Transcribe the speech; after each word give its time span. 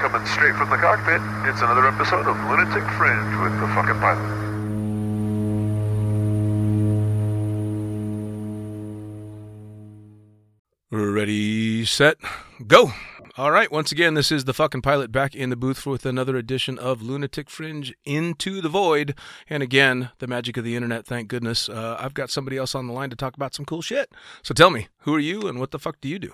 Coming 0.00 0.24
straight 0.26 0.54
from 0.54 0.70
the 0.70 0.76
cockpit, 0.76 1.20
it's 1.48 1.60
another 1.60 1.88
episode 1.88 2.28
of 2.28 2.36
Lunatic 2.48 2.84
Fringe 2.92 3.42
with 3.42 3.58
the 3.58 3.66
fucking 3.74 3.98
pilot. 3.98 4.48
Ready, 10.92 11.84
set, 11.84 12.16
go. 12.64 12.92
All 13.36 13.50
right, 13.50 13.72
once 13.72 13.90
again, 13.90 14.14
this 14.14 14.30
is 14.30 14.44
the 14.44 14.54
fucking 14.54 14.82
pilot 14.82 15.10
back 15.10 15.34
in 15.34 15.50
the 15.50 15.56
booth 15.56 15.84
with 15.84 16.06
another 16.06 16.36
edition 16.36 16.78
of 16.78 17.02
Lunatic 17.02 17.50
Fringe 17.50 17.92
Into 18.04 18.60
the 18.60 18.68
Void. 18.68 19.18
And 19.50 19.64
again, 19.64 20.10
the 20.18 20.28
magic 20.28 20.56
of 20.56 20.64
the 20.64 20.76
internet, 20.76 21.06
thank 21.06 21.26
goodness. 21.26 21.68
Uh, 21.68 21.96
I've 21.98 22.14
got 22.14 22.30
somebody 22.30 22.56
else 22.56 22.76
on 22.76 22.86
the 22.86 22.92
line 22.92 23.10
to 23.10 23.16
talk 23.16 23.34
about 23.34 23.52
some 23.52 23.64
cool 23.64 23.82
shit. 23.82 24.12
So 24.44 24.54
tell 24.54 24.70
me, 24.70 24.86
who 24.98 25.14
are 25.14 25.20
you 25.20 25.48
and 25.48 25.58
what 25.58 25.72
the 25.72 25.78
fuck 25.80 26.00
do 26.00 26.08
you 26.08 26.20
do? 26.20 26.32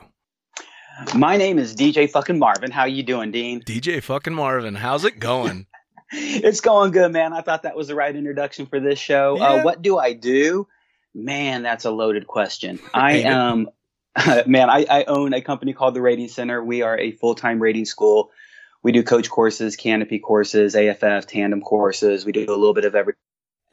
My 1.14 1.36
name 1.36 1.58
is 1.58 1.74
DJ 1.74 2.10
fucking 2.10 2.38
Marvin. 2.38 2.70
How 2.70 2.84
you 2.84 3.02
doing, 3.02 3.32
Dean? 3.32 3.60
DJ 3.62 4.02
fucking 4.02 4.34
Marvin, 4.34 4.74
how's 4.74 5.04
it 5.04 5.18
going? 5.18 5.66
it's 6.12 6.60
going 6.60 6.92
good, 6.92 7.12
man. 7.12 7.32
I 7.32 7.40
thought 7.40 7.62
that 7.62 7.76
was 7.76 7.88
the 7.88 7.94
right 7.94 8.14
introduction 8.14 8.66
for 8.66 8.80
this 8.80 8.98
show. 8.98 9.36
Yeah. 9.36 9.44
Uh, 9.44 9.62
what 9.62 9.82
do 9.82 9.98
I 9.98 10.12
do? 10.12 10.68
Man, 11.14 11.62
that's 11.62 11.84
a 11.84 11.90
loaded 11.90 12.26
question. 12.26 12.78
I 12.94 13.18
am, 13.18 13.68
man, 14.46 14.70
I, 14.70 14.86
I 14.88 15.04
own 15.04 15.34
a 15.34 15.40
company 15.40 15.72
called 15.72 15.94
the 15.94 16.02
Rating 16.02 16.28
Center. 16.28 16.62
We 16.62 16.82
are 16.82 16.98
a 16.98 17.12
full 17.12 17.34
time 17.34 17.60
rating 17.60 17.86
school. 17.86 18.30
We 18.82 18.92
do 18.92 19.02
coach 19.02 19.30
courses, 19.30 19.76
canopy 19.76 20.18
courses, 20.18 20.76
AFF, 20.76 21.26
tandem 21.26 21.62
courses. 21.62 22.24
We 22.24 22.32
do 22.32 22.44
a 22.46 22.50
little 22.50 22.74
bit 22.74 22.84
of 22.84 22.94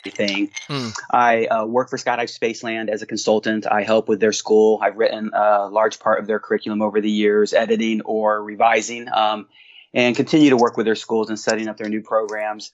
everything. 0.06 0.52
Hmm. 0.68 0.90
I 1.12 1.46
uh, 1.46 1.66
work 1.66 1.90
for 1.90 1.98
Skydive 1.98 2.30
Spaceland 2.38 2.90
as 2.90 3.02
a 3.02 3.06
consultant. 3.06 3.66
I 3.68 3.84
help 3.84 4.08
with 4.08 4.20
their 4.20 4.34
school. 4.34 4.80
I've 4.82 4.98
written 4.98 5.32
a 5.34 5.68
large 5.68 6.00
part 6.00 6.20
of 6.20 6.28
their 6.28 6.40
curriculum 6.40 6.82
over 6.82 7.02
the 7.02 7.10
years, 7.10 7.54
editing 7.54 8.02
or 8.02 8.44
revising, 8.44 9.08
um, 9.12 9.48
and 9.94 10.16
continue 10.16 10.50
to 10.50 10.58
work 10.58 10.78
with 10.78 10.86
their 10.86 10.96
schools 10.96 11.30
and 11.30 11.40
setting 11.40 11.68
up 11.68 11.78
their 11.78 11.90
new 11.90 12.02
programs. 12.02 12.72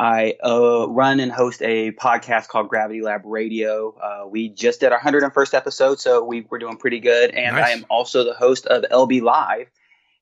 I 0.00 0.36
uh, 0.44 0.88
run 0.88 1.18
and 1.18 1.32
host 1.32 1.60
a 1.60 1.90
podcast 1.90 2.46
called 2.46 2.68
Gravity 2.68 3.02
Lab 3.02 3.22
Radio. 3.24 3.96
Uh, 4.00 4.28
we 4.28 4.48
just 4.48 4.78
did 4.78 4.92
our 4.92 5.00
101st 5.00 5.54
episode, 5.54 5.98
so 5.98 6.22
we, 6.22 6.46
we're 6.48 6.58
doing 6.58 6.76
pretty 6.76 7.00
good. 7.00 7.32
And 7.32 7.56
Nice. 7.56 7.66
I 7.66 7.70
am 7.70 7.86
also 7.90 8.22
the 8.24 8.34
host 8.34 8.66
of 8.66 8.84
LB 8.84 9.22
Live. 9.22 9.66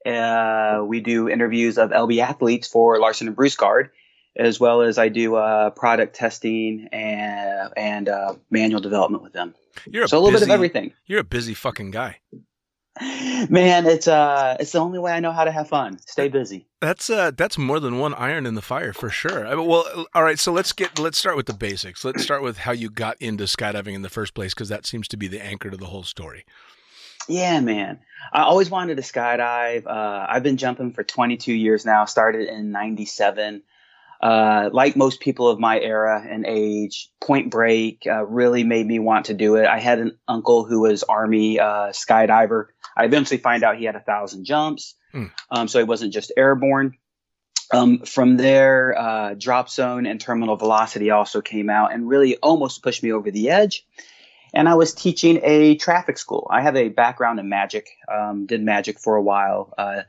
Uh, 0.07 0.83
we 0.85 1.01
do 1.01 1.29
interviews 1.29 1.77
of 1.77 1.91
LB 1.91 2.21
athletes 2.21 2.69
for 2.69 2.99
Larsen 2.99 3.27
and 3.27 3.37
Brusgaard, 3.37 3.91
as 4.39 4.61
well 4.61 4.83
as 4.83 4.99
I 4.99 5.09
do 5.09 5.37
uh, 5.37 5.71
product 5.71 6.15
testing 6.15 6.89
and 6.93 7.73
and 7.77 8.09
uh, 8.09 8.35
manual 8.51 8.81
development 8.81 9.23
with 9.23 9.33
them. 9.33 9.55
You're 9.87 10.05
a 10.05 10.09
So 10.09 10.19
a 10.19 10.21
little 10.21 10.39
bit 10.39 10.43
of 10.47 10.51
everything. 10.51 10.93
You're 11.07 11.21
a 11.21 11.25
busy 11.25 11.55
fucking 11.55 11.91
guy. 11.91 12.19
Man, 13.51 13.87
it's 13.87 14.09
uh, 14.09 14.57
it's 14.59 14.73
the 14.73 14.79
only 14.79 14.99
way 14.99 15.13
I 15.13 15.21
know 15.21 15.33
how 15.33 15.45
to 15.45 15.53
have 15.53 15.69
fun. 15.69 15.99
Stay 16.07 16.29
busy. 16.29 16.67
That's 16.81 17.11
uh, 17.11 17.31
that's 17.37 17.59
more 17.59 17.79
than 17.79 17.99
one 17.99 18.15
iron 18.15 18.47
in 18.47 18.55
the 18.55 18.63
fire 18.63 18.95
for 18.95 19.11
sure. 19.11 19.47
I 19.47 19.55
mean, 19.55 19.67
well, 19.67 20.07
all 20.15 20.23
right. 20.23 20.39
So 20.39 20.51
let's 20.51 20.73
get 20.73 20.99
let's 20.99 21.19
start 21.19 21.37
with 21.37 21.47
the 21.47 21.53
basics. 21.53 22.05
Let's 22.05 22.23
start 22.23 22.43
with 22.43 22.59
how 22.59 22.73
you 22.73 22.89
got 22.89 23.21
into 23.21 23.45
skydiving 23.45 23.95
in 23.95 24.03
the 24.03 24.09
first 24.09 24.33
place, 24.35 24.55
because 24.55 24.71
that 24.71 24.87
seems 24.87 25.09
to 25.09 25.19
be 25.19 25.29
the 25.29 25.45
anchor 25.45 25.69
to 25.69 25.77
the 25.77 25.87
whole 25.87 26.05
story. 26.05 26.47
Yeah, 27.29 27.61
man. 27.61 27.99
I 28.33 28.43
always 28.43 28.71
wanted 28.71 28.97
to 28.97 29.03
skydive. 29.03 29.87
Uh, 29.87 30.27
I've 30.29 30.43
been 30.43 30.57
jumping 30.57 30.93
for 30.93 31.03
22 31.03 31.53
years 31.53 31.85
now. 31.85 32.07
Started 32.07 32.49
in 32.49 32.71
'97. 32.71 33.63
Uh, 34.21 34.71
like 34.73 34.97
most 34.97 35.21
people 35.21 35.49
of 35.49 35.59
my 35.59 35.79
era 35.79 36.25
and 36.29 36.47
age, 36.47 37.11
Point 37.21 37.51
Break 37.51 38.03
uh, 38.07 38.25
really 38.27 38.65
made 38.65 38.87
me 38.87 38.99
want 38.99 39.27
to 39.27 39.35
do 39.35 39.57
it. 39.57 39.67
I 39.67 39.79
had 39.79 39.99
an 39.99 40.19
uncle 40.27 40.65
who 40.65 40.81
was 40.81 41.03
Army 41.03 41.61
uh, 41.61 41.91
skydiver. 41.93 42.67
I 42.97 43.05
eventually 43.05 43.39
find 43.39 43.63
out 43.63 43.77
he 43.77 43.85
had 43.85 43.97
a 43.97 44.01
thousand 44.01 44.45
jumps, 44.45 44.95
Hmm. 45.13 45.27
um, 45.51 45.69
so 45.69 45.79
he 45.79 45.85
wasn't 45.85 46.13
just 46.13 46.33
airborne. 46.37 46.97
Um, 47.73 47.99
from 48.01 48.37
there, 48.37 48.97
uh, 48.99 49.35
Drop 49.35 49.69
Zone 49.69 50.07
and 50.07 50.21
Terminal 50.21 50.57
Velocity 50.57 51.11
also 51.11 51.41
came 51.41 51.69
out 51.69 51.93
and 51.93 52.09
really 52.09 52.37
almost 52.37 52.83
pushed 52.83 53.03
me 53.03 53.13
over 53.13 53.31
the 53.31 53.51
edge. 53.51 53.85
And 54.55 54.69
I 54.69 54.75
was 54.75 54.95
teaching 54.95 55.41
a 55.43 55.75
traffic 55.77 56.17
school. 56.17 56.47
I 56.51 56.63
have 56.63 56.77
a 56.77 56.89
background 56.89 57.41
in 57.41 57.49
magic, 57.49 57.89
um, 58.11 58.47
did 58.47 58.63
magic 58.63 58.99
for 59.01 59.17
a 59.17 59.23
while. 59.23 59.75
Uh, 59.77 60.03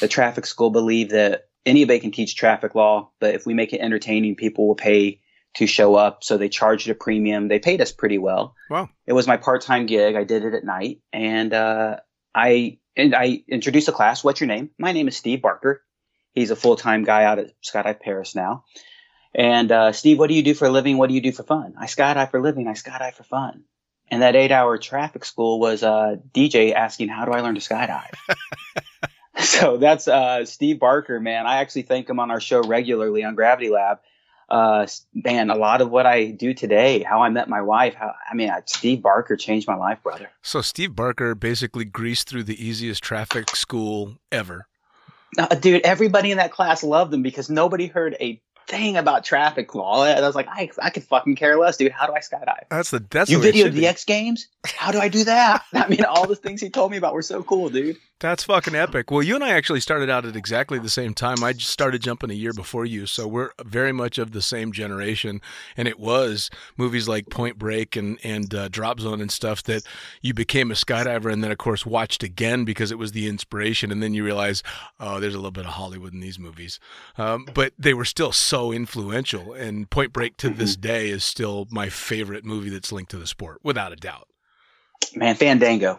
the 0.00 0.08
traffic 0.08 0.44
school 0.44 0.70
believed 0.70 1.12
that 1.12 1.48
anybody 1.66 2.00
can 2.00 2.10
teach 2.10 2.36
traffic 2.36 2.74
law, 2.74 3.10
but 3.20 3.34
if 3.34 3.46
we 3.46 3.54
make 3.54 3.72
it 3.72 3.80
entertaining, 3.80 4.36
people 4.36 4.66
will 4.66 4.74
pay 4.74 5.20
to 5.54 5.66
show 5.66 5.94
up. 5.94 6.24
So 6.24 6.36
they 6.36 6.48
charged 6.48 6.88
a 6.88 6.94
premium. 6.94 7.48
They 7.48 7.58
paid 7.58 7.80
us 7.80 7.92
pretty 7.92 8.18
well. 8.18 8.54
Wow. 8.68 8.88
It 9.06 9.12
was 9.12 9.26
my 9.26 9.36
part-time 9.36 9.86
gig. 9.86 10.16
I 10.16 10.24
did 10.24 10.44
it 10.44 10.54
at 10.54 10.64
night, 10.64 11.00
and 11.12 11.52
uh, 11.52 12.00
I 12.34 12.78
and 12.96 13.14
I 13.14 13.42
introduced 13.48 13.88
a 13.88 13.92
class. 13.92 14.22
What's 14.22 14.40
your 14.40 14.48
name? 14.48 14.70
My 14.78 14.92
name 14.92 15.08
is 15.08 15.16
Steve 15.16 15.42
Barker. 15.42 15.82
He's 16.32 16.50
a 16.50 16.56
full-time 16.56 17.04
guy 17.04 17.24
out 17.24 17.38
at 17.38 17.52
Skydive 17.62 18.02
Perris 18.02 18.34
now. 18.34 18.64
And 19.34 19.70
uh, 19.70 19.92
Steve, 19.92 20.18
what 20.18 20.28
do 20.28 20.34
you 20.34 20.42
do 20.42 20.54
for 20.54 20.66
a 20.66 20.70
living? 20.70 20.96
What 20.96 21.08
do 21.08 21.14
you 21.14 21.20
do 21.20 21.32
for 21.32 21.42
fun? 21.42 21.74
I 21.78 21.86
skydive 21.86 22.30
for 22.30 22.38
a 22.38 22.42
living. 22.42 22.68
I 22.68 22.72
skydive 22.72 23.14
for 23.14 23.24
fun. 23.24 23.64
And 24.08 24.22
that 24.22 24.36
eight-hour 24.36 24.78
traffic 24.78 25.24
school 25.24 25.58
was 25.58 25.82
uh, 25.82 26.16
DJ 26.32 26.72
asking, 26.74 27.08
"How 27.08 27.24
do 27.24 27.32
I 27.32 27.40
learn 27.40 27.54
to 27.54 27.60
skydive?" 27.60 28.14
so 29.40 29.76
that's 29.76 30.08
uh, 30.08 30.44
Steve 30.44 30.78
Barker, 30.78 31.20
man. 31.20 31.46
I 31.46 31.56
actually 31.56 31.82
thank 31.82 32.08
him 32.08 32.20
on 32.20 32.30
our 32.30 32.40
show 32.40 32.62
regularly 32.62 33.24
on 33.24 33.34
Gravity 33.34 33.70
Lab 33.70 33.98
uh, 34.48 34.86
man, 35.14 35.50
a 35.50 35.54
lot 35.54 35.80
of 35.80 35.90
what 35.90 36.06
I 36.06 36.30
do 36.30 36.54
today, 36.54 37.02
how 37.02 37.22
I 37.22 37.28
met 37.28 37.48
my 37.48 37.62
wife, 37.62 37.94
how, 37.94 38.14
I 38.30 38.34
mean, 38.34 38.52
Steve 38.66 39.02
Barker 39.02 39.36
changed 39.36 39.66
my 39.66 39.74
life, 39.74 40.02
brother. 40.02 40.30
So 40.42 40.60
Steve 40.60 40.94
Barker 40.94 41.34
basically 41.34 41.84
greased 41.84 42.28
through 42.28 42.44
the 42.44 42.64
easiest 42.64 43.02
traffic 43.02 43.56
school 43.56 44.18
ever. 44.30 44.66
Uh, 45.36 45.46
dude, 45.54 45.82
everybody 45.82 46.30
in 46.30 46.38
that 46.38 46.52
class 46.52 46.82
loved 46.82 47.12
him 47.12 47.22
because 47.22 47.50
nobody 47.50 47.86
heard 47.86 48.16
a 48.20 48.40
thing 48.68 48.96
about 48.96 49.24
traffic 49.24 49.74
law. 49.74 50.04
I 50.04 50.20
was 50.20 50.36
like, 50.36 50.46
I, 50.48 50.70
I 50.80 50.90
could 50.90 51.04
fucking 51.04 51.36
care 51.36 51.58
less, 51.58 51.76
dude. 51.76 51.90
How 51.90 52.06
do 52.06 52.12
I 52.12 52.20
skydive? 52.20 52.68
That's 52.70 52.90
the 52.90 53.04
that's 53.10 53.30
you 53.30 53.38
videoed 53.38 53.72
the. 53.72 53.86
X 53.86 54.04
Games. 54.04 54.48
How 54.64 54.90
do 54.90 54.98
I 54.98 55.08
do 55.08 55.24
that? 55.24 55.64
I 55.74 55.88
mean, 55.88 56.04
all 56.04 56.26
the 56.26 56.36
things 56.36 56.60
he 56.60 56.70
told 56.70 56.90
me 56.90 56.96
about 56.96 57.14
were 57.14 57.22
so 57.22 57.42
cool, 57.42 57.68
dude. 57.68 57.96
That's 58.20 58.44
fucking 58.44 58.74
epic. 58.74 59.10
Well, 59.10 59.22
you 59.22 59.34
and 59.34 59.44
I 59.44 59.50
actually 59.50 59.80
started 59.80 60.08
out 60.08 60.24
at 60.24 60.36
exactly 60.36 60.78
the 60.78 60.88
same 60.88 61.12
time. 61.12 61.44
I 61.44 61.52
just 61.52 61.70
started 61.70 62.00
jumping 62.00 62.30
a 62.30 62.34
year 62.34 62.52
before 62.52 62.86
you, 62.86 63.06
so 63.06 63.26
we're 63.26 63.50
very 63.62 63.92
much 63.92 64.16
of 64.16 64.32
the 64.32 64.40
same 64.40 64.72
generation. 64.72 65.42
And 65.76 65.86
it 65.86 65.98
was 65.98 66.48
movies 66.78 67.08
like 67.08 67.28
Point 67.28 67.58
Break 67.58 67.96
and 67.96 68.18
and 68.24 68.54
uh, 68.54 68.68
Drop 68.68 69.00
Zone 69.00 69.20
and 69.20 69.30
stuff 69.30 69.62
that 69.64 69.82
you 70.22 70.32
became 70.32 70.70
a 70.70 70.74
skydiver, 70.74 71.30
and 71.30 71.44
then 71.44 71.50
of 71.50 71.58
course 71.58 71.84
watched 71.84 72.22
again 72.22 72.64
because 72.64 72.90
it 72.90 72.98
was 72.98 73.12
the 73.12 73.28
inspiration. 73.28 73.90
And 73.90 74.02
then 74.02 74.14
you 74.14 74.24
realize, 74.24 74.62
oh, 74.98 75.20
there's 75.20 75.34
a 75.34 75.38
little 75.38 75.50
bit 75.50 75.66
of 75.66 75.72
Hollywood 75.72 76.14
in 76.14 76.20
these 76.20 76.38
movies, 76.38 76.80
um, 77.18 77.46
but 77.52 77.74
they 77.78 77.92
were 77.92 78.06
still 78.06 78.32
so 78.32 78.72
influential. 78.72 79.52
And 79.52 79.90
Point 79.90 80.12
Break 80.12 80.38
to 80.38 80.48
this 80.48 80.76
day 80.76 81.10
is 81.10 81.24
still 81.24 81.66
my 81.70 81.90
favorite 81.90 82.44
movie 82.44 82.70
that's 82.70 82.92
linked 82.92 83.10
to 83.10 83.18
the 83.18 83.26
sport, 83.26 83.58
without 83.62 83.92
a 83.92 83.96
doubt. 83.96 84.28
Man, 85.14 85.34
Fandango. 85.34 85.98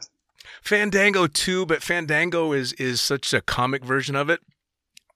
Fandango 0.61 1.27
too, 1.27 1.65
but 1.65 1.83
Fandango 1.83 2.51
is 2.51 2.73
is 2.73 3.01
such 3.01 3.33
a 3.33 3.41
comic 3.41 3.83
version 3.85 4.15
of 4.15 4.29
it. 4.29 4.41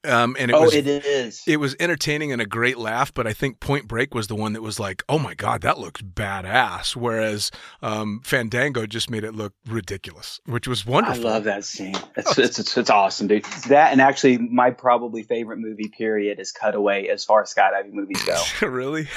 Um, 0.05 0.37
and 0.39 0.49
it 0.49 0.53
oh, 0.53 0.61
was 0.61 0.73
it 0.73 0.87
is. 0.87 1.43
it 1.45 1.57
was 1.57 1.75
entertaining 1.77 2.31
and 2.31 2.41
a 2.41 2.45
great 2.45 2.77
laugh, 2.77 3.13
but 3.13 3.27
I 3.27 3.33
think 3.33 3.59
Point 3.59 3.85
Break 3.85 4.15
was 4.15 4.27
the 4.27 4.35
one 4.35 4.53
that 4.53 4.61
was 4.61 4.79
like, 4.79 5.03
"Oh 5.09 5.19
my 5.19 5.33
god, 5.33 5.61
that 5.63 5.77
looks 5.77 6.01
badass," 6.01 6.95
whereas 6.95 7.51
um, 7.81 8.21
Fandango 8.23 8.85
just 8.85 9.09
made 9.09 9.25
it 9.25 9.35
look 9.35 9.53
ridiculous, 9.67 10.39
which 10.45 10.69
was 10.69 10.85
wonderful. 10.85 11.27
I 11.27 11.31
love 11.31 11.43
that 11.43 11.65
scene. 11.65 11.95
It's, 12.15 12.37
it's, 12.37 12.59
it's, 12.59 12.77
it's 12.77 12.89
awesome, 12.89 13.27
dude. 13.27 13.43
That 13.67 13.91
and 13.91 13.99
actually, 13.99 14.37
my 14.37 14.69
probably 14.71 15.23
favorite 15.23 15.57
movie 15.57 15.89
period 15.89 16.39
is 16.39 16.53
Cutaway 16.53 17.07
as 17.07 17.25
far 17.25 17.41
as 17.41 17.53
skydiving 17.53 17.91
movies 17.91 18.23
go. 18.23 18.41
really? 18.65 19.09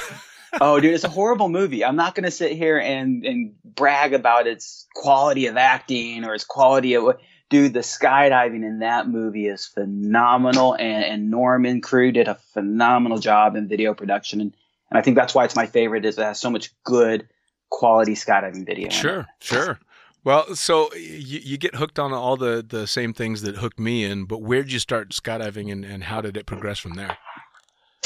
Oh, 0.61 0.81
dude, 0.81 0.95
it's 0.95 1.05
a 1.05 1.09
horrible 1.09 1.49
movie. 1.49 1.85
I'm 1.85 1.97
not 1.97 2.15
going 2.15 2.25
to 2.25 2.31
sit 2.31 2.53
here 2.53 2.79
and, 2.79 3.25
and 3.25 3.55
brag 3.65 4.15
about 4.15 4.47
its 4.47 4.87
quality 4.95 5.47
of 5.47 5.57
acting 5.57 6.25
or 6.25 6.35
its 6.35 6.45
quality 6.45 6.95
of. 6.95 7.17
Dude, 7.49 7.75
the 7.75 7.81
skydiving 7.81 8.65
in 8.65 8.79
that 8.79 9.09
movie 9.09 9.47
is 9.47 9.67
phenomenal, 9.67 10.73
and, 10.75 11.05
and 11.05 11.31
Norman 11.31 11.83
Crew 11.83 12.11
did 12.11 12.27
a 12.27 12.37
phenomenal 12.55 13.19
job 13.19 13.57
in 13.57 13.69
video 13.69 13.93
production, 13.93 14.41
and, 14.41 14.57
and 14.91 14.99
I 14.99 15.03
think 15.03 15.17
that's 15.17 15.35
why 15.35 15.45
it's 15.45 15.55
my 15.55 15.67
favorite. 15.67 16.07
Is 16.07 16.17
it 16.17 16.23
has 16.23 16.41
so 16.41 16.49
much 16.49 16.71
good 16.83 17.29
quality 17.73 18.15
skydiving 18.15 18.65
video. 18.65 18.91
Sure, 18.91 19.27
sure. 19.41 19.81
Well, 20.23 20.55
so 20.55 20.95
you, 20.95 21.41
you 21.43 21.59
get 21.59 21.75
hooked 21.75 21.99
on 21.99 22.13
all 22.13 22.37
the, 22.37 22.65
the 22.67 22.87
same 22.87 23.13
things 23.13 23.43
that 23.43 23.57
hooked 23.57 23.81
me 23.81 24.05
in, 24.05 24.27
but 24.27 24.41
where'd 24.43 24.71
you 24.71 24.79
start 24.79 25.11
skydiving 25.11 25.73
and, 25.73 25.85
and 25.85 26.05
how 26.05 26.21
did 26.21 26.37
it 26.37 26.47
progress 26.47 26.79
from 26.79 26.95
there? 26.95 27.19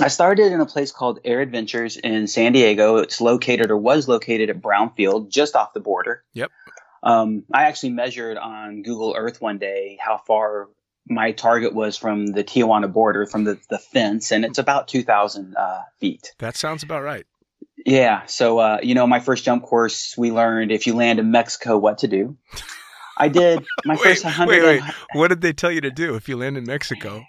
I 0.00 0.08
started 0.08 0.52
in 0.52 0.60
a 0.60 0.66
place 0.66 0.92
called 0.92 1.20
Air 1.24 1.40
Adventures 1.40 1.96
in 1.96 2.26
San 2.26 2.52
Diego. 2.52 2.98
It's 2.98 3.20
located 3.20 3.70
or 3.70 3.78
was 3.78 4.08
located 4.08 4.50
at 4.50 4.60
Brownfield, 4.60 5.30
just 5.30 5.56
off 5.56 5.72
the 5.72 5.80
border. 5.80 6.22
Yep. 6.34 6.50
Um, 7.02 7.44
I 7.52 7.64
actually 7.64 7.90
measured 7.90 8.36
on 8.36 8.82
Google 8.82 9.14
Earth 9.16 9.40
one 9.40 9.58
day 9.58 9.98
how 10.00 10.18
far 10.18 10.68
my 11.08 11.32
target 11.32 11.72
was 11.72 11.96
from 11.96 12.26
the 12.26 12.44
Tijuana 12.44 12.92
border, 12.92 13.26
from 13.26 13.44
the, 13.44 13.58
the 13.70 13.78
fence, 13.78 14.32
and 14.32 14.44
it's 14.44 14.58
about 14.58 14.88
2,000 14.88 15.56
uh, 15.56 15.80
feet. 15.98 16.34
That 16.38 16.56
sounds 16.56 16.82
about 16.82 17.02
right. 17.02 17.24
Yeah. 17.86 18.26
So, 18.26 18.58
uh, 18.58 18.78
you 18.82 18.94
know, 18.94 19.06
my 19.06 19.20
first 19.20 19.44
jump 19.44 19.62
course, 19.62 20.16
we 20.18 20.32
learned 20.32 20.72
if 20.72 20.86
you 20.86 20.94
land 20.94 21.20
in 21.20 21.30
Mexico, 21.30 21.78
what 21.78 21.98
to 21.98 22.08
do. 22.08 22.36
I 23.16 23.28
did 23.28 23.64
my 23.86 23.94
wait, 23.94 24.02
first 24.02 24.24
100. 24.24 24.50
wait, 24.50 24.62
wait. 24.62 24.94
What 25.14 25.28
did 25.28 25.40
they 25.40 25.54
tell 25.54 25.70
you 25.70 25.80
to 25.80 25.90
do 25.90 26.16
if 26.16 26.28
you 26.28 26.36
land 26.36 26.58
in 26.58 26.64
Mexico? 26.64 27.22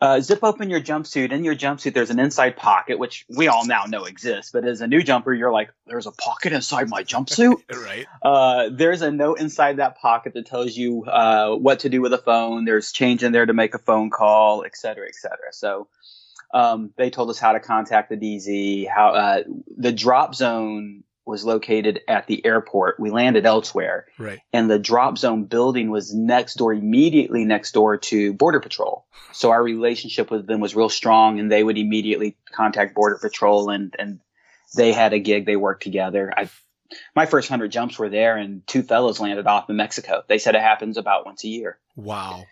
Uh, 0.00 0.20
zip 0.20 0.40
open 0.42 0.70
your 0.70 0.80
jumpsuit. 0.80 1.32
In 1.32 1.44
your 1.44 1.54
jumpsuit, 1.54 1.94
there's 1.94 2.10
an 2.10 2.18
inside 2.18 2.56
pocket, 2.56 2.98
which 2.98 3.24
we 3.28 3.48
all 3.48 3.66
now 3.66 3.84
know 3.84 4.04
exists. 4.04 4.52
But 4.52 4.64
as 4.64 4.80
a 4.80 4.86
new 4.86 5.02
jumper, 5.02 5.32
you're 5.32 5.52
like, 5.52 5.70
there's 5.86 6.06
a 6.06 6.12
pocket 6.12 6.52
inside 6.52 6.88
my 6.88 7.02
jumpsuit. 7.04 7.62
Right. 7.84 8.06
uh, 8.22 8.70
there's 8.72 9.02
a 9.02 9.10
note 9.10 9.40
inside 9.40 9.76
that 9.76 9.98
pocket 9.98 10.34
that 10.34 10.46
tells 10.46 10.76
you 10.76 11.04
uh, 11.04 11.54
what 11.54 11.80
to 11.80 11.88
do 11.88 12.00
with 12.00 12.12
a 12.12 12.18
phone. 12.18 12.64
There's 12.64 12.92
change 12.92 13.22
in 13.22 13.32
there 13.32 13.46
to 13.46 13.52
make 13.52 13.74
a 13.74 13.78
phone 13.78 14.10
call, 14.10 14.64
et 14.64 14.76
cetera, 14.76 15.06
et 15.06 15.14
cetera. 15.14 15.52
So 15.52 15.88
um, 16.52 16.92
they 16.96 17.10
told 17.10 17.30
us 17.30 17.38
how 17.38 17.52
to 17.52 17.60
contact 17.60 18.10
the 18.10 18.16
DZ. 18.16 18.88
How 18.88 19.08
uh, 19.08 19.42
the 19.76 19.92
drop 19.92 20.34
zone 20.34 21.04
was 21.26 21.44
located 21.44 22.00
at 22.06 22.26
the 22.26 22.44
airport. 22.44 23.00
We 23.00 23.10
landed 23.10 23.46
elsewhere 23.46 24.06
Right. 24.18 24.40
and 24.52 24.70
the 24.70 24.78
drop 24.78 25.16
zone 25.18 25.44
building 25.44 25.90
was 25.90 26.14
next 26.14 26.56
door, 26.56 26.72
immediately 26.74 27.44
next 27.44 27.72
door 27.72 27.96
to 27.96 28.34
Border 28.34 28.60
Patrol. 28.60 29.06
So 29.32 29.50
our 29.50 29.62
relationship 29.62 30.30
with 30.30 30.46
them 30.46 30.60
was 30.60 30.76
real 30.76 30.88
strong, 30.90 31.40
and 31.40 31.50
they 31.50 31.64
would 31.64 31.78
immediately 31.78 32.36
contact 32.52 32.94
Border 32.94 33.18
Patrol, 33.20 33.70
and 33.70 33.94
and 33.98 34.20
they 34.76 34.92
had 34.92 35.12
a 35.12 35.18
gig. 35.18 35.46
They 35.46 35.56
worked 35.56 35.82
together. 35.82 36.32
I, 36.36 36.48
my 37.16 37.26
first 37.26 37.48
hundred 37.48 37.72
jumps 37.72 37.98
were 37.98 38.08
there, 38.10 38.36
and 38.36 38.64
two 38.66 38.82
fellows 38.82 39.18
landed 39.18 39.46
off 39.46 39.68
in 39.70 39.76
Mexico. 39.76 40.22
They 40.28 40.38
said 40.38 40.54
it 40.54 40.60
happens 40.60 40.96
about 40.98 41.26
once 41.26 41.42
a 41.44 41.48
year. 41.48 41.78
Wow. 41.96 42.44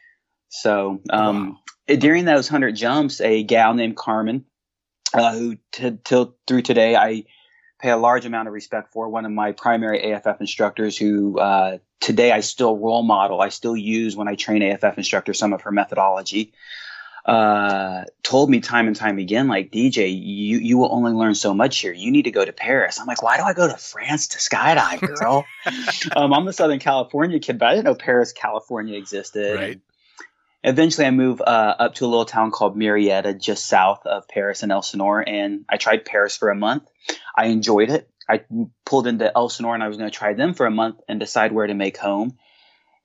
So 0.48 1.00
um, 1.10 1.58
during 1.86 2.24
those 2.24 2.48
hundred 2.48 2.74
jumps, 2.76 3.20
a 3.20 3.42
gal 3.42 3.74
named 3.74 3.96
Carmen, 3.96 4.44
uh, 5.14 5.34
who 5.36 5.56
t- 5.72 5.98
till 6.04 6.36
through 6.46 6.62
today 6.62 6.96
I 6.96 7.24
pay 7.82 7.90
a 7.90 7.96
large 7.96 8.24
amount 8.24 8.46
of 8.48 8.54
respect 8.54 8.92
for, 8.92 9.08
one 9.08 9.26
of 9.26 9.32
my 9.32 9.52
primary 9.52 10.12
AFF 10.12 10.40
instructors, 10.40 10.96
who 10.96 11.38
uh, 11.38 11.78
today 12.00 12.30
I 12.30 12.40
still 12.40 12.78
role 12.78 13.02
model. 13.02 13.40
I 13.40 13.48
still 13.48 13.76
use 13.76 14.16
when 14.16 14.28
I 14.28 14.36
train 14.36 14.62
AFF 14.62 14.96
instructors 14.96 15.38
some 15.38 15.52
of 15.52 15.62
her 15.62 15.72
methodology. 15.72 16.52
Uh, 17.24 18.04
told 18.24 18.50
me 18.50 18.60
time 18.60 18.88
and 18.88 18.96
time 18.96 19.18
again, 19.18 19.46
like 19.46 19.70
DJ, 19.70 20.10
you 20.10 20.58
you 20.58 20.76
will 20.76 20.92
only 20.92 21.12
learn 21.12 21.36
so 21.36 21.54
much 21.54 21.78
here. 21.78 21.92
You 21.92 22.10
need 22.10 22.22
to 22.22 22.32
go 22.32 22.44
to 22.44 22.52
Perris. 22.52 23.00
I'm 23.00 23.06
like, 23.06 23.22
why 23.22 23.36
do 23.36 23.44
I 23.44 23.52
go 23.52 23.68
to 23.68 23.76
France 23.76 24.26
to 24.28 24.38
skydive, 24.38 25.00
girl? 25.00 25.44
um, 26.16 26.32
I'm 26.32 26.48
a 26.48 26.52
Southern 26.52 26.80
California 26.80 27.38
kid, 27.38 27.58
but 27.60 27.68
I 27.68 27.74
didn't 27.74 27.84
know 27.84 27.94
Perris, 27.94 28.32
California 28.32 28.98
existed. 28.98 29.54
Right. 29.54 29.80
Eventually, 30.64 31.06
I 31.06 31.10
moved 31.10 31.40
uh, 31.40 31.74
up 31.78 31.94
to 31.94 32.04
a 32.04 32.08
little 32.08 32.24
town 32.24 32.52
called 32.52 32.76
Murrieta, 32.76 33.38
just 33.40 33.66
south 33.66 34.06
of 34.06 34.28
Perris 34.28 34.62
and 34.62 34.70
Elsinore, 34.70 35.20
and 35.26 35.64
I 35.68 35.76
tried 35.76 36.04
Perris 36.04 36.36
for 36.36 36.50
a 36.50 36.54
month. 36.54 36.88
I 37.36 37.46
enjoyed 37.46 37.90
it. 37.90 38.08
I 38.28 38.44
pulled 38.84 39.08
into 39.08 39.36
Elsinore, 39.36 39.74
and 39.74 39.82
I 39.82 39.88
was 39.88 39.96
going 39.96 40.10
to 40.10 40.16
try 40.16 40.34
them 40.34 40.54
for 40.54 40.66
a 40.66 40.70
month 40.70 41.00
and 41.08 41.18
decide 41.18 41.50
where 41.50 41.66
to 41.66 41.74
make 41.74 41.96
home. 41.96 42.38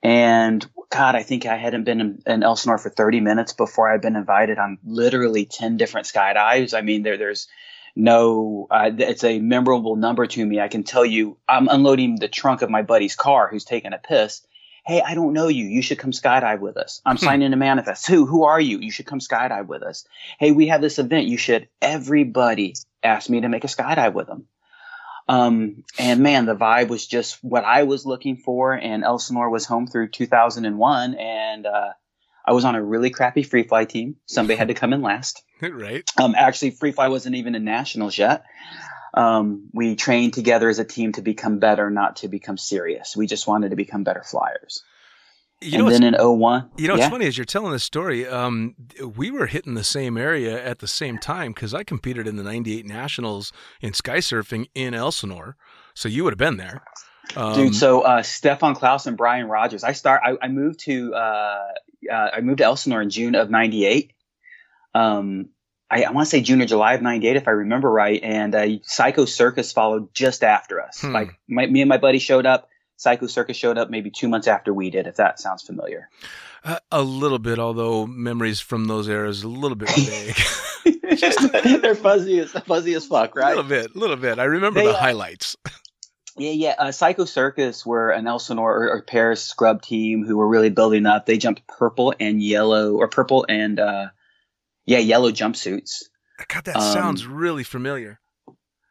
And 0.02 0.64
God, 0.90 1.16
I 1.16 1.22
think 1.22 1.46
I 1.46 1.56
hadn't 1.56 1.84
been 1.84 2.00
in, 2.00 2.22
in 2.26 2.42
Elsinore 2.42 2.78
for 2.78 2.90
30 2.90 3.20
minutes 3.20 3.52
before 3.52 3.90
I'd 3.90 4.00
been 4.00 4.16
invited 4.16 4.58
on 4.58 4.78
literally 4.84 5.44
10 5.44 5.76
different 5.76 6.06
skydives. 6.06 6.76
I 6.76 6.82
mean, 6.82 7.02
there, 7.02 7.18
there's 7.18 7.48
no, 7.96 8.68
uh, 8.70 8.90
it's 8.96 9.24
a 9.24 9.40
memorable 9.40 9.96
number 9.96 10.26
to 10.26 10.46
me. 10.46 10.60
I 10.60 10.68
can 10.68 10.84
tell 10.84 11.04
you, 11.04 11.36
I'm 11.48 11.68
unloading 11.68 12.16
the 12.16 12.28
trunk 12.28 12.62
of 12.62 12.70
my 12.70 12.82
buddy's 12.82 13.16
car 13.16 13.48
who's 13.48 13.64
taking 13.64 13.92
a 13.92 13.98
piss. 13.98 14.42
Hey, 14.88 15.02
I 15.02 15.14
don't 15.14 15.34
know 15.34 15.48
you. 15.48 15.66
You 15.66 15.82
should 15.82 15.98
come 15.98 16.12
skydive 16.12 16.60
with 16.60 16.78
us. 16.78 17.02
I'm 17.04 17.18
signing 17.18 17.52
a 17.52 17.56
manifest. 17.56 18.06
Who? 18.06 18.24
Who 18.24 18.44
are 18.44 18.58
you? 18.58 18.78
You 18.78 18.90
should 18.90 19.04
come 19.04 19.18
skydive 19.18 19.66
with 19.66 19.82
us. 19.82 20.06
Hey, 20.38 20.50
we 20.50 20.68
have 20.68 20.80
this 20.80 20.98
event. 20.98 21.26
You 21.26 21.36
should. 21.36 21.68
Everybody 21.82 22.74
asked 23.02 23.28
me 23.28 23.42
to 23.42 23.50
make 23.50 23.64
a 23.64 23.66
skydive 23.66 24.14
with 24.14 24.28
them. 24.28 24.46
Um, 25.28 25.84
and 25.98 26.20
man, 26.20 26.46
the 26.46 26.56
vibe 26.56 26.88
was 26.88 27.06
just 27.06 27.44
what 27.44 27.66
I 27.66 27.82
was 27.82 28.06
looking 28.06 28.38
for. 28.38 28.72
And 28.72 29.04
Elsinore 29.04 29.50
was 29.50 29.66
home 29.66 29.88
through 29.88 30.08
2001. 30.08 31.14
And, 31.16 31.66
uh, 31.66 31.92
I 32.46 32.52
was 32.52 32.64
on 32.64 32.74
a 32.74 32.82
really 32.82 33.10
crappy 33.10 33.42
free 33.42 33.64
fly 33.64 33.84
team. 33.84 34.16
Somebody 34.24 34.56
had 34.56 34.68
to 34.68 34.74
come 34.74 34.94
in 34.94 35.02
last. 35.02 35.42
right. 35.60 36.02
Um, 36.18 36.34
actually, 36.34 36.70
free 36.70 36.92
fly 36.92 37.08
wasn't 37.08 37.34
even 37.34 37.54
in 37.54 37.62
nationals 37.62 38.16
yet. 38.16 38.42
Um, 39.14 39.70
we 39.72 39.96
trained 39.96 40.34
together 40.34 40.68
as 40.68 40.78
a 40.78 40.84
team 40.84 41.12
to 41.12 41.22
become 41.22 41.58
better, 41.58 41.90
not 41.90 42.16
to 42.16 42.28
become 42.28 42.56
serious. 42.56 43.16
We 43.16 43.26
just 43.26 43.46
wanted 43.46 43.70
to 43.70 43.76
become 43.76 44.04
better 44.04 44.22
flyers. 44.22 44.82
You 45.60 45.78
and 45.78 45.86
know, 45.86 45.90
then 45.90 46.14
in 46.14 46.14
01, 46.14 46.70
you 46.76 46.86
know, 46.86 46.94
yeah, 46.94 47.04
it's 47.04 47.10
funny 47.10 47.26
as 47.26 47.36
you're 47.36 47.44
telling 47.44 47.72
this 47.72 47.82
story. 47.82 48.28
Um, 48.28 48.76
we 49.16 49.32
were 49.32 49.46
hitting 49.46 49.74
the 49.74 49.82
same 49.82 50.16
area 50.16 50.64
at 50.64 50.78
the 50.78 50.86
same 50.86 51.18
time 51.18 51.52
because 51.52 51.74
I 51.74 51.82
competed 51.82 52.28
in 52.28 52.36
the 52.36 52.44
'98 52.44 52.86
Nationals 52.86 53.52
in 53.80 53.92
sky 53.92 54.18
surfing 54.18 54.68
in 54.76 54.94
Elsinore, 54.94 55.56
so 55.94 56.08
you 56.08 56.22
would 56.22 56.32
have 56.32 56.38
been 56.38 56.58
there. 56.58 56.84
Um, 57.34 57.54
dude. 57.54 57.74
So 57.74 58.02
uh, 58.02 58.22
Stefan 58.22 58.76
Klaus 58.76 59.06
and 59.06 59.16
Brian 59.16 59.48
Rogers. 59.48 59.82
I 59.82 59.92
start. 59.92 60.22
I, 60.24 60.36
I 60.40 60.46
moved 60.46 60.78
to 60.84 61.12
uh, 61.14 61.68
uh, 62.10 62.30
I 62.34 62.40
moved 62.40 62.58
to 62.58 62.64
Elsinore 62.64 63.02
in 63.02 63.10
June 63.10 63.34
of 63.34 63.50
'98. 63.50 64.12
Um, 64.94 65.48
I, 65.90 66.04
I 66.04 66.10
want 66.10 66.26
to 66.26 66.30
say 66.30 66.40
June 66.40 66.60
or 66.60 66.66
July 66.66 66.94
of 66.94 67.02
'98, 67.02 67.36
if 67.36 67.48
I 67.48 67.52
remember 67.52 67.90
right. 67.90 68.22
And 68.22 68.54
uh, 68.54 68.66
Psycho 68.82 69.24
Circus 69.24 69.72
followed 69.72 70.12
just 70.14 70.44
after 70.44 70.80
us. 70.80 71.00
Hmm. 71.00 71.12
Like 71.12 71.38
my, 71.48 71.66
me 71.66 71.80
and 71.82 71.88
my 71.88 71.98
buddy 71.98 72.18
showed 72.18 72.46
up. 72.46 72.68
Psycho 72.96 73.26
Circus 73.26 73.56
showed 73.56 73.78
up 73.78 73.90
maybe 73.90 74.10
two 74.10 74.28
months 74.28 74.48
after 74.48 74.74
we 74.74 74.90
did. 74.90 75.06
If 75.06 75.16
that 75.16 75.38
sounds 75.40 75.62
familiar. 75.62 76.10
a, 76.64 76.80
a 76.90 77.02
little 77.02 77.38
bit, 77.38 77.58
although 77.58 78.06
memories 78.06 78.60
from 78.60 78.86
those 78.86 79.08
eras 79.08 79.42
a 79.44 79.48
little 79.48 79.76
bit 79.76 79.90
vague. 79.90 80.36
They're 81.82 81.94
fuzzy 81.94 82.38
as 82.40 82.52
fuzzy 82.52 82.94
as 82.94 83.06
fuck, 83.06 83.34
right? 83.36 83.52
A 83.52 83.62
little 83.62 83.68
bit, 83.68 83.94
a 83.94 83.98
little 83.98 84.16
bit. 84.16 84.38
I 84.38 84.44
remember 84.44 84.80
They, 84.80 84.86
the 84.86 84.92
uh, 84.92 85.00
highlights. 85.00 85.56
Yeah, 86.36 86.50
yeah. 86.50 86.74
Uh, 86.78 86.92
Psycho 86.92 87.24
Circus 87.24 87.84
were 87.84 88.10
an 88.10 88.26
Elsinore 88.26 88.76
or, 88.76 88.90
or 88.90 89.02
Perris 89.02 89.42
scrub 89.42 89.82
team 89.82 90.24
who 90.24 90.36
were 90.36 90.46
really 90.46 90.70
building 90.70 91.06
up. 91.06 91.26
They 91.26 91.38
jumped 91.38 91.66
purple 91.66 92.14
and 92.20 92.42
yellow, 92.42 92.94
or 92.94 93.08
purple 93.08 93.44
and 93.48 93.80
uh, 93.80 94.06
yeah, 94.88 94.98
yellow 94.98 95.30
jumpsuits. 95.30 96.04
God, 96.48 96.64
that 96.64 96.76
um, 96.76 96.92
sounds 96.92 97.26
really 97.26 97.62
familiar. 97.62 98.20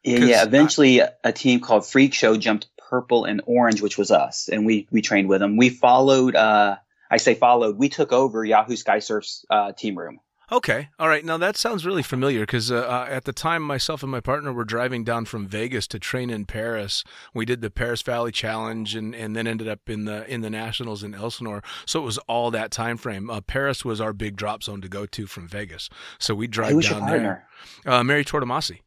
Yeah, 0.03 0.19
yeah. 0.19 0.43
Eventually, 0.43 0.99
a 0.99 1.33
team 1.33 1.59
called 1.59 1.85
Freak 1.85 2.13
Show 2.13 2.37
jumped 2.37 2.67
purple 2.77 3.25
and 3.25 3.41
orange, 3.45 3.81
which 3.81 3.97
was 3.97 4.11
us, 4.11 4.47
and 4.47 4.65
we 4.65 4.87
we 4.91 5.01
trained 5.01 5.27
with 5.27 5.39
them. 5.39 5.57
We 5.57 5.69
followed. 5.69 6.35
Uh, 6.35 6.77
I 7.09 7.17
say 7.17 7.33
followed. 7.33 7.77
We 7.77 7.89
took 7.89 8.11
over 8.13 8.45
Yahoo 8.45 8.75
Sky 8.75 8.99
Surf's 8.99 9.43
uh, 9.49 9.71
team 9.71 9.97
room. 9.97 10.19
Okay, 10.49 10.87
all 10.97 11.09
right. 11.09 11.25
Now 11.25 11.35
that 11.37 11.57
sounds 11.57 11.85
really 11.85 12.03
familiar 12.03 12.41
because 12.41 12.71
uh, 12.71 12.77
uh, 12.77 13.05
at 13.09 13.25
the 13.25 13.33
time, 13.33 13.61
myself 13.61 14.01
and 14.01 14.09
my 14.09 14.21
partner 14.21 14.53
were 14.53 14.63
driving 14.63 15.03
down 15.03 15.25
from 15.25 15.45
Vegas 15.45 15.87
to 15.87 15.99
train 15.99 16.29
in 16.29 16.45
Perris. 16.45 17.03
We 17.33 17.43
did 17.43 17.59
the 17.59 17.69
Perris 17.69 18.01
Valley 18.01 18.31
Challenge, 18.31 18.95
and, 18.95 19.13
and 19.13 19.35
then 19.35 19.45
ended 19.45 19.67
up 19.67 19.89
in 19.89 20.05
the 20.05 20.25
in 20.31 20.39
the 20.39 20.49
Nationals 20.49 21.03
in 21.03 21.13
Elsinore. 21.13 21.61
So 21.85 21.99
it 21.99 22.03
was 22.05 22.17
all 22.29 22.49
that 22.51 22.71
time 22.71 22.95
frame. 22.95 23.29
Uh, 23.29 23.41
Perris 23.41 23.83
was 23.83 23.99
our 23.99 24.13
big 24.13 24.37
drop 24.37 24.63
zone 24.63 24.79
to 24.79 24.87
go 24.87 25.05
to 25.05 25.27
from 25.27 25.49
Vegas. 25.49 25.89
So 26.17 26.33
we 26.33 26.47
drive 26.47 26.69
Who 26.71 26.77
was 26.77 26.89
your 26.89 26.99
down 26.99 27.09
partner? 27.09 27.45
there. 27.83 27.93
Uh, 27.93 28.03
Mary 28.05 28.23
Tortomasi. 28.23 28.79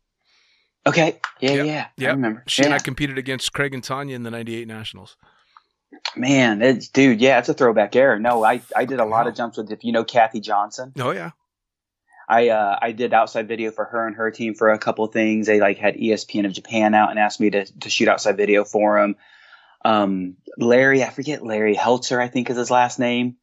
Okay. 0.86 1.20
Yeah, 1.40 1.50
Yep, 1.52 1.66
yeah. 1.66 1.86
yep. 1.98 2.08
I 2.08 2.12
remember. 2.12 2.44
She 2.46 2.64
and. 2.64 2.72
I 2.72 2.78
competed 2.78 3.18
against 3.18 3.52
Craig 3.52 3.74
and 3.74 3.84
Tanya 3.84 4.16
in 4.16 4.22
the 4.22 4.30
'98 4.30 4.66
Nationals. 4.66 5.18
Man, 6.16 6.62
it's, 6.62 6.88
dude, 6.88 7.20
yeah, 7.20 7.38
it's 7.38 7.48
a 7.50 7.54
throwback 7.54 7.94
era. 7.96 8.18
No, 8.18 8.44
I, 8.44 8.62
I 8.74 8.84
did 8.86 9.00
a 9.00 9.04
lot 9.04 9.26
of 9.26 9.34
jumps 9.34 9.58
with, 9.58 9.70
if 9.70 9.84
you 9.84 9.92
know 9.92 10.04
Kathy 10.04 10.40
Johnson, 10.40 10.92
Oh 10.98 11.10
yeah. 11.10 11.32
I, 12.30 12.48
uh, 12.50 12.78
I 12.80 12.92
did 12.92 13.12
outside 13.12 13.48
video 13.48 13.72
for 13.72 13.84
her 13.86 14.06
and 14.06 14.14
her 14.14 14.30
team 14.30 14.54
for 14.54 14.70
a 14.70 14.78
couple 14.78 15.04
of 15.04 15.12
things. 15.12 15.48
They 15.48 15.58
like 15.60 15.78
had 15.78 15.96
ESPN 15.96 16.46
of 16.46 16.52
Japan 16.52 16.94
out 16.94 17.10
and 17.10 17.18
asked 17.18 17.40
me 17.40 17.50
to, 17.50 17.64
to 17.80 17.90
shoot 17.90 18.06
outside 18.08 18.36
video 18.36 18.64
for 18.64 19.00
them. 19.00 19.16
Um, 19.84 20.36
Larry, 20.56 21.02
I 21.02 21.10
forget 21.10 21.44
Larry 21.44 21.74
Heltzer, 21.74 22.20
I 22.20 22.28
think 22.28 22.50
is 22.50 22.56
his 22.56 22.70
last 22.70 22.98
name, 22.98 23.36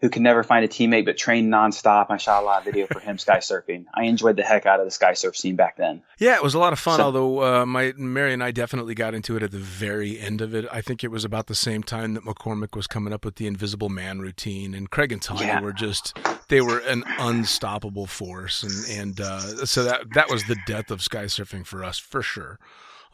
who 0.00 0.10
can 0.10 0.22
never 0.22 0.42
find 0.42 0.64
a 0.64 0.68
teammate 0.68 1.04
but 1.04 1.16
trained 1.16 1.52
nonstop. 1.52 2.06
I 2.10 2.16
shot 2.18 2.42
a 2.42 2.46
lot 2.46 2.58
of 2.58 2.64
video 2.64 2.86
for 2.86 3.00
him 3.00 3.16
sky 3.18 3.38
surfing. 3.38 3.84
I 3.94 4.04
enjoyed 4.04 4.36
the 4.36 4.42
heck 4.42 4.66
out 4.66 4.80
of 4.80 4.86
the 4.86 4.90
sky 4.90 5.14
surf 5.14 5.36
scene 5.36 5.56
back 5.56 5.76
then. 5.76 6.02
Yeah, 6.18 6.34
it 6.34 6.42
was 6.42 6.54
a 6.54 6.58
lot 6.58 6.72
of 6.72 6.78
fun. 6.78 6.98
So- 6.98 7.04
although 7.04 7.42
uh, 7.62 7.64
my 7.66 7.92
Mary 7.96 8.32
and 8.32 8.42
I 8.44 8.50
definitely 8.50 8.94
got 8.94 9.14
into 9.14 9.36
it 9.36 9.42
at 9.42 9.52
the 9.52 9.58
very 9.58 10.18
end 10.18 10.40
of 10.40 10.54
it. 10.54 10.66
I 10.70 10.80
think 10.82 11.02
it 11.02 11.10
was 11.10 11.24
about 11.24 11.46
the 11.46 11.54
same 11.54 11.82
time 11.82 12.14
that 12.14 12.24
McCormick 12.24 12.76
was 12.76 12.86
coming 12.86 13.12
up 13.12 13.24
with 13.24 13.36
the 13.36 13.46
Invisible 13.46 13.88
Man 13.88 14.18
routine, 14.20 14.74
and 14.74 14.90
Craig 14.90 15.12
and 15.12 15.22
Tanya 15.22 15.46
Yeah. 15.46 15.60
were 15.60 15.72
just 15.72 16.18
they 16.48 16.60
were 16.60 16.78
an 16.78 17.04
unstoppable 17.18 18.06
force, 18.06 18.62
and 18.62 19.00
and 19.00 19.20
uh, 19.20 19.66
so 19.66 19.84
that 19.84 20.02
that 20.14 20.30
was 20.30 20.44
the 20.44 20.56
death 20.66 20.90
of 20.90 21.02
sky 21.02 21.24
surfing 21.24 21.66
for 21.66 21.84
us 21.84 21.98
for 21.98 22.22
sure, 22.22 22.58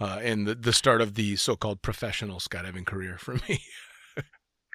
uh, 0.00 0.20
and 0.22 0.46
the 0.46 0.54
the 0.54 0.72
start 0.72 1.00
of 1.00 1.14
the 1.14 1.36
so-called 1.36 1.82
professional 1.82 2.38
skydiving 2.38 2.86
career 2.86 3.18
for 3.18 3.34
me. 3.48 3.60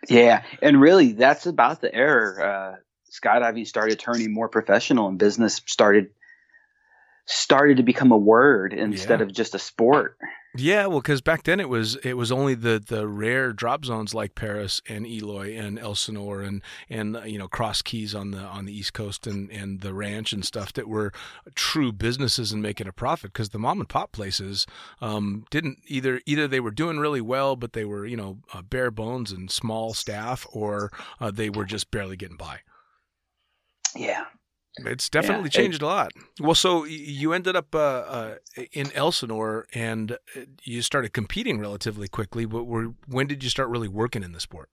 Yeah, 0.08 0.44
and 0.62 0.80
really, 0.80 1.12
that's 1.12 1.46
about 1.46 1.82
the 1.82 1.94
era. 1.94 2.42
Uh, 2.42 2.76
skydiving 3.12 3.68
started 3.68 4.00
turning 4.00 4.34
more 4.34 4.48
professional, 4.48 5.10
and 5.10 5.20
business 5.20 5.62
started 5.66 6.12
started 7.32 7.78
to 7.78 7.84
become 7.84 8.12
a 8.12 8.18
word 8.18 8.74
instead 8.74 9.20
Yeah. 9.20 9.26
of 9.28 9.32
just 9.32 9.54
a 9.54 9.60
sport. 9.60 10.18
Yeah, 10.56 10.88
well, 10.88 11.00
because 11.00 11.22
back 11.22 11.44
then 11.44 11.60
it 11.60 11.70
was 11.70 11.96
it 11.98 12.16
was 12.16 12.32
only 12.32 12.56
the 12.56 12.84
the 12.84 13.08
rare 13.08 13.54
drop 13.54 13.86
zones 13.86 14.16
like 14.16 14.34
Perris 14.34 14.82
and 14.90 15.06
Eloy 15.06 15.56
and 15.56 15.78
Elsinore 15.78 16.42
and 16.42 16.64
and 16.90 17.20
you 17.26 17.38
know 17.38 17.48
Cross 17.48 17.84
Keys 17.84 18.16
on 18.16 18.32
the 18.32 18.40
on 18.40 18.66
the 18.66 18.76
East 18.76 18.94
Coast 18.94 19.28
and 19.28 19.52
and 19.52 19.82
the 19.82 19.94
ranch 19.94 20.34
and 20.34 20.44
stuff 20.44 20.74
that 20.74 20.88
were 20.88 21.12
true 21.54 21.92
businesses 21.92 22.52
and 22.52 22.64
making 22.64 22.88
a 22.88 22.92
profit. 22.92 23.32
Because 23.32 23.50
the 23.50 23.60
mom 23.60 23.80
and 23.80 23.88
pop 23.88 24.12
places 24.12 24.66
um, 25.00 25.46
didn't 25.52 25.78
either 25.86 26.20
either 26.26 26.48
they 26.48 26.60
were 26.60 26.72
doing 26.72 26.98
really 26.98 27.22
well, 27.22 27.56
but 27.56 27.74
they 27.74 27.86
were 27.86 28.08
you 28.08 28.18
know 28.18 28.40
uh, 28.52 28.64
bare 28.64 28.90
bones 28.90 29.32
and 29.32 29.52
small 29.52 29.94
staff, 29.94 30.48
or 30.52 30.92
uh, 31.20 31.30
they 31.30 31.52
were 31.52 31.66
just 31.66 31.92
barely 31.92 32.18
getting 32.18 32.38
by. 32.38 32.62
Yeah, 33.96 34.26
It's 34.86 35.10
definitely 35.10 35.48
it- 35.48 35.54
changed 35.54 35.82
a 35.82 35.86
lot. 35.86 36.12
Well, 36.40 36.56
so 36.56 36.84
you 36.86 37.34
ended 37.34 37.56
up 37.56 37.74
uh, 37.74 37.78
uh, 37.80 38.36
in 38.72 38.92
Elsinore 38.94 39.66
and 39.74 40.14
uh, 40.14 40.42
you 40.64 40.82
started 40.82 41.14
competing 41.14 41.60
relatively 41.60 42.08
quickly. 42.08 42.46
But 42.46 42.64
were, 42.66 42.94
when 43.08 43.28
did 43.28 43.44
you 43.44 43.50
start 43.50 43.70
really 43.70 43.88
working 43.88 44.24
in 44.24 44.32
the 44.32 44.40
sport? 44.40 44.70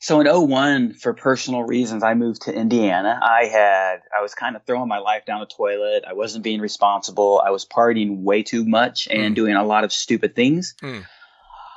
So 0.00 0.20
in 0.20 0.26
01, 0.26 0.94
for 0.94 1.14
personal 1.14 1.62
reasons, 1.62 2.02
I 2.02 2.12
moved 2.12 2.42
to 2.42 2.52
Indiana. 2.52 3.18
I 3.22 3.46
had, 3.46 4.02
I 4.14 4.20
was 4.20 4.34
kind 4.34 4.54
of 4.54 4.62
throwing 4.66 4.86
my 4.88 4.98
life 4.98 5.24
down 5.24 5.40
the 5.40 5.46
toilet. 5.46 6.04
I 6.06 6.12
wasn't 6.12 6.44
being 6.44 6.60
responsible. 6.60 7.40
I 7.42 7.48
was 7.50 7.64
partying 7.64 8.22
way 8.22 8.42
too 8.42 8.66
much 8.66 9.08
and 9.10 9.32
Mm. 9.32 9.36
doing 9.36 9.54
a 9.54 9.64
lot 9.64 9.82
of 9.84 9.92
stupid 9.94 10.34
things. 10.36 10.74
Mm. 10.82 11.06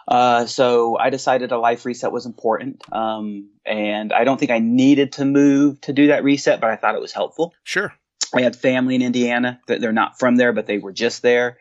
Uh, 0.08 0.46
so 0.46 0.98
I 0.98 1.10
decided 1.10 1.52
a 1.52 1.58
life 1.58 1.86
reset 1.86 2.12
was 2.12 2.26
important. 2.26 2.82
Um, 2.92 3.50
and 3.66 4.14
I 4.14 4.24
don't 4.24 4.40
think 4.40 4.52
I 4.52 4.60
needed 4.60 5.14
to 5.14 5.26
move 5.26 5.82
to 5.82 5.94
do 5.94 6.08
that 6.08 6.24
reset, 6.24 6.62
but 6.62 6.70
I 6.70 6.78
thought 6.78 6.96
it 6.96 7.02
was 7.02 7.12
helpful. 7.12 7.54
Sure. 7.64 7.94
I 8.34 8.42
had 8.42 8.56
family 8.56 8.96
in 8.96 9.02
Indiana 9.02 9.60
that 9.68 9.82
they're 9.82 9.92
not 9.92 10.20
from 10.20 10.36
there, 10.38 10.54
but 10.54 10.66
they 10.66 10.78
were 10.78 10.94
just 10.94 11.22
there. 11.22 11.58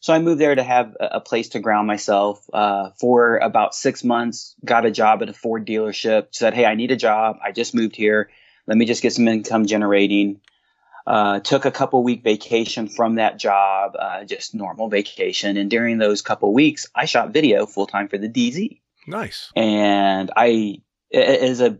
So 0.00 0.12
I 0.12 0.20
moved 0.20 0.40
there 0.40 0.54
to 0.54 0.62
have 0.62 0.96
a, 1.00 1.20
place 1.20 1.50
to 1.50 1.60
ground 1.60 1.86
myself. 1.86 2.48
Uh, 2.52 2.90
for 3.00 3.38
about 3.38 3.74
six 3.74 4.04
months, 4.04 4.54
got 4.64 4.86
a 4.86 4.90
job 4.90 5.22
at 5.22 5.28
a 5.28 5.32
Ford 5.32 5.66
dealership. 5.66 6.28
Said, 6.30 6.54
"Hey, 6.54 6.66
I 6.66 6.76
need 6.76 6.92
a 6.92 6.96
job. 6.96 7.38
I 7.42 7.50
just 7.50 7.74
moved 7.74 7.96
here. 7.96 8.30
Let 8.68 8.76
me 8.76 8.86
just 8.86 9.02
get 9.02 9.12
some 9.12 9.26
income 9.26 9.66
generating." 9.66 10.40
Uh, 11.08 11.40
took 11.40 11.64
a 11.64 11.70
couple 11.70 12.02
week 12.02 12.22
vacation 12.22 12.86
from 12.86 13.14
that 13.14 13.38
job, 13.38 13.96
uh, 13.98 14.24
just 14.24 14.54
normal 14.54 14.90
vacation. 14.90 15.56
And 15.56 15.70
during 15.70 15.96
those 15.96 16.20
couple 16.20 16.52
weeks, 16.52 16.86
I 16.94 17.06
shot 17.06 17.30
video 17.30 17.64
full 17.64 17.86
time 17.86 18.08
for 18.08 18.18
the 18.18 18.28
DZ 18.28 18.80
Nice. 19.06 19.50
and 19.56 20.30
I, 20.36 20.82
as 21.10 21.62
a 21.62 21.78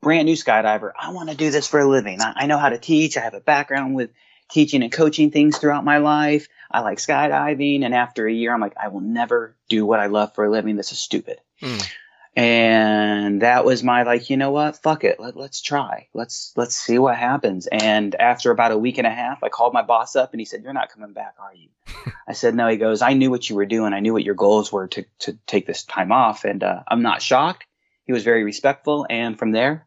brand 0.00 0.24
new 0.24 0.36
skydiver, 0.36 0.92
I 0.98 1.10
want 1.10 1.28
to 1.28 1.36
do 1.36 1.50
this 1.50 1.68
for 1.68 1.80
a 1.80 1.86
living. 1.86 2.22
I, 2.22 2.32
I 2.34 2.46
know 2.46 2.56
how 2.56 2.70
to 2.70 2.78
teach. 2.78 3.18
I 3.18 3.20
have 3.20 3.34
a 3.34 3.40
background 3.40 3.94
with 3.94 4.08
teaching 4.50 4.82
and 4.82 4.90
coaching 4.90 5.30
things 5.30 5.58
throughout 5.58 5.84
my 5.84 5.98
life. 5.98 6.48
I 6.70 6.80
like 6.80 6.96
skydiving, 6.96 7.84
and 7.84 7.94
after 7.94 8.26
a 8.26 8.32
year, 8.32 8.54
I'm 8.54 8.60
like, 8.60 8.76
I 8.82 8.88
will 8.88 9.00
never 9.02 9.54
do 9.68 9.84
what 9.84 10.00
I 10.00 10.06
love 10.06 10.34
for 10.34 10.46
a 10.46 10.50
living. 10.50 10.76
This 10.76 10.92
is 10.92 10.98
stupid. 10.98 11.40
Mm. 11.60 11.90
And 12.34 13.42
that 13.42 13.66
was 13.66 13.82
my 13.82 14.04
like, 14.04 14.30
you 14.30 14.38
know 14.38 14.52
what? 14.52 14.78
Fuck 14.78 15.04
it. 15.04 15.20
Let, 15.20 15.36
let's 15.36 15.60
try. 15.60 16.08
Let's 16.14 16.52
let's 16.56 16.74
see 16.74 16.98
what 16.98 17.16
happens. 17.16 17.66
And 17.66 18.14
after 18.14 18.50
about 18.50 18.72
a 18.72 18.78
week 18.78 18.96
and 18.96 19.06
a 19.06 19.10
half, 19.10 19.42
I 19.44 19.50
called 19.50 19.74
my 19.74 19.82
boss 19.82 20.16
up 20.16 20.32
and 20.32 20.40
he 20.40 20.46
said, 20.46 20.62
"You're 20.62 20.72
not 20.72 20.90
coming 20.90 21.12
back, 21.12 21.34
are 21.38 21.54
you?" 21.54 21.68
I 22.28 22.32
said, 22.32 22.54
"No." 22.54 22.68
He 22.68 22.78
goes, 22.78 23.02
"I 23.02 23.12
knew 23.12 23.30
what 23.30 23.50
you 23.50 23.56
were 23.56 23.66
doing. 23.66 23.92
I 23.92 24.00
knew 24.00 24.14
what 24.14 24.24
your 24.24 24.34
goals 24.34 24.72
were 24.72 24.88
to 24.88 25.04
to 25.20 25.38
take 25.46 25.66
this 25.66 25.84
time 25.84 26.10
off, 26.10 26.44
and 26.44 26.62
uh, 26.62 26.82
I'm 26.88 27.02
not 27.02 27.20
shocked." 27.20 27.66
He 28.04 28.12
was 28.12 28.24
very 28.24 28.44
respectful, 28.44 29.06
and 29.10 29.38
from 29.38 29.52
there, 29.52 29.86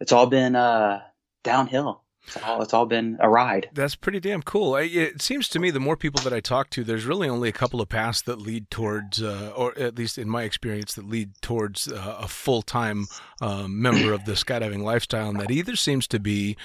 it's 0.00 0.12
all 0.12 0.26
been 0.26 0.54
uh, 0.54 1.02
downhill. 1.42 2.04
It's 2.34 2.44
all, 2.44 2.62
it's 2.62 2.74
all 2.74 2.86
been 2.86 3.16
a 3.20 3.28
ride. 3.28 3.70
That's 3.72 3.94
pretty 3.94 4.20
damn 4.20 4.42
cool. 4.42 4.74
I, 4.74 4.82
it 4.82 5.22
seems 5.22 5.48
to 5.48 5.58
me 5.58 5.70
the 5.70 5.80
more 5.80 5.96
people 5.96 6.22
that 6.22 6.32
I 6.32 6.40
talk 6.40 6.70
to, 6.70 6.84
there's 6.84 7.06
really 7.06 7.28
only 7.28 7.48
a 7.48 7.52
couple 7.52 7.80
of 7.80 7.88
paths 7.88 8.22
that 8.22 8.40
lead 8.40 8.70
towards, 8.70 9.22
uh, 9.22 9.52
or 9.56 9.76
at 9.78 9.96
least 9.96 10.18
in 10.18 10.28
my 10.28 10.42
experience, 10.42 10.94
that 10.94 11.08
lead 11.08 11.30
towards 11.40 11.90
uh, 11.90 12.16
a 12.20 12.28
full 12.28 12.62
time 12.62 13.06
um, 13.40 13.80
member 13.80 14.12
of 14.12 14.24
the 14.24 14.32
skydiving 14.32 14.82
lifestyle. 14.82 15.30
And 15.30 15.40
that 15.40 15.50
either 15.50 15.76
seems 15.76 16.06
to 16.08 16.18
be 16.18 16.56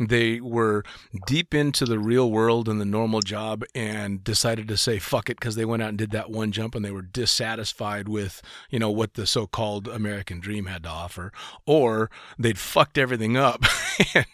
they 0.00 0.40
were 0.40 0.84
deep 1.26 1.54
into 1.54 1.84
the 1.84 1.98
real 1.98 2.30
world 2.30 2.68
and 2.68 2.80
the 2.80 2.84
normal 2.84 3.20
job 3.20 3.64
and 3.74 4.24
decided 4.24 4.68
to 4.68 4.76
say 4.76 4.98
fuck 4.98 5.30
it 5.30 5.38
because 5.38 5.54
they 5.54 5.64
went 5.64 5.82
out 5.82 5.90
and 5.90 5.98
did 5.98 6.10
that 6.10 6.30
one 6.30 6.52
jump 6.52 6.74
and 6.74 6.84
they 6.84 6.90
were 6.90 7.02
dissatisfied 7.02 8.08
with, 8.08 8.42
you 8.70 8.78
know, 8.78 8.90
what 8.90 9.14
the 9.14 9.26
so 9.26 9.46
called 9.46 9.86
American 9.88 10.40
dream 10.40 10.66
had 10.66 10.82
to 10.82 10.88
offer, 10.88 11.32
or 11.66 12.10
they'd 12.38 12.58
fucked 12.58 12.98
everything 12.98 13.36
up. 13.36 13.64
and, 14.14 14.26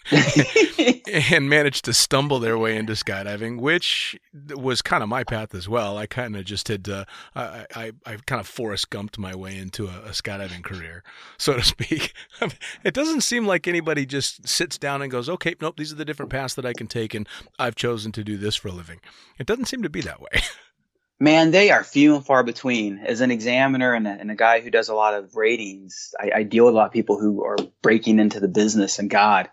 and 1.33 1.49
managed 1.49 1.85
to 1.87 1.95
stumble 1.95 2.39
their 2.39 2.59
way 2.59 2.77
into 2.77 2.93
skydiving, 2.93 3.61
which 3.61 4.19
was 4.51 4.83
kind 4.83 5.03
of 5.03 5.09
my 5.09 5.25
path 5.25 5.55
as 5.55 5.69
well. 5.69 5.99
I 5.99 6.07
kind 6.07 6.37
of 6.37 6.45
just 6.45 6.69
had, 6.69 6.89
uh, 6.89 7.05
I, 7.35 7.67
I, 7.75 7.93
I 8.07 8.17
kind 8.27 8.41
of 8.41 8.47
Forrest 8.47 8.91
Gumped 8.91 9.19
my 9.19 9.35
way 9.35 9.57
into 9.57 9.87
a, 9.87 10.03
a 10.07 10.11
skydiving 10.11 10.63
career, 10.63 11.03
so 11.37 11.55
to 11.55 11.63
speak. 11.63 12.15
it 12.85 12.95
doesn't 12.95 13.23
seem 13.23 13.47
like 13.47 13.67
anybody 13.67 14.07
just 14.07 14.49
sits 14.49 14.79
down 14.79 15.03
and 15.03 15.11
goes, 15.11 15.29
okay, 15.29 15.55
nope, 15.61 15.77
these 15.77 15.93
are 15.93 15.97
the 15.97 16.05
different 16.05 16.31
paths 16.31 16.55
that 16.55 16.67
I 16.67 16.73
can 16.73 16.87
take, 16.87 17.15
and 17.15 17.29
I've 17.59 17.75
chosen 17.75 18.13
to 18.13 18.25
do 18.25 18.37
this 18.37 18.57
for 18.57 18.69
a 18.69 18.73
living. 18.73 19.01
It 19.39 19.47
doesn't 19.47 19.67
seem 19.67 19.83
to 19.83 19.91
be 19.91 20.01
that 20.03 20.21
way. 20.21 20.29
Man, 21.21 21.51
they 21.51 21.73
are 21.73 21.83
few 21.83 22.15
and 22.15 22.25
far 22.25 22.45
between. 22.45 22.99
As 22.99 23.21
an 23.21 23.33
examiner 23.33 23.93
and 23.93 24.07
a, 24.07 24.11
and 24.11 24.31
a 24.31 24.37
guy 24.37 24.61
who 24.61 24.71
does 24.71 24.89
a 24.89 24.95
lot 24.95 25.15
of 25.15 25.35
ratings, 25.35 26.15
I, 26.21 26.31
I 26.37 26.43
deal 26.45 26.67
with 26.67 26.75
a 26.75 26.77
lot 26.77 26.87
of 26.87 26.93
people 26.93 27.19
who 27.19 27.43
are 27.43 27.57
breaking 27.83 28.21
into 28.21 28.39
the 28.39 28.47
business. 28.47 29.01
And 29.01 29.11
God, 29.11 29.49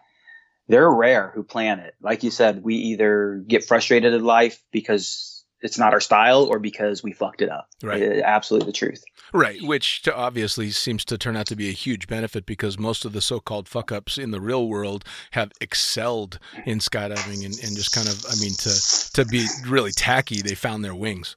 they're 0.67 0.91
rare 0.91 1.31
who 1.33 1.43
plan 1.43 1.79
it. 1.79 1.95
Like 2.01 2.23
you 2.23 2.31
said, 2.31 2.63
we 2.63 2.75
either 2.75 3.43
get 3.47 3.65
frustrated 3.65 4.13
in 4.13 4.23
life 4.23 4.63
because 4.71 5.43
it's 5.61 5.77
not 5.77 5.93
our 5.93 6.01
style 6.01 6.43
or 6.43 6.59
because 6.59 7.01
we 7.01 7.11
fucked 7.11 7.41
it 7.41 7.49
up. 7.49 7.67
Right. 7.81 8.01
It- 8.01 8.23
absolutely 8.23 8.67
the 8.67 8.73
truth. 8.73 9.03
Right, 9.33 9.61
which 9.63 10.03
to 10.03 10.15
obviously 10.15 10.71
seems 10.71 11.03
to 11.05 11.17
turn 11.17 11.35
out 11.35 11.47
to 11.47 11.55
be 11.55 11.67
a 11.67 11.73
huge 11.73 12.07
benefit 12.07 12.45
because 12.45 12.77
most 12.77 13.03
of 13.03 13.11
the 13.11 13.21
so-called 13.21 13.67
fuck 13.67 13.91
ups 13.91 14.17
in 14.17 14.31
the 14.31 14.39
real 14.39 14.67
world 14.67 15.03
have 15.31 15.51
excelled 15.59 16.39
in 16.65 16.79
skydiving 16.79 17.43
and, 17.43 17.57
and 17.63 17.75
just 17.75 17.91
kind 17.91 18.07
of, 18.07 18.23
I 18.29 18.35
mean, 18.39 18.53
to 18.59 19.11
to 19.13 19.25
be 19.25 19.45
really 19.67 19.91
tacky, 19.91 20.41
they 20.41 20.55
found 20.55 20.85
their 20.85 20.95
wings. 20.95 21.35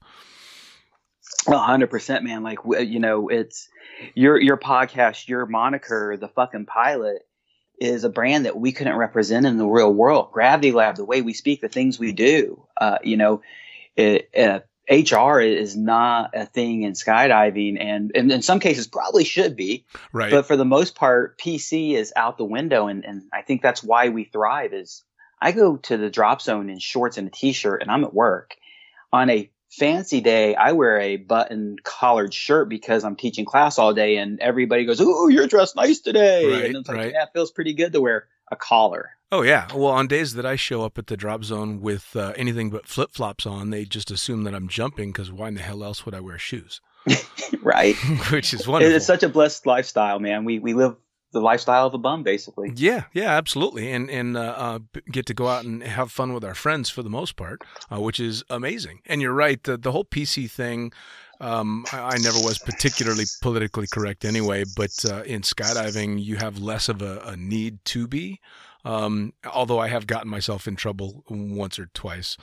A 1.47 1.59
hundred 1.59 1.89
percent, 1.91 2.25
man. 2.25 2.43
Like 2.43 2.59
you 2.65 3.01
know, 3.01 3.29
it's 3.29 3.69
your 4.15 4.39
your 4.39 4.59
podcast, 4.59 5.29
your 5.29 5.47
moniker, 5.47 6.17
the 6.17 6.29
fucking 6.29 6.67
pilot, 6.67 7.23
is 7.81 8.05
a 8.05 8.09
brand 8.09 8.47
that 8.47 8.59
we 8.59 8.73
couldn't 8.73 8.97
represent 8.97 9.47
in 9.47 9.57
the 9.57 9.67
real 9.67 9.93
world. 9.93 10.33
Gravity 10.33 10.73
Lab, 10.73 10.97
the 10.97 11.05
way 11.05 11.23
we 11.23 11.33
speak, 11.33 11.61
the 11.61 11.69
things 11.69 11.99
we 11.99 12.13
do. 12.13 12.67
Uh, 12.77 12.99
you 13.03 13.17
know, 13.17 13.43
it, 13.97 14.31
uh, 14.37 14.61
HR 14.91 15.41
is 15.41 15.77
not 15.77 16.31
a 16.35 16.47
thing 16.47 16.83
in 16.83 16.93
skydiving, 16.93 17.77
and, 17.79 18.11
and 18.15 18.33
in 18.33 18.43
some 18.43 18.59
cases 18.59 18.87
probably 18.87 19.25
should 19.25 19.55
be. 19.55 19.85
Right. 20.13 20.31
But 20.31 20.47
for 20.47 20.57
the 20.57 20.65
most 20.65 20.95
part, 20.95 21.39
PC 21.39 21.93
is 21.95 22.13
out 22.17 22.39
the 22.39 22.45
window, 22.45 22.87
and, 22.87 23.05
and 23.05 23.23
I 23.33 23.43
think 23.43 23.61
that's 23.61 23.83
why 23.83 24.09
we 24.09 24.25
thrive. 24.25 24.73
Is 24.73 25.05
I 25.41 25.53
go 25.53 25.77
to 25.77 25.97
the 25.97 26.11
drop 26.11 26.41
zone 26.41 26.71
in 26.71 26.79
shorts 26.79 27.19
and 27.19 27.29
a 27.29 27.31
t-shirt, 27.31 27.83
and 27.83 27.91
I'm 27.91 28.05
at 28.05 28.15
work. 28.15 28.57
On 29.13 29.29
a 29.31 29.51
fancy 29.71 30.21
day, 30.21 30.55
I 30.55 30.73
wear 30.73 31.01
a 31.01 31.17
button 31.17 31.77
collared 31.83 32.35
shirt 32.35 32.69
because 32.69 33.05
I'm 33.05 33.17
teaching 33.17 33.45
class 33.45 33.79
all 33.79 33.95
day, 33.95 34.17
and 34.17 34.41
everybody 34.41 34.85
goes, 34.85 35.01
"Oh, 35.01 35.29
you're 35.29 35.47
dressed 35.47 35.77
nice 35.77 36.01
today," 36.01 36.51
Right, 36.51 36.65
and 36.67 36.77
it's 36.77 36.89
like, 36.89 36.97
right. 36.97 37.13
yeah, 37.13 37.25
it 37.25 37.31
feels 37.33 37.51
pretty 37.51 37.75
good 37.75 37.93
to 37.93 38.01
wear 38.01 38.27
a 38.51 38.57
collar. 38.57 39.11
Oh 39.31 39.43
yeah. 39.43 39.69
Well, 39.75 39.93
on 39.93 40.07
days 40.07 40.35
that 40.35 40.47
I 40.47 40.57
show 40.57 40.83
up 40.83 40.97
at 40.97 41.07
the 41.07 41.17
drop 41.17 41.45
zone 41.45 41.81
with 41.81 42.17
uh, 42.17 42.33
anything 42.37 42.71
but 42.71 42.87
flip 42.87 43.11
flops 43.13 43.45
on, 43.45 43.71
they 43.71 43.85
just 43.85 44.11
assume 44.11 44.45
that 44.45 44.55
I'm 44.55 44.69
jumping 44.69 45.13
because 45.13 45.31
why 45.31 45.49
in 45.49 45.55
the 45.55 45.63
hell 45.63 45.85
else 45.85 46.07
would 46.07 46.15
I 46.15 46.21
wear 46.21 46.39
shoes? 46.39 46.81
right? 47.63 47.95
Which 48.31 48.55
is 48.55 48.67
wonderful. 48.67 48.97
It's 48.97 49.07
such 49.07 49.23
a 49.23 49.29
blessed 49.29 49.67
lifestyle, 49.67 50.19
man. 50.19 50.45
We 50.45 50.59
we 50.59 50.73
live 50.73 50.97
the 51.33 51.41
lifestyle 51.41 51.87
of 51.87 51.95
a 51.95 51.99
bum, 51.99 52.23
basically. 52.23 52.73
Yeah, 52.75 53.05
yeah, 53.13 53.31
absolutely, 53.37 53.93
and 53.93 54.11
and 54.11 54.37
uh, 54.37 54.55
uh, 54.57 54.79
get 55.11 55.27
to 55.27 55.35
go 55.35 55.49
out 55.49 55.65
and 55.65 55.83
have 55.83 56.11
fun 56.11 56.33
with 56.33 56.45
our 56.45 56.55
friends 56.55 56.91
for 56.91 57.03
the 57.03 57.11
most 57.11 57.37
part, 57.37 57.63
uh, 57.93 58.01
which 58.01 58.19
is 58.21 58.45
amazing. 58.51 59.01
And 59.07 59.21
you're 59.21 59.33
right, 59.33 59.63
the 59.63 59.77
the 59.77 59.93
whole 59.93 60.05
PC 60.05 60.51
thing. 60.51 60.93
Um, 61.41 61.85
I, 61.93 61.99
I 61.99 62.19
never 62.19 62.39
was 62.39 62.59
particularly 62.59 63.25
politically 63.43 63.87
correct 63.87 64.25
anyway, 64.25 64.65
but 64.77 64.91
uh, 65.09 65.23
in 65.23 65.43
skydiving, 65.43 66.21
you 66.21 66.35
have 66.37 66.59
less 66.59 66.89
of 66.89 67.01
a, 67.01 67.21
a 67.21 67.37
need 67.37 67.85
to 67.87 68.09
be. 68.09 68.41
Um, 68.89 69.35
although 69.53 69.79
I 69.79 69.89
have 69.89 70.07
gotten 70.07 70.31
myself 70.31 70.67
in 70.67 70.75
trouble 70.75 71.23
once 71.29 71.79
or 71.79 71.91
twice 71.93 72.39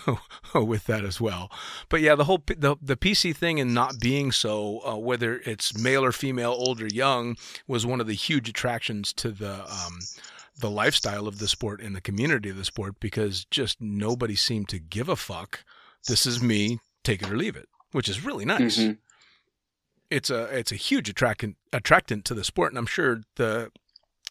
with 0.54 0.86
that 0.86 1.04
as 1.04 1.20
well. 1.20 1.52
But 1.90 2.00
yeah, 2.00 2.14
the 2.14 2.24
whole 2.24 2.42
the 2.46 2.76
the 2.80 2.96
PC 2.96 3.36
thing 3.36 3.60
and 3.60 3.74
not 3.74 4.00
being 4.00 4.32
so, 4.32 4.80
uh, 4.86 4.96
whether 4.96 5.40
it's 5.44 5.76
male 5.76 6.02
or 6.02 6.12
female, 6.12 6.52
old 6.52 6.80
or 6.80 6.86
young, 6.86 7.36
was 7.66 7.84
one 7.84 8.00
of 8.00 8.06
the 8.06 8.14
huge 8.14 8.48
attractions 8.48 9.12
to 9.14 9.30
the 9.30 9.64
um, 9.70 9.98
the 10.58 10.70
lifestyle 10.70 11.28
of 11.28 11.38
the 11.38 11.48
sport 11.48 11.82
and 11.82 11.94
the 11.94 12.00
community 12.00 12.48
of 12.48 12.56
the 12.56 12.64
sport 12.64 12.94
because 12.98 13.44
just 13.50 13.80
nobody 13.80 14.34
seemed 14.34 14.68
to 14.70 14.78
give 14.78 15.08
a 15.10 15.16
fuck. 15.16 15.64
This 16.08 16.24
is 16.24 16.42
me, 16.42 16.78
take 17.04 17.22
it 17.22 17.30
or 17.30 17.36
leave 17.36 17.56
it, 17.56 17.68
which 17.92 18.08
is 18.08 18.24
really 18.24 18.44
nice. 18.46 18.78
Mhm. 18.78 18.98
It's 20.10 20.30
a 20.30 20.44
it's 20.56 20.72
a 20.72 20.76
huge 20.76 21.08
attractant 21.10 21.56
attractant 21.72 22.24
to 22.26 22.34
the 22.34 22.44
sport, 22.44 22.72
and 22.72 22.78
I'm 22.78 22.86
sure 22.86 23.22
the 23.36 23.70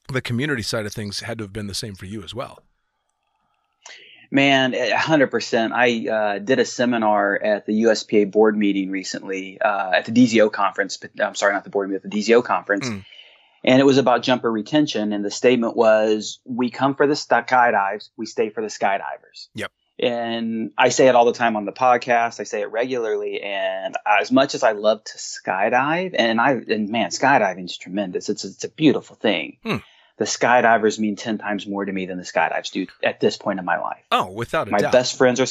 the 0.07 0.21
community 0.21 0.61
side 0.61 0.85
of 0.85 0.93
things 0.93 1.21
had 1.21 1.37
to 1.37 1.43
have 1.43 1.53
been 1.53 1.67
the 1.67 1.73
same 1.73 1.95
for 1.95 2.05
you 2.05 2.23
as 2.23 2.33
well. 2.33 2.63
Man, 4.33 4.73
a 4.73 4.97
hundred 4.97 5.27
percent. 5.27 5.73
I 5.73 6.07
uh, 6.07 6.39
did 6.39 6.59
a 6.59 6.65
seminar 6.65 7.35
at 7.41 7.65
the 7.65 7.83
USPA 7.83 8.31
board 8.31 8.57
meeting 8.57 8.89
recently 8.89 9.59
uh, 9.59 9.91
at 9.91 10.05
the 10.05 10.13
DZO 10.13 10.51
conference. 10.51 10.95
But 10.95 11.11
I'm 11.21 11.35
sorry, 11.35 11.53
not 11.53 11.65
the 11.65 11.69
board 11.69 11.89
meeting, 11.89 12.01
at 12.05 12.09
the 12.09 12.17
DZO 12.17 12.41
conference, 12.43 12.87
Mm. 12.87 13.03
and 13.65 13.81
it 13.81 13.83
was 13.83 13.97
about 13.97 14.23
jumper 14.23 14.49
retention. 14.49 15.11
And 15.11 15.25
the 15.25 15.31
statement 15.31 15.75
was, 15.75 16.39
"We 16.45 16.69
come 16.69 16.95
for 16.95 17.07
the 17.07 17.13
skydives, 17.13 18.09
we 18.15 18.25
stay 18.25 18.49
for 18.49 18.61
the 18.61 18.69
skydivers." 18.69 19.49
Yep. 19.53 19.71
And 20.01 20.71
I 20.77 20.89
say 20.89 21.07
it 21.07 21.15
all 21.15 21.25
the 21.25 21.33
time 21.33 21.55
on 21.55 21.65
the 21.65 21.71
podcast. 21.71 22.39
I 22.39 22.43
say 22.43 22.61
it 22.61 22.71
regularly. 22.71 23.41
And 23.41 23.95
as 24.05 24.31
much 24.31 24.55
as 24.55 24.63
I 24.63 24.71
love 24.71 25.03
to 25.03 25.17
skydive, 25.17 26.15
and 26.17 26.41
I 26.41 26.51
and 26.53 26.89
man, 26.89 27.09
skydiving 27.11 27.65
is 27.65 27.77
tremendous. 27.77 28.27
It's 28.29 28.43
it's 28.43 28.63
a 28.63 28.69
beautiful 28.69 29.15
thing. 29.15 29.57
Hmm. 29.63 29.77
The 30.17 30.25
skydivers 30.25 30.99
mean 30.99 31.15
ten 31.15 31.37
times 31.37 31.65
more 31.67 31.85
to 31.85 31.91
me 31.91 32.05
than 32.05 32.17
the 32.17 32.23
skydives 32.23 32.71
do 32.71 32.87
at 33.03 33.19
this 33.19 33.37
point 33.37 33.59
in 33.59 33.65
my 33.65 33.79
life 33.79 34.03
Oh, 34.11 34.31
without 34.31 34.67
a 34.67 34.71
my 34.71 34.77
doubt. 34.79 34.91
best 34.91 35.17
friends 35.17 35.39
are 35.39 35.47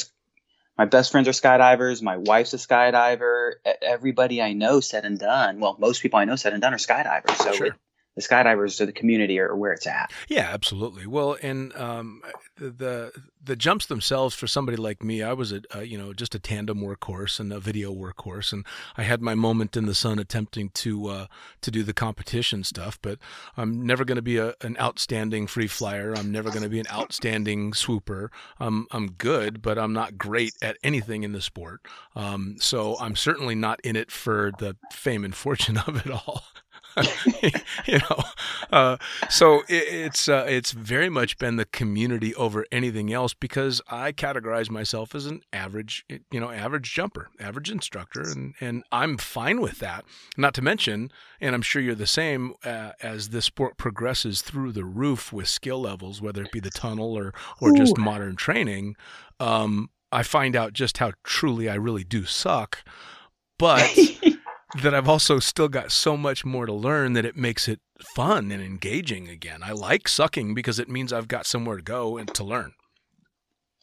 my 0.77 0.85
best 0.85 1.11
friends 1.11 1.27
are 1.27 1.31
skydivers 1.31 2.01
my 2.01 2.15
wife's 2.17 2.53
a 2.53 2.57
skydiver 2.57 3.53
everybody 3.81 4.41
i 4.41 4.53
know 4.53 4.79
said 4.79 5.03
and 5.03 5.19
done 5.19 5.59
well 5.59 5.75
most 5.77 6.01
people 6.01 6.19
i 6.19 6.23
know 6.25 6.37
said 6.37 6.53
and 6.53 6.61
done 6.61 6.73
are 6.73 6.77
skydivers 6.77 7.35
so 7.35 7.51
Sure. 7.51 7.65
it, 7.67 7.73
the 8.15 8.21
skydivers 8.21 8.79
or 8.81 8.85
the 8.85 8.91
community 8.91 9.39
are 9.39 9.55
where 9.55 9.71
it's 9.71 9.87
at 9.87 10.11
Yeah, 10.27 10.49
absolutely. 10.51 11.07
Well, 11.07 11.37
and 11.41 11.75
um, 11.75 12.21
the, 12.57 13.11
the 13.43 13.55
jumps 13.55 13.85
themselves 13.85 14.35
for 14.35 14.47
somebody 14.47 14.77
like 14.77 15.03
me, 15.03 15.23
I 15.23 15.33
was 15.33 15.53
a 15.53 15.83
you 15.83 15.97
know 15.97 16.13
just 16.13 16.35
a 16.35 16.39
tandem 16.39 16.79
workhorse 16.79 17.39
and 17.39 17.51
a 17.51 17.59
video 17.59 17.93
workhorse, 17.93 18.53
and 18.53 18.65
I 18.97 19.03
had 19.03 19.21
my 19.21 19.35
moment 19.35 19.75
in 19.75 19.85
the 19.85 19.95
sun 19.95 20.19
attempting 20.19 20.69
to 20.69 21.07
uh, 21.07 21.27
to 21.61 21.71
do 21.71 21.83
the 21.83 21.93
competition 21.93 22.63
stuff. 22.63 22.99
But 23.01 23.19
I'm 23.57 23.85
never 23.85 24.05
going 24.05 24.17
to 24.17 24.21
be 24.21 24.37
a, 24.37 24.53
an 24.61 24.77
outstanding 24.79 25.47
free 25.47 25.67
flyer. 25.67 26.13
I'm 26.13 26.31
never 26.31 26.49
going 26.49 26.63
to 26.63 26.69
be 26.69 26.79
an 26.79 26.87
outstanding 26.91 27.73
swooper. 27.73 28.31
I'm 28.59 28.87
I'm 28.91 29.11
good, 29.11 29.61
but 29.61 29.77
I'm 29.77 29.93
not 29.93 30.17
great 30.17 30.53
at 30.61 30.77
anything 30.83 31.23
in 31.23 31.31
the 31.31 31.41
sport. 31.41 31.81
Um, 32.15 32.55
so 32.59 32.97
I'm 32.99 33.15
certainly 33.15 33.55
not 33.55 33.79
in 33.81 33.95
it 33.95 34.11
for 34.11 34.51
the 34.59 34.75
fame 34.91 35.23
and 35.23 35.35
fortune 35.35 35.77
of 35.87 36.05
it 36.05 36.11
all. 36.11 36.43
you 37.85 37.99
know, 37.99 38.23
uh, 38.71 38.97
so 39.29 39.61
it, 39.69 39.83
it's 39.87 40.27
uh, 40.27 40.45
it's 40.47 40.71
very 40.71 41.09
much 41.09 41.37
been 41.37 41.55
the 41.55 41.65
community 41.65 42.33
over 42.35 42.65
anything 42.71 43.11
else 43.11 43.33
because 43.33 43.81
I 43.89 44.11
categorize 44.11 44.69
myself 44.69 45.15
as 45.15 45.25
an 45.25 45.41
average, 45.53 46.05
you 46.09 46.39
know, 46.39 46.51
average 46.51 46.93
jumper, 46.93 47.29
average 47.39 47.71
instructor, 47.71 48.21
and 48.21 48.55
and 48.59 48.83
I'm 48.91 49.17
fine 49.17 49.61
with 49.61 49.79
that. 49.79 50.05
Not 50.37 50.53
to 50.55 50.61
mention, 50.61 51.11
and 51.39 51.55
I'm 51.55 51.61
sure 51.61 51.81
you're 51.81 51.95
the 51.95 52.07
same 52.07 52.53
uh, 52.63 52.91
as 53.01 53.29
the 53.29 53.41
sport 53.41 53.77
progresses 53.77 54.41
through 54.41 54.71
the 54.73 54.85
roof 54.85 55.31
with 55.31 55.47
skill 55.47 55.81
levels, 55.81 56.21
whether 56.21 56.43
it 56.43 56.51
be 56.51 56.59
the 56.59 56.69
tunnel 56.69 57.17
or 57.17 57.33
or 57.59 57.73
just 57.73 57.97
modern 57.97 58.35
training. 58.35 58.95
Um, 59.39 59.89
I 60.11 60.23
find 60.23 60.55
out 60.55 60.73
just 60.73 60.97
how 60.97 61.13
truly 61.23 61.69
I 61.69 61.75
really 61.75 62.03
do 62.03 62.25
suck, 62.25 62.83
but 63.57 63.97
that 64.83 64.93
I've 64.95 65.09
also 65.09 65.39
still 65.39 65.67
got 65.67 65.91
so 65.91 66.15
much 66.15 66.45
more 66.45 66.65
to 66.65 66.73
learn 66.73 67.13
that 67.13 67.25
it 67.25 67.35
makes 67.35 67.67
it 67.67 67.79
fun 68.01 68.51
and 68.51 68.63
engaging 68.63 69.27
again. 69.27 69.61
I 69.63 69.71
like 69.71 70.07
sucking 70.07 70.53
because 70.53 70.79
it 70.79 70.89
means 70.89 71.11
I've 71.13 71.27
got 71.27 71.45
somewhere 71.45 71.77
to 71.77 71.83
go 71.83 72.17
and 72.17 72.33
to 72.35 72.43
learn. 72.43 72.73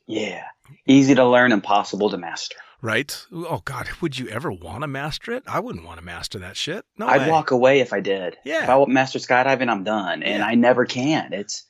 yeah 0.06 0.44
easy 0.86 1.14
to 1.14 1.24
learn 1.24 1.52
impossible 1.52 2.10
to 2.10 2.18
master 2.18 2.56
Right? 2.80 3.26
Oh 3.32 3.60
God, 3.64 3.88
would 4.00 4.16
you 4.20 4.28
ever 4.28 4.52
want 4.52 4.82
to 4.82 4.86
master 4.86 5.32
it? 5.32 5.42
I 5.48 5.58
wouldn't 5.58 5.84
want 5.84 5.98
to 5.98 6.04
master 6.04 6.38
that 6.38 6.56
shit. 6.56 6.84
No 6.96 7.08
i'd 7.08 7.22
way. 7.22 7.30
walk 7.30 7.50
away 7.50 7.80
if 7.80 7.92
i 7.92 8.00
did 8.00 8.36
Yeah. 8.44 8.62
if 8.62 8.68
i 8.68 8.76
would 8.76 8.88
master 8.88 9.18
skydiving 9.18 9.68
i'm 9.68 9.82
done 9.84 10.22
and 10.22 10.38
Yeah. 10.40 10.46
i 10.46 10.54
never 10.54 10.84
can 10.84 11.32
it's 11.32 11.64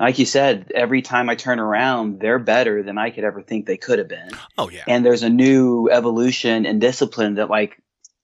like 0.00 0.18
you 0.18 0.24
said, 0.24 0.72
every 0.74 1.02
time 1.02 1.28
I 1.28 1.34
turn 1.34 1.58
around, 1.58 2.20
they're 2.20 2.38
better 2.38 2.82
than 2.82 2.96
I 2.96 3.10
could 3.10 3.22
ever 3.22 3.42
think 3.42 3.66
they 3.66 3.76
could 3.76 3.98
have 3.98 4.08
been. 4.08 4.30
Oh 4.56 4.70
yeah. 4.70 4.84
And 4.88 5.04
there's 5.04 5.22
a 5.22 5.28
new 5.28 5.90
evolution 5.92 6.64
and 6.64 6.80
discipline 6.80 7.34
that, 7.34 7.50
like, 7.50 7.76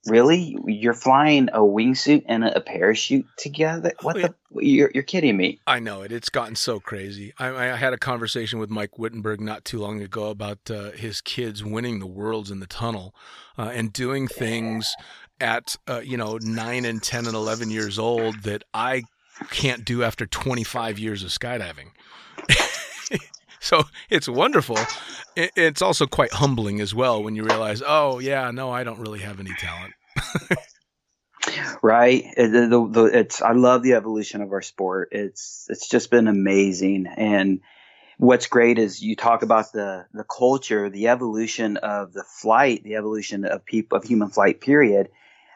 really, 0.06 0.56
you're 0.66 0.94
flying 0.94 1.48
a 1.52 1.60
wingsuit 1.60 2.24
and 2.26 2.44
a, 2.44 2.60
parachute 2.60 3.26
together? 3.36 3.92
What 4.02 4.16
Oh, 4.16 4.18
yeah. 4.20 4.28
the? 4.28 4.64
You're, 4.64 4.90
you're 4.94 5.02
kidding 5.02 5.36
me. 5.36 5.60
I 5.66 5.78
know 5.78 6.02
it. 6.02 6.12
It's 6.12 6.28
gotten 6.28 6.56
so 6.56 6.80
crazy. 6.80 7.32
I, 7.38 7.48
I 7.72 7.76
had 7.76 7.92
a 7.92 7.98
conversation 7.98 8.58
with 8.58 8.70
Mike 8.70 8.98
Wittenberg 8.98 9.40
not 9.40 9.64
too 9.64 9.78
long 9.78 10.00
ago 10.00 10.30
about 10.30 10.70
uh, 10.70 10.92
his 10.92 11.20
kids 11.20 11.62
winning 11.64 11.98
the 11.98 12.06
worlds 12.06 12.50
in 12.50 12.60
the 12.60 12.66
tunnel 12.66 13.14
uh, 13.58 13.70
and 13.74 13.92
doing 13.92 14.28
things 14.28 14.94
at 15.40 15.76
uh, 15.86 16.00
you 16.02 16.16
know 16.16 16.38
nine 16.40 16.84
and 16.86 17.02
ten 17.02 17.26
and 17.26 17.34
eleven 17.34 17.70
years 17.70 17.98
old 17.98 18.42
that 18.44 18.64
I 18.72 19.02
can't 19.50 19.84
do 19.84 20.02
after 20.02 20.26
25 20.26 20.98
years 20.98 21.22
of 21.22 21.28
skydiving. 21.30 21.90
so 23.60 23.84
it's 24.08 24.28
wonderful. 24.28 24.78
It's 25.36 25.82
also 25.82 26.06
quite 26.06 26.32
humbling 26.32 26.80
as 26.80 26.94
well 26.94 27.22
when 27.22 27.36
you 27.36 27.44
realize, 27.44 27.82
oh 27.86 28.18
yeah, 28.18 28.50
no, 28.50 28.70
I 28.70 28.84
don't 28.84 28.98
really 28.98 29.20
have 29.20 29.38
any 29.38 29.52
talent. 29.58 29.92
right? 31.82 32.24
The, 32.36 32.88
the, 32.90 33.04
it's 33.04 33.42
i 33.42 33.52
love 33.52 33.82
the 33.82 33.94
evolution 33.94 34.42
of 34.42 34.52
our 34.52 34.62
sport. 34.62 35.10
It's 35.12 35.66
it's 35.68 35.88
just 35.88 36.10
been 36.10 36.28
amazing. 36.28 37.06
And 37.06 37.60
what's 38.18 38.46
great 38.46 38.78
is 38.78 39.02
you 39.02 39.16
talk 39.16 39.42
about 39.42 39.72
the 39.72 40.06
the 40.12 40.24
culture 40.24 40.88
the 40.88 41.08
evolution 41.08 41.76
of 41.76 42.12
the 42.12 42.24
flight 42.24 42.82
the 42.82 42.96
evolution 42.96 43.44
of 43.44 43.64
people 43.64 43.98
of 43.98 44.04
human 44.04 44.30
flight 44.30 44.60
period 44.60 45.10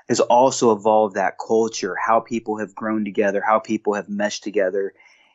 has 0.09 0.21
also 0.21 0.73
evolved 0.73 1.15
that 1.15 1.37
culture 1.39 1.97
how 1.97 2.21
people 2.21 2.59
have 2.59 2.75
grown 2.75 3.05
together 3.05 3.41
how 3.41 3.59
people 3.59 3.95
have 3.95 4.09
meshed 4.09 4.45
together 4.45 4.93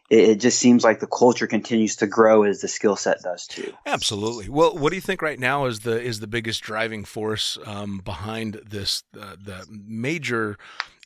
it, 0.09 0.29
it 0.29 0.39
just 0.39 0.59
seems 0.59 0.83
like 0.83 0.99
the 0.99 1.07
culture 1.07 1.47
continues 1.47 1.95
to 1.97 2.07
grow 2.07 2.43
as 2.43 2.61
the 2.61 2.67
skill 2.67 2.95
set 2.95 3.21
does 3.21 3.47
too 3.47 3.73
Absolutely. 3.85 4.49
Well, 4.49 4.75
what 4.77 4.89
do 4.89 4.95
you 4.95 5.01
think 5.01 5.21
right 5.21 5.39
now 5.39 5.65
is 5.65 5.81
the 5.81 6.01
is 6.01 6.19
the 6.19 6.27
biggest 6.27 6.61
driving 6.61 7.05
force 7.05 7.57
um, 7.65 8.01
behind 8.03 8.59
this 8.65 9.03
uh, 9.19 9.35
the 9.41 9.65
major 9.69 10.57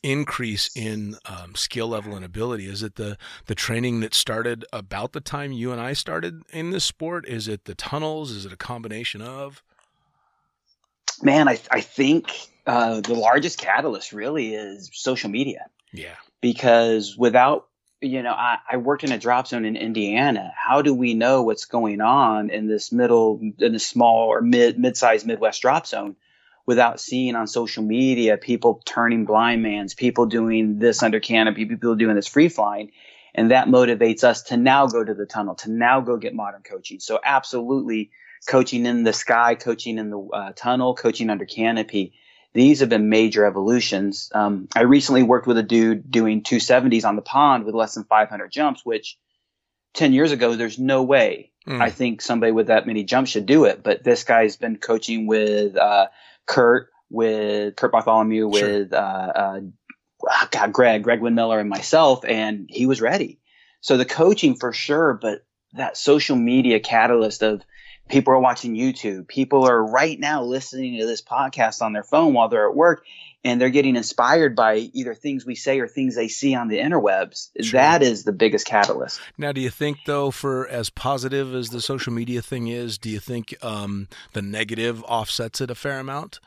increase 0.02 0.70
in 0.74 1.16
um, 1.26 1.54
skill 1.54 1.88
level 1.88 2.14
and 2.16 2.24
ability? 2.24 2.66
Is 2.66 2.82
it 2.82 2.96
the 2.96 3.18
the 3.46 3.54
training 3.54 4.00
that 4.00 4.14
started 4.14 4.64
about 4.72 5.12
the 5.12 5.20
time 5.20 5.52
you 5.52 5.72
and 5.72 5.80
I 5.80 5.92
started 5.92 6.42
in 6.52 6.70
this 6.70 6.84
sport? 6.84 7.28
Is 7.28 7.48
it 7.48 7.64
the 7.66 7.74
tunnels? 7.74 8.30
Is 8.30 8.46
it 8.46 8.52
a 8.52 8.56
combination 8.56 9.20
of? 9.22 9.62
man 11.22 11.48
i, 11.48 11.58
I 11.70 11.80
think 11.80 12.32
uh, 12.66 13.00
the 13.00 13.14
largest 13.14 13.58
catalyst 13.58 14.12
really 14.12 14.54
is 14.54 14.90
social 14.92 15.28
media 15.30 15.66
Yeah. 15.92 16.14
because 16.40 17.16
without 17.16 17.66
you 18.00 18.22
know 18.22 18.32
I, 18.32 18.58
I 18.70 18.76
worked 18.78 19.04
in 19.04 19.12
a 19.12 19.18
drop 19.18 19.46
zone 19.48 19.64
in 19.64 19.76
indiana. 19.76 20.52
How 20.56 20.82
do 20.82 20.94
we 20.94 21.14
know 21.14 21.42
what's 21.42 21.66
going 21.66 22.00
on 22.00 22.50
in 22.50 22.66
this 22.66 22.92
middle 22.92 23.40
in 23.58 23.72
this 23.72 23.86
small 23.86 24.28
or 24.28 24.40
mid 24.40 24.78
mid-sized 24.78 25.26
midwest 25.26 25.62
drop 25.62 25.86
zone 25.86 26.16
without 26.66 27.00
seeing 27.00 27.34
on 27.34 27.46
social 27.46 27.82
media 27.82 28.36
people 28.36 28.80
turning 28.84 29.24
blind 29.24 29.62
mans 29.62 29.94
people 29.94 30.26
doing 30.26 30.78
this 30.78 31.02
under 31.02 31.20
canopy 31.20 31.66
people 31.66 31.94
doing 31.94 32.16
this 32.16 32.28
free 32.28 32.48
flying? 32.48 32.92
And 33.34 33.52
that 33.52 33.68
motivates 33.68 34.24
us 34.24 34.42
to 34.44 34.56
now 34.56 34.86
go 34.86 35.04
to 35.04 35.14
the 35.14 35.26
tunnel 35.26 35.54
to 35.56 35.70
now 35.70 36.00
go 36.00 36.16
get 36.16 36.34
modern 36.34 36.62
coaching. 36.62 36.98
So 36.98 37.20
absolutely 37.22 38.10
coaching 38.48 38.86
in 38.86 39.04
the 39.04 39.12
sky 39.12 39.54
coaching 39.54 39.98
in 39.98 40.10
the 40.10 40.18
uh, 40.18 40.52
tunnel 40.56 40.94
coaching 40.94 41.30
under 41.30 41.44
canopy 41.44 42.14
these 42.52 42.80
have 42.80 42.88
been 42.88 43.08
major 43.08 43.44
evolutions. 43.44 44.30
Um, 44.34 44.68
I 44.74 44.82
recently 44.82 45.22
worked 45.22 45.46
with 45.46 45.58
a 45.58 45.62
dude 45.62 46.10
doing 46.10 46.42
270s 46.42 47.04
on 47.04 47.16
the 47.16 47.22
pond 47.22 47.64
with 47.64 47.74
less 47.74 47.94
than 47.94 48.04
500 48.04 48.50
jumps, 48.50 48.84
which 48.84 49.18
10 49.94 50.12
years 50.12 50.32
ago, 50.32 50.56
there's 50.56 50.78
no 50.78 51.02
way 51.02 51.50
Mm. 51.66 51.80
I 51.80 51.90
think 51.90 52.22
somebody 52.22 52.52
with 52.52 52.68
that 52.68 52.86
many 52.86 53.04
jumps 53.04 53.30
should 53.30 53.46
do 53.46 53.64
it. 53.64 53.82
But 53.82 54.02
this 54.02 54.24
guy's 54.24 54.56
been 54.56 54.76
coaching 54.76 55.26
with 55.26 55.76
uh, 55.76 56.08
Kurt, 56.46 56.88
with 57.10 57.76
Kurt 57.76 57.92
Bartholomew, 57.92 58.52
Sure. 58.52 58.68
with 58.68 58.92
uh, 58.92 58.96
uh, 58.96 59.60
ah, 60.28 60.48
God, 60.50 60.72
Greg, 60.72 61.02
Greg 61.02 61.20
Windmiller, 61.20 61.60
and 61.60 61.68
myself, 61.68 62.24
and 62.24 62.66
he 62.68 62.86
was 62.86 63.00
ready. 63.00 63.40
So 63.82 63.96
the 63.96 64.04
coaching 64.04 64.56
for 64.56 64.72
sure, 64.72 65.14
but 65.20 65.44
that 65.74 65.96
social 65.96 66.36
media 66.36 66.80
catalyst 66.80 67.42
of 67.42 67.62
people 68.10 68.32
are 68.34 68.40
watching 68.40 68.74
YouTube, 68.74 69.28
people 69.28 69.66
are 69.68 69.82
right 69.84 70.18
now 70.18 70.42
listening 70.42 70.98
to 71.00 71.06
this 71.06 71.22
podcast 71.22 71.82
on 71.82 71.92
their 71.92 72.02
phone 72.04 72.34
while 72.34 72.48
they're 72.48 72.68
at 72.68 72.74
work, 72.74 73.04
and 73.44 73.60
they're 73.60 73.70
getting 73.70 73.96
inspired 73.96 74.54
by 74.54 74.76
either 74.92 75.14
things 75.14 75.46
we 75.46 75.54
say 75.54 75.80
or 75.80 75.88
things 75.88 76.14
they 76.14 76.28
see 76.28 76.54
on 76.54 76.68
the 76.68 76.78
interwebs. 76.78 77.48
Sure. 77.60 77.80
That 77.80 78.02
is 78.02 78.24
the 78.24 78.32
biggest 78.32 78.66
catalyst. 78.66 79.20
Now, 79.38 79.52
do 79.52 79.60
you 79.60 79.70
think 79.70 79.98
though, 80.04 80.30
for 80.30 80.68
as 80.68 80.90
positive 80.90 81.54
as 81.54 81.70
the 81.70 81.80
social 81.80 82.12
media 82.12 82.42
thing 82.42 82.68
is, 82.68 82.98
do 82.98 83.08
you 83.08 83.20
think 83.20 83.54
um, 83.62 84.08
the 84.32 84.42
negative 84.42 85.02
offsets 85.04 85.60
it 85.60 85.70
a 85.70 85.74
fair 85.74 85.98
amount? 86.00 86.40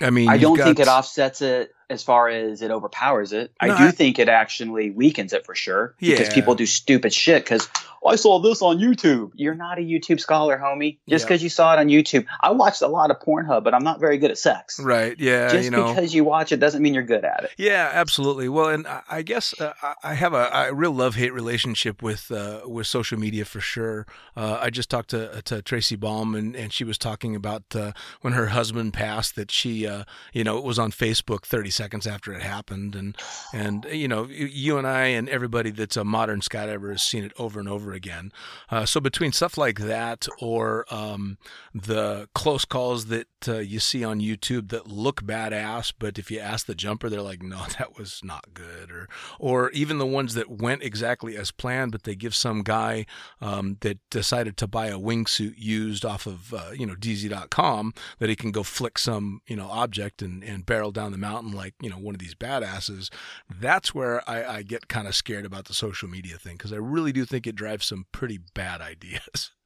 I 0.00 0.10
mean, 0.10 0.28
I 0.28 0.38
don't 0.38 0.56
got- 0.56 0.64
think 0.64 0.80
it 0.80 0.88
offsets 0.88 1.42
it 1.42 1.72
as 1.92 2.02
far 2.02 2.28
as 2.28 2.62
it 2.62 2.70
overpowers 2.70 3.32
it. 3.32 3.52
No, 3.62 3.74
I 3.74 3.78
do 3.78 3.84
I- 3.84 3.90
think 3.90 4.18
it 4.18 4.28
actually 4.28 4.90
weakens 4.90 5.32
it 5.32 5.44
for 5.44 5.54
sure 5.54 5.94
yeah. 6.00 6.16
because 6.16 6.32
people 6.32 6.54
do 6.54 6.66
stupid 6.66 7.12
shit. 7.12 7.44
Because 7.44 7.68
oh, 8.02 8.08
I 8.08 8.16
saw 8.16 8.38
this 8.38 8.62
on 8.62 8.78
YouTube. 8.78 9.32
You're 9.34 9.54
not 9.54 9.78
a 9.78 9.82
YouTube 9.82 10.18
scholar, 10.18 10.58
homie. 10.58 10.98
Just 11.08 11.26
because 11.26 11.42
you 11.42 11.48
saw 11.50 11.74
it 11.74 11.78
on 11.78 11.88
YouTube. 11.88 12.26
I 12.40 12.50
watched 12.50 12.82
a 12.82 12.88
lot 12.88 13.10
of 13.10 13.20
Pornhub, 13.20 13.62
but 13.62 13.74
I'm 13.74 13.84
not 13.84 14.00
very 14.00 14.18
good 14.18 14.30
at 14.30 14.38
sex. 14.38 14.80
Right? 14.80 15.14
Yeah. 15.18 15.48
Just 15.48 15.64
you 15.64 15.70
know. 15.70 15.92
because 15.92 16.14
you 16.14 16.24
watch 16.24 16.50
it 16.50 16.58
doesn't 16.58 16.82
mean 16.82 16.94
you're 16.94 17.02
good 17.02 17.24
at 17.24 17.44
it. 17.44 17.50
Yeah, 17.58 17.90
absolutely. 17.92 18.48
Well, 18.48 18.70
and 18.70 18.86
I- 18.88 19.22
guess 19.22 19.58
uh, 19.60 19.72
I- 20.02 20.14
have 20.14 20.34
a, 20.34 20.50
a 20.52 20.74
real 20.74 20.90
love 20.92 21.14
hate 21.14 21.32
relationship 21.32 22.02
with 22.02 22.30
uh, 22.30 22.62
with 22.66 22.86
social 22.86 23.18
media 23.18 23.44
for 23.44 23.60
sure. 23.60 24.06
Uh, 24.36 24.58
I 24.60 24.70
just 24.70 24.90
talked 24.90 25.10
to 25.10 25.42
to 25.42 25.62
Tracy 25.62 25.96
Baum, 25.96 26.34
and, 26.34 26.56
and 26.56 26.72
she 26.72 26.84
was 26.84 26.98
talking 26.98 27.36
about 27.36 27.62
uh, 27.74 27.92
when 28.20 28.32
her 28.32 28.48
husband 28.48 28.94
passed 28.94 29.36
that 29.36 29.50
she, 29.50 29.86
uh, 29.86 30.04
you 30.32 30.44
know, 30.44 30.58
it 30.58 30.64
was 30.64 30.78
on 30.78 30.90
Facebook 30.90 31.44
30 31.44 31.70
seconds 31.70 31.81
after 31.82 32.32
it 32.32 32.42
happened, 32.42 32.94
and 32.94 33.16
and 33.52 33.86
you 33.90 34.08
know, 34.08 34.26
you 34.26 34.78
and 34.78 34.86
I 34.86 35.06
and 35.06 35.28
everybody 35.28 35.70
that's 35.70 35.96
a 35.96 36.04
modern 36.04 36.40
skydiver 36.40 36.90
has 36.90 37.02
seen 37.02 37.24
it 37.24 37.32
over 37.38 37.58
and 37.60 37.68
over 37.68 37.92
again. 37.92 38.32
Uh, 38.70 38.86
so 38.86 39.00
between 39.00 39.32
stuff 39.32 39.58
like 39.58 39.80
that 39.80 40.26
or 40.40 40.86
um, 40.90 41.38
the 41.74 42.28
close 42.34 42.64
calls 42.64 43.06
that 43.06 43.26
uh, 43.48 43.58
you 43.58 43.80
see 43.80 44.04
on 44.04 44.20
YouTube 44.20 44.68
that 44.70 44.86
look 44.86 45.22
badass, 45.22 45.92
but 45.98 46.18
if 46.18 46.30
you 46.30 46.38
ask 46.38 46.66
the 46.66 46.74
jumper, 46.74 47.08
they're 47.08 47.22
like, 47.22 47.42
"No, 47.42 47.64
that 47.78 47.98
was 47.98 48.20
not 48.22 48.54
good," 48.54 48.90
or 48.90 49.08
or 49.38 49.70
even 49.72 49.98
the 49.98 50.06
ones 50.06 50.34
that 50.34 50.50
went 50.50 50.82
exactly 50.82 51.36
as 51.36 51.50
planned, 51.50 51.92
but 51.92 52.04
they 52.04 52.14
give 52.14 52.34
some 52.34 52.62
guy 52.62 53.06
um, 53.40 53.76
that 53.80 53.98
decided 54.10 54.56
to 54.58 54.66
buy 54.66 54.86
a 54.86 54.98
wingsuit 54.98 55.54
used 55.56 56.04
off 56.04 56.26
of 56.26 56.54
uh, 56.54 56.70
you 56.74 56.86
know 56.86 56.94
DZ.com 56.94 57.92
that 58.18 58.28
he 58.28 58.36
can 58.36 58.52
go 58.52 58.62
flick 58.62 58.98
some 58.98 59.40
you 59.46 59.56
know 59.56 59.68
object 59.68 60.22
and, 60.22 60.42
and 60.44 60.66
barrel 60.66 60.90
down 60.90 61.12
the 61.12 61.18
mountain 61.18 61.52
like 61.52 61.71
you 61.80 61.90
know 61.90 61.96
one 61.96 62.14
of 62.14 62.20
these 62.20 62.34
badasses. 62.34 63.10
That's 63.48 63.94
where 63.94 64.28
I, 64.28 64.56
I 64.56 64.62
get 64.62 64.88
kind 64.88 65.06
of 65.06 65.14
scared 65.14 65.44
about 65.44 65.66
the 65.66 65.74
social 65.74 66.08
media 66.08 66.36
thing 66.36 66.56
because 66.56 66.72
I 66.72 66.76
really 66.76 67.12
do 67.12 67.24
think 67.24 67.46
it 67.46 67.54
drives 67.54 67.86
some 67.86 68.06
pretty 68.12 68.38
bad 68.54 68.80
ideas. 68.80 69.50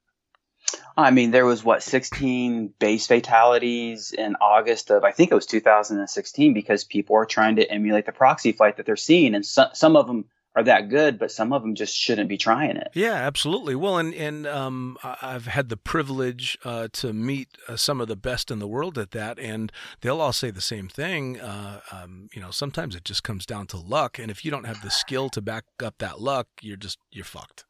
I 0.97 1.13
mean, 1.13 1.31
there 1.31 1.47
was 1.47 1.63
what 1.63 1.83
16 1.83 2.75
base 2.81 3.07
fatalities 3.07 4.13
in 4.13 4.35
August 4.41 4.91
of 4.91 5.05
I 5.05 5.13
think 5.13 5.31
it 5.31 5.35
was 5.35 5.47
2016 5.47 6.55
because 6.55 6.85
people 6.85 7.17
are 7.17 7.27
trying 7.27 7.57
to 7.57 7.71
emulate 7.71 8.07
the 8.07 8.13
proxy 8.13 8.53
flight 8.53 8.77
that 8.79 8.87
they're 8.87 8.97
seeing, 8.97 9.35
and 9.35 9.47
so, 9.47 9.69
some 9.75 9.97
of 9.97 10.07
them 10.07 10.25
are 10.57 10.63
that 10.63 10.89
good, 10.89 11.19
but 11.19 11.31
some 11.31 11.53
of 11.53 11.61
them 11.61 11.75
just 11.75 11.95
shouldn't 11.95 12.31
be 12.31 12.39
trying 12.39 12.77
it. 12.77 12.89
Yeah, 12.95 13.13
absolutely. 13.13 13.75
Well, 13.75 13.99
and 13.99 14.15
and 14.15 14.47
um, 14.47 14.97
I've 15.05 15.47
had 15.47 15.69
the 15.69 15.77
privilege 15.77 16.57
uh, 16.65 16.89
to 16.95 17.13
meet 17.13 17.49
uh, 17.69 17.77
some 17.77 18.01
of 18.01 18.09
the 18.09 18.17
best 18.17 18.51
in 18.51 18.59
the 18.59 18.67
world 18.67 18.97
at 18.97 19.11
that, 19.11 19.39
and 19.39 19.71
they'll 20.01 20.21
all 20.21 20.33
say 20.33 20.51
the 20.51 20.63
same 20.63 20.89
thing. 20.89 21.39
Uh, 21.39 21.81
um, 21.93 22.29
you 22.35 22.41
know, 22.41 22.51
sometimes 22.51 22.97
it 22.97 23.05
just 23.05 23.23
comes 23.23 23.45
down 23.45 23.67
to 23.69 23.77
luck, 23.77 24.19
and 24.19 24.31
if 24.31 24.47
you 24.47 24.51
don't 24.51 24.65
have 24.65 24.81
the 24.81 24.91
skill 24.91 25.29
to 25.29 25.43
back 25.43 25.65
up 25.85 25.99
that 25.99 26.21
luck, 26.21 26.49
you're 26.63 26.79
just 26.79 26.99
you're 27.13 27.25
fucked. 27.27 27.67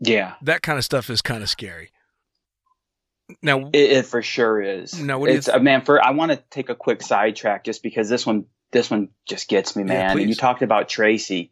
Yeah, 0.00 0.34
That 0.42 0.62
kind 0.62 0.78
of 0.78 0.84
stuff 0.84 1.10
is 1.10 1.20
kind 1.20 1.42
of 1.42 1.48
scary. 1.48 1.90
Now, 3.42 3.68
it, 3.72 3.90
it 3.90 4.06
for 4.06 4.22
sure 4.22 4.62
is. 4.62 4.98
Now, 5.02 5.18
what 5.18 5.26
do 5.26 5.32
you 5.32 5.38
it's 5.38 5.46
th- 5.46 5.56
uh, 5.56 5.60
man. 5.60 5.84
For 5.84 6.02
I 6.02 6.12
want 6.12 6.30
to 6.30 6.36
take 6.50 6.70
a 6.70 6.76
quick 6.76 7.02
sidetrack 7.02 7.64
just 7.64 7.82
because 7.82 8.08
this 8.08 8.24
one 8.24 8.46
this 8.70 8.90
one 8.90 9.08
just 9.26 9.48
gets 9.48 9.74
me, 9.76 9.82
Yeah, 9.84 10.14
man. 10.14 10.18
and 10.18 10.28
you 10.28 10.34
talked 10.34 10.62
about 10.62 10.88
Tracy, 10.88 11.50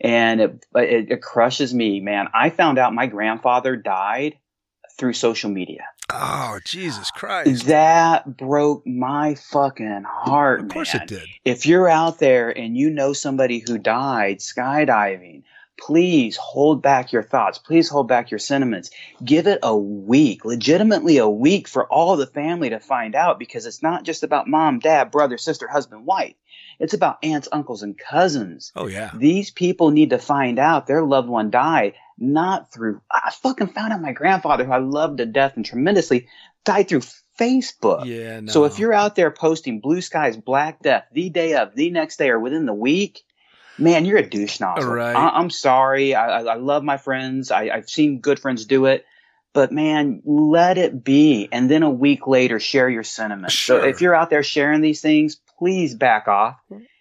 and 0.00 0.40
it, 0.40 0.66
it 0.74 1.10
it 1.12 1.22
crushes 1.22 1.72
me, 1.74 2.00
man. 2.00 2.28
I 2.34 2.50
found 2.50 2.78
out 2.78 2.94
my 2.94 3.06
grandfather 3.06 3.76
died 3.76 4.38
through 4.98 5.12
social 5.12 5.50
media. 5.50 5.84
oh 6.12 6.58
Jesus 6.64 7.10
Christ! 7.10 7.66
That 7.66 8.36
broke 8.36 8.86
my 8.86 9.36
fucking 9.36 10.04
heart, 10.06 10.60
man. 10.60 10.66
Of 10.68 10.72
course 10.74 10.94
man. 10.94 11.02
it 11.04 11.08
did. 11.08 11.28
if 11.44 11.66
you're 11.66 11.88
out 11.88 12.18
there 12.18 12.50
and 12.50 12.76
you 12.76 12.90
know 12.90 13.12
somebody 13.12 13.60
who 13.66 13.78
died 13.78 14.38
skydiving, 14.38 15.44
please 15.80 16.36
hold 16.36 16.82
back 16.82 17.12
your 17.12 17.22
thoughts. 17.22 17.58
Please 17.58 17.88
hold 17.88 18.08
back 18.08 18.32
your 18.32 18.38
sentiments. 18.40 18.90
Give 19.24 19.46
it 19.46 19.60
a 19.62 19.76
week, 19.76 20.44
legitimately 20.44 21.18
a 21.18 21.28
week 21.28 21.68
for 21.68 21.86
all 21.86 22.16
the 22.16 22.26
family 22.26 22.70
to 22.70 22.80
find 22.80 23.14
out 23.14 23.38
because 23.38 23.64
it's 23.66 23.82
not 23.82 24.02
just 24.02 24.24
about 24.24 24.48
mom, 24.48 24.80
dad, 24.80 25.12
brother, 25.12 25.38
sister, 25.38 25.68
husband, 25.68 26.04
wife. 26.04 26.34
It's 26.78 26.94
about 26.94 27.18
aunts, 27.22 27.48
uncles, 27.50 27.82
and 27.82 27.96
cousins. 27.98 28.72
Oh 28.76 28.86
yeah. 28.86 29.10
These 29.14 29.50
people 29.50 29.90
need 29.90 30.10
to 30.10 30.18
find 30.18 30.58
out 30.58 30.86
their 30.86 31.02
loved 31.02 31.28
one 31.28 31.50
died 31.50 31.94
not 32.20 32.72
through. 32.72 33.00
I 33.10 33.30
fucking 33.30 33.68
found 33.68 33.92
out 33.92 34.02
my 34.02 34.12
grandfather, 34.12 34.64
who 34.64 34.72
I 34.72 34.78
loved 34.78 35.18
to 35.18 35.26
death 35.26 35.52
and 35.56 35.64
tremendously, 35.64 36.28
died 36.64 36.88
through 36.88 37.02
Facebook. 37.38 38.06
Yeah. 38.06 38.40
No. 38.40 38.52
So 38.52 38.64
if 38.64 38.78
you're 38.78 38.92
out 38.92 39.14
there 39.14 39.30
posting 39.30 39.80
blue 39.80 40.00
skies, 40.00 40.36
black 40.36 40.82
death, 40.82 41.04
the 41.12 41.30
day 41.30 41.54
of, 41.54 41.74
the 41.74 41.90
next 41.90 42.16
day, 42.16 42.30
or 42.30 42.40
within 42.40 42.66
the 42.66 42.74
week, 42.74 43.22
man, 43.78 44.04
you're 44.04 44.18
a 44.18 44.28
douche 44.28 44.58
nozzle. 44.60 44.92
Right. 44.92 45.14
I- 45.14 45.38
I'm 45.38 45.50
sorry. 45.50 46.14
I-, 46.14 46.40
I 46.40 46.42
I 46.42 46.54
love 46.56 46.82
my 46.82 46.96
friends. 46.96 47.50
I- 47.52 47.70
I've 47.70 47.88
seen 47.88 48.20
good 48.20 48.40
friends 48.40 48.64
do 48.64 48.86
it. 48.86 49.04
But 49.52 49.72
man, 49.72 50.20
let 50.24 50.76
it 50.76 51.02
be. 51.02 51.48
And 51.50 51.70
then 51.70 51.82
a 51.82 51.90
week 51.90 52.26
later, 52.26 52.60
share 52.60 52.88
your 52.88 53.02
sentiments. 53.04 53.54
Sure. 53.54 53.80
So 53.80 53.86
if 53.88 54.00
you're 54.00 54.14
out 54.14 54.28
there 54.30 54.42
sharing 54.42 54.80
these 54.82 55.00
things, 55.00 55.40
please 55.58 55.94
back 55.94 56.28
off. 56.28 56.56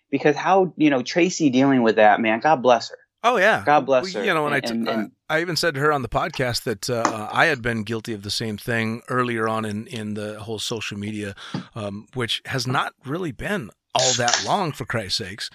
Because 0.10 0.36
how, 0.36 0.74
you 0.78 0.90
know, 0.90 1.02
Tracy 1.04 1.50
dealing 1.50 1.84
with 1.84 1.98
that, 1.98 2.20
man, 2.22 2.40
God 2.40 2.62
bless 2.64 2.90
her. 2.90 2.98
Oh 3.24 3.38
yeah. 3.38 3.64
God 3.66 3.86
bless 3.86 4.06
Well, 4.14 4.22
her. 4.22 4.28
You 4.28 4.34
know, 4.34 4.44
when 4.44 4.54
I 4.54 4.60
t- 4.62 4.72
And- 4.72 4.88
uh, 4.88 4.92
and- 4.92 5.12
I 5.30 5.42
even 5.42 5.58
said 5.58 5.74
to 5.74 5.82
her 5.82 5.92
on 5.92 6.04
the 6.04 6.08
podcast 6.08 6.64
that 6.64 6.90
uh, 6.90 7.28
I 7.34 7.48
had 7.48 7.62
been 7.62 7.84
guilty 7.84 8.14
of 8.14 8.24
the 8.24 8.30
same 8.32 8.58
thing 8.58 9.02
earlier 9.10 9.46
on 9.50 9.66
in 9.66 9.86
in 9.88 10.14
the 10.14 10.40
whole 10.40 10.58
social 10.60 10.98
media, 10.98 11.36
um, 11.76 12.08
which 12.14 12.42
has 12.46 12.66
not 12.66 12.94
really 13.06 13.34
been 13.34 13.70
all 14.00 14.14
that 14.14 14.44
long 14.46 14.72
for 14.72 14.86
Christ's 14.86 15.18
sakes, 15.18 15.50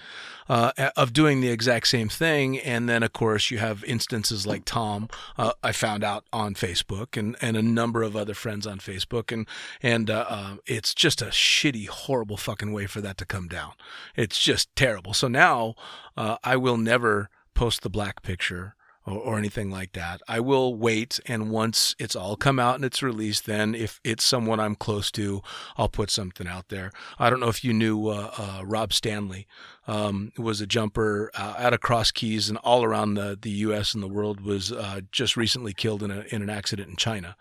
uh, 0.49 0.71
of 0.95 1.13
doing 1.13 1.41
the 1.41 1.49
exact 1.49 1.87
same 1.87 2.09
thing. 2.09 2.59
And 2.59 2.89
then, 2.89 3.03
of 3.03 3.13
course, 3.13 3.51
you 3.51 3.59
have 3.59 3.83
instances 3.85 4.45
like 4.45 4.65
Tom. 4.65 5.09
Uh, 5.37 5.53
I 5.63 5.71
found 5.71 6.03
out 6.03 6.25
on 6.33 6.53
Facebook, 6.55 7.17
and 7.17 7.35
and 7.41 7.57
a 7.57 7.61
number 7.61 8.03
of 8.03 8.15
other 8.15 8.33
friends 8.33 8.67
on 8.67 8.79
Facebook, 8.79 9.31
and 9.31 9.47
and 9.81 10.09
uh, 10.09 10.25
uh, 10.27 10.55
it's 10.65 10.93
just 10.93 11.21
a 11.21 11.25
shitty, 11.27 11.87
horrible 11.87 12.37
fucking 12.37 12.73
way 12.73 12.87
for 12.87 13.01
that 13.01 13.17
to 13.17 13.25
come 13.25 13.47
down. 13.47 13.73
It's 14.15 14.39
just 14.39 14.75
terrible. 14.75 15.13
So 15.13 15.27
now 15.27 15.75
uh, 16.17 16.37
I 16.43 16.57
will 16.57 16.77
never 16.77 17.29
post 17.53 17.81
the 17.81 17.89
black 17.89 18.21
picture 18.23 18.75
or, 19.05 19.17
or 19.17 19.37
anything 19.37 19.69
like 19.69 19.93
that. 19.93 20.21
I 20.27 20.39
will 20.39 20.75
wait, 20.75 21.19
and 21.25 21.49
once 21.51 21.95
it's 21.99 22.15
all 22.15 22.35
come 22.35 22.59
out 22.59 22.75
and 22.75 22.85
it's 22.85 23.03
released, 23.03 23.45
then 23.45 23.75
if 23.75 23.99
it's 24.03 24.23
someone 24.23 24.59
I'm 24.59 24.75
close 24.75 25.11
to, 25.11 25.41
I'll 25.77 25.89
put 25.89 26.09
something 26.09 26.47
out 26.47 26.69
there. 26.69 26.91
I 27.19 27.29
don't 27.29 27.39
know 27.39 27.49
if 27.49 27.63
you 27.63 27.73
knew 27.73 28.07
uh, 28.07 28.31
uh, 28.37 28.61
Rob 28.65 28.93
Stanley 28.93 29.47
um, 29.87 30.31
was 30.37 30.61
a 30.61 30.67
jumper 30.67 31.31
uh, 31.35 31.55
out 31.57 31.73
of 31.73 31.81
Cross 31.81 32.11
Keys 32.11 32.49
and 32.49 32.57
all 32.59 32.83
around 32.83 33.15
the, 33.15 33.37
the 33.41 33.49
U.S. 33.49 33.93
and 33.93 34.01
the 34.01 34.07
world. 34.07 34.41
Was 34.41 34.71
uh, 34.71 35.01
just 35.11 35.37
recently 35.37 35.73
killed 35.73 36.03
in 36.03 36.11
a 36.11 36.25
in 36.29 36.41
an 36.41 36.49
accident 36.49 36.89
in 36.89 36.95
China. 36.95 37.35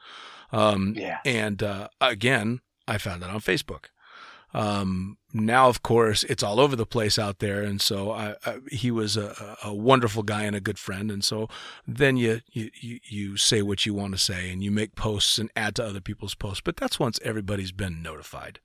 Um, 0.51 0.95
Yeah. 0.97 1.19
And 1.25 1.63
uh, 1.63 1.89
again, 2.01 2.61
I 2.87 2.99
found 2.99 3.23
that 3.23 3.31
on 3.31 3.41
Facebook. 3.41 3.87
Um, 4.55 5.17
now, 5.33 5.69
of 5.69 5.83
course, 5.83 6.25
it's 6.25 6.43
all 6.43 6.61
over 6.61 6.77
the 6.77 6.87
place 6.87 7.19
out 7.19 7.39
there, 7.39 7.63
and 7.63 7.81
so 7.81 8.11
I, 8.11 8.35
I, 8.45 8.59
he 8.71 8.91
was 8.91 9.17
a, 9.17 9.57
a 9.65 9.73
wonderful 9.73 10.23
guy 10.23 10.43
and 10.43 10.55
a 10.55 10.61
good 10.61 10.79
friend, 10.79 11.11
and 11.11 11.25
so 11.25 11.49
then 11.87 12.19
you, 12.19 12.43
you 12.51 12.71
you 12.75 13.01
you 13.09 13.37
say 13.39 13.63
what 13.63 13.87
you 13.87 13.95
want 13.95 14.13
to 14.13 14.19
say, 14.19 14.51
and 14.51 14.63
you 14.63 14.71
make 14.71 14.95
posts 14.95 15.39
and 15.39 15.51
add 15.57 15.77
to 15.77 15.85
other 15.85 16.03
people's 16.03 16.35
posts. 16.35 16.61
But 16.61 16.77
that's 16.77 17.01
once 17.01 17.19
everybody's 17.25 17.73
been 17.73 18.03
notified. 18.03 18.61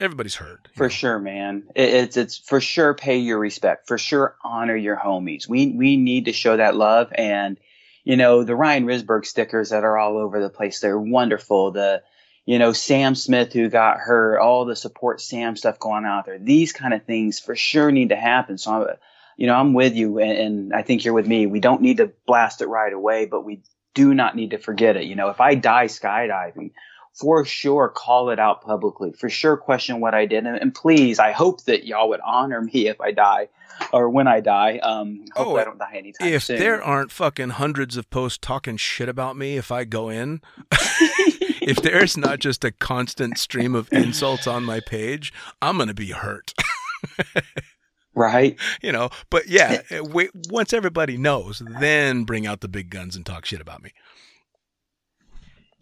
Everybody's 0.00 0.34
heard. 0.34 0.68
For 0.76 0.84
know. 0.84 0.88
sure, 0.90 1.18
man. 1.18 1.64
It, 1.74 1.88
it's 1.88 2.16
it's 2.18 2.36
for 2.36 2.60
sure 2.60 2.92
pay 2.92 3.18
your 3.18 3.38
respect. 3.38 3.88
For 3.88 3.96
sure 3.96 4.36
honor 4.44 4.76
your 4.76 4.96
homies. 4.96 5.48
We 5.48 5.68
we 5.68 5.96
need 5.96 6.26
to 6.26 6.32
show 6.32 6.58
that 6.58 6.76
love 6.76 7.10
and 7.14 7.58
you 8.04 8.16
know, 8.16 8.42
the 8.42 8.56
Ryan 8.56 8.84
Risberg 8.84 9.26
stickers 9.26 9.70
that 9.70 9.84
are 9.84 9.96
all 9.96 10.16
over 10.18 10.40
the 10.40 10.50
place, 10.50 10.80
they're 10.80 10.98
wonderful. 10.98 11.70
The 11.70 12.02
you 12.44 12.58
know, 12.58 12.72
Sam 12.72 13.14
Smith 13.14 13.52
who 13.52 13.68
got 13.68 13.98
hurt, 13.98 14.38
all 14.40 14.64
the 14.64 14.76
support 14.76 15.20
Sam 15.20 15.56
stuff 15.56 15.78
going 15.78 16.04
out 16.04 16.26
there. 16.26 16.38
These 16.38 16.72
kind 16.72 16.92
of 16.94 17.04
things 17.04 17.38
for 17.38 17.54
sure 17.54 17.90
need 17.92 18.08
to 18.10 18.16
happen. 18.16 18.58
So 18.58 18.72
I'm 18.72 18.96
you 19.36 19.46
know, 19.46 19.54
I'm 19.54 19.72
with 19.72 19.94
you 19.94 20.18
and, 20.18 20.32
and 20.32 20.72
I 20.74 20.82
think 20.82 21.04
you're 21.04 21.14
with 21.14 21.26
me. 21.26 21.46
We 21.46 21.58
don't 21.60 21.80
need 21.80 21.96
to 21.98 22.12
blast 22.26 22.60
it 22.60 22.66
right 22.66 22.92
away, 22.92 23.24
but 23.26 23.44
we 23.44 23.62
do 23.94 24.12
not 24.14 24.36
need 24.36 24.50
to 24.50 24.58
forget 24.58 24.96
it. 24.96 25.04
You 25.04 25.16
know, 25.16 25.30
if 25.30 25.40
I 25.40 25.54
die 25.54 25.86
skydiving, 25.86 26.72
for 27.14 27.44
sure 27.44 27.88
call 27.88 28.30
it 28.30 28.38
out 28.38 28.62
publicly. 28.62 29.12
For 29.12 29.28
sure 29.30 29.56
question 29.56 30.00
what 30.00 30.14
I 30.14 30.26
did. 30.26 30.46
And, 30.46 30.56
and 30.56 30.74
please, 30.74 31.18
I 31.18 31.32
hope 31.32 31.64
that 31.64 31.86
y'all 31.86 32.08
would 32.10 32.20
honor 32.20 32.60
me 32.60 32.88
if 32.88 33.00
I 33.00 33.12
die 33.12 33.48
or 33.92 34.08
when 34.10 34.28
I 34.28 34.40
die. 34.40 34.78
Um, 34.78 35.24
hope 35.34 35.46
Oh, 35.48 35.56
I 35.56 35.64
don't 35.64 35.78
die 35.78 35.94
anytime 35.96 36.28
If 36.28 36.44
soon. 36.44 36.58
there 36.58 36.82
aren't 36.82 37.10
fucking 37.10 37.50
hundreds 37.50 37.96
of 37.96 38.08
posts 38.10 38.38
talking 38.40 38.76
shit 38.76 39.08
about 39.08 39.36
me 39.36 39.56
if 39.56 39.70
I 39.72 39.84
go 39.84 40.08
in, 40.08 40.40
if 41.62 41.82
there's 41.82 42.16
not 42.16 42.38
just 42.38 42.64
a 42.64 42.72
constant 42.72 43.38
stream 43.38 43.74
of 43.74 43.92
insults 43.92 44.46
on 44.46 44.64
my 44.64 44.80
page, 44.80 45.32
I'm 45.60 45.76
going 45.76 45.88
to 45.88 45.94
be 45.94 46.10
hurt. 46.10 46.52
right? 48.14 48.56
you 48.82 48.92
know, 48.92 49.10
but 49.30 49.48
yeah, 49.48 49.82
eh, 49.90 50.00
wait, 50.00 50.30
once 50.48 50.72
everybody 50.72 51.16
knows, 51.16 51.62
then 51.80 52.24
bring 52.24 52.46
out 52.46 52.60
the 52.60 52.68
big 52.68 52.90
guns 52.90 53.16
and 53.16 53.24
talk 53.24 53.44
shit 53.44 53.60
about 53.60 53.82
me. 53.82 53.92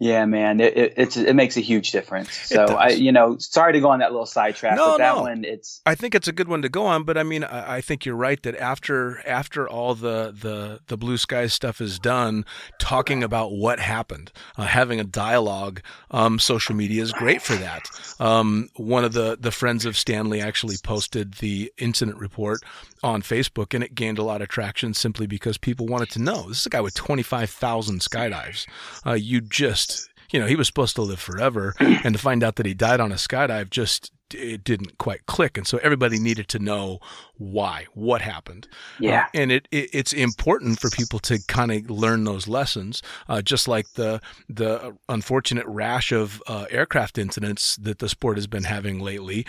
Yeah, 0.01 0.25
man, 0.25 0.61
it, 0.61 0.77
it, 0.79 0.95
it's, 0.97 1.17
it 1.19 1.37
makes 1.37 1.59
a 1.59 1.61
huge 1.61 1.93
difference. 1.93 2.33
So. 2.33 2.65
I, 2.65 2.89
you 2.89 3.13
know, 3.13 3.37
sorry 3.39 3.75
to 3.75 3.81
go 3.81 3.91
on 3.91 3.99
that 3.99 4.13
little 4.13 4.25
sidetrack, 4.25 4.77
No, 4.77 4.93
but 4.93 4.99
that 4.99 5.15
no. 5.15 5.23
one, 5.23 5.45
it's, 5.45 5.83
I 5.85 5.95
think 5.95 6.15
it's 6.15 6.27
a 6.27 6.33
good 6.33 6.49
one 6.49 6.63
to 6.63 6.71
go 6.71 6.87
on, 6.87 7.05
but 7.05 7.19
I 7.19 7.23
mean, 7.23 7.45
I, 7.45 7.77
I 7.77 7.81
think 7.83 8.07
you're 8.07 8.17
right 8.17 8.43
that 8.43 8.57
after 8.57 9.21
after 9.29 9.69
all 9.69 9.95
the 9.95 10.35
the 10.41 10.81
the 10.87 10.97
blue 10.97 11.19
skies 11.19 11.53
stuff 11.53 11.83
is 11.83 11.99
done, 11.99 12.47
talking 12.79 13.23
about 13.23 13.53
what 13.53 13.79
happened, 13.79 14.33
uh, 14.57 14.63
having 14.63 15.01
a 15.01 15.05
dialogue, 15.05 15.83
um, 16.11 16.39
social 16.39 16.75
media 16.75 17.03
is 17.03 17.13
great 17.13 17.43
for 17.43 17.57
that. 17.57 17.83
Um, 18.19 18.71
one 18.77 19.05
of 19.05 19.13
the 19.13 19.37
the 19.39 19.51
friends 19.51 19.85
of 19.85 19.99
Stanley 19.99 20.41
actually 20.41 20.77
posted 20.83 21.35
the 21.35 21.71
incident 21.77 22.19
report 22.19 22.61
on 23.03 23.23
Facebook, 23.23 23.75
and 23.75 23.85
it 23.85 23.95
gained 23.95 24.19
a 24.19 24.23
lot 24.23 24.41
of 24.43 24.49
traction 24.49 24.95
simply 24.95 25.27
because 25.27 25.59
people 25.59 25.87
wanted 25.87 26.11
to 26.11 26.23
know. 26.23 26.49
This 26.49 26.61
is 26.61 26.67
a 26.67 26.71
guy 26.71 26.81
with 26.81 26.95
25,000 26.95 28.01
skydives. 28.01 28.67
Uh, 29.07 29.13
you 29.13 29.41
just 29.41 29.90
you 30.31 30.41
know, 30.41 30.47
he 30.47 30.57
was 30.57 30.67
supposed 30.67 30.97
to 30.97 31.03
live 31.03 31.21
forever, 31.21 31.75
and 31.81 32.15
to 32.15 32.19
find 32.19 32.43
out 32.43 32.57
that 32.57 32.67
he 32.67 32.75
died 32.75 33.01
on 33.01 33.13
a 33.13 33.17
skydive 33.17 33.71
just 33.71 34.13
it 34.35 34.65
didn't 34.65 34.99
quite 34.99 35.27
click, 35.27 35.57
and 35.57 35.67
so 35.67 35.79
everybody 35.79 36.19
needed 36.19 36.49
to 36.49 36.59
know 36.59 37.01
why, 37.37 37.87
what 37.95 38.23
happened. 38.23 38.69
yeah. 38.99 39.23
Uh, 39.23 39.29
and 39.35 39.53
it, 39.53 39.69
it 39.71 39.91
it's 39.93 40.13
important 40.13 40.81
for 40.81 40.91
people 40.91 41.19
to 41.21 41.39
kind 41.49 41.73
of 41.73 41.91
learn 41.91 42.25
those 42.25 42.47
lessons, 42.47 43.03
uh, 43.29 43.43
just 43.43 43.69
like 43.69 43.93
the 43.95 44.21
the 44.49 44.97
unfortunate 45.09 45.67
rash 45.67 46.13
of 46.13 46.43
uh, 46.47 46.67
aircraft 46.71 47.19
incidents 47.19 47.77
that 47.77 47.99
the 47.99 48.09
sport 48.09 48.37
has 48.37 48.47
been 48.47 48.65
having 48.65 49.01
lately. 49.01 49.47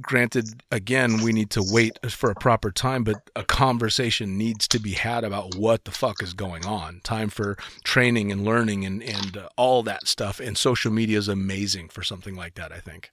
Granted, 0.00 0.62
again, 0.70 1.22
we 1.22 1.32
need 1.32 1.50
to 1.50 1.62
wait 1.64 1.98
for 2.10 2.30
a 2.30 2.34
proper 2.34 2.70
time, 2.70 3.04
but 3.04 3.16
a 3.34 3.44
conversation 3.44 4.38
needs 4.38 4.68
to 4.68 4.80
be 4.80 4.92
had 4.92 5.24
about 5.24 5.54
what 5.54 5.84
the 5.84 5.90
fuck 5.90 6.22
is 6.22 6.32
going 6.32 6.64
on. 6.64 7.00
Time 7.02 7.28
for 7.28 7.56
training 7.84 8.30
and 8.32 8.44
learning 8.44 8.84
and 8.84 9.02
and 9.02 9.36
uh, 9.36 9.48
all 9.56 9.82
that 9.82 10.06
stuff. 10.06 10.40
And 10.40 10.56
social 10.56 10.92
media 10.92 11.18
is 11.18 11.28
amazing 11.28 11.88
for 11.88 12.02
something 12.02 12.34
like 12.34 12.54
that. 12.54 12.72
I 12.72 12.78
think. 12.78 13.10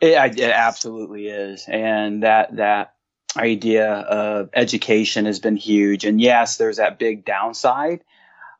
It, 0.00 0.38
it 0.38 0.50
absolutely 0.50 1.28
is, 1.28 1.64
and 1.68 2.22
that 2.22 2.56
that 2.56 2.94
idea 3.36 3.90
of 3.90 4.50
education 4.54 5.26
has 5.26 5.38
been 5.38 5.56
huge. 5.56 6.04
And 6.04 6.20
yes, 6.20 6.56
there's 6.56 6.76
that 6.76 6.98
big 6.98 7.24
downside 7.24 8.02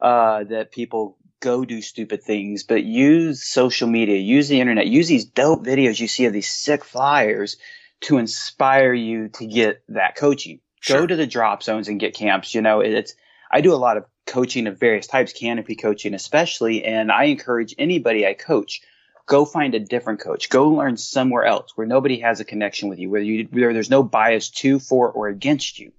uh, 0.00 0.44
that 0.44 0.72
people 0.72 1.16
go 1.40 1.64
do 1.64 1.82
stupid 1.82 2.22
things, 2.22 2.62
but 2.62 2.84
use 2.84 3.44
social 3.44 3.88
media, 3.88 4.16
use 4.16 4.48
the 4.48 4.60
internet, 4.60 4.86
use 4.86 5.08
these 5.08 5.24
dope 5.24 5.64
videos 5.64 6.00
you 6.00 6.08
see 6.08 6.26
of 6.26 6.32
these 6.32 6.48
sick 6.48 6.84
flyers 6.84 7.56
to 8.02 8.18
inspire 8.18 8.92
you 8.92 9.28
to 9.28 9.46
get 9.46 9.82
that 9.88 10.16
coaching. 10.16 10.60
Sure. 10.80 11.00
Go 11.00 11.06
to 11.06 11.16
the 11.16 11.26
drop 11.26 11.62
zones 11.62 11.88
and 11.88 12.00
get 12.00 12.14
camps. 12.14 12.54
You 12.54 12.62
know, 12.62 12.80
it's 12.80 13.14
I 13.50 13.60
do 13.60 13.72
a 13.72 13.76
lot 13.76 13.96
of 13.96 14.04
coaching 14.26 14.66
of 14.66 14.78
various 14.78 15.06
types, 15.06 15.32
canopy 15.32 15.76
coaching 15.76 16.14
especially, 16.14 16.84
and 16.84 17.10
I 17.10 17.24
encourage 17.24 17.74
anybody 17.78 18.26
I 18.26 18.34
coach 18.34 18.82
go 19.26 19.44
find 19.44 19.74
a 19.74 19.80
different 19.80 20.20
coach. 20.20 20.48
Go 20.48 20.70
learn 20.70 20.96
somewhere 20.96 21.44
else 21.44 21.72
where 21.74 21.86
nobody 21.86 22.20
has 22.20 22.40
a 22.40 22.44
connection 22.44 22.88
with 22.88 22.98
you, 22.98 23.10
where 23.10 23.20
you 23.20 23.48
where 23.50 23.72
there's 23.72 23.90
no 23.90 24.02
bias 24.02 24.50
to, 24.50 24.78
for, 24.78 25.10
or 25.10 25.28
against 25.28 25.78
you. 25.78 25.92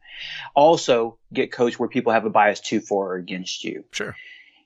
Also, 0.55 1.17
get 1.31 1.51
coached 1.51 1.79
where 1.79 1.89
people 1.89 2.13
have 2.13 2.25
a 2.25 2.29
bias 2.29 2.61
to, 2.61 2.79
for, 2.79 3.13
or 3.13 3.15
against 3.15 3.63
you. 3.63 3.83
Sure. 3.91 4.15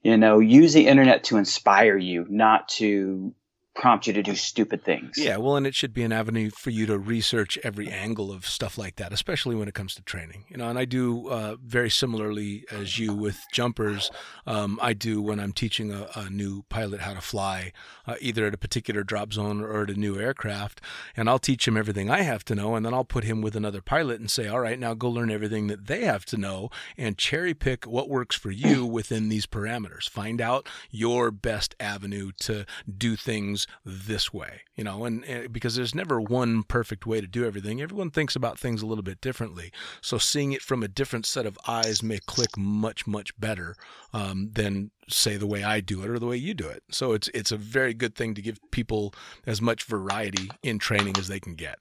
You 0.04 0.18
know, 0.18 0.40
use 0.40 0.74
the 0.74 0.88
internet 0.88 1.26
to 1.26 1.38
inspire 1.38 1.98
you, 1.98 2.26
not 2.30 2.70
to 2.70 3.34
prompt 3.74 4.06
you 4.06 4.14
to 4.14 4.22
do 4.22 4.36
stupid 4.36 4.84
things. 4.84 5.18
Yeah, 5.18 5.38
well, 5.38 5.56
and 5.56 5.66
it 5.66 5.74
should 5.74 5.94
be 5.94 6.04
an 6.04 6.12
avenue 6.12 6.50
for 6.50 6.72
you 6.72 6.86
to 6.88 6.98
research 7.00 7.58
every 7.64 7.90
angle 7.90 8.32
of 8.32 8.46
stuff 8.46 8.78
like 8.78 8.98
that, 8.98 9.14
especially 9.14 9.56
when 9.56 9.68
it 9.68 9.74
comes 9.74 9.96
to 9.96 10.02
training. 10.02 10.46
You 10.50 10.58
know, 10.58 10.70
and 10.70 10.78
I 10.78 10.86
do 10.86 11.30
uh, 11.30 11.56
very 11.64 11.90
similarly 11.90 12.66
as 12.70 13.00
you 13.00 13.14
with 13.14 13.40
jumpers. 13.52 14.12
Um, 14.46 14.78
I 14.82 14.94
do 14.94 15.22
when 15.22 15.40
I'm 15.40 15.54
teaching 15.54 15.92
a, 15.92 16.08
a 16.16 16.30
new 16.30 16.64
pilot 16.70 17.02
how 17.02 17.14
to 17.14 17.22
fly, 17.22 17.72
uh, 18.06 18.16
either 18.20 18.46
at 18.46 18.54
a 18.54 18.58
particular 18.58 19.04
drop 19.04 19.32
zone 19.34 19.62
or 19.62 19.84
at 19.84 19.90
a 19.90 19.96
new 19.96 20.20
aircraft, 20.20 20.82
and 21.16 21.30
I'll 21.30 21.40
teach 21.40 21.68
him 21.68 21.78
everything 21.78 22.10
I 22.12 22.24
have 22.24 22.44
to 22.46 22.56
know, 22.56 22.76
and 22.76 22.86
then 22.86 22.94
I'll 22.94 23.06
put 23.06 23.24
him 23.24 23.42
with 23.42 23.56
another 23.56 23.82
pilot 23.82 24.20
and 24.20 24.30
say, 24.30 24.48
"All 24.48 24.60
right, 24.60 24.80
now 24.80 24.94
go 24.94 25.10
learn 25.10 25.32
everything 25.32 25.68
that 25.68 25.88
they 25.88 26.04
have 26.04 26.26
to 26.26 26.38
know, 26.38 26.70
and 26.98 27.18
cherry 27.18 27.54
pick 27.54 27.86
what 27.86 28.10
works 28.10 28.36
for 28.36 28.52
you 28.52 28.86
within 28.86 29.30
these 29.30 29.46
parameters. 29.46 30.10
Find 30.10 30.42
out 30.42 30.68
your 30.90 31.32
best 31.32 31.74
avenue 31.80 32.32
to 32.42 32.66
do 32.98 33.16
things." 33.16 33.61
This 33.86 34.34
way, 34.34 34.62
you 34.76 34.84
know, 34.84 35.06
and, 35.06 35.24
and 35.26 35.52
because 35.52 35.76
there's 35.76 35.95
never 35.95 36.19
one 36.19 36.63
perfect 36.63 37.06
way 37.06 37.21
to 37.21 37.28
do 37.28 37.45
everything. 37.45 37.82
Everyone 37.82 38.12
thinks 38.12 38.36
about 38.36 38.60
things 38.60 38.82
a 38.82 38.86
little 38.86 39.04
bit 39.04 39.21
differently. 39.21 39.71
So 40.02 40.17
seeing 40.17 40.52
it 40.52 40.62
from 40.62 40.84
a 40.84 40.88
different 40.88 41.26
set 41.26 41.45
of 41.45 41.58
eyes 41.67 42.04
may 42.04 42.19
click 42.19 42.58
much, 42.58 43.08
much 43.08 43.39
better 43.39 43.76
um, 44.13 44.50
than 44.54 44.91
say 45.08 45.38
the 45.38 45.47
way 45.47 45.63
I 45.63 45.82
do 45.82 46.04
it 46.04 46.10
or 46.10 46.19
the 46.19 46.28
way 46.28 46.38
you 46.38 46.54
do 46.54 46.67
it. 46.67 46.84
So 46.91 47.13
it's 47.13 47.30
it's 47.34 47.52
a 47.52 47.58
very 47.58 47.93
good 47.93 48.15
thing 48.15 48.34
to 48.36 48.41
give 48.41 48.60
people 48.71 49.13
as 49.45 49.62
much 49.62 49.84
variety 49.84 50.50
in 50.63 50.80
training 50.80 51.17
as 51.17 51.28
they 51.28 51.39
can 51.39 51.56
get. 51.56 51.80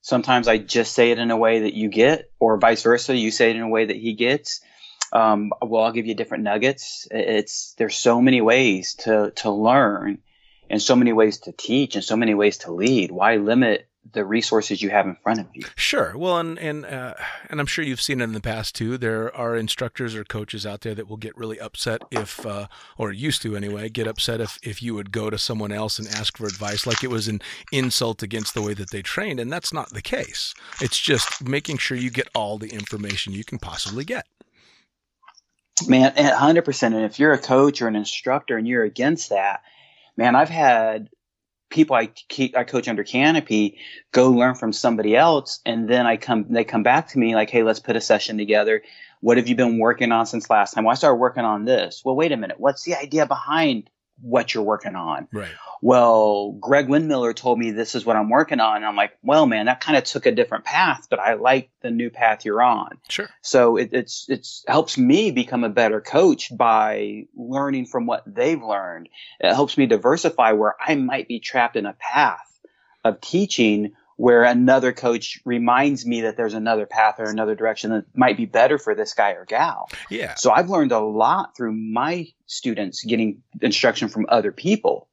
Sometimes 0.00 0.48
I 0.48 0.58
just 0.58 0.94
say 0.94 1.12
it 1.12 1.18
in 1.18 1.30
a 1.30 1.36
way 1.36 1.60
that 1.60 1.74
you 1.74 1.88
get, 1.88 2.30
or 2.40 2.58
vice 2.58 2.82
versa. 2.82 3.16
You 3.16 3.30
say 3.30 3.50
it 3.50 3.56
in 3.56 3.62
a 3.62 3.68
way 3.68 3.84
that 3.84 3.96
he 3.96 4.14
gets. 4.14 4.60
Um, 5.12 5.52
well, 5.60 5.84
I'll 5.84 5.92
give 5.92 6.06
you 6.06 6.14
different 6.14 6.44
nuggets. 6.44 7.06
It's 7.10 7.74
there's 7.74 7.96
so 7.96 8.20
many 8.20 8.40
ways 8.40 8.94
to 9.00 9.32
to 9.36 9.50
learn, 9.50 10.18
and 10.72 10.82
so 10.82 10.96
many 10.96 11.12
ways 11.12 11.38
to 11.38 11.52
teach, 11.52 11.94
and 11.94 12.02
so 12.02 12.16
many 12.16 12.34
ways 12.34 12.56
to 12.58 12.72
lead. 12.72 13.12
Why 13.12 13.36
limit 13.36 13.86
the 14.10 14.24
resources 14.24 14.82
you 14.82 14.90
have 14.90 15.06
in 15.06 15.14
front 15.22 15.38
of 15.38 15.46
you. 15.54 15.62
Sure. 15.76 16.16
Well, 16.16 16.38
and 16.38 16.58
and 16.58 16.84
uh, 16.84 17.14
and 17.48 17.60
I'm 17.60 17.66
sure 17.66 17.84
you've 17.84 18.00
seen 18.00 18.20
it 18.20 18.24
in 18.24 18.32
the 18.32 18.40
past 18.40 18.74
too. 18.74 18.98
There 18.98 19.34
are 19.36 19.56
instructors 19.56 20.14
or 20.14 20.24
coaches 20.24 20.66
out 20.66 20.80
there 20.80 20.94
that 20.94 21.08
will 21.08 21.16
get 21.16 21.36
really 21.36 21.60
upset 21.60 22.02
if, 22.10 22.44
uh, 22.44 22.66
or 22.98 23.12
used 23.12 23.42
to 23.42 23.54
anyway, 23.54 23.88
get 23.88 24.08
upset 24.08 24.40
if 24.40 24.58
if 24.62 24.82
you 24.82 24.94
would 24.94 25.12
go 25.12 25.30
to 25.30 25.38
someone 25.38 25.72
else 25.72 25.98
and 25.98 26.08
ask 26.08 26.36
for 26.36 26.46
advice, 26.46 26.86
like 26.86 27.04
it 27.04 27.10
was 27.10 27.28
an 27.28 27.40
insult 27.70 28.22
against 28.22 28.54
the 28.54 28.62
way 28.62 28.74
that 28.74 28.90
they 28.90 29.02
trained, 29.02 29.38
and 29.38 29.52
that's 29.52 29.72
not 29.72 29.90
the 29.90 30.02
case. 30.02 30.52
It's 30.80 30.98
just 30.98 31.46
making 31.46 31.78
sure 31.78 31.96
you 31.96 32.10
get 32.10 32.28
all 32.34 32.58
the 32.58 32.70
information 32.70 33.32
you 33.32 33.44
can 33.44 33.58
possibly 33.58 34.04
get. 34.04 34.26
Man, 35.86 36.12
100%. 36.14 36.82
And 36.82 37.04
if 37.04 37.18
you're 37.18 37.32
a 37.32 37.38
coach 37.38 37.82
or 37.82 37.88
an 37.88 37.96
instructor 37.96 38.56
and 38.56 38.68
you're 38.68 38.84
against 38.84 39.30
that, 39.30 39.62
man, 40.16 40.34
I've 40.36 40.48
had 40.48 41.08
people 41.70 41.96
I 41.96 42.06
keep, 42.06 42.56
I 42.56 42.64
coach 42.64 42.86
under 42.86 43.02
canopy 43.02 43.78
go 44.12 44.30
learn 44.30 44.54
from 44.54 44.72
somebody 44.72 45.16
else. 45.16 45.60
And 45.64 45.88
then 45.88 46.06
I 46.06 46.16
come, 46.16 46.46
they 46.50 46.64
come 46.64 46.82
back 46.82 47.08
to 47.08 47.18
me 47.18 47.34
like, 47.34 47.50
Hey, 47.50 47.62
let's 47.62 47.80
put 47.80 47.96
a 47.96 48.00
session 48.00 48.38
together. 48.38 48.82
What 49.20 49.36
have 49.38 49.48
you 49.48 49.56
been 49.56 49.78
working 49.78 50.12
on 50.12 50.26
since 50.26 50.50
last 50.50 50.74
time? 50.74 50.84
Well, 50.84 50.92
I 50.92 50.96
started 50.96 51.16
working 51.16 51.44
on 51.44 51.64
this. 51.64 52.02
Well, 52.04 52.16
wait 52.16 52.32
a 52.32 52.36
minute. 52.36 52.60
What's 52.60 52.84
the 52.84 52.94
idea 52.94 53.26
behind 53.26 53.88
what 54.22 54.54
you're 54.54 54.62
working 54.62 54.96
on? 54.96 55.28
Right 55.32 55.52
well, 55.82 56.52
Greg 56.52 56.86
Windmiller 56.86 57.34
told 57.34 57.58
me 57.58 57.72
this 57.72 57.96
is 57.96 58.06
what 58.06 58.14
I'm 58.14 58.30
working 58.30 58.60
on. 58.60 58.76
And 58.76 58.86
I'm 58.86 58.94
like, 58.94 59.18
well, 59.24 59.46
man, 59.46 59.66
that 59.66 59.80
kind 59.80 59.98
of 59.98 60.04
took 60.04 60.26
a 60.26 60.32
different 60.32 60.64
path, 60.64 61.08
but 61.10 61.18
I 61.18 61.34
like 61.34 61.70
the 61.80 61.90
new 61.90 62.08
path 62.08 62.44
you're 62.44 62.62
on. 62.62 62.98
Sure. 63.08 63.28
So 63.42 63.76
it, 63.76 63.90
it's, 63.92 64.26
it's 64.28 64.64
helps 64.68 64.96
me 64.96 65.32
become 65.32 65.64
a 65.64 65.68
better 65.68 66.00
coach 66.00 66.56
by 66.56 67.26
learning 67.36 67.86
from 67.86 68.06
what 68.06 68.22
they've 68.32 68.62
learned. 68.62 69.08
It 69.40 69.52
helps 69.52 69.76
me 69.76 69.86
diversify 69.86 70.52
where 70.52 70.76
I 70.80 70.94
might 70.94 71.26
be 71.26 71.40
trapped 71.40 71.74
in 71.74 71.84
a 71.84 71.94
path 71.94 72.48
of 73.04 73.20
teaching 73.20 73.94
where 74.22 74.44
another 74.44 74.92
coach 74.92 75.40
reminds 75.44 76.06
me 76.06 76.20
that 76.20 76.36
there's 76.36 76.54
another 76.54 76.86
path 76.86 77.16
or 77.18 77.28
another 77.28 77.56
direction 77.56 77.90
that 77.90 78.04
might 78.14 78.36
be 78.36 78.46
better 78.46 78.78
for 78.78 78.94
this 78.94 79.14
guy 79.14 79.32
or 79.32 79.44
gal. 79.44 79.90
Yeah. 80.10 80.36
So 80.36 80.52
I've 80.52 80.70
learned 80.70 80.92
a 80.92 81.00
lot 81.00 81.56
through 81.56 81.72
my 81.72 82.28
students 82.46 83.02
getting 83.02 83.42
instruction 83.60 84.06
from 84.06 84.26
other 84.28 84.52
people. 84.52 85.08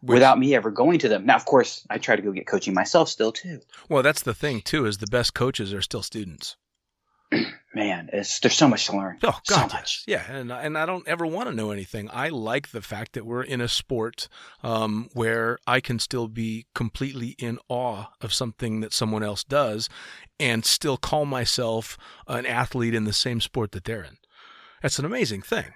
Which, 0.00 0.14
without 0.14 0.36
me 0.36 0.56
ever 0.56 0.72
going 0.72 0.98
to 0.98 1.08
them. 1.08 1.26
Now, 1.26 1.36
of 1.36 1.44
course, 1.44 1.86
I 1.88 1.98
try 1.98 2.16
to 2.16 2.22
go 2.22 2.32
get 2.32 2.48
coaching 2.48 2.74
myself 2.74 3.08
still 3.08 3.30
too. 3.30 3.60
Well, 3.88 4.02
that's 4.02 4.22
the 4.22 4.34
thing 4.34 4.62
too 4.62 4.84
is 4.84 4.98
the 4.98 5.06
best 5.06 5.32
coaches 5.32 5.72
are 5.72 5.82
still 5.82 6.02
students. 6.02 6.56
Man, 7.72 8.10
it's, 8.12 8.40
there's 8.40 8.56
so 8.56 8.66
much 8.66 8.86
to 8.86 8.96
learn. 8.96 9.18
Oh 9.22 9.38
God, 9.46 9.70
so 9.70 9.76
much. 9.76 10.02
yeah, 10.06 10.24
and 10.28 10.50
and 10.50 10.76
I 10.76 10.86
don't 10.86 11.06
ever 11.06 11.24
want 11.24 11.48
to 11.48 11.54
know 11.54 11.70
anything. 11.70 12.10
I 12.12 12.28
like 12.28 12.72
the 12.72 12.82
fact 12.82 13.12
that 13.12 13.24
we're 13.24 13.44
in 13.44 13.60
a 13.60 13.68
sport 13.68 14.28
um, 14.64 15.08
where 15.12 15.58
I 15.68 15.78
can 15.80 16.00
still 16.00 16.26
be 16.26 16.66
completely 16.74 17.36
in 17.38 17.60
awe 17.68 18.06
of 18.20 18.34
something 18.34 18.80
that 18.80 18.92
someone 18.92 19.22
else 19.22 19.44
does, 19.44 19.88
and 20.40 20.64
still 20.64 20.96
call 20.96 21.26
myself 21.26 21.96
an 22.26 22.44
athlete 22.44 22.94
in 22.94 23.04
the 23.04 23.12
same 23.12 23.40
sport 23.40 23.70
that 23.72 23.84
they're 23.84 24.02
in. 24.02 24.16
That's 24.82 24.98
an 24.98 25.04
amazing 25.04 25.42
thing. 25.42 25.66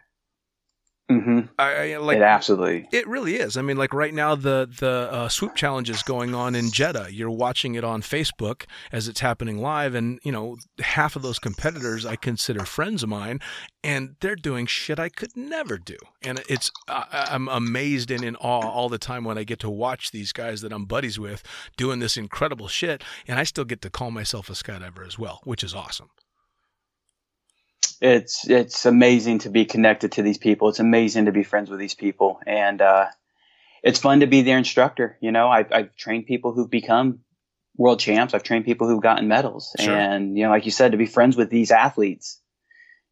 Mm-hmm. 1.10 1.40
I, 1.58 1.92
I, 1.92 1.96
like 1.98 2.16
it 2.16 2.22
absolutely. 2.22 2.88
It 2.90 3.06
really 3.06 3.36
is. 3.36 3.58
I 3.58 3.62
mean, 3.62 3.76
like 3.76 3.92
right 3.92 4.14
now, 4.14 4.34
the 4.34 4.66
the 4.78 5.10
uh, 5.12 5.28
swoop 5.28 5.54
challenge 5.54 5.90
is 5.90 6.02
going 6.02 6.34
on 6.34 6.54
in 6.54 6.70
Jeddah. 6.70 7.12
You're 7.12 7.30
watching 7.30 7.74
it 7.74 7.84
on 7.84 8.00
Facebook 8.00 8.64
as 8.90 9.06
it's 9.06 9.20
happening 9.20 9.58
live, 9.58 9.94
and 9.94 10.18
you 10.24 10.32
know, 10.32 10.56
half 10.80 11.14
of 11.14 11.20
those 11.20 11.38
competitors 11.38 12.06
I 12.06 12.16
consider 12.16 12.64
friends 12.64 13.02
of 13.02 13.10
mine, 13.10 13.40
and 13.82 14.16
they're 14.20 14.34
doing 14.34 14.64
shit 14.64 14.98
I 14.98 15.10
could 15.10 15.36
never 15.36 15.76
do. 15.76 15.98
And 16.22 16.42
it's 16.48 16.70
I, 16.88 17.28
I'm 17.30 17.48
amazed 17.48 18.10
and 18.10 18.24
in 18.24 18.34
awe 18.36 18.66
all 18.66 18.88
the 18.88 18.96
time 18.96 19.24
when 19.24 19.36
I 19.36 19.44
get 19.44 19.58
to 19.60 19.70
watch 19.70 20.10
these 20.10 20.32
guys 20.32 20.62
that 20.62 20.72
I'm 20.72 20.86
buddies 20.86 21.18
with 21.18 21.42
doing 21.76 21.98
this 21.98 22.16
incredible 22.16 22.68
shit, 22.68 23.04
and 23.28 23.38
I 23.38 23.42
still 23.42 23.66
get 23.66 23.82
to 23.82 23.90
call 23.90 24.10
myself 24.10 24.48
a 24.48 24.54
skydiver 24.54 25.06
as 25.06 25.18
well, 25.18 25.42
which 25.44 25.62
is 25.62 25.74
awesome 25.74 26.08
it's 28.04 28.48
it's 28.48 28.84
amazing 28.84 29.38
to 29.40 29.50
be 29.50 29.64
connected 29.64 30.12
to 30.12 30.22
these 30.22 30.36
people. 30.36 30.68
It's 30.68 30.78
amazing 30.78 31.24
to 31.24 31.32
be 31.32 31.42
friends 31.42 31.70
with 31.70 31.80
these 31.80 31.94
people, 31.94 32.38
and 32.46 32.82
uh, 32.82 33.06
it's 33.82 33.98
fun 33.98 34.20
to 34.20 34.26
be 34.26 34.42
their 34.42 34.58
instructor. 34.58 35.16
You 35.22 35.32
know, 35.32 35.48
I've, 35.48 35.72
I've 35.72 35.96
trained 35.96 36.26
people 36.26 36.52
who've 36.52 36.70
become 36.70 37.20
world 37.76 38.00
champs. 38.00 38.34
I've 38.34 38.42
trained 38.42 38.66
people 38.66 38.88
who've 38.88 39.02
gotten 39.02 39.26
medals, 39.26 39.74
sure. 39.80 39.96
and 39.96 40.36
you 40.36 40.44
know, 40.44 40.50
like 40.50 40.66
you 40.66 40.70
said, 40.70 40.92
to 40.92 40.98
be 40.98 41.06
friends 41.06 41.34
with 41.34 41.48
these 41.48 41.70
athletes, 41.70 42.42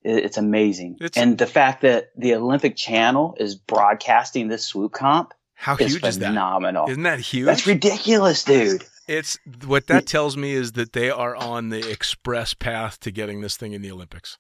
it, 0.03 0.27
it's 0.27 0.37
amazing. 0.37 0.99
It's, 1.01 1.17
and 1.17 1.39
the 1.39 1.47
fact 1.47 1.83
that 1.83 2.11
the 2.15 2.35
Olympic 2.35 2.77
Channel 2.77 3.35
is 3.41 3.55
broadcasting 3.55 4.49
this 4.49 4.67
swoop 4.67 4.93
comp, 4.93 5.33
how 5.55 5.75
is 5.77 5.95
huge 5.95 6.05
is 6.05 6.19
that? 6.19 6.27
Phenomenal! 6.27 6.91
Isn't 6.91 7.05
that 7.05 7.21
huge? 7.21 7.47
That's 7.47 7.67
ridiculous, 7.67 8.45
dude. 8.45 8.85
It's 9.09 9.39
what 9.65 9.87
that 9.87 10.07
tells 10.07 10.37
me 10.37 10.53
is 10.53 10.73
that 10.73 10.93
they 10.93 11.09
are 11.09 11.35
on 11.35 11.71
the 11.71 11.91
express 11.91 12.53
path 12.53 13.01
to 13.01 13.11
getting 13.11 13.41
this 13.41 13.57
thing 13.57 13.73
in 13.73 13.81
the 13.81 13.91
Olympics. 13.91 14.37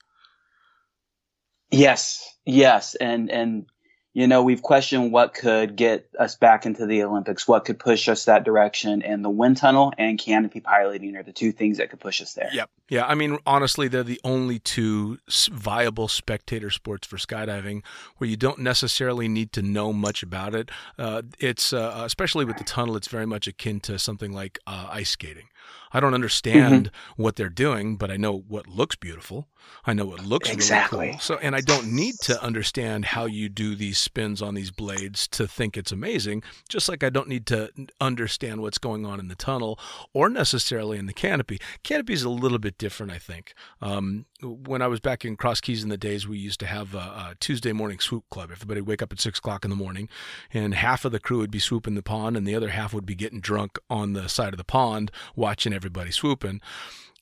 Yes, 1.72 2.36
yes, 2.44 2.94
and 2.96 3.30
and 3.30 3.66
you 4.12 4.26
know 4.26 4.42
we've 4.42 4.60
questioned 4.60 5.10
what 5.10 5.32
could 5.32 5.74
get 5.74 6.06
us 6.18 6.36
back 6.36 6.66
into 6.66 6.84
the 6.84 7.02
Olympics, 7.02 7.48
what 7.48 7.64
could 7.64 7.78
push 7.78 8.10
us 8.10 8.26
that 8.26 8.44
direction, 8.44 9.02
and 9.02 9.24
the 9.24 9.30
wind 9.30 9.56
tunnel 9.56 9.90
and 9.96 10.18
canopy 10.18 10.60
piloting 10.60 11.16
are 11.16 11.22
the 11.22 11.32
two 11.32 11.50
things 11.50 11.78
that 11.78 11.88
could 11.88 11.98
push 11.98 12.20
us 12.20 12.34
there. 12.34 12.50
Yep. 12.52 12.70
Yeah, 12.90 13.06
I 13.06 13.14
mean 13.14 13.38
honestly, 13.46 13.88
they're 13.88 14.02
the 14.02 14.20
only 14.22 14.58
two 14.58 15.18
viable 15.50 16.08
spectator 16.08 16.68
sports 16.68 17.06
for 17.06 17.16
skydiving 17.16 17.82
where 18.18 18.28
you 18.28 18.36
don't 18.36 18.58
necessarily 18.58 19.26
need 19.26 19.52
to 19.52 19.62
know 19.62 19.94
much 19.94 20.22
about 20.22 20.54
it. 20.54 20.70
Uh, 20.98 21.22
it's 21.38 21.72
uh, 21.72 22.02
especially 22.04 22.44
with 22.44 22.58
the 22.58 22.64
tunnel, 22.64 22.96
it's 22.96 23.08
very 23.08 23.26
much 23.26 23.46
akin 23.46 23.80
to 23.80 23.98
something 23.98 24.32
like 24.32 24.58
uh, 24.66 24.88
ice 24.90 25.10
skating. 25.10 25.48
I 25.92 26.00
don't 26.00 26.14
understand 26.14 26.86
mm-hmm. 26.86 27.22
what 27.22 27.36
they're 27.36 27.48
doing, 27.48 27.96
but 27.96 28.10
I 28.10 28.16
know 28.16 28.44
what 28.48 28.66
looks 28.66 28.96
beautiful. 28.96 29.48
I 29.84 29.92
know 29.92 30.06
what 30.06 30.24
looks 30.24 30.50
exactly. 30.50 30.98
really 30.98 31.10
cool. 31.12 31.20
So, 31.20 31.36
and 31.36 31.54
I 31.54 31.60
don't 31.60 31.92
need 31.92 32.16
to 32.22 32.42
understand 32.42 33.04
how 33.06 33.26
you 33.26 33.48
do 33.48 33.74
these 33.74 33.98
spins 33.98 34.42
on 34.42 34.54
these 34.54 34.70
blades 34.70 35.28
to 35.28 35.46
think 35.46 35.76
it's 35.76 35.92
amazing. 35.92 36.42
Just 36.68 36.88
like 36.88 37.02
I 37.02 37.10
don't 37.10 37.28
need 37.28 37.46
to 37.46 37.70
understand 38.00 38.60
what's 38.60 38.78
going 38.78 39.06
on 39.06 39.20
in 39.20 39.28
the 39.28 39.34
tunnel 39.34 39.78
or 40.12 40.28
necessarily 40.28 40.98
in 40.98 41.06
the 41.06 41.12
canopy. 41.12 41.60
Canopy 41.82 42.12
is 42.12 42.24
a 42.24 42.30
little 42.30 42.58
bit 42.58 42.78
different, 42.78 43.12
I 43.12 43.18
think. 43.18 43.54
Um, 43.80 44.26
when 44.42 44.82
I 44.82 44.88
was 44.88 45.00
back 45.00 45.24
in 45.24 45.36
Cross 45.36 45.60
Keys 45.60 45.82
in 45.82 45.88
the 45.88 45.96
days, 45.96 46.26
we 46.26 46.38
used 46.38 46.60
to 46.60 46.66
have 46.66 46.94
a, 46.94 46.98
a 46.98 47.36
Tuesday 47.38 47.72
morning 47.72 47.98
swoop 47.98 48.24
club. 48.30 48.50
Everybody 48.50 48.80
wake 48.80 49.02
up 49.02 49.12
at 49.12 49.20
six 49.20 49.38
o'clock 49.38 49.64
in 49.64 49.70
the 49.70 49.76
morning, 49.76 50.08
and 50.52 50.74
half 50.74 51.04
of 51.04 51.12
the 51.12 51.20
crew 51.20 51.38
would 51.38 51.50
be 51.50 51.58
swooping 51.58 51.94
the 51.94 52.02
pond, 52.02 52.36
and 52.36 52.46
the 52.46 52.54
other 52.54 52.70
half 52.70 52.92
would 52.92 53.06
be 53.06 53.14
getting 53.14 53.40
drunk 53.40 53.78
on 53.88 54.12
the 54.12 54.28
side 54.28 54.52
of 54.52 54.58
the 54.58 54.64
pond 54.64 55.10
watching 55.36 55.61
everybody 55.70 56.10
swooping. 56.10 56.60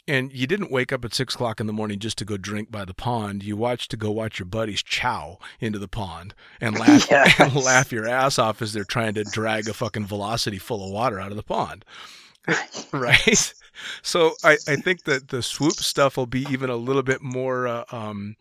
And 0.08 0.32
you 0.32 0.46
didn't 0.46 0.72
wake 0.72 0.92
up 0.92 1.04
at 1.04 1.14
six 1.14 1.34
o'clock 1.34 1.60
in 1.60 1.66
the 1.66 1.72
morning 1.72 1.98
just 1.98 2.18
to 2.18 2.24
go 2.24 2.36
drink 2.36 2.70
by 2.70 2.84
the 2.84 2.94
pond. 2.94 3.44
You 3.44 3.56
watched 3.56 3.90
to 3.92 3.96
go 3.96 4.10
watch 4.10 4.38
your 4.38 4.46
buddies 4.46 4.82
chow 4.82 5.38
into 5.60 5.78
the 5.78 5.88
pond 5.88 6.34
and 6.60 6.78
laugh 6.78 7.06
yes. 7.10 7.38
and 7.38 7.54
laugh 7.54 7.92
your 7.92 8.08
ass 8.08 8.38
off 8.38 8.62
as 8.62 8.72
they're 8.72 8.84
trying 8.84 9.14
to 9.14 9.24
drag 9.24 9.68
a 9.68 9.74
fucking 9.74 10.06
velocity 10.06 10.58
full 10.58 10.84
of 10.84 10.90
water 10.90 11.20
out 11.20 11.30
of 11.30 11.36
the 11.36 11.42
pond. 11.42 11.84
right? 12.92 13.54
So 14.02 14.32
I, 14.42 14.56
I 14.66 14.76
think 14.76 15.04
that 15.04 15.28
the 15.28 15.42
swoop 15.42 15.74
stuff 15.74 16.16
will 16.16 16.26
be 16.26 16.46
even 16.50 16.70
a 16.70 16.76
little 16.76 17.02
bit 17.02 17.22
more 17.22 17.68
uh, 17.68 17.84
um, 17.92 18.36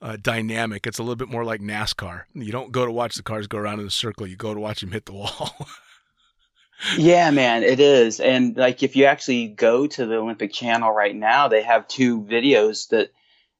uh, 0.00 0.16
dynamic. 0.20 0.86
It's 0.86 0.98
a 0.98 1.02
little 1.02 1.16
bit 1.16 1.28
more 1.28 1.44
like 1.44 1.60
NASCAR. 1.60 2.24
You 2.34 2.52
don't 2.52 2.72
go 2.72 2.86
to 2.86 2.92
watch 2.92 3.16
the 3.16 3.22
cars 3.22 3.46
go 3.46 3.58
around 3.58 3.80
in 3.80 3.86
a 3.86 3.90
circle. 3.90 4.26
You 4.26 4.36
go 4.36 4.54
to 4.54 4.60
watch 4.60 4.80
them 4.80 4.92
hit 4.92 5.06
the 5.06 5.14
wall. 5.14 5.68
Yeah, 6.96 7.30
man, 7.30 7.62
it 7.62 7.80
is. 7.80 8.20
And 8.20 8.56
like 8.56 8.82
if 8.82 8.96
you 8.96 9.04
actually 9.06 9.48
go 9.48 9.86
to 9.86 10.06
the 10.06 10.16
Olympic 10.16 10.52
Channel 10.52 10.90
right 10.92 11.14
now, 11.14 11.48
they 11.48 11.62
have 11.62 11.88
two 11.88 12.22
videos 12.22 12.88
that 12.88 13.10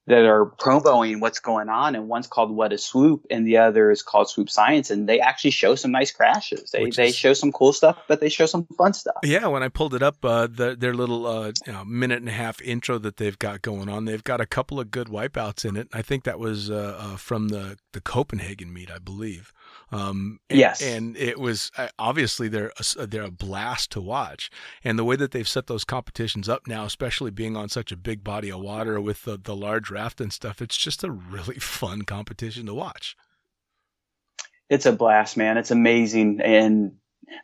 that 0.07 0.24
are 0.24 0.46
promoting 0.46 1.20
what's 1.20 1.38
going 1.38 1.68
on, 1.68 1.94
and 1.94 2.09
one's 2.09 2.26
called 2.26 2.50
What 2.50 2.72
is 2.72 2.83
Swoop, 2.83 3.26
and 3.31 3.46
the 3.46 3.59
other 3.59 3.90
is 3.90 4.00
called 4.00 4.31
Swoop 4.31 4.48
Science, 4.48 4.90
and 4.90 5.07
they 5.07 5.20
actually 5.20 5.50
show 5.50 5.74
some 5.74 5.90
nice 5.90 6.11
crashes. 6.12 6.70
They 6.70 6.85
Which 6.85 6.96
they 6.96 7.09
is- 7.09 7.14
show 7.14 7.35
some 7.35 7.52
cool 7.52 7.74
stuff, 7.74 7.98
but 8.09 8.18
they 8.18 8.31
show 8.31 8.46
some 8.46 8.66
fun 8.78 8.94
stuff. 8.94 9.16
Yeah, 9.22 9.48
when 9.48 9.62
I 9.62 9.68
pulled 9.68 9.92
it 9.92 10.02
up, 10.02 10.24
uh, 10.24 10.46
the, 10.46 10.74
their 10.74 10.94
little 10.94 11.26
uh, 11.26 11.52
you 11.66 11.74
know, 11.74 11.85
minute 11.85 12.20
and 12.20 12.28
a 12.30 12.32
half 12.32 12.62
intro 12.62 12.97
that 12.97 13.18
they've 13.18 13.38
got 13.38 13.61
going 13.61 13.90
on, 13.90 14.07
they've 14.07 14.24
got 14.24 14.40
a 14.40 14.47
couple 14.47 14.80
of 14.80 14.90
good 14.90 15.09
wipeouts 15.09 15.66
in 15.68 15.76
it. 15.76 15.88
I 15.92 16.01
think 16.01 16.24
that 16.24 16.38
was 16.38 16.70
uh, 16.70 16.97
uh, 16.99 17.16
from 17.18 17.49
the, 17.49 17.76
the 17.92 18.01
Copenhagen 18.01 18.72
meet, 18.72 18.90
I 18.90 18.99
believe. 18.99 19.53
Um, 19.90 20.40
and, 20.50 20.58
Yes. 20.58 20.82
and 20.82 21.16
it 21.16 21.38
was 21.38 21.70
uh, 21.78 21.88
obviously 21.98 22.48
they're 22.48 22.68
a, 22.68 22.80
s- 22.80 22.96
they're 22.98 23.22
a 23.22 23.30
blast 23.30 23.90
to 23.92 24.00
watch, 24.00 24.50
and 24.84 24.98
the 24.98 25.04
way 25.04 25.16
that 25.16 25.30
they've 25.30 25.48
set 25.48 25.66
those 25.66 25.84
competitions 25.84 26.48
up 26.48 26.66
now, 26.66 26.84
especially 26.84 27.30
being 27.30 27.56
on 27.56 27.68
such 27.68 27.90
a 27.92 27.96
big 27.96 28.22
body 28.22 28.50
of 28.50 28.60
water 28.60 29.00
with 29.00 29.24
the, 29.24 29.38
the 29.42 29.56
large 29.56 29.90
raft 29.90 30.20
and 30.20 30.32
stuff, 30.32 30.60
it's 30.60 30.76
just 30.76 31.02
a 31.04 31.10
really 31.10 31.54
fun 31.58 32.02
competition 32.02 32.66
to 32.66 32.74
watch. 32.74 33.16
it's 34.68 34.86
a 34.86 34.92
blast, 34.92 35.36
man. 35.36 35.56
It's 35.56 35.70
amazing. 35.70 36.40
And 36.42 36.92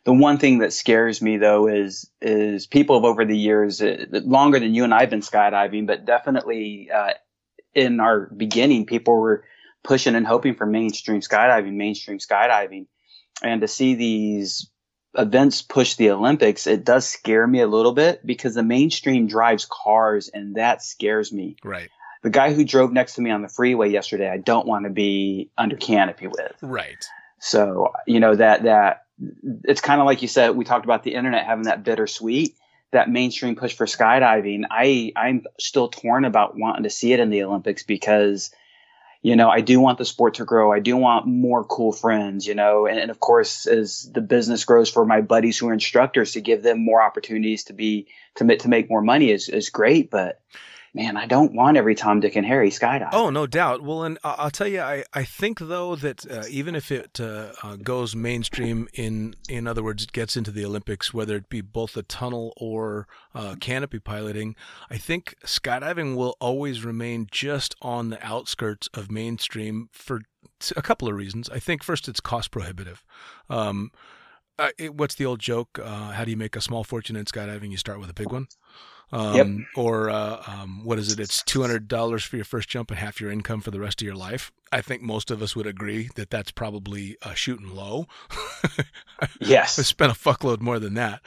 the 0.03 0.13
one 0.13 0.37
thing 0.37 0.59
that 0.59 0.73
scares 0.73 1.21
me 1.21 1.37
though 1.37 1.67
is 1.67 2.09
is 2.21 2.67
people 2.67 2.97
have 2.97 3.05
over 3.05 3.25
the 3.25 3.37
years, 3.37 3.81
uh, 3.81 4.05
longer 4.11 4.59
than 4.59 4.73
you 4.75 4.83
and 4.83 4.93
I've 4.93 5.09
been 5.09 5.21
skydiving, 5.21 5.87
but 5.87 6.05
definitely 6.05 6.89
uh, 6.93 7.13
in 7.73 7.99
our 7.99 8.27
beginning, 8.35 8.85
people 8.85 9.15
were 9.19 9.45
pushing 9.85 10.15
and 10.15 10.27
hoping 10.27 10.55
for 10.55 10.65
mainstream 10.65 11.21
skydiving, 11.21 11.73
mainstream 11.73 12.17
skydiving, 12.17 12.87
and 13.41 13.61
to 13.61 13.67
see 13.67 13.95
these 13.95 14.69
events 15.17 15.61
push 15.61 15.95
the 15.95 16.09
Olympics, 16.09 16.67
it 16.67 16.83
does 16.83 17.07
scare 17.07 17.47
me 17.47 17.61
a 17.61 17.67
little 17.67 17.93
bit 17.93 18.25
because 18.25 18.55
the 18.55 18.63
mainstream 18.63 19.27
drives 19.27 19.65
cars, 19.69 20.29
and 20.33 20.55
that 20.55 20.83
scares 20.83 21.31
me. 21.31 21.55
Right. 21.63 21.89
The 22.23 22.29
guy 22.29 22.53
who 22.53 22.65
drove 22.65 22.91
next 22.91 23.15
to 23.15 23.21
me 23.21 23.29
on 23.29 23.41
the 23.41 23.47
freeway 23.47 23.89
yesterday, 23.91 24.29
I 24.29 24.37
don't 24.37 24.67
want 24.67 24.85
to 24.85 24.89
be 24.89 25.51
under 25.57 25.77
canopy 25.77 26.27
with. 26.27 26.55
Right. 26.61 27.05
So, 27.39 27.93
you 28.07 28.19
know, 28.19 28.35
that, 28.35 28.63
that 28.63 29.03
it's 29.63 29.81
kind 29.81 30.01
of 30.01 30.07
like 30.07 30.21
you 30.21 30.27
said, 30.27 30.55
we 30.55 30.65
talked 30.65 30.85
about 30.85 31.03
the 31.03 31.13
internet 31.13 31.45
having 31.45 31.65
that 31.65 31.83
bittersweet, 31.83 32.55
that 32.91 33.09
mainstream 33.09 33.55
push 33.55 33.75
for 33.75 33.85
skydiving. 33.85 34.63
I, 34.71 35.13
I'm 35.15 35.43
still 35.59 35.87
torn 35.87 36.25
about 36.25 36.57
wanting 36.57 36.83
to 36.83 36.89
see 36.89 37.13
it 37.13 37.19
in 37.19 37.29
the 37.29 37.43
Olympics 37.43 37.83
because, 37.83 38.51
you 39.25 39.35
know, 39.35 39.49
I 39.49 39.61
do 39.61 39.79
want 39.79 39.97
the 39.97 40.05
sport 40.05 40.35
to 40.35 40.45
grow. 40.45 40.71
I 40.71 40.79
do 40.79 40.95
want 40.95 41.25
more 41.25 41.63
cool 41.63 41.91
friends, 41.91 42.45
you 42.45 42.53
know, 42.53 42.85
and, 42.85 42.99
and 42.99 43.09
of 43.09 43.19
course, 43.19 43.65
as 43.65 44.07
the 44.13 44.21
business 44.21 44.65
grows 44.65 44.87
for 44.87 45.03
my 45.03 45.21
buddies 45.21 45.57
who 45.57 45.67
are 45.67 45.73
instructors 45.73 46.33
to 46.33 46.41
give 46.41 46.61
them 46.61 46.85
more 46.85 47.01
opportunities 47.01 47.63
to 47.63 47.73
be, 47.73 48.05
to, 48.35 48.55
to 48.55 48.69
make 48.69 48.87
more 48.87 49.01
money 49.01 49.31
is, 49.31 49.49
is 49.49 49.69
great. 49.69 50.11
But 50.11 50.41
man, 50.95 51.17
I 51.17 51.25
don't 51.27 51.53
want 51.53 51.75
every 51.75 51.93
Tom, 51.93 52.21
Dick 52.21 52.37
and 52.37 52.45
Harry 52.45 52.69
skydive. 52.69 53.09
Oh, 53.11 53.29
no 53.29 53.45
doubt. 53.45 53.83
Well, 53.83 54.03
and 54.03 54.17
I'll 54.23 54.49
tell 54.49 54.67
you, 54.67 54.79
I, 54.79 55.03
I 55.13 55.25
think 55.25 55.59
though 55.59 55.95
that 55.97 56.25
uh, 56.31 56.45
even 56.49 56.73
if 56.73 56.89
it 56.89 57.19
uh, 57.19 57.51
uh, 57.61 57.75
goes 57.75 58.15
mainstream, 58.15 58.87
in 58.93 59.35
in 59.49 59.67
other 59.67 59.83
words, 59.83 60.03
it 60.03 60.13
gets 60.13 60.37
into 60.37 60.51
the 60.51 60.65
Olympics, 60.65 61.13
whether 61.13 61.35
it 61.35 61.49
be 61.49 61.59
both 61.59 61.93
the 61.93 62.03
tunnel 62.03 62.53
or 62.55 63.07
uh, 63.35 63.55
canopy 63.59 63.99
piloting, 63.99 64.55
I 64.89 64.97
think 64.97 65.35
skydiving 65.45 66.15
will 66.15 66.37
always 66.39 66.85
remain 66.85 67.27
just 67.29 67.75
on 67.81 68.09
the 68.09 68.25
outskirts 68.25 68.87
of 68.93 69.11
mainstream 69.11 69.89
for 69.91 70.21
a 70.77 70.81
couple 70.81 71.09
of 71.09 71.15
reasons. 71.15 71.49
I 71.49 71.59
think 71.59 71.83
first, 71.83 72.07
it's 72.07 72.21
cost 72.21 72.51
prohibitive. 72.51 73.03
Um, 73.49 73.91
uh, 74.57 74.69
it, 74.77 74.95
what's 74.95 75.15
the 75.15 75.25
old 75.25 75.41
joke? 75.41 75.77
Uh, 75.83 76.11
how 76.11 76.23
do 76.23 76.31
you 76.31 76.37
make 76.37 76.55
a 76.55 76.61
small 76.61 76.85
fortune 76.85 77.17
in 77.17 77.25
skydiving? 77.25 77.71
You 77.71 77.77
start 77.77 77.99
with 77.99 78.09
a 78.09 78.13
big 78.13 78.31
one. 78.31 78.47
Um, 79.11 79.35
Yep. 79.35 79.47
Or 79.75 80.09
uh, 80.09 80.41
um, 80.47 80.83
what 80.83 80.97
is 80.99 81.11
it? 81.11 81.19
It's 81.19 81.43
two 81.43 81.61
hundred 81.61 81.87
dollars 81.87 82.23
for 82.23 82.35
your 82.35 82.45
first 82.45 82.69
jump 82.69 82.89
and 82.91 82.99
half 82.99 83.21
your 83.21 83.31
income 83.31 83.61
for 83.61 83.71
the 83.71 83.79
rest 83.79 84.01
of 84.01 84.05
your 84.05 84.15
life. 84.15 84.51
I 84.71 84.81
think 84.81 85.01
most 85.01 85.31
of 85.31 85.41
us 85.41 85.55
would 85.55 85.67
agree 85.67 86.09
that 86.15 86.29
that's 86.29 86.51
probably 86.51 87.17
uh, 87.21 87.33
shooting 87.33 87.73
low. 87.75 88.07
Yes, 89.39 89.79
I 89.79 89.83
spent 89.83 90.11
a 90.11 90.15
fuckload 90.15 90.59
more 90.59 90.79
than 90.79 90.95
that. 90.95 91.21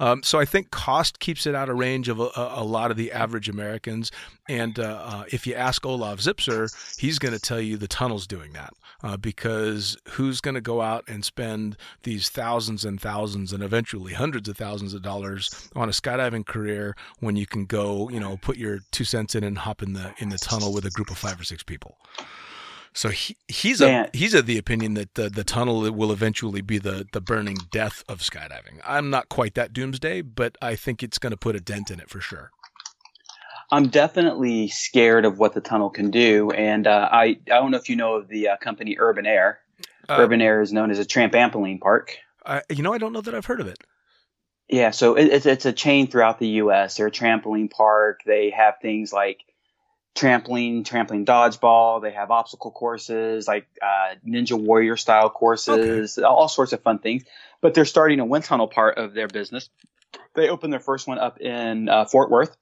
Um, 0.00 0.22
so 0.22 0.40
I 0.40 0.44
think 0.44 0.70
cost 0.70 1.18
keeps 1.20 1.46
it 1.46 1.54
out 1.54 1.68
of 1.68 1.76
range 1.76 2.08
of 2.08 2.18
a, 2.18 2.30
a 2.36 2.54
a 2.56 2.64
lot 2.64 2.90
of 2.90 2.96
the 2.96 3.12
average 3.12 3.48
Americans. 3.48 4.10
And 4.48 4.78
uh, 4.78 5.00
uh, 5.02 5.24
if 5.30 5.46
you 5.46 5.54
ask 5.54 5.84
Olaf 5.84 6.18
Zipser, 6.18 6.74
he's 6.98 7.18
going 7.18 7.34
to 7.34 7.40
tell 7.40 7.60
you 7.60 7.76
the 7.76 7.88
tunnel's 7.88 8.26
doing 8.26 8.52
that 8.52 8.72
uh, 9.02 9.16
because 9.16 9.96
who's 10.10 10.40
going 10.40 10.54
to 10.54 10.60
go 10.60 10.80
out 10.80 11.04
and 11.06 11.24
spend 11.24 11.76
these 12.02 12.28
thousands 12.28 12.84
and 12.84 13.00
thousands 13.00 13.52
and 13.52 13.62
eventually 13.62 14.14
hundreds 14.14 14.48
of 14.48 14.56
thousands 14.56 14.94
of 14.94 15.02
dollars 15.02 15.68
on 15.76 15.88
a 15.88 15.92
skydiving 15.92 16.46
career 16.46 16.96
when 17.20 17.36
you 17.36 17.46
can 17.46 17.64
go, 17.66 18.08
you 18.08 18.20
know, 18.20 18.36
put 18.38 18.56
your 18.56 18.80
two 18.90 19.04
cents 19.04 19.34
in 19.34 19.44
and 19.44 19.58
hop 19.58 19.82
in 19.82 19.92
the 19.92 20.14
in 20.18 20.28
the 20.30 20.38
tunnel 20.38 20.72
with 20.72 20.84
a 20.84 20.90
group 20.90 21.10
of 21.10 21.18
five 21.18 21.40
or 21.40 21.44
six 21.44 21.62
people. 21.62 21.96
So 22.94 23.08
he, 23.08 23.36
he's 23.48 23.80
Man. 23.80 24.08
a 24.12 24.16
he's 24.16 24.34
of 24.34 24.46
the 24.46 24.56
opinion 24.56 24.94
that 24.94 25.14
the, 25.14 25.28
the 25.28 25.42
tunnel 25.42 25.90
will 25.90 26.12
eventually 26.12 26.60
be 26.60 26.78
the 26.78 27.06
the 27.12 27.20
burning 27.20 27.56
death 27.72 28.04
of 28.08 28.20
skydiving. 28.20 28.80
I'm 28.86 29.10
not 29.10 29.28
quite 29.28 29.54
that 29.54 29.72
doomsday, 29.72 30.22
but 30.22 30.56
I 30.62 30.76
think 30.76 31.02
it's 31.02 31.18
going 31.18 31.32
to 31.32 31.36
put 31.36 31.56
a 31.56 31.60
dent 31.60 31.90
in 31.90 31.98
it 31.98 32.08
for 32.08 32.20
sure. 32.20 32.50
I'm 33.72 33.88
definitely 33.88 34.68
scared 34.68 35.24
of 35.24 35.40
what 35.40 35.54
the 35.54 35.60
tunnel 35.60 35.90
can 35.90 36.12
do, 36.12 36.52
and 36.52 36.86
uh, 36.86 37.08
I 37.10 37.24
I 37.24 37.36
don't 37.46 37.72
know 37.72 37.78
if 37.78 37.88
you 37.88 37.96
know 37.96 38.14
of 38.14 38.28
the 38.28 38.50
uh, 38.50 38.56
company 38.58 38.96
Urban 38.98 39.26
Air. 39.26 39.58
Uh, 40.08 40.16
Urban 40.20 40.40
Air 40.40 40.60
is 40.60 40.72
known 40.72 40.92
as 40.92 41.00
a 41.00 41.04
trampoline 41.04 41.80
park. 41.80 42.16
You 42.70 42.82
know, 42.82 42.92
I 42.92 42.98
don't 42.98 43.12
know 43.12 43.22
that 43.22 43.34
I've 43.34 43.46
heard 43.46 43.60
of 43.60 43.66
it. 43.66 43.78
Yeah, 44.68 44.92
so 44.92 45.16
it, 45.16 45.24
it's 45.24 45.46
it's 45.46 45.66
a 45.66 45.72
chain 45.72 46.06
throughout 46.06 46.38
the 46.38 46.48
U.S. 46.48 46.96
They're 46.96 47.08
a 47.08 47.10
trampoline 47.10 47.70
park. 47.70 48.20
They 48.24 48.50
have 48.50 48.74
things 48.80 49.12
like 49.12 49.40
trampoline, 50.14 50.84
trampoline 50.84 51.24
dodgeball. 51.24 52.00
They 52.00 52.12
have 52.12 52.30
obstacle 52.30 52.70
courses, 52.70 53.48
like 53.48 53.66
uh, 53.82 54.14
Ninja 54.26 54.58
Warrior 54.58 54.96
style 54.96 55.30
courses, 55.30 56.18
all 56.18 56.48
sorts 56.48 56.72
of 56.72 56.82
fun 56.82 56.98
things. 56.98 57.24
But 57.60 57.74
they're 57.74 57.84
starting 57.84 58.20
a 58.20 58.24
wind 58.24 58.44
tunnel 58.44 58.68
part 58.68 58.98
of 58.98 59.14
their 59.14 59.28
business. 59.28 59.70
They 60.34 60.48
opened 60.48 60.72
their 60.72 60.80
first 60.80 61.06
one 61.06 61.18
up 61.18 61.40
in 61.40 61.88
uh, 61.88 62.04
Fort 62.04 62.30
Worth. 62.30 62.56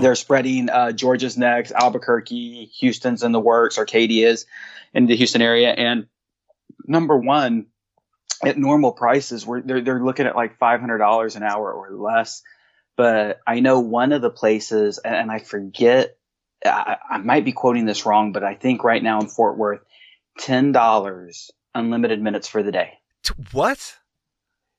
They're 0.00 0.14
spreading 0.14 0.70
uh, 0.70 0.92
Georgia's 0.92 1.36
next, 1.36 1.72
Albuquerque, 1.72 2.70
Houston's 2.78 3.22
in 3.22 3.32
the 3.32 3.40
works, 3.40 3.78
Arcadia's 3.78 4.46
in 4.94 5.06
the 5.06 5.16
Houston 5.16 5.42
area. 5.42 5.70
And 5.70 6.06
number 6.86 7.16
one, 7.16 7.66
at 8.42 8.56
normal 8.56 8.92
prices, 8.92 9.46
we're, 9.46 9.60
they're, 9.60 9.82
they're 9.82 10.02
looking 10.02 10.26
at 10.26 10.34
like 10.34 10.58
$500 10.58 11.36
an 11.36 11.42
hour 11.42 11.72
or 11.72 11.90
less. 11.92 12.42
But 12.96 13.40
I 13.46 13.60
know 13.60 13.80
one 13.80 14.12
of 14.12 14.22
the 14.22 14.30
places, 14.30 14.98
and, 14.98 15.14
and 15.14 15.30
I 15.30 15.38
forget, 15.40 16.16
I, 16.64 16.96
I 17.10 17.18
might 17.18 17.44
be 17.44 17.52
quoting 17.52 17.86
this 17.86 18.04
wrong, 18.06 18.32
but 18.32 18.44
I 18.44 18.54
think 18.54 18.84
right 18.84 19.02
now 19.02 19.20
in 19.20 19.28
Fort 19.28 19.56
Worth, 19.56 19.80
$10 20.40 21.50
unlimited 21.74 22.20
minutes 22.20 22.48
for 22.48 22.62
the 22.62 22.72
day. 22.72 22.98
What? 23.52 23.96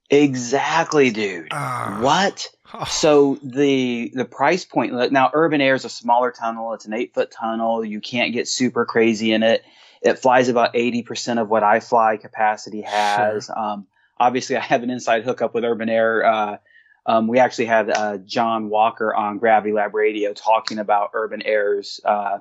Exactly, 0.10 1.10
dude. 1.10 1.48
Ah. 1.52 2.00
What? 2.02 2.50
Oh, 2.74 2.84
So 2.86 3.40
the 3.44 4.12
the 4.14 4.26
price 4.26 4.66
point 4.66 4.94
now, 5.12 5.30
Urban 5.34 5.62
Air 5.62 5.76
is 5.76 5.86
a 5.86 5.90
smaller 5.90 6.32
tunnel. 6.32 6.74
It's 6.74 6.86
an 6.86 6.94
eight 6.94 7.14
foot 7.14 7.32
tunnel. 7.32 7.84
You 7.84 8.02
can't 8.02 8.34
get 8.34 8.48
super 8.48 8.86
crazy 8.86 9.32
in 9.34 9.44
it. 9.44 9.64
It 10.02 10.20
flies 10.20 10.50
about 10.50 10.76
eighty 10.76 11.04
percent 11.04 11.40
of 11.40 11.50
what 11.50 11.64
iFly 11.64 12.20
capacity 12.20 12.82
has. 12.82 13.50
Um, 13.56 13.88
obviously, 14.20 14.58
I 14.58 14.62
have 14.62 14.84
an 14.84 14.90
inside 14.90 15.24
hookup 15.24 15.54
with 15.54 15.64
Urban 15.64 15.90
Air. 15.90 16.26
Uh, 16.26 16.58
um, 17.06 17.28
we 17.28 17.40
actually 17.40 17.66
had 17.66 17.90
uh, 17.90 18.18
John 18.18 18.70
Walker 18.70 19.14
on 19.14 19.38
Gravity 19.38 19.74
Lab 19.74 19.94
Radio 19.94 20.34
talking 20.34 20.80
about 20.80 21.12
Urban 21.14 21.42
Air's 21.42 22.00
uh, 22.06 22.40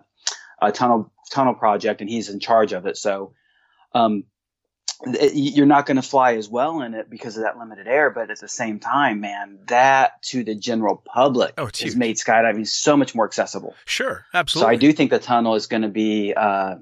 uh, 0.61 0.71
tunnel 0.71 1.13
tunnel 1.31 1.55
project, 1.55 2.01
and 2.01 2.11
he's 2.11 2.29
in 2.29 2.41
charge 2.41 2.73
of 2.73 2.87
it. 2.87 2.97
So. 2.97 3.33
Um, 3.93 4.25
th- 5.05 5.33
you're 5.35 5.67
not 5.67 5.87
going 5.87 5.97
to 5.97 6.03
fly 6.03 6.37
as 6.37 6.49
well 6.49 6.83
in 6.83 6.95
it 6.95 7.11
because 7.11 7.37
of 7.37 7.43
that 7.43 7.59
limited 7.59 7.89
air. 7.89 8.11
But 8.11 8.31
at 8.31 8.39
the 8.39 8.49
same 8.49 8.79
time, 8.79 9.21
man, 9.21 9.59
that 9.67 10.23
to 10.25 10.45
the 10.45 10.55
general 10.55 11.03
public 11.05 11.55
Oh, 11.59 11.67
has 11.81 11.97
made 11.97 12.17
skydiving 12.17 12.67
so 12.67 12.97
much 12.97 13.15
more 13.15 13.25
accessible. 13.25 13.75
sure, 13.85 14.25
absolutely. 14.33 14.67
So. 14.67 14.71
I 14.71 14.77
do 14.77 14.93
think 14.93 15.11
the 15.11 15.19
tunnel 15.19 15.55
is 15.57 15.67
going 15.67 15.83
to 15.83 15.89
be. 15.89 16.35
Uh, 16.35 16.77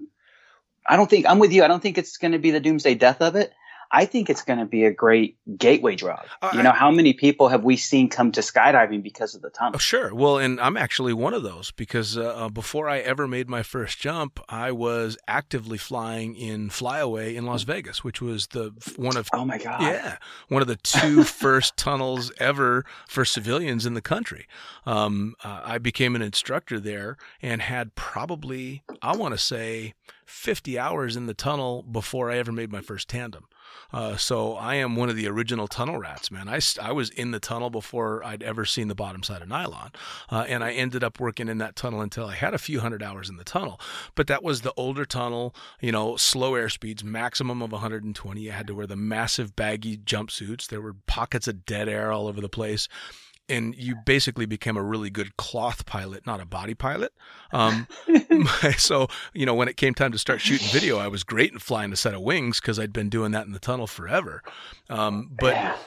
I 0.86 0.96
don't 0.96 1.08
think 1.08 1.26
I'm 1.26 1.38
with 1.38 1.52
you. 1.52 1.64
I 1.64 1.68
don't 1.68 1.82
think 1.82 1.98
it's 1.98 2.16
going 2.16 2.32
to 2.32 2.38
be 2.38 2.50
the 2.50 2.60
doomsday 2.60 2.94
death 2.94 3.22
of 3.22 3.36
it. 3.36 3.52
I 3.90 4.04
think 4.04 4.28
it's 4.28 4.42
going 4.42 4.58
to 4.58 4.66
be 4.66 4.84
a 4.84 4.92
great 4.92 5.38
gateway 5.56 5.96
drug. 5.96 6.26
Uh, 6.42 6.50
you 6.54 6.62
know, 6.62 6.72
how 6.72 6.90
many 6.90 7.14
people 7.14 7.48
have 7.48 7.64
we 7.64 7.76
seen 7.76 8.08
come 8.08 8.32
to 8.32 8.40
skydiving 8.40 9.02
because 9.02 9.34
of 9.34 9.40
the 9.40 9.48
tunnel? 9.48 9.72
Oh, 9.76 9.78
sure. 9.78 10.14
Well, 10.14 10.38
and 10.38 10.60
I'm 10.60 10.76
actually 10.76 11.14
one 11.14 11.32
of 11.32 11.42
those 11.42 11.70
because 11.70 12.18
uh, 12.18 12.34
uh, 12.34 12.48
before 12.50 12.88
I 12.88 12.98
ever 12.98 13.26
made 13.26 13.48
my 13.48 13.62
first 13.62 13.98
jump, 13.98 14.40
I 14.48 14.72
was 14.72 15.16
actively 15.26 15.78
flying 15.78 16.36
in 16.36 16.68
Flyaway 16.68 17.34
in 17.34 17.46
Las 17.46 17.62
Vegas, 17.62 18.04
which 18.04 18.20
was 18.20 18.48
the 18.48 18.72
one 18.96 19.16
of 19.16 19.28
Oh 19.32 19.44
my 19.44 19.58
god! 19.58 19.80
Yeah, 19.80 20.18
one 20.48 20.60
of 20.60 20.68
the 20.68 20.76
two 20.76 21.22
first 21.24 21.76
tunnels 21.76 22.30
ever 22.38 22.84
for 23.08 23.24
civilians 23.24 23.86
in 23.86 23.94
the 23.94 24.02
country. 24.02 24.46
Um, 24.84 25.34
uh, 25.42 25.62
I 25.64 25.78
became 25.78 26.14
an 26.14 26.22
instructor 26.22 26.78
there 26.78 27.16
and 27.40 27.62
had 27.62 27.94
probably, 27.94 28.82
I 29.00 29.16
want 29.16 29.32
to 29.32 29.38
say, 29.38 29.94
50 30.26 30.78
hours 30.78 31.16
in 31.16 31.26
the 31.26 31.34
tunnel 31.34 31.82
before 31.82 32.30
I 32.30 32.36
ever 32.36 32.52
made 32.52 32.70
my 32.70 32.82
first 32.82 33.08
tandem. 33.08 33.46
Uh, 33.92 34.16
so 34.16 34.54
I 34.54 34.74
am 34.74 34.96
one 34.96 35.08
of 35.08 35.16
the 35.16 35.28
original 35.28 35.66
tunnel 35.66 35.98
rats, 35.98 36.30
man. 36.30 36.48
I, 36.48 36.60
I 36.82 36.92
was 36.92 37.08
in 37.10 37.30
the 37.30 37.40
tunnel 37.40 37.70
before 37.70 38.22
I'd 38.22 38.42
ever 38.42 38.64
seen 38.64 38.88
the 38.88 38.94
bottom 38.94 39.22
side 39.22 39.40
of 39.40 39.48
nylon. 39.48 39.92
Uh, 40.30 40.44
and 40.46 40.62
I 40.62 40.72
ended 40.72 41.02
up 41.02 41.18
working 41.18 41.48
in 41.48 41.58
that 41.58 41.74
tunnel 41.76 42.00
until 42.00 42.26
I 42.26 42.34
had 42.34 42.52
a 42.52 42.58
few 42.58 42.80
hundred 42.80 43.02
hours 43.02 43.30
in 43.30 43.36
the 43.36 43.44
tunnel. 43.44 43.80
But 44.14 44.26
that 44.26 44.42
was 44.42 44.60
the 44.60 44.74
older 44.76 45.04
tunnel, 45.04 45.54
you 45.80 45.92
know, 45.92 46.16
slow 46.16 46.54
air 46.54 46.68
speeds, 46.68 47.02
maximum 47.02 47.62
of 47.62 47.72
120. 47.72 48.40
You 48.40 48.50
had 48.50 48.66
to 48.66 48.74
wear 48.74 48.86
the 48.86 48.96
massive 48.96 49.56
baggy 49.56 49.96
jumpsuits. 49.96 50.68
There 50.68 50.82
were 50.82 50.96
pockets 51.06 51.48
of 51.48 51.64
dead 51.64 51.88
air 51.88 52.12
all 52.12 52.28
over 52.28 52.40
the 52.40 52.48
place 52.48 52.88
and 53.48 53.74
you 53.74 53.96
basically 54.04 54.46
became 54.46 54.76
a 54.76 54.82
really 54.82 55.10
good 55.10 55.36
cloth 55.36 55.86
pilot, 55.86 56.26
not 56.26 56.40
a 56.40 56.44
body 56.44 56.74
pilot. 56.74 57.12
Um, 57.52 57.86
so, 58.78 59.08
you 59.32 59.46
know, 59.46 59.54
when 59.54 59.68
it 59.68 59.76
came 59.76 59.94
time 59.94 60.12
to 60.12 60.18
start 60.18 60.40
shooting 60.40 60.68
video, 60.68 60.98
I 60.98 61.08
was 61.08 61.24
great 61.24 61.52
in 61.52 61.58
flying 61.58 61.92
a 61.92 61.96
set 61.96 62.14
of 62.14 62.20
wings 62.20 62.60
because 62.60 62.78
I'd 62.78 62.92
been 62.92 63.08
doing 63.08 63.32
that 63.32 63.46
in 63.46 63.52
the 63.52 63.58
tunnel 63.58 63.86
forever. 63.86 64.42
Um, 64.90 65.30
but, 65.38 65.78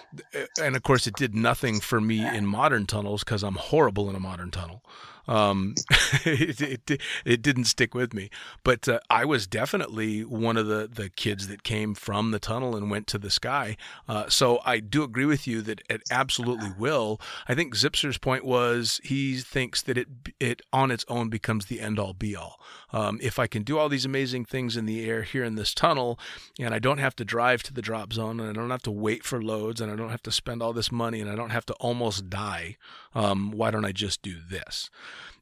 and 0.61 0.75
of 0.75 0.83
course, 0.83 1.07
it 1.07 1.15
did 1.15 1.35
nothing 1.35 1.79
for 1.79 2.01
me 2.01 2.25
in 2.25 2.45
modern 2.45 2.85
tunnels 2.85 3.23
because 3.23 3.43
I'm 3.43 3.55
horrible 3.55 4.09
in 4.09 4.15
a 4.15 4.19
modern 4.19 4.51
tunnel. 4.51 4.83
Um, 5.31 5.75
it, 6.25 6.59
it, 6.89 7.01
it, 7.23 7.41
didn't 7.41 7.63
stick 7.63 7.95
with 7.95 8.13
me, 8.13 8.29
but 8.65 8.89
uh, 8.89 8.99
I 9.09 9.23
was 9.23 9.47
definitely 9.47 10.25
one 10.25 10.57
of 10.57 10.67
the, 10.67 10.89
the 10.93 11.09
kids 11.09 11.47
that 11.47 11.63
came 11.63 11.95
from 11.95 12.31
the 12.31 12.39
tunnel 12.39 12.75
and 12.75 12.91
went 12.91 13.07
to 13.07 13.17
the 13.17 13.29
sky. 13.29 13.77
Uh, 14.09 14.27
so 14.27 14.59
I 14.65 14.81
do 14.81 15.03
agree 15.03 15.23
with 15.23 15.47
you 15.47 15.61
that 15.61 15.83
it 15.89 16.01
absolutely 16.11 16.73
will. 16.77 17.21
I 17.47 17.55
think 17.55 17.75
Zipser's 17.75 18.17
point 18.17 18.43
was 18.43 18.99
he 19.05 19.37
thinks 19.37 19.81
that 19.83 19.97
it 19.97 20.09
it 20.41 20.61
on 20.73 20.91
its 20.91 21.05
own 21.07 21.29
becomes 21.29 21.67
the 21.67 21.79
end 21.79 21.97
all 21.97 22.13
be 22.13 22.35
all. 22.35 22.59
Um, 22.91 23.17
if 23.21 23.39
I 23.39 23.47
can 23.47 23.63
do 23.63 23.77
all 23.77 23.87
these 23.87 24.03
amazing 24.03 24.43
things 24.43 24.75
in 24.75 24.85
the 24.85 25.07
air 25.09 25.23
here 25.23 25.45
in 25.45 25.55
this 25.55 25.73
tunnel, 25.73 26.19
and 26.59 26.73
I 26.73 26.79
don't 26.79 26.97
have 26.97 27.15
to 27.15 27.25
drive 27.25 27.63
to 27.63 27.73
the 27.73 27.81
drop 27.81 28.11
zone, 28.11 28.41
and 28.41 28.49
I 28.49 28.53
don't 28.53 28.69
have 28.69 28.81
to 28.83 28.91
wait 28.91 29.23
for 29.23 29.41
loads, 29.41 29.79
and 29.79 29.89
I 29.89 29.95
don't 29.95 30.09
have 30.09 30.23
to 30.23 30.31
spend 30.31 30.61
all 30.61 30.73
this 30.73 30.91
money, 30.91 31.21
and 31.21 31.29
I 31.29 31.35
don't 31.35 31.51
have 31.51 31.65
to 31.67 31.73
almost 31.75 32.29
die, 32.29 32.75
um, 33.15 33.51
why 33.51 33.71
don't 33.71 33.85
I 33.85 33.93
just 33.93 34.21
do 34.21 34.35
this? 34.49 34.89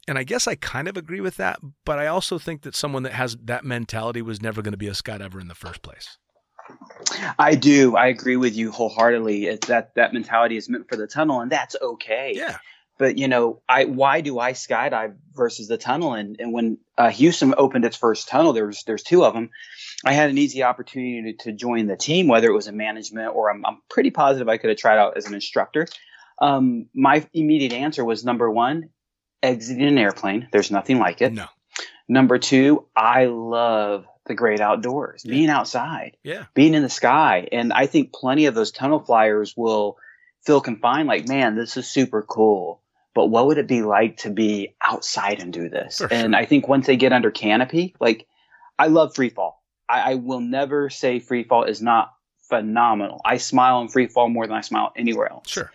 And 0.09 0.17
I 0.17 0.23
guess 0.23 0.47
I 0.47 0.55
kind 0.55 0.87
of 0.87 0.97
agree 0.97 1.21
with 1.21 1.37
that, 1.37 1.59
but 1.85 1.99
I 1.99 2.07
also 2.07 2.39
think 2.39 2.63
that 2.63 2.75
someone 2.75 3.03
that 3.03 3.13
has 3.13 3.37
that 3.43 3.63
mentality 3.63 4.23
was 4.23 4.41
never 4.41 4.63
going 4.63 4.71
to 4.71 4.77
be 4.77 4.87
a 4.87 4.93
skydiver 4.93 5.39
in 5.39 5.47
the 5.47 5.53
first 5.53 5.83
place. 5.83 6.17
I 7.37 7.53
do. 7.53 7.95
I 7.95 8.07
agree 8.07 8.35
with 8.35 8.55
you 8.55 8.71
wholeheartedly. 8.71 9.45
It's 9.45 9.67
that 9.67 9.93
that 9.95 10.11
mentality 10.11 10.57
is 10.57 10.67
meant 10.67 10.89
for 10.89 10.95
the 10.95 11.05
tunnel, 11.05 11.41
and 11.41 11.51
that's 11.51 11.75
okay. 11.79 12.33
Yeah. 12.35 12.57
But 12.97 13.19
you 13.19 13.27
know, 13.27 13.61
I 13.69 13.85
why 13.85 14.21
do 14.21 14.39
I 14.39 14.53
skydive 14.53 15.15
versus 15.35 15.67
the 15.67 15.77
tunnel? 15.77 16.15
And 16.15 16.37
and 16.39 16.53
when 16.53 16.79
uh, 16.97 17.09
Houston 17.11 17.53
opened 17.55 17.85
its 17.85 17.95
first 17.95 18.27
tunnel, 18.27 18.51
there's 18.51 18.83
there's 18.85 19.03
two 19.03 19.23
of 19.23 19.35
them. 19.35 19.51
I 20.03 20.13
had 20.13 20.31
an 20.31 20.39
easy 20.39 20.63
opportunity 20.63 21.33
to, 21.33 21.43
to 21.43 21.51
join 21.51 21.85
the 21.85 21.97
team, 21.97 22.27
whether 22.27 22.47
it 22.47 22.53
was 22.53 22.67
in 22.67 22.75
management 22.77 23.35
or 23.35 23.51
I'm, 23.51 23.63
I'm 23.63 23.77
pretty 23.91 24.09
positive 24.09 24.49
I 24.49 24.57
could 24.57 24.71
have 24.71 24.79
tried 24.79 24.97
out 24.97 25.17
as 25.17 25.27
an 25.27 25.35
instructor. 25.35 25.85
Um, 26.41 26.87
my 26.95 27.27
immediate 27.33 27.73
answer 27.73 28.03
was 28.03 28.23
number 28.23 28.49
one, 28.49 28.89
exiting 29.41 29.87
an 29.87 29.97
airplane. 29.97 30.47
There's 30.51 30.71
nothing 30.71 30.99
like 30.99 31.21
it. 31.21 31.33
No. 31.33 31.45
Number 32.07 32.39
two, 32.39 32.85
I 32.95 33.25
love 33.25 34.05
the 34.25 34.33
great 34.33 34.59
outdoors, 34.59 35.23
yeah. 35.23 35.31
being 35.31 35.49
outside, 35.49 36.17
yeah, 36.23 36.45
being 36.53 36.73
in 36.73 36.83
the 36.83 36.89
sky. 36.89 37.47
And 37.51 37.71
I 37.71 37.85
think 37.85 38.13
plenty 38.13 38.47
of 38.47 38.55
those 38.55 38.71
tunnel 38.71 38.99
flyers 38.99 39.55
will 39.55 39.97
feel 40.43 40.59
confined, 40.59 41.07
like, 41.07 41.27
man, 41.27 41.55
this 41.55 41.77
is 41.77 41.87
super 41.87 42.23
cool. 42.23 42.81
But 43.13 43.27
what 43.27 43.47
would 43.47 43.57
it 43.57 43.67
be 43.67 43.81
like 43.81 44.17
to 44.17 44.29
be 44.29 44.75
outside 44.83 45.41
and 45.41 45.51
do 45.51 45.69
this? 45.69 45.97
For 45.97 46.11
and 46.11 46.33
sure. 46.33 46.41
I 46.41 46.45
think 46.45 46.67
once 46.67 46.87
they 46.87 46.95
get 46.95 47.13
under 47.13 47.31
canopy, 47.31 47.95
like, 47.99 48.27
I 48.77 48.87
love 48.87 49.13
free 49.15 49.29
fall. 49.29 49.61
I, 49.87 50.11
I 50.11 50.15
will 50.15 50.39
never 50.39 50.89
say 50.89 51.19
free 51.19 51.43
fall 51.43 51.63
is 51.63 51.81
not 51.81 52.13
phenomenal. 52.49 53.19
I 53.25 53.37
smile 53.37 53.81
in 53.81 53.89
free 53.89 54.07
fall 54.07 54.29
more 54.29 54.47
than 54.47 54.55
I 54.55 54.61
smile 54.61 54.93
anywhere 54.95 55.31
else. 55.31 55.49
Sure. 55.49 55.71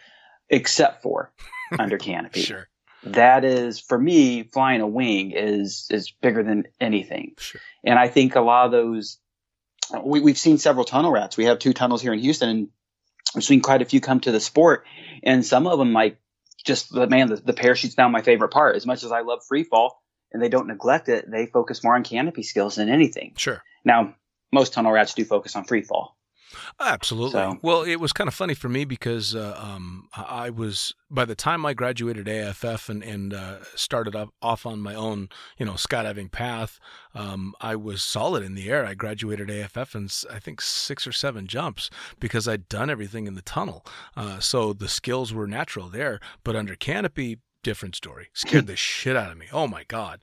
Except 0.48 1.02
for 1.02 1.32
under 1.78 1.98
canopy. 1.98 2.42
Sure 2.42 2.68
that 3.06 3.44
is 3.44 3.80
for 3.80 3.98
me 3.98 4.42
flying 4.42 4.80
a 4.80 4.86
wing 4.86 5.32
is 5.32 5.86
is 5.90 6.10
bigger 6.10 6.42
than 6.42 6.64
anything. 6.80 7.34
Sure. 7.38 7.60
and 7.84 7.98
i 7.98 8.08
think 8.08 8.34
a 8.34 8.40
lot 8.40 8.66
of 8.66 8.72
those 8.72 9.18
we, 10.02 10.20
we've 10.20 10.38
seen 10.38 10.56
several 10.56 10.86
tunnel 10.86 11.12
rats. 11.12 11.36
We 11.36 11.44
have 11.44 11.58
two 11.58 11.72
tunnels 11.72 12.00
here 12.02 12.12
in 12.12 12.18
houston 12.18 12.48
and 12.48 12.68
we've 13.34 13.44
seen 13.44 13.60
quite 13.60 13.82
a 13.82 13.84
few 13.84 14.00
come 14.00 14.20
to 14.20 14.32
the 14.32 14.40
sport 14.40 14.86
and 15.22 15.44
some 15.44 15.66
of 15.66 15.78
them 15.78 15.92
like 15.92 16.18
just 16.64 16.92
the 16.92 17.06
man 17.06 17.28
the, 17.28 17.36
the 17.36 17.52
parachute's 17.52 17.98
now 17.98 18.08
my 18.08 18.22
favorite 18.22 18.50
part. 18.50 18.76
As 18.76 18.86
much 18.86 19.04
as 19.04 19.12
i 19.12 19.20
love 19.20 19.44
free 19.46 19.64
fall 19.64 20.02
and 20.32 20.42
they 20.42 20.48
don't 20.48 20.66
neglect 20.66 21.08
it 21.08 21.30
they 21.30 21.46
focus 21.46 21.84
more 21.84 21.94
on 21.94 22.04
canopy 22.04 22.42
skills 22.42 22.76
than 22.76 22.88
anything. 22.88 23.34
Sure. 23.36 23.62
Now 23.84 24.14
most 24.52 24.72
tunnel 24.72 24.92
rats 24.92 25.14
do 25.14 25.24
focus 25.24 25.56
on 25.56 25.64
free 25.64 25.82
fall 25.82 26.16
Absolutely. 26.80 27.32
So. 27.32 27.58
Well, 27.62 27.82
it 27.82 27.96
was 27.96 28.12
kind 28.12 28.28
of 28.28 28.34
funny 28.34 28.54
for 28.54 28.68
me 28.68 28.84
because 28.84 29.34
uh, 29.34 29.58
um, 29.60 30.08
I 30.14 30.50
was 30.50 30.94
by 31.10 31.24
the 31.24 31.34
time 31.34 31.64
I 31.64 31.74
graduated 31.74 32.28
AFF 32.28 32.88
and 32.88 33.02
and 33.02 33.34
uh, 33.34 33.64
started 33.74 34.16
up 34.16 34.30
off 34.42 34.66
on 34.66 34.80
my 34.80 34.94
own, 34.94 35.28
you 35.58 35.66
know, 35.66 35.72
skydiving 35.72 36.30
path. 36.30 36.78
Um, 37.14 37.54
I 37.60 37.76
was 37.76 38.02
solid 38.02 38.42
in 38.42 38.54
the 38.54 38.70
air. 38.70 38.84
I 38.84 38.94
graduated 38.94 39.50
AFF 39.50 39.94
in 39.94 40.08
I 40.30 40.38
think 40.38 40.60
six 40.60 41.06
or 41.06 41.12
seven 41.12 41.46
jumps 41.46 41.90
because 42.20 42.48
I'd 42.48 42.68
done 42.68 42.90
everything 42.90 43.26
in 43.26 43.34
the 43.34 43.42
tunnel. 43.42 43.84
Uh, 44.16 44.40
so 44.40 44.72
the 44.72 44.88
skills 44.88 45.32
were 45.32 45.46
natural 45.46 45.88
there. 45.88 46.20
But 46.42 46.56
under 46.56 46.74
canopy, 46.74 47.38
different 47.64 47.96
story. 47.96 48.28
Scared 48.34 48.68
the 48.68 48.76
shit 48.76 49.16
out 49.16 49.32
of 49.32 49.38
me. 49.38 49.46
Oh 49.52 49.66
my 49.66 49.82
god, 49.88 50.20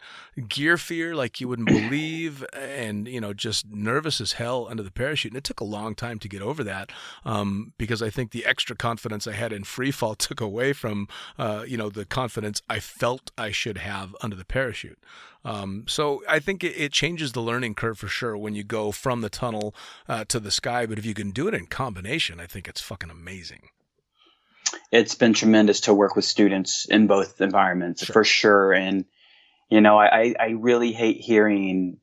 gear 0.47 0.77
fear 0.77 1.13
like 1.13 1.41
you 1.41 1.49
wouldn't 1.49 1.67
believe, 1.79 2.45
and 2.53 3.07
you 3.07 3.19
know 3.19 3.33
just 3.33 3.67
nervous 3.69 4.21
as 4.21 4.33
hell 4.33 4.67
under 4.69 4.83
the 4.83 4.91
parachute. 4.91 5.33
And 5.33 5.37
it 5.37 5.43
took 5.43 5.59
a 5.59 5.65
long 5.65 5.95
time 5.95 6.19
to 6.19 6.29
get 6.29 6.41
over 6.41 6.63
that 6.63 6.91
um, 7.25 7.73
because 7.77 8.01
I 8.01 8.09
think 8.09 8.31
the 8.31 8.45
extra 8.45 8.75
confidence 8.75 9.27
I 9.27 9.33
had 9.33 9.51
in 9.51 9.65
free 9.65 9.91
fall 9.91 10.15
took 10.21 10.39
away 10.39 10.71
from 10.71 11.09
uh, 11.37 11.65
you 11.67 11.75
know 11.75 11.89
the 11.89 12.05
confidence 12.05 12.61
I 12.69 12.79
felt 12.79 13.31
I 13.37 13.51
should 13.51 13.79
have 13.79 14.15
under 14.21 14.37
the 14.37 14.45
parachute. 14.45 14.99
Um, 15.43 15.85
so 15.87 16.21
I 16.29 16.37
think 16.39 16.63
it, 16.63 16.75
it, 16.77 16.91
changes 16.91 17.31
the 17.31 17.41
learning 17.41 17.73
curve 17.73 17.97
for 17.97 18.07
sure 18.07 18.37
when 18.37 18.53
you 18.53 18.63
go 18.63 18.91
from 18.91 19.21
the 19.21 19.29
tunnel 19.29 19.73
uh, 20.07 20.23
to 20.25 20.39
the 20.39 20.51
sky. 20.51 20.85
But 20.85 20.99
if 20.99 21.05
you 21.05 21.15
can 21.15 21.31
do 21.31 21.47
it 21.47 21.55
in 21.55 21.65
combination, 21.65 22.39
I 22.39 22.45
think 22.45 22.67
it's 22.67 22.79
fucking 22.79 23.09
amazing 23.09 23.69
it's 24.91 25.15
been 25.15 25.33
tremendous 25.33 25.81
to 25.81 25.93
work 25.93 26.15
with 26.15 26.25
students 26.25 26.85
in 26.89 27.07
both 27.07 27.41
environments 27.41 28.05
sure. 28.05 28.13
for 28.13 28.23
sure. 28.23 28.73
And, 28.73 29.05
you 29.69 29.81
know, 29.81 29.97
I, 29.97 30.35
I 30.39 30.49
really 30.57 30.91
hate 30.91 31.17
hearing 31.17 31.97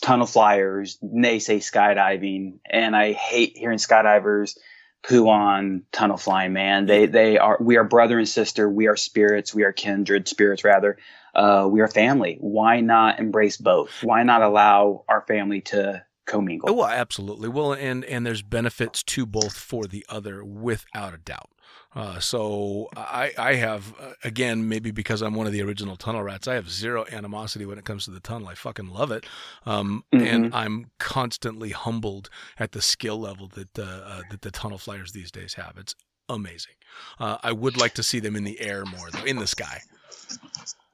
tunnel 0.00 0.26
flyers 0.26 0.98
They 1.02 1.38
say 1.40 1.58
skydiving 1.58 2.58
and 2.64 2.94
I 2.94 3.12
hate 3.12 3.56
hearing 3.56 3.78
skydivers 3.78 4.56
poo 5.02 5.28
on 5.28 5.82
tunnel 5.90 6.16
flying, 6.16 6.52
man. 6.52 6.86
They, 6.86 7.06
they 7.06 7.38
are, 7.38 7.58
we 7.60 7.76
are 7.76 7.84
brother 7.84 8.18
and 8.18 8.28
sister. 8.28 8.70
We 8.70 8.86
are 8.86 8.96
spirits. 8.96 9.52
We 9.52 9.64
are 9.64 9.72
kindred 9.72 10.28
spirits 10.28 10.62
rather. 10.62 10.98
Uh, 11.34 11.66
we 11.68 11.80
are 11.80 11.88
family. 11.88 12.36
Why 12.40 12.80
not 12.80 13.18
embrace 13.18 13.56
both? 13.56 13.90
Why 14.02 14.22
not 14.22 14.42
allow 14.42 15.04
our 15.08 15.22
family 15.22 15.62
to 15.62 16.04
commingle? 16.24 16.74
Well, 16.74 16.86
absolutely. 16.86 17.48
Well, 17.48 17.72
and, 17.72 18.04
and 18.04 18.24
there's 18.24 18.42
benefits 18.42 19.02
to 19.04 19.26
both 19.26 19.56
for 19.56 19.86
the 19.86 20.06
other 20.08 20.44
without 20.44 21.14
a 21.14 21.18
doubt. 21.18 21.50
Uh, 21.94 22.18
so 22.18 22.88
I, 22.96 23.32
I 23.36 23.54
have 23.54 23.94
uh, 24.00 24.12
again 24.24 24.68
maybe 24.68 24.90
because 24.90 25.20
I'm 25.20 25.34
one 25.34 25.46
of 25.46 25.52
the 25.52 25.62
original 25.62 25.96
tunnel 25.96 26.22
rats. 26.22 26.48
I 26.48 26.54
have 26.54 26.70
zero 26.70 27.04
animosity 27.10 27.66
when 27.66 27.78
it 27.78 27.84
comes 27.84 28.06
to 28.06 28.10
the 28.10 28.20
tunnel. 28.20 28.48
I 28.48 28.54
fucking 28.54 28.88
love 28.88 29.10
it, 29.10 29.26
um, 29.66 30.04
mm-hmm. 30.12 30.26
and 30.26 30.54
I'm 30.54 30.86
constantly 30.98 31.70
humbled 31.70 32.30
at 32.58 32.72
the 32.72 32.80
skill 32.80 33.20
level 33.20 33.48
that 33.48 33.78
uh, 33.78 33.82
uh 33.82 34.22
that 34.30 34.40
the 34.40 34.50
tunnel 34.50 34.78
flyers 34.78 35.12
these 35.12 35.30
days 35.30 35.54
have. 35.54 35.76
It's 35.76 35.94
amazing. 36.30 36.74
Uh, 37.18 37.36
I 37.42 37.52
would 37.52 37.76
like 37.76 37.94
to 37.94 38.02
see 38.02 38.20
them 38.20 38.36
in 38.36 38.44
the 38.44 38.60
air 38.60 38.84
more 38.86 39.10
though, 39.10 39.24
in 39.24 39.36
the 39.36 39.46
sky. 39.46 39.82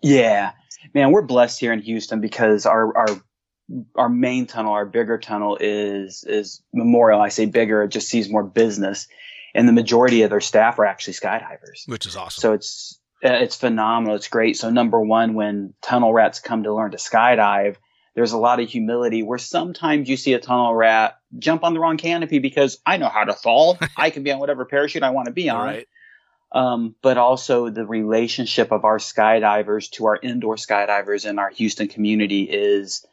Yeah, 0.02 0.52
man, 0.94 1.12
we're 1.12 1.22
blessed 1.22 1.60
here 1.60 1.72
in 1.72 1.80
Houston 1.80 2.20
because 2.20 2.66
our 2.66 2.96
our 2.96 3.22
our 3.94 4.08
main 4.08 4.46
tunnel, 4.46 4.72
our 4.72 4.86
bigger 4.86 5.16
tunnel 5.16 5.58
is 5.60 6.24
is 6.26 6.60
Memorial. 6.72 7.20
I 7.20 7.28
say 7.28 7.46
bigger; 7.46 7.84
it 7.84 7.90
just 7.90 8.08
sees 8.08 8.28
more 8.28 8.42
business 8.42 9.06
and 9.54 9.68
the 9.68 9.72
majority 9.72 10.22
of 10.22 10.30
their 10.30 10.40
staff 10.40 10.78
are 10.78 10.84
actually 10.84 11.14
skydivers, 11.14 11.86
which 11.86 12.06
is 12.06 12.16
awesome. 12.16 12.40
So 12.40 12.52
it's 12.52 13.00
uh, 13.24 13.32
it's 13.32 13.56
phenomenal. 13.56 14.16
It's 14.16 14.28
great. 14.28 14.56
So 14.56 14.70
number 14.70 15.00
one, 15.00 15.34
when 15.34 15.74
tunnel 15.82 16.12
rats 16.12 16.40
come 16.40 16.62
to 16.64 16.74
learn 16.74 16.92
to 16.92 16.98
skydive, 16.98 17.76
there's 18.14 18.32
a 18.32 18.38
lot 18.38 18.60
of 18.60 18.68
humility 18.68 19.22
where 19.22 19.38
sometimes 19.38 20.08
you 20.08 20.16
see 20.16 20.32
a 20.34 20.40
tunnel 20.40 20.74
rat 20.74 21.18
jump 21.38 21.64
on 21.64 21.74
the 21.74 21.80
wrong 21.80 21.96
canopy 21.96 22.38
because 22.38 22.78
I 22.84 22.96
know 22.96 23.08
how 23.08 23.24
to 23.24 23.32
fall. 23.32 23.78
I 23.96 24.10
can 24.10 24.22
be 24.22 24.32
on 24.32 24.38
whatever 24.38 24.64
parachute 24.64 25.02
I 25.02 25.10
want 25.10 25.26
to 25.26 25.32
be 25.32 25.48
on. 25.48 25.64
Right. 25.64 25.88
Um, 26.50 26.94
but 27.02 27.18
also 27.18 27.68
the 27.68 27.86
relationship 27.86 28.72
of 28.72 28.84
our 28.84 28.98
skydivers 28.98 29.90
to 29.92 30.06
our 30.06 30.18
indoor 30.20 30.56
skydivers 30.56 31.28
in 31.28 31.38
our 31.38 31.50
Houston 31.50 31.88
community 31.88 32.42
is 32.44 33.04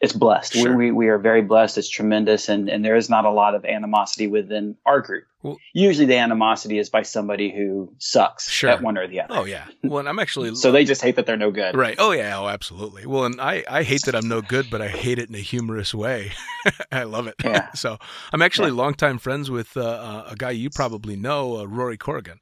it's 0.00 0.12
blessed. 0.12 0.52
Sure. 0.52 0.76
We, 0.76 0.86
we, 0.86 0.92
we 0.92 1.08
are 1.08 1.18
very 1.18 1.42
blessed. 1.42 1.76
It's 1.78 1.88
tremendous. 1.88 2.48
And, 2.48 2.68
and 2.68 2.84
there 2.84 2.94
is 2.94 3.10
not 3.10 3.24
a 3.24 3.30
lot 3.30 3.54
of 3.56 3.64
animosity 3.64 4.28
within 4.28 4.76
our 4.86 5.00
group 5.00 5.24
Well- 5.42 5.58
Usually 5.72 6.06
the 6.06 6.16
animosity 6.18 6.78
is 6.78 6.88
by 6.88 7.02
somebody 7.02 7.50
who 7.50 7.92
sucks 7.98 8.48
Sure. 8.48 8.70
at 8.70 8.80
one 8.82 8.96
or 8.96 9.08
the 9.08 9.20
other. 9.22 9.34
Oh 9.34 9.44
yeah. 9.44 9.66
Well, 9.82 9.98
and 9.98 10.08
I'm 10.08 10.20
actually 10.20 10.54
So 10.54 10.70
they 10.70 10.84
just 10.84 11.02
hate 11.02 11.16
that 11.16 11.26
they're 11.26 11.36
no 11.36 11.50
good. 11.50 11.74
Right. 11.76 11.96
Oh 11.98 12.12
yeah. 12.12 12.38
Oh, 12.38 12.46
absolutely. 12.46 13.06
Well, 13.06 13.24
and 13.24 13.40
I, 13.40 13.64
I 13.68 13.82
hate 13.82 14.02
that 14.06 14.14
I'm 14.14 14.28
no 14.28 14.40
good, 14.40 14.68
but 14.70 14.80
I 14.80 14.88
hate 14.88 15.18
it 15.18 15.28
in 15.28 15.34
a 15.34 15.38
humorous 15.40 15.92
way. 15.92 16.30
I 16.92 17.02
love 17.02 17.26
it. 17.26 17.34
Yeah. 17.42 17.72
so 17.74 17.98
I'm 18.32 18.40
actually 18.42 18.70
longtime 18.70 19.18
friends 19.18 19.50
with 19.50 19.76
uh, 19.76 19.80
uh, 19.80 20.24
a 20.30 20.36
guy 20.36 20.50
you 20.52 20.70
probably 20.70 21.16
know, 21.16 21.58
uh, 21.58 21.64
Rory 21.64 21.96
Corrigan. 21.96 22.38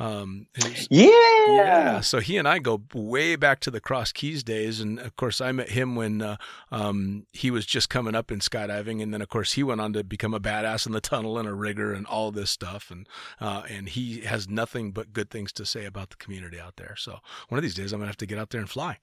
Um, 0.00 0.46
Yeah. 0.88 1.10
yeah. 1.48 2.00
So 2.00 2.20
he 2.20 2.38
and 2.38 2.48
I 2.48 2.58
go 2.58 2.82
way 2.94 3.36
back 3.36 3.60
to 3.60 3.70
the 3.70 3.80
Cross 3.80 4.12
Keys 4.12 4.42
days, 4.42 4.80
and 4.80 4.98
of 4.98 5.14
course 5.16 5.42
I 5.42 5.52
met 5.52 5.68
him 5.68 5.94
when 5.94 6.22
uh, 6.22 6.36
um, 6.72 7.26
he 7.32 7.50
was 7.50 7.66
just 7.66 7.90
coming 7.90 8.14
up 8.14 8.32
in 8.32 8.38
skydiving, 8.38 9.02
and 9.02 9.12
then 9.12 9.20
of 9.20 9.28
course 9.28 9.52
he 9.52 9.62
went 9.62 9.82
on 9.82 9.92
to 9.92 10.02
become 10.02 10.32
a 10.32 10.40
badass 10.40 10.86
in 10.86 10.92
the 10.92 11.02
tunnel 11.02 11.38
and 11.38 11.46
a 11.46 11.52
rigger 11.52 11.92
and 11.92 12.06
all 12.06 12.30
this 12.32 12.50
stuff, 12.50 12.90
and 12.90 13.06
uh, 13.40 13.62
and 13.68 13.90
he 13.90 14.22
has 14.22 14.48
nothing 14.48 14.90
but 14.92 15.12
good 15.12 15.28
things 15.28 15.52
to 15.52 15.66
say 15.66 15.84
about 15.84 16.08
the 16.08 16.16
community 16.16 16.58
out 16.58 16.76
there. 16.76 16.94
So 16.96 17.18
one 17.50 17.58
of 17.58 17.62
these 17.62 17.74
days 17.74 17.92
I'm 17.92 18.00
gonna 18.00 18.08
have 18.08 18.16
to 18.18 18.26
get 18.26 18.38
out 18.38 18.48
there 18.48 18.60
and 18.60 18.70
fly. 18.70 18.98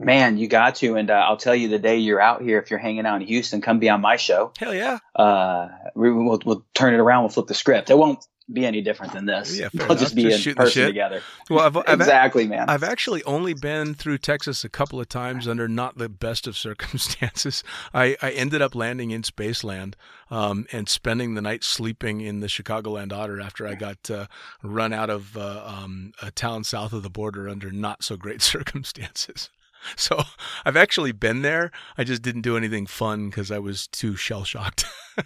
Man, 0.00 0.38
you 0.38 0.48
got 0.48 0.76
to. 0.76 0.96
And 0.96 1.10
uh, 1.10 1.14
I'll 1.14 1.36
tell 1.36 1.54
you 1.56 1.68
the 1.68 1.78
day 1.78 1.98
you're 1.98 2.20
out 2.20 2.42
here, 2.42 2.58
if 2.60 2.70
you're 2.70 2.78
hanging 2.78 3.04
out 3.06 3.20
in 3.20 3.26
Houston, 3.26 3.60
come 3.60 3.78
be 3.80 3.88
on 3.88 4.00
my 4.00 4.16
show. 4.16 4.52
Hell 4.56 4.74
yeah. 4.74 4.98
Uh, 5.14 5.68
we, 5.96 6.12
we'll, 6.12 6.40
we'll 6.44 6.64
turn 6.72 6.94
it 6.94 7.00
around. 7.00 7.24
We'll 7.24 7.30
flip 7.30 7.48
the 7.48 7.54
script. 7.54 7.90
It 7.90 7.98
won't 7.98 8.24
be 8.52 8.64
any 8.64 8.80
different 8.80 9.12
than 9.12 9.26
this. 9.26 9.58
Yeah, 9.58 9.68
fair 9.68 9.86
we'll 9.86 9.96
just 9.96 10.14
be 10.14 10.22
Just 10.22 10.46
in 10.46 10.54
person 10.54 10.72
shit. 10.72 10.88
together. 10.88 11.22
Well, 11.50 11.60
I've, 11.60 11.76
I've, 11.76 12.00
exactly, 12.00 12.46
man. 12.46 12.68
I've 12.68 12.82
actually 12.82 13.22
only 13.24 13.52
been 13.52 13.94
through 13.94 14.18
Texas 14.18 14.64
a 14.64 14.68
couple 14.68 15.00
of 15.00 15.08
times 15.08 15.46
under 15.46 15.68
not 15.68 15.98
the 15.98 16.08
best 16.08 16.46
of 16.46 16.56
circumstances. 16.56 17.62
I, 17.92 18.16
I 18.22 18.30
ended 18.30 18.62
up 18.62 18.74
landing 18.74 19.10
in 19.10 19.22
Spaceland 19.22 19.94
um, 20.30 20.66
and 20.72 20.88
spending 20.88 21.34
the 21.34 21.42
night 21.42 21.62
sleeping 21.62 22.20
in 22.20 22.40
the 22.40 22.46
Chicagoland 22.46 23.12
Otter 23.12 23.40
after 23.40 23.66
I 23.66 23.74
got 23.74 24.10
uh, 24.10 24.26
run 24.62 24.92
out 24.92 25.10
of 25.10 25.36
uh, 25.36 25.62
um, 25.66 26.12
a 26.22 26.30
town 26.30 26.64
south 26.64 26.92
of 26.92 27.02
the 27.02 27.10
border 27.10 27.48
under 27.48 27.70
not 27.70 28.02
so 28.02 28.16
great 28.16 28.42
circumstances. 28.42 29.50
So 29.96 30.22
I've 30.64 30.76
actually 30.76 31.12
been 31.12 31.42
there. 31.42 31.70
I 31.96 32.04
just 32.04 32.22
didn't 32.22 32.42
do 32.42 32.56
anything 32.56 32.86
fun 32.86 33.28
because 33.28 33.50
I 33.50 33.58
was 33.58 33.86
too 33.86 34.16
shell 34.16 34.44
shocked. 34.44 34.84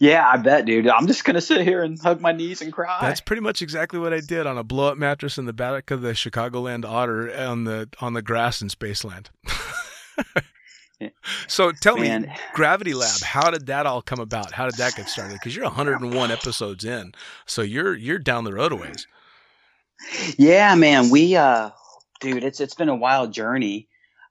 yeah, 0.00 0.28
I 0.28 0.36
bet, 0.36 0.66
dude. 0.66 0.88
I'm 0.88 1.06
just 1.06 1.24
gonna 1.24 1.40
sit 1.40 1.62
here 1.62 1.82
and 1.82 1.98
hug 1.98 2.20
my 2.20 2.32
knees 2.32 2.60
and 2.60 2.72
cry. 2.72 2.98
That's 3.00 3.20
pretty 3.20 3.42
much 3.42 3.62
exactly 3.62 3.98
what 3.98 4.12
I 4.12 4.20
did 4.20 4.46
on 4.46 4.58
a 4.58 4.64
blow 4.64 4.88
up 4.88 4.98
mattress 4.98 5.38
in 5.38 5.46
the 5.46 5.52
back 5.52 5.90
of 5.90 6.02
the 6.02 6.12
Chicagoland 6.12 6.84
Otter 6.84 7.34
on 7.34 7.64
the 7.64 7.88
on 8.00 8.12
the 8.12 8.22
grass 8.22 8.60
in 8.60 8.68
Spaceland. 8.68 9.28
so 11.46 11.72
tell 11.72 11.96
me, 11.96 12.08
Man. 12.08 12.32
Gravity 12.52 12.94
Lab, 12.94 13.20
how 13.22 13.50
did 13.50 13.66
that 13.66 13.86
all 13.86 14.02
come 14.02 14.20
about? 14.20 14.52
How 14.52 14.66
did 14.68 14.78
that 14.78 14.94
get 14.94 15.08
started? 15.08 15.34
Because 15.34 15.56
you're 15.56 15.64
101 15.64 16.30
episodes 16.30 16.84
in, 16.84 17.12
so 17.46 17.62
you're 17.62 17.94
you're 17.94 18.18
down 18.18 18.44
the 18.44 18.52
road 18.52 18.72
a 18.72 18.76
ways. 18.76 19.06
Yeah, 20.36 20.74
man. 20.74 21.10
We, 21.10 21.36
uh, 21.36 21.70
dude, 22.20 22.44
it's 22.44 22.60
it's 22.60 22.74
been 22.74 22.88
a 22.88 22.96
wild 22.96 23.32
journey. 23.32 23.88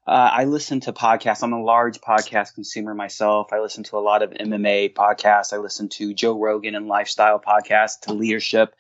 Uh, 0.08 0.30
I 0.34 0.44
listen 0.44 0.82
to 0.82 0.94
podcasts. 0.94 1.42
I'm 1.42 1.54
a 1.54 1.64
large 1.64 2.00
podcast 2.00 2.54
consumer 2.54 2.94
myself. 2.94 3.52
I 3.52 3.60
listen 3.60 3.84
to 3.86 3.98
a 3.98 4.00
lot 4.00 4.22
of 4.22 4.32
MMA 4.32 4.94
podcasts. 4.94 5.52
I 5.52 5.58
listen 5.58 5.90
to 5.90 6.14
Joe 6.14 6.40
Rogan 6.40 6.76
and 6.76 6.88
lifestyle 6.88 7.40
podcasts, 7.40 8.02
to 8.02 8.14
leadership, 8.14 8.76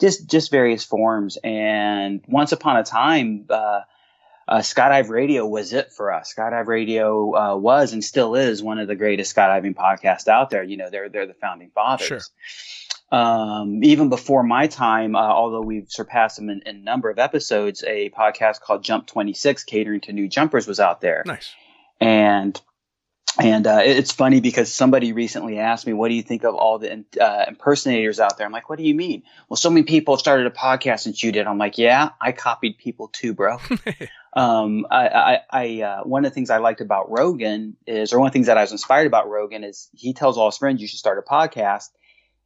just 0.00 0.28
just 0.28 0.50
various 0.50 0.84
forms. 0.84 1.38
And 1.44 2.24
once 2.26 2.50
upon 2.50 2.76
a 2.76 2.82
time, 2.82 3.46
uh, 3.50 3.82
uh, 4.48 4.58
Skydive 4.58 5.10
Radio 5.10 5.46
was 5.46 5.72
it 5.72 5.92
for 5.92 6.12
us. 6.12 6.34
Skydive 6.36 6.66
Radio 6.66 7.36
uh, 7.36 7.56
was 7.56 7.92
and 7.92 8.02
still 8.02 8.34
is 8.34 8.60
one 8.60 8.80
of 8.80 8.88
the 8.88 8.96
greatest 8.96 9.34
skydiving 9.34 9.76
podcasts 9.76 10.26
out 10.26 10.50
there. 10.50 10.64
You 10.64 10.76
know, 10.76 10.90
they're 10.90 11.08
they're 11.08 11.26
the 11.26 11.34
founding 11.34 11.70
fathers. 11.70 12.08
Sure. 12.08 12.20
Um, 13.12 13.84
even 13.84 14.08
before 14.08 14.42
my 14.42 14.66
time, 14.66 15.14
uh, 15.14 15.20
although 15.20 15.60
we've 15.60 15.86
surpassed 15.88 16.36
them 16.36 16.50
in, 16.50 16.62
in 16.66 16.84
number 16.84 17.10
of 17.10 17.18
episodes, 17.18 17.84
a 17.86 18.10
podcast 18.10 18.60
called 18.60 18.82
Jump 18.82 19.06
26, 19.06 19.64
catering 19.64 20.00
to 20.02 20.12
new 20.12 20.28
jumpers, 20.28 20.66
was 20.66 20.80
out 20.80 21.00
there. 21.00 21.22
Nice. 21.24 21.54
And 22.00 22.60
and 23.38 23.66
uh, 23.66 23.80
it's 23.82 24.12
funny 24.12 24.40
because 24.40 24.72
somebody 24.72 25.12
recently 25.12 25.58
asked 25.58 25.86
me, 25.86 25.92
"What 25.92 26.08
do 26.08 26.14
you 26.14 26.22
think 26.22 26.44
of 26.44 26.54
all 26.54 26.78
the 26.78 27.04
uh, 27.20 27.44
impersonators 27.48 28.20
out 28.20 28.38
there?" 28.38 28.46
I'm 28.46 28.52
like, 28.52 28.68
"What 28.68 28.78
do 28.78 28.84
you 28.84 28.94
mean?" 28.94 29.24
Well, 29.48 29.56
so 29.56 29.70
many 29.70 29.82
people 29.82 30.16
started 30.16 30.46
a 30.46 30.50
podcast 30.50 31.00
since 31.00 31.22
you 31.22 31.32
did. 31.32 31.46
I'm 31.48 31.58
like, 31.58 31.76
"Yeah, 31.76 32.10
I 32.20 32.30
copied 32.30 32.78
people 32.78 33.08
too, 33.08 33.34
bro." 33.34 33.58
um, 34.34 34.86
I, 34.88 35.08
I, 35.08 35.38
I 35.50 35.82
uh, 35.82 36.04
one 36.04 36.24
of 36.24 36.30
the 36.30 36.34
things 36.34 36.48
I 36.48 36.58
liked 36.58 36.80
about 36.80 37.10
Rogan 37.10 37.76
is, 37.88 38.12
or 38.12 38.20
one 38.20 38.28
of 38.28 38.32
the 38.32 38.36
things 38.36 38.46
that 38.46 38.56
I 38.56 38.60
was 38.60 38.70
inspired 38.70 39.08
about 39.08 39.28
Rogan 39.28 39.64
is, 39.64 39.88
he 39.94 40.12
tells 40.12 40.38
all 40.38 40.48
his 40.48 40.58
friends 40.58 40.80
you 40.80 40.86
should 40.86 41.00
start 41.00 41.18
a 41.18 41.28
podcast, 41.28 41.88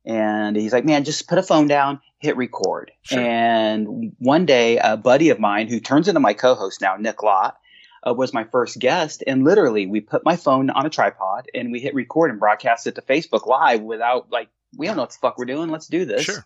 and 0.04 0.56
he's 0.56 0.72
like, 0.72 0.84
"Man, 0.84 1.04
just 1.04 1.28
put 1.28 1.38
a 1.38 1.42
phone 1.42 1.66
down, 1.66 2.00
hit 2.18 2.36
record." 2.36 2.92
Sure. 3.02 3.20
And 3.20 4.12
one 4.18 4.46
day, 4.46 4.78
a 4.78 4.96
buddy 4.96 5.30
of 5.30 5.38
mine 5.38 5.68
who 5.68 5.80
turns 5.80 6.08
into 6.08 6.20
my 6.20 6.34
co-host 6.34 6.80
now, 6.80 6.96
Nick 6.96 7.22
Lott 7.22 7.58
uh, 8.06 8.14
was 8.14 8.32
my 8.32 8.44
first 8.44 8.78
guest. 8.78 9.22
And 9.26 9.44
literally, 9.44 9.86
we 9.86 10.00
put 10.00 10.24
my 10.24 10.36
phone 10.36 10.70
on 10.70 10.86
a 10.86 10.90
tripod 10.90 11.48
and 11.54 11.72
we 11.72 11.80
hit 11.80 11.94
record 11.94 12.30
and 12.30 12.40
broadcast 12.40 12.86
it 12.86 12.94
to 12.94 13.02
Facebook 13.02 13.46
Live 13.46 13.82
without, 13.82 14.30
like, 14.30 14.48
we 14.76 14.86
don't 14.86 14.96
know 14.96 15.02
what 15.02 15.10
the 15.10 15.18
fuck 15.20 15.38
we're 15.38 15.44
doing. 15.44 15.70
Let's 15.70 15.86
do 15.86 16.04
this. 16.04 16.24
Sure. 16.24 16.44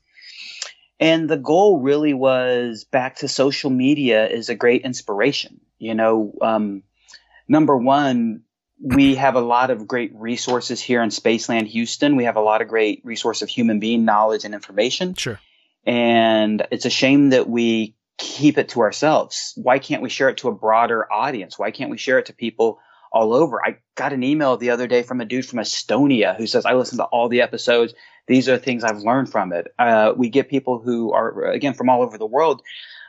And 1.00 1.28
the 1.28 1.36
goal 1.36 1.80
really 1.80 2.14
was 2.14 2.84
back 2.84 3.16
to 3.16 3.28
social 3.28 3.70
media 3.70 4.28
is 4.28 4.48
a 4.48 4.54
great 4.54 4.82
inspiration. 4.82 5.60
You 5.78 5.94
know, 5.94 6.32
um, 6.40 6.84
number 7.48 7.76
one, 7.76 8.42
we 8.82 9.14
have 9.14 9.36
a 9.36 9.40
lot 9.40 9.70
of 9.70 9.86
great 9.86 10.12
resources 10.14 10.80
here 10.80 11.02
in 11.02 11.10
Spaceland, 11.10 11.68
Houston. 11.68 12.16
We 12.16 12.24
have 12.24 12.36
a 12.36 12.40
lot 12.40 12.62
of 12.62 12.68
great 12.68 13.00
resource 13.04 13.40
of 13.40 13.48
human 13.48 13.78
being 13.78 14.04
knowledge 14.04 14.44
and 14.44 14.54
information. 14.54 15.14
Sure. 15.14 15.38
And 15.86 16.66
it's 16.72 16.84
a 16.84 16.90
shame 16.90 17.30
that 17.30 17.48
we 17.48 17.94
keep 18.18 18.58
it 18.58 18.70
to 18.70 18.80
ourselves. 18.80 19.52
Why 19.56 19.78
can't 19.78 20.02
we 20.02 20.08
share 20.08 20.28
it 20.28 20.38
to 20.38 20.48
a 20.48 20.54
broader 20.54 21.10
audience? 21.12 21.58
Why 21.58 21.70
can't 21.70 21.90
we 21.90 21.98
share 21.98 22.18
it 22.18 22.26
to 22.26 22.32
people 22.32 22.80
all 23.12 23.34
over? 23.34 23.64
I 23.64 23.78
got 23.94 24.12
an 24.12 24.24
email 24.24 24.56
the 24.56 24.70
other 24.70 24.88
day 24.88 25.04
from 25.04 25.20
a 25.20 25.24
dude 25.24 25.46
from 25.46 25.60
Estonia 25.60 26.36
who 26.36 26.46
says, 26.48 26.66
I 26.66 26.74
listened 26.74 26.98
to 26.98 27.04
all 27.04 27.28
the 27.28 27.42
episodes. 27.42 27.94
These 28.26 28.48
are 28.48 28.58
things 28.58 28.82
I've 28.82 28.98
learned 28.98 29.30
from 29.30 29.52
it. 29.52 29.68
Uh, 29.78 30.12
we 30.16 30.28
get 30.28 30.48
people 30.48 30.80
who 30.80 31.12
are, 31.12 31.44
again, 31.44 31.74
from 31.74 31.88
all 31.88 32.02
over 32.02 32.18
the 32.18 32.26
world 32.26 32.62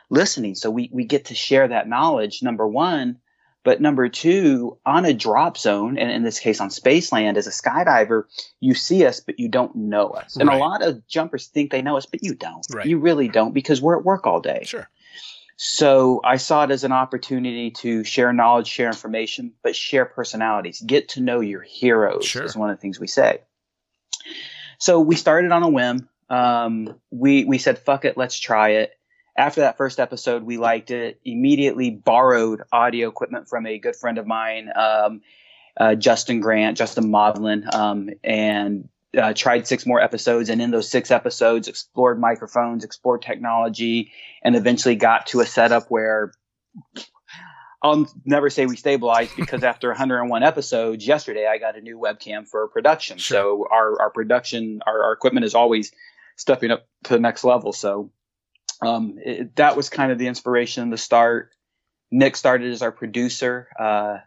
listening. 0.08 0.54
So 0.54 0.70
we, 0.70 0.88
we 0.92 1.04
get 1.04 1.26
to 1.26 1.34
share 1.34 1.66
that 1.68 1.88
knowledge, 1.88 2.42
number 2.42 2.66
one. 2.66 3.18
But 3.64 3.80
number 3.80 4.08
two, 4.10 4.76
on 4.84 5.06
a 5.06 5.14
drop 5.14 5.56
zone, 5.56 5.96
and 5.98 6.10
in 6.10 6.22
this 6.22 6.38
case 6.38 6.60
on 6.60 6.68
Spaceland, 6.68 7.36
as 7.36 7.46
a 7.46 7.50
skydiver, 7.50 8.24
you 8.60 8.74
see 8.74 9.06
us, 9.06 9.20
but 9.20 9.40
you 9.40 9.48
don't 9.48 9.74
know 9.74 10.08
us. 10.10 10.36
And 10.36 10.48
Right. 10.48 10.56
a 10.56 10.60
lot 10.60 10.82
of 10.82 11.06
jumpers 11.08 11.46
think 11.48 11.70
they 11.72 11.80
know 11.82 11.96
us, 11.96 12.04
but 12.06 12.22
you 12.22 12.34
don't. 12.34 12.64
Right. 12.70 12.86
You 12.86 12.98
really 12.98 13.28
don't 13.28 13.54
because 13.54 13.80
we're 13.80 13.98
at 13.98 14.04
work 14.04 14.26
all 14.26 14.40
day. 14.40 14.64
Sure. 14.64 14.88
So 15.56 16.20
I 16.24 16.36
saw 16.36 16.64
it 16.64 16.70
as 16.72 16.84
an 16.84 16.92
opportunity 16.92 17.70
to 17.70 18.04
share 18.04 18.32
knowledge, 18.32 18.66
share 18.68 18.88
information, 18.88 19.52
but 19.62 19.74
share 19.74 20.04
personalities. 20.04 20.82
Get 20.84 21.08
to 21.10 21.20
know 21.20 21.40
your 21.40 21.62
heroes 21.62 22.26
Sure. 22.26 22.42
is 22.42 22.54
one 22.56 22.70
of 22.70 22.76
the 22.76 22.80
things 22.82 23.00
we 23.00 23.06
say. 23.06 23.40
So 24.78 25.00
we 25.00 25.16
started 25.16 25.52
on 25.52 25.62
a 25.62 25.68
whim. 25.68 26.08
Um, 26.28 27.00
we 27.10 27.44
we 27.44 27.58
said, 27.58 27.78
"Fuck 27.78 28.04
it, 28.04 28.16
let's 28.16 28.38
try 28.38 28.70
it." 28.70 28.92
After 29.36 29.62
that 29.62 29.76
first 29.76 29.98
episode, 29.98 30.44
we 30.44 30.58
liked 30.58 30.90
it. 30.90 31.20
Immediately 31.24 31.90
borrowed 31.90 32.62
audio 32.72 33.08
equipment 33.08 33.48
from 33.48 33.66
a 33.66 33.78
good 33.78 33.96
friend 33.96 34.18
of 34.18 34.26
mine, 34.26 34.70
um, 34.74 35.22
uh, 35.76 35.96
Justin 35.96 36.40
Grant, 36.40 36.78
Justin 36.78 37.10
Maudlin, 37.10 37.64
um, 37.72 38.10
and 38.22 38.88
uh, 39.16 39.32
tried 39.34 39.66
six 39.66 39.86
more 39.86 40.00
episodes. 40.00 40.50
And 40.50 40.62
in 40.62 40.70
those 40.70 40.88
six 40.88 41.10
episodes, 41.10 41.66
explored 41.66 42.20
microphones, 42.20 42.84
explored 42.84 43.22
technology, 43.22 44.12
and 44.42 44.54
eventually 44.54 44.94
got 44.94 45.26
to 45.28 45.40
a 45.40 45.46
setup 45.46 45.88
where 45.88 46.32
I'll 47.82 48.06
never 48.24 48.50
say 48.50 48.66
we 48.66 48.76
stabilized 48.76 49.34
because 49.36 49.62
after 49.64 49.88
101 49.88 50.42
episodes 50.42 51.06
yesterday, 51.06 51.46
I 51.46 51.58
got 51.58 51.76
a 51.76 51.80
new 51.80 51.98
webcam 51.98 52.48
for 52.48 52.68
production. 52.68 53.18
Sure. 53.18 53.36
So 53.36 53.68
our, 53.70 54.00
our 54.00 54.10
production, 54.10 54.80
our, 54.86 55.04
our 55.04 55.12
equipment 55.12 55.44
is 55.44 55.54
always 55.54 55.92
stepping 56.36 56.70
up 56.70 56.86
to 57.04 57.14
the 57.14 57.20
next 57.20 57.44
level. 57.44 57.72
So 57.72 58.10
um, 58.82 59.18
it, 59.24 59.56
that 59.56 59.76
was 59.76 59.88
kind 59.90 60.12
of 60.12 60.18
the 60.18 60.26
inspiration 60.26 60.90
the 60.90 60.96
start. 60.98 61.50
Nick 62.10 62.36
started 62.36 62.72
as 62.72 62.82
our 62.82 62.92
producer. 62.92 63.68
Uh, 63.78 64.18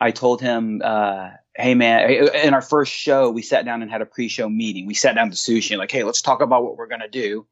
I 0.00 0.10
told 0.12 0.40
him, 0.40 0.80
uh, 0.84 1.30
hey 1.54 1.74
man, 1.74 2.10
in 2.10 2.54
our 2.54 2.62
first 2.62 2.92
show, 2.92 3.30
we 3.30 3.42
sat 3.42 3.64
down 3.64 3.82
and 3.82 3.90
had 3.90 4.00
a 4.00 4.06
pre-show 4.06 4.48
meeting. 4.48 4.86
We 4.86 4.94
sat 4.94 5.14
down 5.14 5.30
to 5.30 5.36
sushi 5.36 5.72
and 5.72 5.78
like, 5.78 5.90
hey, 5.90 6.04
let's 6.04 6.22
talk 6.22 6.40
about 6.40 6.62
what 6.64 6.76
we're 6.76 6.86
gonna 6.86 7.08
do. 7.08 7.46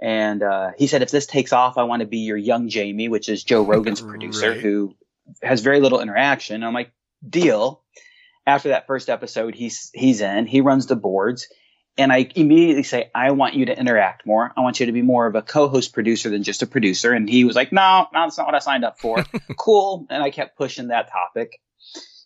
And 0.00 0.42
uh, 0.42 0.70
he 0.78 0.86
said, 0.86 1.02
if 1.02 1.10
this 1.10 1.26
takes 1.26 1.52
off, 1.52 1.78
I 1.78 1.84
want 1.84 2.00
to 2.00 2.06
be 2.06 2.18
your 2.18 2.36
young 2.36 2.68
Jamie, 2.68 3.08
which 3.08 3.28
is 3.28 3.42
Joe 3.44 3.62
Rogan's 3.62 4.00
producer, 4.02 4.50
Right. 4.50 4.60
who 4.60 4.94
has 5.42 5.62
very 5.62 5.80
little 5.80 6.00
interaction. 6.00 6.62
I'm 6.62 6.74
like, 6.74 6.92
deal. 7.28 7.82
After 8.46 8.68
that 8.70 8.86
first 8.86 9.08
episode, 9.08 9.54
he's 9.54 9.90
he's 9.94 10.20
in. 10.20 10.46
He 10.46 10.60
runs 10.60 10.86
the 10.86 10.96
boards, 10.96 11.48
and 11.96 12.12
I 12.12 12.28
immediately 12.34 12.82
say, 12.82 13.10
I 13.14 13.30
want 13.32 13.54
you 13.54 13.66
to 13.66 13.78
interact 13.78 14.26
more. 14.26 14.52
I 14.56 14.60
want 14.62 14.80
you 14.80 14.86
to 14.86 14.92
be 14.92 15.02
more 15.02 15.26
of 15.26 15.34
a 15.34 15.42
co-host 15.42 15.92
producer 15.92 16.30
than 16.30 16.42
just 16.42 16.62
a 16.62 16.66
producer. 16.66 17.12
And 17.12 17.28
he 17.28 17.44
was 17.44 17.54
like, 17.56 17.72
No, 17.72 18.06
no, 18.12 18.20
that's 18.24 18.36
not 18.38 18.46
what 18.46 18.54
I 18.54 18.58
signed 18.60 18.84
up 18.84 18.98
for. 18.98 19.24
cool. 19.56 20.06
And 20.10 20.22
I 20.22 20.30
kept 20.30 20.56
pushing 20.56 20.88
that 20.88 21.10
topic. 21.10 21.60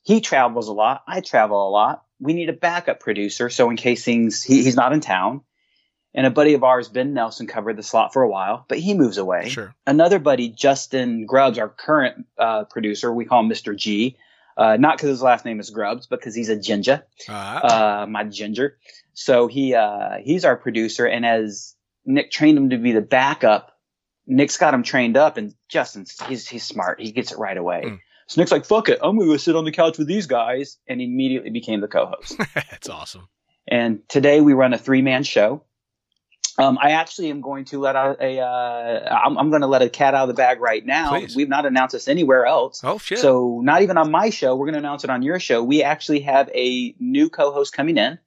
He 0.02 0.20
travels 0.22 0.68
a 0.68 0.72
lot. 0.72 1.02
I 1.06 1.20
travel 1.20 1.68
a 1.68 1.70
lot. 1.70 2.04
we 2.18 2.32
need 2.32 2.48
a 2.48 2.54
backup 2.54 2.98
producer. 3.00 3.50
So 3.50 3.68
in 3.70 3.76
case 3.76 4.04
things, 4.04 4.42
he, 4.42 4.62
he's 4.64 4.76
not 4.76 4.92
in 4.92 5.00
town. 5.00 5.42
And 6.14 6.26
a 6.26 6.30
buddy 6.30 6.54
of 6.54 6.64
ours, 6.64 6.88
Ben 6.88 7.12
Nelson, 7.12 7.46
covered 7.46 7.76
the 7.76 7.82
slot 7.82 8.14
for 8.14 8.22
a 8.22 8.28
while, 8.28 8.64
but 8.68 8.78
he 8.78 8.94
moves 8.94 9.18
away. 9.18 9.50
Sure. 9.50 9.74
Another 9.86 10.18
buddy, 10.18 10.48
Justin 10.48 11.26
Grubbs, 11.26 11.58
our 11.58 11.68
current 11.68 12.26
uh, 12.38 12.64
producer, 12.64 13.12
we 13.12 13.26
call 13.26 13.40
him 13.40 13.50
Mr. 13.50 13.76
G. 13.76 14.16
Uh, 14.56 14.76
not 14.78 14.96
because 14.96 15.10
his 15.10 15.22
last 15.22 15.44
name 15.44 15.60
is 15.60 15.70
Grubbs, 15.70 16.06
but 16.06 16.18
because 16.18 16.34
he's 16.34 16.48
a 16.48 16.58
ginger, 16.58 17.04
Ah, 17.28 18.02
uh, 18.02 18.06
my 18.06 18.24
ginger. 18.24 18.78
So 19.18 19.48
he 19.48 19.74
uh, 19.74 20.18
he's 20.22 20.44
our 20.44 20.56
producer, 20.56 21.04
and 21.04 21.26
as 21.26 21.74
Nick 22.06 22.30
trained 22.30 22.56
him 22.56 22.70
to 22.70 22.78
be 22.78 22.92
the 22.92 23.00
backup, 23.00 23.76
Nick's 24.28 24.56
got 24.56 24.72
him 24.72 24.84
trained 24.84 25.16
up, 25.16 25.36
and 25.36 25.56
Justin's 25.68 26.16
he's 26.28 26.46
he's 26.46 26.62
smart. 26.62 27.00
He 27.00 27.10
gets 27.10 27.32
it 27.32 27.38
right 27.38 27.56
away. 27.56 27.82
Mm. 27.84 27.98
So 28.28 28.40
Nick's 28.40 28.52
like, 28.52 28.64
"Fuck 28.64 28.88
it, 28.88 29.00
I'm 29.02 29.18
gonna 29.18 29.28
go 29.28 29.36
sit 29.36 29.56
on 29.56 29.64
the 29.64 29.72
couch 29.72 29.98
with 29.98 30.06
these 30.06 30.28
guys," 30.28 30.78
and 30.86 31.00
immediately 31.00 31.50
became 31.50 31.80
the 31.80 31.88
co-host. 31.88 32.36
that's 32.54 32.88
awesome. 32.88 33.28
And 33.66 34.08
today 34.08 34.40
we 34.40 34.52
run 34.52 34.72
a 34.72 34.78
three 34.78 35.02
man 35.02 35.24
show. 35.24 35.64
Um, 36.56 36.78
I 36.80 36.92
actually 36.92 37.30
am 37.30 37.40
going 37.40 37.64
to 37.66 37.80
let 37.80 37.96
out 37.96 38.22
a. 38.22 38.38
Uh, 38.38 39.18
I'm, 39.26 39.36
I'm 39.36 39.50
going 39.50 39.62
to 39.62 39.66
let 39.66 39.82
a 39.82 39.88
cat 39.88 40.14
out 40.14 40.22
of 40.22 40.28
the 40.28 40.34
bag 40.34 40.60
right 40.60 40.86
now. 40.86 41.10
Please. 41.10 41.34
We've 41.34 41.48
not 41.48 41.66
announced 41.66 41.92
this 41.92 42.06
anywhere 42.06 42.46
else. 42.46 42.82
Oh 42.84 42.98
shit. 42.98 43.18
So 43.18 43.60
not 43.64 43.82
even 43.82 43.98
on 43.98 44.12
my 44.12 44.30
show. 44.30 44.54
We're 44.54 44.66
going 44.66 44.74
to 44.74 44.78
announce 44.78 45.02
it 45.02 45.10
on 45.10 45.22
your 45.22 45.40
show. 45.40 45.64
We 45.64 45.82
actually 45.82 46.20
have 46.20 46.48
a 46.54 46.94
new 47.00 47.28
co-host 47.28 47.72
coming 47.72 47.96
in. 47.96 48.20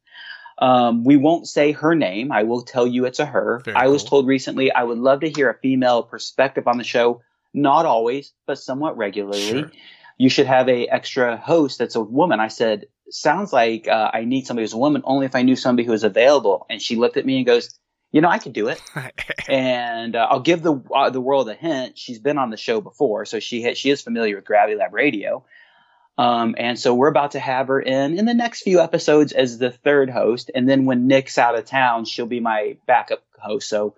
Um, 0.62 1.04
we 1.04 1.18
won't 1.18 1.48
say 1.48 1.72
her 1.72 1.96
name. 1.96 2.32
I 2.32 2.44
will 2.44 2.62
tell 2.62 2.86
you 2.86 3.06
it's 3.06 3.20
a 3.20 3.26
her. 3.26 3.62
Very 3.66 3.76
I 3.76 3.88
was 3.88 4.04
cool. 4.04 4.10
told 4.10 4.28
recently 4.28 4.72
I 4.72 4.84
would 4.84 5.00
love 5.00 5.22
to 5.22 5.30
hear 5.30 5.50
a 5.50 5.58
female 5.58 6.04
perspective 6.04 6.68
on 6.68 6.78
the 6.78 6.84
show. 6.84 7.22
Not 7.54 7.86
always, 7.86 8.32
but 8.46 8.60
somewhat 8.60 8.96
regularly. 8.96 9.42
Sure. 9.42 9.72
You 10.18 10.30
should 10.30 10.46
have 10.46 10.70
a 10.70 10.88
extra 10.88 11.36
host 11.36 11.80
that's 11.80 11.96
a 11.96 12.02
woman. 12.02 12.40
I 12.40 12.48
said, 12.48 12.86
sounds 13.10 13.52
like 13.52 13.88
uh, 13.88 14.12
I 14.14 14.24
need 14.24 14.46
somebody 14.46 14.64
who's 14.64 14.74
a 14.74 14.78
woman 14.78 15.02
only 15.04 15.26
if 15.26 15.36
I 15.36 15.42
knew 15.42 15.56
somebody 15.56 15.86
who 15.86 15.92
was 15.92 16.04
available. 16.04 16.66
And 16.70 16.80
she 16.80 16.96
looked 16.96 17.18
at 17.18 17.26
me 17.26 17.38
and 17.38 17.46
goes, 17.46 17.78
you 18.12 18.22
know, 18.22 18.30
I 18.30 18.38
could 18.38 18.54
do 18.54 18.68
it. 18.68 18.82
and 19.50 20.16
uh, 20.16 20.28
I'll 20.30 20.42
give 20.42 20.62
the 20.62 20.80
uh, 20.94 21.10
the 21.10 21.22
world 21.22 21.50
a 21.50 21.54
hint. 21.56 21.98
She's 21.98 22.20
been 22.20 22.38
on 22.38 22.50
the 22.52 22.58
show 22.58 22.82
before, 22.82 23.26
so 23.26 23.40
she 23.40 23.64
ha- 23.64 23.74
she 23.74 23.90
is 23.90 24.02
familiar 24.02 24.36
with 24.36 24.46
Gravity 24.46 24.78
Lab 24.78 24.94
Radio. 24.94 25.46
Um, 26.22 26.54
and 26.60 26.78
so 26.78 26.94
we're 26.94 27.08
about 27.08 27.32
to 27.32 27.40
have 27.40 27.68
her 27.68 27.80
in 27.80 28.20
in 28.20 28.26
the 28.26 28.34
next 28.36 28.62
few 28.62 28.80
episodes 28.80 29.32
as 29.32 29.58
the 29.58 29.72
third 29.72 30.10
host, 30.10 30.52
and 30.54 30.70
then 30.70 30.86
when 30.86 31.08
Nick's 31.08 31.40
out 31.40 31.56
of 31.58 31.66
town, 31.66 32.06
she'll 32.06 32.28
be 32.28 32.40
my 32.40 32.78
backup 32.86 33.24
host. 33.40 33.68
So 33.68 33.96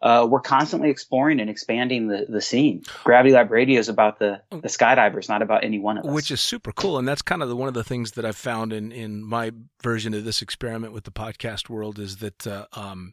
uh, 0.00 0.26
we're 0.30 0.40
constantly 0.40 0.88
exploring 0.88 1.38
and 1.38 1.50
expanding 1.50 2.08
the 2.08 2.24
the 2.28 2.40
scene. 2.40 2.82
Gravity 3.04 3.34
Lab 3.34 3.50
Radio 3.50 3.78
is 3.78 3.90
about 3.90 4.18
the 4.18 4.40
the 4.50 4.68
skydivers, 4.68 5.28
not 5.28 5.42
about 5.42 5.64
any 5.64 5.78
one 5.78 5.98
of 5.98 6.06
us. 6.06 6.10
which 6.10 6.30
is 6.30 6.40
super 6.40 6.72
cool 6.72 6.96
and 6.98 7.06
that's 7.06 7.20
kind 7.22 7.42
of 7.42 7.50
the, 7.50 7.56
one 7.56 7.68
of 7.68 7.74
the 7.74 7.84
things 7.84 8.12
that 8.12 8.24
i've 8.24 8.36
found 8.36 8.72
in, 8.72 8.90
in 8.92 9.22
my 9.22 9.50
version 9.82 10.14
of 10.14 10.24
this 10.24 10.40
experiment 10.40 10.94
with 10.94 11.04
the 11.04 11.10
podcast 11.10 11.68
world 11.68 11.98
is 11.98 12.16
that 12.18 12.46
uh, 12.46 12.64
um, 12.72 13.12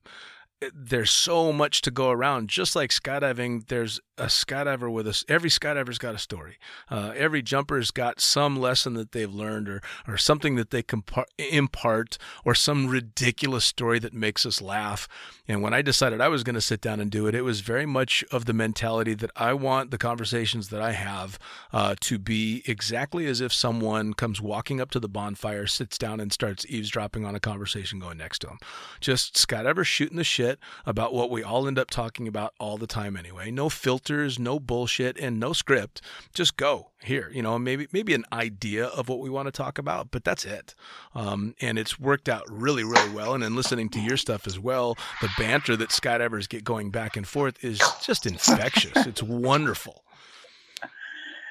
there's 0.73 1.11
so 1.11 1.51
much 1.51 1.81
to 1.81 1.91
go 1.91 2.09
around. 2.11 2.49
Just 2.49 2.75
like 2.75 2.91
skydiving 2.91 3.67
there's 3.67 3.99
a 4.17 4.25
skydiver 4.25 4.91
with 4.91 5.07
us 5.07 5.25
every 5.27 5.49
skydiver's 5.49 5.97
got 5.97 6.15
a 6.15 6.19
story. 6.19 6.57
Uh, 6.89 7.13
every 7.15 7.41
jumper's 7.41 7.91
got 7.91 8.21
some 8.21 8.59
lesson 8.59 8.93
that 8.93 9.11
they've 9.11 9.33
learned 9.33 9.67
or, 9.67 9.81
or 10.07 10.17
something 10.17 10.55
that 10.55 10.69
they 10.69 10.83
can 10.83 11.03
impart 11.37 12.17
or 12.45 12.53
some 12.53 12.87
ridiculous 12.87 13.65
story 13.65 13.99
that 13.99 14.13
makes 14.13 14.45
us 14.45 14.61
laugh. 14.61 15.07
And 15.47 15.61
when 15.61 15.73
i 15.73 15.81
decided 15.81 16.21
i 16.21 16.27
was 16.27 16.43
going 16.43 16.53
to 16.55 16.61
sit 16.61 16.81
down 16.81 16.99
and 16.99 17.09
do 17.09 17.27
it 17.27 17.35
it 17.35 17.41
was 17.41 17.61
very 17.61 17.85
much 17.85 18.23
of 18.31 18.45
the 18.45 18.53
mentality 18.53 19.13
that 19.13 19.31
i 19.35 19.53
want 19.53 19.91
the 19.91 19.97
conversations 19.97 20.69
that 20.69 20.81
i 20.81 20.91
have 20.91 21.39
uh, 21.71 21.95
to 22.01 22.19
be 22.19 22.63
exactly 22.65 23.25
as 23.25 23.41
if 23.41 23.51
someone 23.53 24.13
comes 24.13 24.41
walking 24.41 24.79
up 24.79 24.91
to 24.91 24.99
the 24.99 25.09
bonfire 25.09 25.65
sits 25.65 25.97
down 25.97 26.19
and 26.19 26.31
starts 26.31 26.65
eavesdropping 26.67 27.25
on 27.25 27.35
a 27.35 27.39
conversation 27.39 27.99
going 27.99 28.17
next 28.17 28.39
to 28.39 28.47
them 28.47 28.57
just 28.99 29.35
skydiver 29.35 29.85
shooting 29.85 30.17
the 30.17 30.23
shit 30.23 30.52
about 30.85 31.13
what 31.13 31.29
we 31.29 31.43
all 31.43 31.67
end 31.67 31.79
up 31.79 31.89
talking 31.89 32.27
about 32.27 32.53
all 32.59 32.77
the 32.77 32.87
time 32.87 33.15
anyway. 33.15 33.51
No 33.51 33.69
filters 33.69 34.39
no 34.39 34.59
bullshit 34.59 35.17
and 35.17 35.39
no 35.39 35.53
script. 35.53 36.01
Just 36.33 36.57
go 36.57 36.91
here 37.03 37.29
you 37.33 37.41
know 37.41 37.59
maybe 37.59 37.87
maybe 37.91 38.13
an 38.13 38.25
idea 38.31 38.85
of 38.85 39.09
what 39.09 39.19
we 39.19 39.29
want 39.29 39.45
to 39.45 39.51
talk 39.51 39.77
about 39.77 40.11
but 40.11 40.23
that's 40.23 40.45
it. 40.45 40.75
Um, 41.15 41.55
and 41.61 41.77
it's 41.77 41.99
worked 41.99 42.29
out 42.29 42.43
really 42.49 42.83
really 42.83 43.09
well 43.11 43.33
and 43.33 43.43
then 43.43 43.55
listening 43.55 43.89
to 43.89 43.99
your 43.99 44.17
stuff 44.17 44.47
as 44.47 44.59
well 44.59 44.97
the 45.21 45.29
banter 45.37 45.75
that 45.75 45.89
skydivers 45.89 46.47
get 46.47 46.63
going 46.63 46.91
back 46.91 47.17
and 47.17 47.27
forth 47.27 47.63
is 47.63 47.79
just 48.01 48.25
infectious. 48.25 49.05
It's 49.05 49.23
wonderful. 49.23 50.03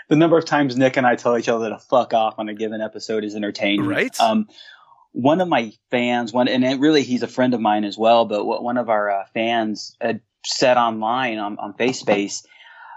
The 0.08 0.16
number 0.16 0.36
of 0.36 0.44
times 0.44 0.76
Nick 0.76 0.96
and 0.96 1.06
I 1.06 1.16
tell 1.16 1.38
each 1.38 1.48
other 1.48 1.70
to 1.70 1.78
fuck 1.78 2.12
off 2.12 2.34
on 2.38 2.48
a 2.48 2.54
given 2.54 2.80
episode 2.80 3.24
is 3.24 3.34
entertaining. 3.34 3.86
Right. 3.86 4.18
Um, 4.20 4.46
one 5.12 5.40
of 5.40 5.48
my 5.48 5.72
fans, 5.90 6.32
one, 6.32 6.48
and 6.48 6.64
it 6.64 6.80
really 6.80 7.02
he's 7.02 7.22
a 7.22 7.28
friend 7.28 7.54
of 7.54 7.60
mine 7.60 7.84
as 7.84 7.96
well, 7.96 8.24
but 8.24 8.44
what 8.44 8.62
one 8.62 8.78
of 8.78 8.88
our 8.88 9.10
uh, 9.10 9.24
fans 9.34 9.96
had 10.00 10.20
said 10.44 10.76
online 10.76 11.38
on, 11.38 11.58
on 11.58 11.74
FaceSpace, 11.74 12.44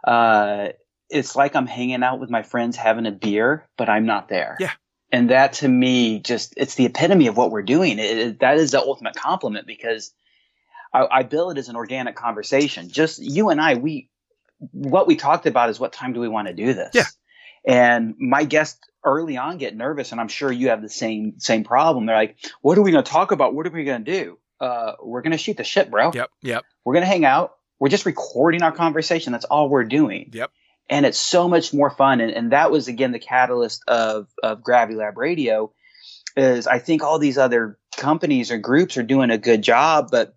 uh, 0.04 0.70
it's 1.10 1.36
like 1.36 1.56
I'm 1.56 1.68
hanging 1.68 2.04
out 2.04 2.20
with 2.20 2.30
my 2.30 2.42
friends 2.42 2.78
having 2.78 3.06
a 3.06 3.12
beer, 3.12 3.68
but 3.78 3.90
I'm 3.90 4.06
not 4.06 4.30
there. 4.30 4.58
Yeah. 4.60 4.72
And 5.12 5.30
that 5.30 5.54
to 5.54 5.68
me, 5.68 6.20
just, 6.20 6.54
it's 6.58 6.76
the 6.76 6.86
epitome 6.86 7.28
of 7.28 7.38
what 7.38 7.52
we're 7.52 7.62
doing. 7.64 8.00
It, 8.00 8.18
it- 8.18 8.40
that 8.40 8.58
is 8.58 8.72
the 8.72 8.80
ultimate 8.80 9.16
compliment 9.16 9.68
because 9.68 10.12
I, 10.94 11.06
I 11.12 11.24
bill 11.24 11.52
it 11.52 11.58
as 11.58 11.70
an 11.70 11.76
organic 11.76 12.16
conversation. 12.16 12.90
Just 12.90 13.20
you 13.22 13.50
and 13.50 13.62
I, 13.62 13.76
we, 13.76 14.10
what 14.72 15.06
we 15.06 15.16
talked 15.16 15.46
about 15.46 15.70
is 15.70 15.80
what 15.80 15.94
time 15.94 16.14
do 16.14 16.20
we 16.20 16.28
want 16.28 16.48
to 16.48 16.54
do 16.54 16.74
this? 16.74 16.92
Yeah. 16.94 17.04
And 17.68 18.16
my 18.20 18.44
guests 18.44 18.80
early 19.04 19.38
on 19.38 19.58
get 19.58 19.76
nervous, 19.76 20.12
and 20.12 20.22
I'm 20.22 20.28
sure 20.28 20.52
you 20.52 20.70
have 20.70 20.82
the 20.82 20.90
same 20.90 21.40
same 21.40 21.64
problem. 21.64 22.06
They're 22.06 22.16
like, 22.16 22.38
"What 22.62 22.78
are 22.78 22.82
we 22.82 22.92
going 22.92 23.04
to 23.04 23.12
talk 23.12 23.32
about? 23.32 23.56
What 23.56 23.66
are 23.66 23.72
we 23.72 23.84
going 23.84 24.06
to 24.06 24.12
do? 24.12 24.38
Uh, 24.60 24.94
we're 25.02 25.22
going 25.22 25.32
to 25.32 25.38
shoot 25.38 25.58
the 25.58 25.64
shit, 25.64 25.92
bro. 25.92 26.12
yep 26.14 26.30
yep 26.42 26.64
We're 26.84 26.94
going 26.94 27.04
to 27.04 27.10
hang 27.10 27.26
out. 27.26 27.56
We're 27.80 27.90
just 27.90 28.06
recording 28.06 28.64
our 28.64 28.72
conversation. 28.72 29.34
That's 29.34 29.46
all 29.46 29.70
we're 29.70 29.84
doing. 29.84 30.30
Yep. 30.32 30.52
And 30.90 31.06
it's 31.06 31.18
so 31.18 31.50
much 31.50 31.74
more 31.74 31.90
fun. 31.90 32.22
And, 32.22 32.32
and 32.32 32.52
that 32.52 32.72
was 32.72 32.88
again 32.88 33.12
the 33.12 33.20
catalyst 33.20 33.84
of 33.88 34.28
of 34.42 34.64
Gravity 34.64 34.98
Lab 34.98 35.18
Radio. 35.18 35.74
Is 36.38 36.68
I 36.68 36.80
think 36.80 37.04
all 37.04 37.20
these 37.20 37.38
other 37.38 37.78
companies 37.98 38.52
or 38.52 38.58
groups 38.58 38.98
are 38.98 39.04
doing 39.04 39.32
a 39.32 39.38
good 39.38 39.62
job, 39.62 40.10
but 40.12 40.36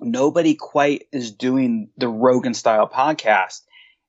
nobody 0.00 0.54
quite 0.54 1.04
is 1.12 1.32
doing 1.32 1.90
the 1.96 2.08
Rogan 2.08 2.54
style 2.54 2.88
podcast. 2.88 3.60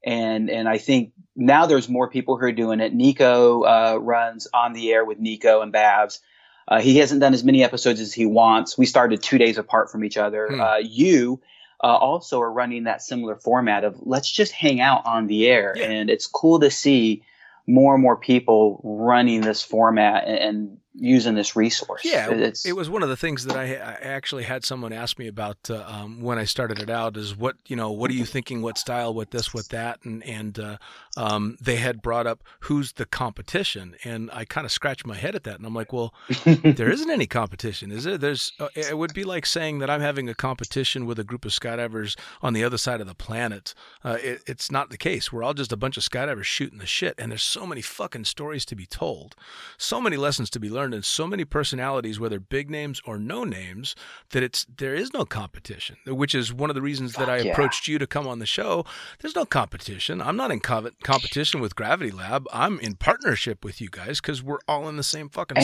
And 0.06 0.50
and 0.50 0.68
I 0.68 0.78
think 0.78 1.14
now 1.36 1.66
there's 1.66 1.88
more 1.88 2.10
people 2.10 2.38
who 2.38 2.46
are 2.46 2.52
doing 2.52 2.80
it. 2.80 2.94
Nico 2.94 3.64
uh, 3.64 3.98
runs 4.02 4.48
on 4.54 4.74
the 4.74 4.92
air 4.92 5.06
with 5.06 5.20
Nico 5.20 5.62
and 5.62 5.72
Babs. 5.72 6.20
Uh, 6.68 6.80
he 6.82 6.98
hasn't 6.98 7.22
done 7.22 7.34
as 7.34 7.44
many 7.44 7.64
episodes 7.64 8.00
as 8.00 8.14
he 8.14 8.26
wants. 8.26 8.78
We 8.78 8.86
started 8.86 9.22
two 9.22 9.38
days 9.38 9.58
apart 9.58 9.92
from 9.92 10.04
each 10.04 10.18
other. 10.18 10.48
Hmm. 10.50 10.62
Uh, 10.62 10.78
you 10.78 11.42
uh, 11.84 11.88
also 11.88 12.42
are 12.42 12.52
running 12.52 12.86
that 12.86 13.02
similar 13.02 13.36
format 13.36 13.84
of 13.84 13.98
let's 14.02 14.32
just 14.32 14.52
hang 14.54 14.80
out 14.80 15.06
on 15.06 15.28
the 15.28 15.48
air, 15.48 15.74
Yeah. 15.76 15.86
and 15.86 16.10
it's 16.10 16.28
cool 16.28 16.60
to 16.62 16.72
see 16.72 17.24
more 17.68 17.94
and 17.94 18.02
more 18.04 18.18
people 18.18 18.82
running 18.84 19.42
this 19.42 19.62
format 19.62 20.26
and, 20.28 20.38
and 20.38 20.78
using 20.96 21.36
this 21.36 21.56
resource. 21.56 22.04
Yeah, 22.06 22.30
it's 22.32 22.66
it 22.66 22.76
was 22.76 22.90
one 22.90 23.04
of 23.04 23.10
the 23.10 23.18
things 23.18 23.46
that 23.46 23.56
I, 23.56 23.76
I 23.76 23.98
actually 24.02 24.44
had 24.44 24.64
someone 24.64 24.94
ask 24.94 25.18
me 25.18 25.28
about 25.28 25.58
uh, 25.70 25.84
um, 25.88 26.22
when 26.22 26.38
I 26.38 26.46
started 26.46 26.80
it 26.80 26.90
out. 26.90 27.18
Is 27.18 27.36
what 27.36 27.56
you 27.68 27.76
know? 27.76 27.92
What 27.92 28.12
are 28.12 28.14
you 28.14 28.26
thinking? 28.26 28.62
What 28.62 28.78
style? 28.78 29.14
What 29.14 29.32
this? 29.32 29.54
What 29.54 29.70
that? 29.70 30.00
And 30.04 30.24
and 30.24 30.60
uh, 30.60 30.78
um, 31.18 31.58
they 31.60 31.78
had 31.78 32.02
brought 32.02 32.28
up 32.28 32.44
who's 32.62 32.94
the 32.94 33.06
competition, 33.06 33.96
and 34.04 34.30
I 34.32 34.46
kind 34.46 34.66
of 34.66 34.72
scratched 34.72 35.06
my 35.06 35.16
head 35.16 35.36
at 35.36 35.44
that, 35.44 35.58
and 35.58 35.66
I'm 35.66 35.74
like, 35.74 35.94
well, 35.94 36.14
there 36.46 36.92
isn't 36.92 37.10
any 37.10 37.26
competition, 37.26 37.92
is 37.92 38.04
there? 38.04 38.18
There's. 38.18 38.52
Uh, 38.60 38.68
it 38.76 38.98
would 38.98 39.14
be 39.14 39.24
like 39.24 39.46
saying 39.46 39.80
that 39.80 39.90
I'm 39.90 40.02
having 40.02 40.30
a 40.30 40.36
competition 40.36 41.06
with 41.06 41.20
a 41.20 41.24
group 41.24 41.46
of 41.46 41.52
skydivers 41.52 42.18
on 42.42 42.54
the 42.54 42.64
other 42.64 42.78
side 42.78 43.02
of 43.02 43.08
the 43.08 43.16
planet. 43.16 43.74
Uh, 44.04 44.18
it, 44.22 44.44
it's 44.46 44.72
not 44.72 44.90
the 44.90 44.98
case. 44.98 45.32
We're 45.32 45.44
all 45.44 45.54
just 45.54 45.72
a 45.72 45.78
bunch 45.78 45.98
of 45.98 46.04
skydivers 46.04 46.44
shooting 46.44 46.80
the 46.80 46.86
shit, 46.86 47.16
and 47.18 47.32
there's 47.32 47.44
so 47.44 47.66
many 47.66 47.82
fucking 47.82 48.26
stories 48.26 48.66
to 48.66 48.76
be 48.76 48.86
told, 48.86 49.36
so 49.78 50.00
many 50.00 50.18
lessons 50.18 50.50
to 50.52 50.60
be 50.60 50.70
learned, 50.70 50.83
and 50.92 51.06
so 51.06 51.28
many 51.28 51.46
personalities, 51.46 52.20
whether 52.20 52.40
big 52.40 52.72
names 52.72 53.00
or 53.06 53.20
no 53.20 53.44
names, 53.44 53.96
that 54.32 54.42
it's 54.42 54.66
there 54.66 54.96
is 54.96 55.14
no 55.14 55.24
competition. 55.24 55.98
Which 56.08 56.34
is 56.34 56.52
one 56.52 56.72
of 56.72 56.76
the 56.76 56.82
reasons 56.82 57.14
that 57.14 57.30
I 57.30 57.38
yeah. 57.38 57.52
approached 57.52 57.88
you 57.88 58.00
to 58.00 58.08
come 58.08 58.28
on 58.28 58.40
the 58.40 58.48
show. 58.48 58.86
There's 59.20 59.36
no 59.36 59.46
competition. 59.46 60.22
I'm 60.22 60.36
not 60.36 60.50
in 60.52 60.60
co- 60.60 60.90
competition 61.04 61.62
with 61.62 61.76
Gravity 61.76 62.12
Lab. 62.12 62.48
I'm 62.52 62.80
in 62.80 62.96
partnership 62.96 63.64
with 63.64 63.80
you 63.80 63.90
guys 63.90 64.20
because 64.20 64.42
we're 64.42 64.60
all 64.68 64.90
in 64.90 64.98
the 64.98 65.04
same 65.04 65.30
fucking 65.30 65.58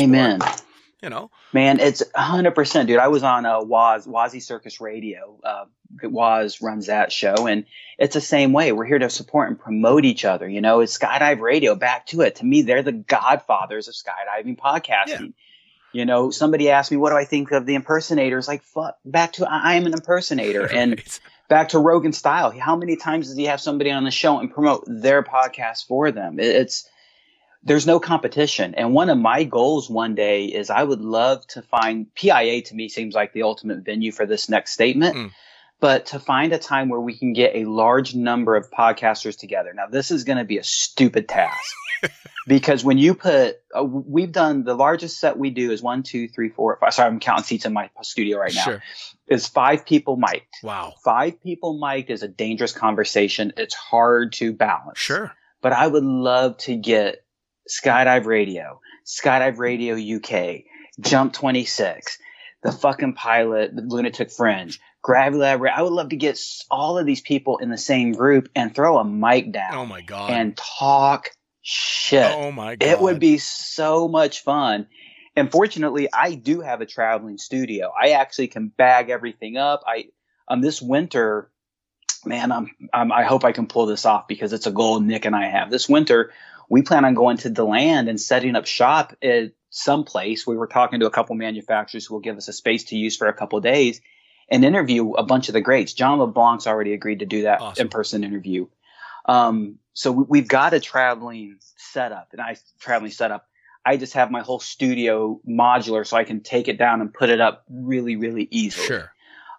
sport. 0.46 0.64
You 1.02 1.10
know, 1.10 1.32
Man, 1.54 1.80
it's 1.80 2.04
100%, 2.16 2.88
dude. 2.88 3.00
I 3.00 3.08
was 3.08 3.24
on 3.24 3.46
a 3.46 3.64
Waz, 3.64 4.06
Wazzy 4.06 4.42
Circus 4.42 4.82
Radio. 4.82 5.40
Uh, 5.44 5.66
Waz 6.04 6.62
runs 6.62 6.88
that 6.88 7.12
show, 7.12 7.48
and 7.48 7.64
it's 7.98 8.14
the 8.16 8.22
same 8.22 8.52
way. 8.52 8.72
We're 8.74 8.84
here 8.86 9.00
to 9.00 9.10
support 9.10 9.48
and 9.50 9.58
promote 9.58 10.04
each 10.04 10.26
other. 10.26 10.48
You 10.48 10.60
know, 10.60 10.82
it's 10.82 10.98
Skydive 10.98 11.40
Radio. 11.40 11.76
Back 11.76 12.08
to 12.08 12.22
it. 12.22 12.36
To 12.36 12.46
me, 12.46 12.64
they're 12.64 12.84
the 12.84 12.92
godfathers 12.92 13.88
of 13.88 13.94
skydiving 13.96 14.58
podcasting. 14.58 15.34
You 15.94 16.06
know, 16.06 16.32
somebody 16.32 16.70
asked 16.70 16.92
me, 16.92 16.98
what 16.98 17.12
do 17.12 17.16
I 17.16 17.26
think 17.26 17.52
of 17.52 17.66
the 17.66 17.76
impersonators? 17.76 18.48
Like, 18.48 18.62
fuck, 18.64 18.98
back 19.06 19.34
to 19.34 19.50
I 19.50 19.72
I 19.72 19.76
am 19.76 19.86
an 19.86 19.94
impersonator. 19.94 20.68
And 20.74 21.02
back 21.48 21.70
to 21.70 21.80
Rogan 21.80 22.12
style. 22.14 22.52
How 22.52 22.76
many 22.76 22.96
times 22.98 23.28
does 23.28 23.38
he 23.38 23.46
have 23.46 23.62
somebody 23.62 23.90
on 23.90 24.04
the 24.04 24.12
show 24.12 24.38
and 24.40 24.54
promote 24.54 24.84
their 24.86 25.24
podcast 25.24 25.88
for 25.88 26.12
them? 26.12 26.40
It- 26.42 26.56
It's 26.58 26.89
there's 27.64 27.86
no 27.86 28.00
competition. 28.00 28.74
And 28.76 28.94
one 28.94 29.10
of 29.10 29.18
my 29.18 29.44
goals 29.44 29.90
one 29.90 30.16
day 30.16 30.46
is 30.46 30.70
I 30.70 30.84
would 30.84 31.02
love 31.02 31.46
to 31.48 31.62
find 31.62 32.14
PIA 32.16 32.62
to 32.64 32.76
me 32.76 32.88
seems 32.90 33.16
like 33.16 33.34
the 33.34 33.44
ultimate 33.44 33.84
venue 33.84 34.12
for 34.12 34.26
this 34.26 34.50
next 34.50 34.72
statement. 34.72 35.16
Mm. 35.16 35.32
But 35.82 36.08
to 36.08 36.20
find 36.20 36.52
a 36.52 36.58
time 36.58 36.90
where 36.90 37.00
we 37.00 37.18
can 37.18 37.32
get 37.32 37.56
a 37.56 37.64
large 37.64 38.14
number 38.14 38.58
of 38.58 38.70
podcasters 38.70 39.38
together. 39.38 39.72
Now, 39.74 39.88
this 39.88 40.12
is 40.12 40.26
going 40.26 40.38
to 40.38 40.44
be 40.44 40.58
a 40.58 40.64
stupid 40.64 41.30
task 41.30 41.74
because 42.48 42.84
when 42.84 42.98
you 42.98 43.14
put, 43.14 43.60
uh, 43.74 43.84
we've 43.86 44.34
done 44.34 44.66
the 44.66 44.74
largest 44.74 45.22
set 45.22 45.38
we 45.38 45.52
do 45.52 45.72
is 45.72 45.82
one, 45.82 46.04
two, 46.04 46.28
three, 46.28 46.50
four, 46.50 46.78
five. 46.82 46.94
Sorry, 46.94 47.08
I'm 47.08 47.22
counting 47.22 47.46
seats 47.46 47.66
in 47.66 47.72
my 47.72 47.90
studio 48.02 48.40
right 48.40 48.54
now. 48.54 48.64
Sure. 48.64 48.84
Is 49.28 49.48
five 49.48 49.86
people 49.86 50.18
mic'd. 50.18 50.44
Wow. 50.64 50.96
Five 51.02 51.42
people 51.42 51.80
mic'd 51.80 52.10
is 52.10 52.24
a 52.24 52.28
dangerous 52.28 52.74
conversation. 52.74 53.54
It's 53.56 53.76
hard 53.76 54.34
to 54.34 54.52
balance 54.52 55.00
Sure. 55.00 55.32
but 55.62 55.72
I 55.72 55.88
would 55.88 56.04
love 56.04 56.58
to 56.60 56.76
get 56.76 57.24
Skydive 57.70 58.26
Radio, 58.26 58.82
Skydive 59.06 59.58
Radio 59.58 59.96
UK, 60.18 60.64
Jump 61.00 61.34
26, 61.34 62.18
the 62.64 62.72
fucking 62.72 63.14
pilot, 63.14 63.76
the 63.76 63.82
Lunatic 63.84 64.32
Fringe, 64.32 64.80
Gravity 65.02 65.38
Lab. 65.40 65.62
I 65.74 65.82
would 65.82 65.94
love 65.94 66.10
to 66.10 66.16
get 66.18 66.40
all 66.70 66.98
of 66.98 67.06
these 67.06 67.22
people 67.22 67.58
in 67.60 67.70
the 67.70 67.78
same 67.78 68.12
group 68.12 68.50
and 68.56 68.74
throw 68.74 68.98
a 68.98 69.06
mic 69.06 69.52
down 69.52 69.74
Oh 69.74 69.86
my 69.86 70.02
god. 70.02 70.32
and 70.32 70.58
talk 70.58 71.30
shit. 71.62 72.26
oh 72.36 72.52
my 72.52 72.76
god. 72.76 72.88
It 72.88 73.00
would 73.00 73.20
be 73.20 73.38
so 73.38 74.08
much 74.08 74.42
fun. 74.44 74.88
And 75.36 75.50
fortunately, 75.52 76.10
I 76.12 76.34
do 76.36 76.60
have 76.62 76.82
a 76.82 76.86
traveling 76.86 77.38
studio. 77.38 77.92
I 77.98 78.10
actually 78.10 78.48
can 78.48 78.68
bag 78.70 79.10
everything 79.10 79.56
up. 79.58 79.84
I 79.88 80.06
um 80.50 80.60
this 80.62 80.82
winter, 80.82 81.50
man, 82.26 82.52
I'm, 82.52 82.72
I'm 82.94 83.12
I 83.12 83.24
hope 83.24 83.46
I 83.46 83.52
can 83.54 83.68
pull 83.68 83.86
this 83.86 84.06
off 84.06 84.28
because 84.28 84.52
it's 84.52 84.68
a 84.68 84.72
goal 84.72 85.00
Nick 85.00 85.24
and 85.26 85.36
I 85.36 85.46
have. 85.48 85.70
This 85.72 85.88
winter, 85.88 86.34
we 86.70 86.84
plan 86.84 87.04
on 87.04 87.16
going 87.16 87.38
to 87.38 87.50
DeLand 87.50 88.08
and 88.08 88.22
setting 88.22 88.56
up 88.56 88.66
shop 88.66 89.16
at 89.22 89.52
some 89.72 90.04
place. 90.04 90.46
We 90.48 90.56
were 90.56 90.68
talking 90.68 91.00
to 91.00 91.08
a 91.08 91.12
couple 91.12 91.36
manufacturers 91.36 92.06
who 92.06 92.14
will 92.14 92.22
give 92.22 92.38
us 92.38 92.48
a 92.48 92.54
space 92.54 92.86
to 92.86 92.98
use 92.98 93.18
for 93.18 93.28
a 93.28 93.34
couple 93.34 93.60
days 93.60 94.02
and 94.50 94.64
interview 94.64 95.12
a 95.14 95.24
bunch 95.24 95.50
of 95.50 95.54
the 95.54 95.62
greats. 95.62 95.94
John 95.94 96.20
LeBlanc's 96.20 96.68
already 96.68 96.94
agreed 96.94 97.20
to 97.20 97.26
do 97.26 97.44
that 97.44 97.62
Awesome. 97.62 97.88
in-person 97.88 98.24
interview. 98.24 98.68
Um, 99.26 99.80
so 99.94 100.12
we, 100.12 100.24
we've 100.28 100.48
got 100.48 100.74
a 100.74 100.80
traveling 100.80 101.58
setup, 101.78 102.30
and 102.32 102.42
I 102.42 102.56
traveling 102.80 103.12
setup. 103.12 103.46
I 103.86 103.98
just 103.98 104.14
have 104.14 104.32
my 104.32 104.42
whole 104.42 104.60
studio 104.60 105.40
modular, 105.48 106.06
so 106.06 106.18
I 106.18 106.24
can 106.24 106.42
take 106.42 106.68
it 106.68 106.78
down 106.78 107.02
and 107.02 107.14
put 107.14 107.30
it 107.30 107.42
up 107.42 107.64
really, 107.70 108.16
really 108.16 108.48
easily. 108.50 108.88
Sure. 108.88 109.12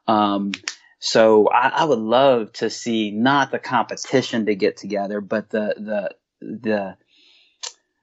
Um, 0.06 0.52
so 0.98 1.48
I, 1.48 1.68
I 1.68 1.84
would 1.84 1.98
love 1.98 2.52
to 2.54 2.68
see 2.68 3.10
not 3.10 3.50
the 3.50 3.58
competition 3.58 4.46
to 4.46 4.54
get 4.54 4.76
together, 4.76 5.20
but 5.20 5.50
the 5.50 5.74
the 5.76 6.10
the 6.40 6.96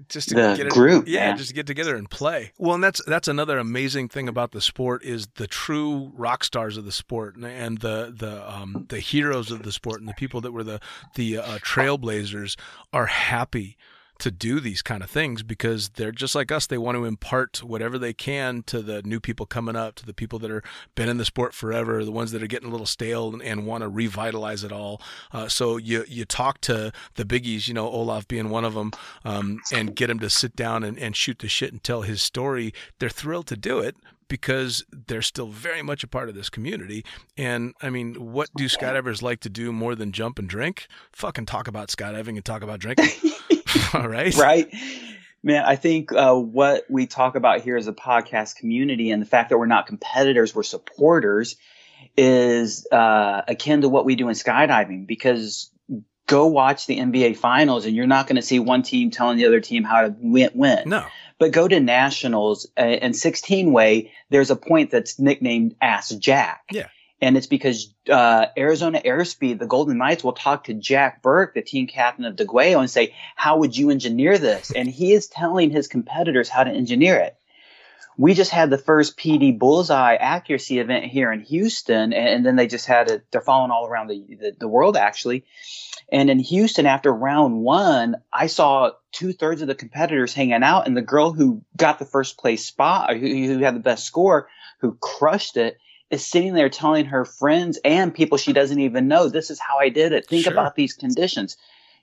just 0.09 0.29
to 0.29 0.35
the 0.35 0.55
get 0.55 0.67
it, 0.67 0.71
group, 0.73 1.07
yeah, 1.07 1.29
man. 1.29 1.37
just 1.37 1.49
to 1.49 1.55
get 1.55 1.65
together 1.65 1.95
and 1.95 2.09
play. 2.09 2.51
Well, 2.57 2.75
and 2.75 2.83
that's 2.83 3.03
that's 3.05 3.27
another 3.27 3.57
amazing 3.57 4.09
thing 4.09 4.27
about 4.27 4.51
the 4.51 4.61
sport 4.61 5.03
is 5.03 5.27
the 5.35 5.47
true 5.47 6.11
rock 6.15 6.43
stars 6.43 6.77
of 6.77 6.85
the 6.85 6.91
sport 6.91 7.35
and, 7.35 7.45
and 7.45 7.79
the 7.79 8.13
the 8.15 8.49
um, 8.49 8.85
the 8.89 8.99
heroes 8.99 9.51
of 9.51 9.63
the 9.63 9.71
sport 9.71 9.99
and 9.99 10.07
the 10.07 10.13
people 10.13 10.41
that 10.41 10.51
were 10.51 10.63
the 10.63 10.79
the 11.15 11.37
uh, 11.37 11.57
trailblazers 11.59 12.57
are 12.93 13.07
happy 13.07 13.77
to 14.19 14.31
do 14.31 14.59
these 14.59 14.81
kind 14.81 15.03
of 15.03 15.09
things 15.09 15.43
because 15.43 15.89
they're 15.89 16.11
just 16.11 16.35
like 16.35 16.51
us. 16.51 16.67
They 16.67 16.77
want 16.77 16.97
to 16.97 17.05
impart 17.05 17.63
whatever 17.63 17.97
they 17.97 18.13
can 18.13 18.63
to 18.63 18.81
the 18.81 19.01
new 19.03 19.19
people 19.19 19.45
coming 19.45 19.75
up, 19.75 19.95
to 19.95 20.05
the 20.05 20.13
people 20.13 20.39
that 20.39 20.51
are 20.51 20.63
been 20.95 21.09
in 21.09 21.17
the 21.17 21.25
sport 21.25 21.53
forever, 21.53 22.03
the 22.03 22.11
ones 22.11 22.31
that 22.31 22.43
are 22.43 22.47
getting 22.47 22.69
a 22.69 22.71
little 22.71 22.85
stale 22.85 23.33
and, 23.33 23.41
and 23.41 23.65
want 23.65 23.81
to 23.81 23.89
revitalize 23.89 24.63
it 24.63 24.71
all. 24.71 25.01
Uh, 25.31 25.47
so 25.47 25.77
you 25.77 26.05
you 26.07 26.25
talk 26.25 26.61
to 26.61 26.91
the 27.15 27.25
biggies, 27.25 27.67
you 27.67 27.73
know, 27.73 27.87
Olaf 27.87 28.27
being 28.27 28.49
one 28.49 28.65
of 28.65 28.73
them, 28.73 28.91
um, 29.23 29.59
and 29.73 29.95
get 29.95 30.09
him 30.09 30.19
to 30.19 30.29
sit 30.29 30.55
down 30.55 30.83
and, 30.83 30.97
and 30.97 31.15
shoot 31.15 31.39
the 31.39 31.47
shit 31.47 31.71
and 31.71 31.83
tell 31.83 32.01
his 32.01 32.21
story. 32.21 32.73
They're 32.99 33.09
thrilled 33.09 33.47
to 33.47 33.57
do 33.57 33.79
it 33.79 33.95
because 34.27 34.83
they're 34.91 35.21
still 35.21 35.47
very 35.47 35.81
much 35.81 36.03
a 36.03 36.07
part 36.07 36.29
of 36.29 36.35
this 36.35 36.49
community. 36.49 37.05
And 37.37 37.73
I 37.81 37.89
mean, 37.89 38.15
what 38.15 38.49
do 38.55 38.65
skydivers 38.65 39.21
like 39.21 39.39
to 39.41 39.49
do 39.49 39.71
more 39.71 39.95
than 39.95 40.11
jump 40.11 40.39
and 40.39 40.49
drink? 40.49 40.87
Fucking 41.11 41.45
talk 41.45 41.67
about 41.67 41.89
skydiving 41.89 42.35
and 42.35 42.45
talk 42.45 42.61
about 42.61 42.79
drinking. 42.79 43.09
All 43.93 44.07
right. 44.07 44.35
right? 44.35 44.73
Man, 45.43 45.63
I 45.63 45.75
think 45.75 46.11
uh, 46.11 46.35
what 46.35 46.85
we 46.89 47.07
talk 47.07 47.35
about 47.35 47.61
here 47.61 47.77
as 47.77 47.87
a 47.87 47.93
podcast 47.93 48.55
community 48.55 49.11
and 49.11 49.21
the 49.21 49.25
fact 49.25 49.49
that 49.49 49.57
we're 49.57 49.65
not 49.65 49.87
competitors, 49.87 50.53
we're 50.53 50.63
supporters, 50.63 51.55
is 52.17 52.87
uh, 52.91 53.43
akin 53.47 53.81
to 53.81 53.89
what 53.89 54.05
we 54.05 54.15
do 54.15 54.27
in 54.29 54.35
skydiving 54.35 55.07
because 55.07 55.71
go 56.27 56.47
watch 56.47 56.85
the 56.85 56.97
NBA 56.97 57.37
finals 57.37 57.85
and 57.85 57.95
you're 57.95 58.07
not 58.07 58.27
going 58.27 58.35
to 58.35 58.41
see 58.41 58.59
one 58.59 58.83
team 58.83 59.11
telling 59.11 59.37
the 59.37 59.45
other 59.45 59.61
team 59.61 59.83
how 59.83 60.01
to 60.01 60.15
win. 60.19 60.51
win. 60.53 60.89
No. 60.89 61.05
But 61.39 61.51
go 61.51 61.67
to 61.67 61.79
nationals 61.79 62.67
uh, 62.77 62.81
and 62.81 63.15
16 63.15 63.71
way, 63.71 64.11
there's 64.29 64.51
a 64.51 64.55
point 64.55 64.91
that's 64.91 65.19
nicknamed 65.19 65.75
Ass 65.81 66.09
Jack. 66.09 66.63
Yeah. 66.71 66.87
And 67.19 67.35
it's 67.35 67.47
because 67.47 67.93
uh, 68.09 68.47
Arizona 68.55 69.01
Airspeed, 69.03 69.57
the 69.57 69.65
Golden 69.65 69.97
Knights, 69.97 70.23
will 70.23 70.33
talk 70.33 70.65
to 70.65 70.73
Jack 70.73 71.23
Burke, 71.23 71.55
the 71.55 71.63
team 71.63 71.87
captain 71.87 72.25
of 72.25 72.35
Deguello, 72.35 72.79
and 72.79 72.89
say, 72.89 73.15
"How 73.35 73.57
would 73.57 73.75
you 73.75 73.89
engineer 73.89 74.37
this?" 74.37 74.71
And 74.71 74.87
he 74.87 75.13
is 75.13 75.27
telling 75.27 75.71
his 75.71 75.87
competitors 75.87 76.47
how 76.47 76.63
to 76.63 76.71
engineer 76.71 77.17
it. 77.17 77.35
We 78.17 78.33
just 78.33 78.51
had 78.51 78.69
the 78.69 78.77
first 78.79 79.17
PD 79.17 79.57
Bullseye 79.57 80.15
accuracy 80.15 80.79
event 80.79 81.05
here 81.05 81.31
in 81.31 81.41
Houston, 81.41 82.13
and, 82.13 82.27
and 82.27 82.45
then 82.45 82.55
they 82.55 82.67
just 82.67 82.85
had 82.85 83.09
it. 83.09 83.25
They're 83.31 83.41
following 83.41 83.71
all 83.71 83.87
around 83.87 84.07
the, 84.07 84.23
the, 84.39 84.55
the 84.59 84.67
world 84.67 84.97
actually. 84.97 85.45
And 86.11 86.29
in 86.29 86.39
Houston, 86.39 86.85
after 86.85 87.11
round 87.11 87.61
one, 87.61 88.15
I 88.31 88.47
saw 88.47 88.91
two 89.11 89.33
thirds 89.33 89.61
of 89.61 89.67
the 89.67 89.75
competitors 89.75 90.33
hanging 90.33 90.63
out, 90.63 90.87
and 90.87 90.95
the 90.95 91.01
girl 91.01 91.31
who 91.33 91.63
got 91.75 91.99
the 91.99 92.05
first 92.05 92.37
place 92.37 92.65
spot, 92.65 93.15
who, 93.15 93.27
who 93.27 93.59
had 93.59 93.75
the 93.75 93.79
best 93.79 94.05
score, 94.05 94.47
who 94.79 94.95
crushed 94.95 95.57
it, 95.57 95.77
is 96.09 96.25
sitting 96.25 96.53
there 96.53 96.69
telling 96.69 97.05
her 97.05 97.25
friends 97.25 97.79
and 97.83 98.13
people 98.13 98.37
she 98.37 98.53
doesn't 98.53 98.79
even 98.79 99.07
know, 99.07 99.29
this 99.29 99.49
is 99.49 99.59
how 99.59 99.77
I 99.77 99.89
did 99.89 100.13
it. 100.13 100.27
Think 100.27 100.43
Sure. 100.45 100.53
about 100.53 100.75
these 100.75 100.93
conditions. 100.93 101.57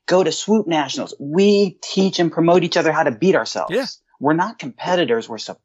Go 0.07 0.23
to 0.23 0.31
Swoop 0.31 0.67
Nationals. 0.67 1.15
We 1.19 1.79
teach 1.83 2.19
and 2.19 2.31
promote 2.31 2.65
each 2.65 2.77
other 2.77 2.93
how 2.93 3.05
to 3.05 3.11
beat 3.11 3.35
ourselves. 3.35 3.75
Yeah. 3.75 3.87
We're 4.21 4.35
not 4.35 4.59
competitors, 4.59 5.29
we're 5.29 5.39
supporters 5.39 5.64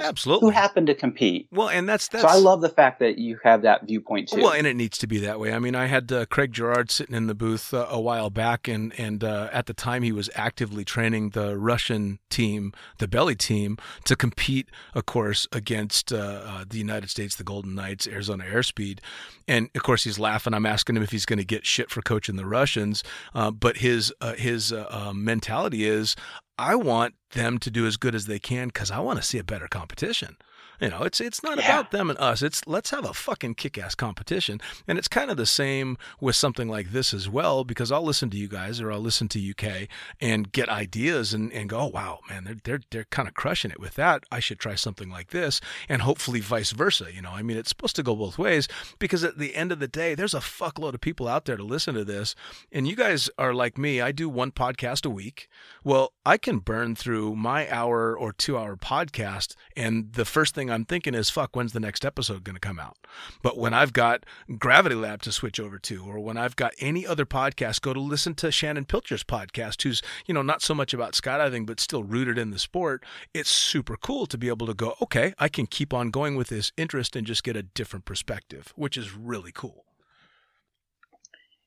Absolutely. 0.00 0.48
who 0.48 0.50
happen 0.50 0.86
to 0.86 0.94
compete. 0.94 1.48
Well, 1.50 1.68
and 1.68 1.88
that's 1.88 2.08
that's. 2.08 2.22
so 2.22 2.28
I 2.28 2.36
love 2.36 2.60
the 2.60 2.68
fact 2.68 2.98
that 3.00 3.18
you 3.18 3.38
have 3.44 3.62
that 3.62 3.86
viewpoint 3.86 4.28
too. 4.28 4.42
Well, 4.42 4.52
and 4.52 4.66
it 4.66 4.74
needs 4.74 4.98
to 4.98 5.06
be 5.06 5.18
that 5.18 5.38
way. 5.38 5.52
I 5.52 5.58
mean, 5.58 5.74
I 5.74 5.86
had 5.86 6.10
uh, 6.12 6.26
Craig 6.26 6.52
Girard 6.52 6.90
sitting 6.90 7.14
in 7.14 7.26
the 7.26 7.34
booth 7.34 7.74
uh, 7.74 7.86
a 7.90 8.00
while 8.00 8.30
back, 8.30 8.68
and 8.68 8.98
and 8.98 9.22
uh, 9.22 9.48
at 9.52 9.66
the 9.66 9.74
time 9.74 10.02
he 10.02 10.12
was 10.12 10.30
actively 10.34 10.84
training 10.84 11.30
the 11.30 11.58
Russian 11.58 12.18
team, 12.30 12.72
the 12.98 13.08
Belly 13.08 13.34
team, 13.34 13.76
to 14.04 14.16
compete, 14.16 14.68
of 14.94 15.06
course, 15.06 15.46
against 15.52 16.12
uh, 16.12 16.16
uh, 16.16 16.64
the 16.68 16.78
United 16.78 17.10
States, 17.10 17.36
the 17.36 17.44
Golden 17.44 17.74
Knights, 17.74 18.06
Arizona 18.06 18.44
Airspeed, 18.44 19.00
and 19.46 19.68
of 19.74 19.82
course 19.82 20.04
he's 20.04 20.18
laughing. 20.18 20.54
I'm 20.54 20.66
asking 20.66 20.96
him 20.96 21.02
if 21.02 21.10
he's 21.10 21.26
going 21.26 21.38
to 21.38 21.44
get 21.44 21.66
shit 21.66 21.90
for 21.90 22.02
coaching 22.02 22.36
the 22.36 22.46
Russians, 22.46 23.02
uh, 23.34 23.50
but 23.50 23.78
his 23.78 24.12
uh, 24.20 24.34
his 24.34 24.72
uh, 24.72 24.86
uh, 24.90 25.12
mentality 25.12 25.86
is, 25.86 26.16
I 26.60 26.74
want 26.74 27.14
them 27.32 27.56
to 27.60 27.70
do 27.70 27.86
as 27.86 27.96
good 27.96 28.14
as 28.14 28.26
they 28.26 28.38
can 28.38 28.68
because 28.68 28.90
I 28.90 29.00
want 29.00 29.18
to 29.18 29.22
see 29.26 29.38
a 29.38 29.44
better 29.44 29.66
competition. 29.66 30.36
You 30.80 30.88
know, 30.90 31.02
it's 31.02 31.20
it's 31.20 31.42
not 31.42 31.58
Yeah. 31.58 31.64
about 31.80 31.90
them 31.90 32.10
and 32.10 32.18
us. 32.18 32.42
It's 32.42 32.66
let's 32.66 32.90
have 32.90 33.04
a 33.04 33.12
fucking 33.14 33.54
kick-ass 33.54 33.94
competition. 33.94 34.60
And 34.88 34.98
it's 34.98 35.08
kind 35.08 35.30
of 35.30 35.36
the 35.36 35.46
same 35.46 35.98
with 36.20 36.36
something 36.36 36.68
like 36.68 36.92
this 36.92 37.12
as 37.12 37.28
well, 37.28 37.64
because 37.64 37.92
I'll 37.92 38.02
listen 38.04 38.30
to 38.30 38.36
you 38.36 38.48
guys 38.48 38.80
or 38.80 38.90
I'll 38.90 39.00
listen 39.00 39.28
to 39.28 39.38
UK 39.50 39.88
and 40.20 40.50
get 40.52 40.68
ideas 40.68 41.34
and, 41.34 41.52
and 41.52 41.68
go, 41.68 41.80
oh, 41.80 41.86
wow, 41.88 42.20
man, 42.28 42.44
they're 42.44 42.56
they're 42.64 42.80
they're 42.90 43.04
kind 43.10 43.28
of 43.28 43.34
crushing 43.34 43.70
it 43.70 43.78
with 43.80 43.94
that. 43.94 44.24
I 44.32 44.40
should 44.40 44.58
try 44.58 44.74
something 44.74 45.10
like 45.10 45.30
this, 45.30 45.60
and 45.88 46.02
hopefully 46.02 46.40
vice 46.40 46.70
versa. 46.70 47.12
You 47.12 47.22
know, 47.22 47.32
I 47.32 47.42
mean, 47.42 47.56
it's 47.56 47.68
supposed 47.68 47.96
to 47.96 48.02
go 48.02 48.16
both 48.16 48.38
ways 48.38 48.66
because 48.98 49.22
at 49.24 49.38
the 49.38 49.54
end 49.56 49.72
of 49.72 49.80
the 49.80 49.88
day, 49.88 50.14
there's 50.14 50.34
a 50.34 50.38
fuckload 50.40 50.94
of 50.94 51.00
people 51.00 51.28
out 51.28 51.44
there 51.44 51.56
to 51.56 51.62
listen 51.64 51.94
to 51.94 52.04
this, 52.04 52.34
and 52.72 52.88
you 52.88 52.96
guys 52.96 53.28
are 53.38 53.52
like 53.52 53.76
me. 53.76 54.00
I 54.00 54.12
do 54.12 54.28
one 54.28 54.50
podcast 54.52 55.04
a 55.04 55.10
week. 55.10 55.48
Well, 55.84 56.12
I 56.24 56.36
can 56.38 56.58
burn 56.58 56.94
through 56.94 57.36
my 57.36 57.70
hour 57.70 58.16
or 58.16 58.32
two 58.32 58.56
hour 58.56 58.76
podcast, 58.76 59.54
and 59.76 60.12
the 60.12 60.24
first 60.24 60.54
thing 60.54 60.69
I'm 60.72 60.84
thinking 60.84 61.14
is, 61.14 61.30
fuck, 61.30 61.54
when's 61.54 61.72
the 61.72 61.80
next 61.80 62.04
episode 62.04 62.44
going 62.44 62.54
to 62.54 62.60
come 62.60 62.78
out? 62.78 62.96
But 63.42 63.58
when 63.58 63.74
I've 63.74 63.92
got 63.92 64.24
Gravity 64.58 64.94
Lab 64.94 65.22
to 65.22 65.32
switch 65.32 65.58
over 65.58 65.78
to, 65.78 66.04
or 66.04 66.20
when 66.20 66.36
I've 66.36 66.56
got 66.56 66.74
any 66.78 67.06
other 67.06 67.26
podcast, 67.26 67.80
go 67.80 67.92
to 67.92 68.00
listen 68.00 68.34
to 68.36 68.50
Shannon 68.50 68.84
Pilcher's 68.84 69.24
podcast, 69.24 69.82
who's, 69.82 70.02
you 70.26 70.34
know, 70.34 70.42
not 70.42 70.62
so 70.62 70.74
much 70.74 70.94
about 70.94 71.12
skydiving, 71.12 71.66
but 71.66 71.80
still 71.80 72.04
rooted 72.04 72.38
in 72.38 72.50
the 72.50 72.58
sport. 72.58 73.04
It's 73.34 73.50
super 73.50 73.96
cool 73.96 74.26
to 74.26 74.38
be 74.38 74.48
able 74.48 74.66
to 74.66 74.74
go, 74.74 74.94
okay, 75.02 75.34
I 75.38 75.48
can 75.48 75.66
keep 75.66 75.94
on 75.94 76.10
going 76.10 76.36
with 76.36 76.48
this 76.48 76.72
interest 76.76 77.16
and 77.16 77.26
just 77.26 77.44
get 77.44 77.56
a 77.56 77.62
different 77.62 78.04
perspective, 78.04 78.72
which 78.76 78.96
is 78.96 79.14
really 79.14 79.52
cool. 79.52 79.84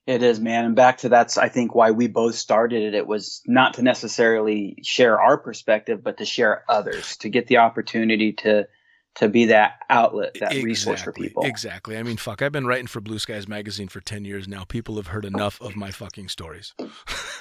It 0.06 0.22
is, 0.22 0.38
man. 0.40 0.66
And 0.66 0.76
back 0.76 0.98
to 0.98 1.10
that's, 1.10 1.38
I 1.38 1.48
think, 1.48 1.76
why 1.76 1.92
we 1.92 2.08
both 2.08 2.36
started 2.36 2.84
it. 2.84 2.94
It 2.94 3.08
was 3.08 3.42
not 3.46 3.76
to 3.76 3.82
necessarily 3.82 4.78
share 4.84 5.22
our 5.22 5.38
perspective, 5.38 6.04
but 6.04 6.18
to 6.18 6.26
share 6.26 6.66
others, 6.68 7.16
to 7.18 7.30
get 7.30 7.48
the 7.48 7.60
opportunity 7.60 8.34
to 8.34 8.68
to 9.16 9.30
be 9.30 9.46
that 9.46 9.80
outlet, 9.90 10.36
that 10.40 10.54
resource 10.64 11.02
for 11.02 11.12
people. 11.12 11.44
Exactly. 11.46 11.98
I 11.98 12.04
mean, 12.04 12.18
fuck, 12.18 12.42
I've 12.42 12.52
been 12.52 12.66
writing 12.66 12.88
for 12.88 13.00
Blue 13.00 13.20
Skies 13.20 13.48
magazine 13.48 13.88
for 13.88 14.02
10 14.02 14.26
years 14.26 14.48
now. 14.48 14.64
People 14.64 14.96
have 14.96 15.08
heard 15.08 15.26
enough 15.26 15.62
of 15.62 15.76
my 15.76 15.92
fucking 15.92 16.30
stories. 16.30 16.74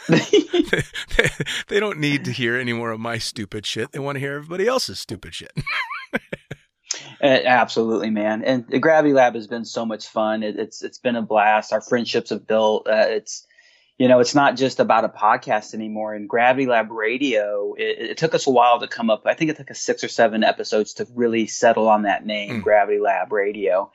they, 0.08 0.20
they 1.68 1.80
don't 1.80 1.98
need 1.98 2.24
to 2.26 2.32
hear 2.32 2.56
any 2.56 2.72
more 2.72 2.90
of 2.90 3.00
my 3.00 3.18
stupid 3.18 3.64
shit. 3.64 3.92
They 3.92 3.98
want 3.98 4.16
to 4.16 4.20
hear 4.20 4.34
everybody 4.34 4.66
else's 4.66 4.98
stupid 4.98 5.34
shit. 5.34 5.52
Uh, 7.22 7.40
absolutely, 7.46 8.10
man. 8.10 8.44
And 8.44 8.66
the 8.68 8.78
Gravity 8.78 9.14
Lab 9.14 9.34
has 9.34 9.46
been 9.46 9.64
so 9.64 9.86
much 9.86 10.08
fun. 10.08 10.42
It, 10.42 10.58
it's 10.58 10.82
it's 10.82 10.98
been 10.98 11.16
a 11.16 11.22
blast. 11.22 11.72
Our 11.72 11.80
friendships 11.80 12.30
have 12.30 12.46
built. 12.46 12.86
Uh, 12.86 13.06
it's 13.08 13.46
you 14.02 14.08
know, 14.08 14.18
it's 14.18 14.34
not 14.34 14.56
just 14.56 14.80
about 14.80 15.04
a 15.04 15.08
podcast 15.08 15.74
anymore. 15.74 16.12
And 16.14 16.28
Gravity 16.28 16.66
Lab 16.66 16.90
Radio, 16.90 17.74
it, 17.78 18.10
it 18.10 18.16
took 18.18 18.34
us 18.34 18.46
a 18.48 18.50
while 18.50 18.80
to 18.80 18.88
come 18.88 19.10
up. 19.10 19.22
I 19.26 19.34
think 19.34 19.50
it 19.50 19.56
took 19.56 19.70
us 19.70 19.80
six 19.80 20.02
or 20.02 20.08
seven 20.08 20.42
episodes 20.42 20.94
to 20.94 21.06
really 21.14 21.46
settle 21.46 21.88
on 21.88 22.02
that 22.02 22.26
name, 22.26 22.50
Mm. 22.60 22.62
Gravity 22.64 22.98
Lab 22.98 23.30
Radio. 23.32 23.92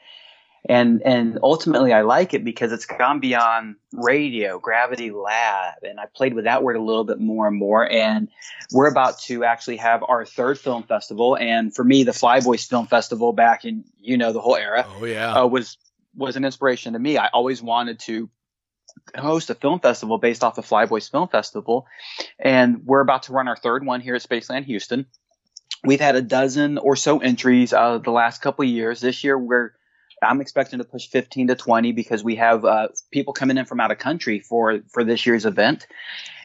And 0.70 1.02
and 1.06 1.40
ultimately, 1.44 1.94
I 1.94 2.02
like 2.02 2.34
it 2.34 2.44
because 2.44 2.72
it's 2.74 2.86
gone 2.86 3.20
beyond 3.22 3.76
radio, 3.94 4.60
Gravity 4.60 5.12
Lab, 5.12 5.76
and 5.84 5.98
I 6.00 6.06
played 6.14 6.34
with 6.34 6.44
that 6.46 6.62
word 6.64 6.76
a 6.76 6.82
little 6.82 7.06
bit 7.06 7.20
more 7.20 7.48
and 7.48 7.58
more. 7.58 7.90
And 7.90 8.28
we're 8.74 8.90
about 8.90 9.20
to 9.28 9.46
actually 9.46 9.78
have 9.78 10.04
our 10.08 10.26
third 10.26 10.60
film 10.60 10.84
festival. 10.84 11.38
And 11.38 11.74
for 11.74 11.86
me, 11.86 12.04
the 12.04 12.12
Flyboys 12.12 12.68
Film 12.68 12.86
Festival 12.88 13.32
back 13.34 13.64
in 13.66 13.86
you 14.00 14.18
know 14.18 14.34
the 14.34 14.42
whole 14.42 14.58
era 14.58 14.86
Oh, 15.00 15.06
yeah. 15.06 15.34
uh, 15.36 15.46
was 15.48 15.78
was 16.16 16.36
an 16.36 16.44
inspiration 16.44 16.94
to 16.94 17.00
me. 17.00 17.18
I 17.18 17.28
always 17.28 17.62
wanted 17.62 18.00
to 18.00 18.30
host 19.16 19.50
a 19.50 19.56
film 19.56 19.80
festival 19.80 20.18
based 20.18 20.44
off 20.44 20.56
the 20.56 20.62
Flyboys 20.62 21.10
Film 21.10 21.28
Festival, 21.28 21.88
and 22.40 22.86
we're 22.86 23.02
about 23.02 23.24
to 23.24 23.34
run 23.34 23.48
our 23.48 23.58
third 23.58 23.86
one 23.86 24.02
here 24.02 24.16
at 24.16 24.22
Spaceland 24.22 24.66
Houston. 24.66 25.06
We've 25.84 26.00
had 26.00 26.16
a 26.16 26.22
dozen 26.22 26.78
or 26.78 26.96
so 26.96 27.20
entries 27.20 27.74
uh, 27.74 28.00
the 28.00 28.12
last 28.12 28.42
couple 28.42 28.66
years. 28.66 29.00
This 29.00 29.24
year, 29.24 29.38
we're 29.38 29.74
I'm 30.22 30.42
expecting 30.42 30.80
to 30.80 30.86
push 30.86 31.08
15 31.08 31.50
to 31.50 31.56
20 31.56 31.92
because 31.92 32.24
we 32.24 32.36
have 32.38 32.66
uh, 32.66 32.88
people 33.12 33.34
coming 33.34 33.58
in 33.58 33.66
from 33.66 33.80
out 33.80 33.92
of 33.92 34.00
country 34.00 34.40
for 34.40 34.80
for 34.90 35.04
this 35.04 35.26
year's 35.26 35.46
event, 35.46 35.88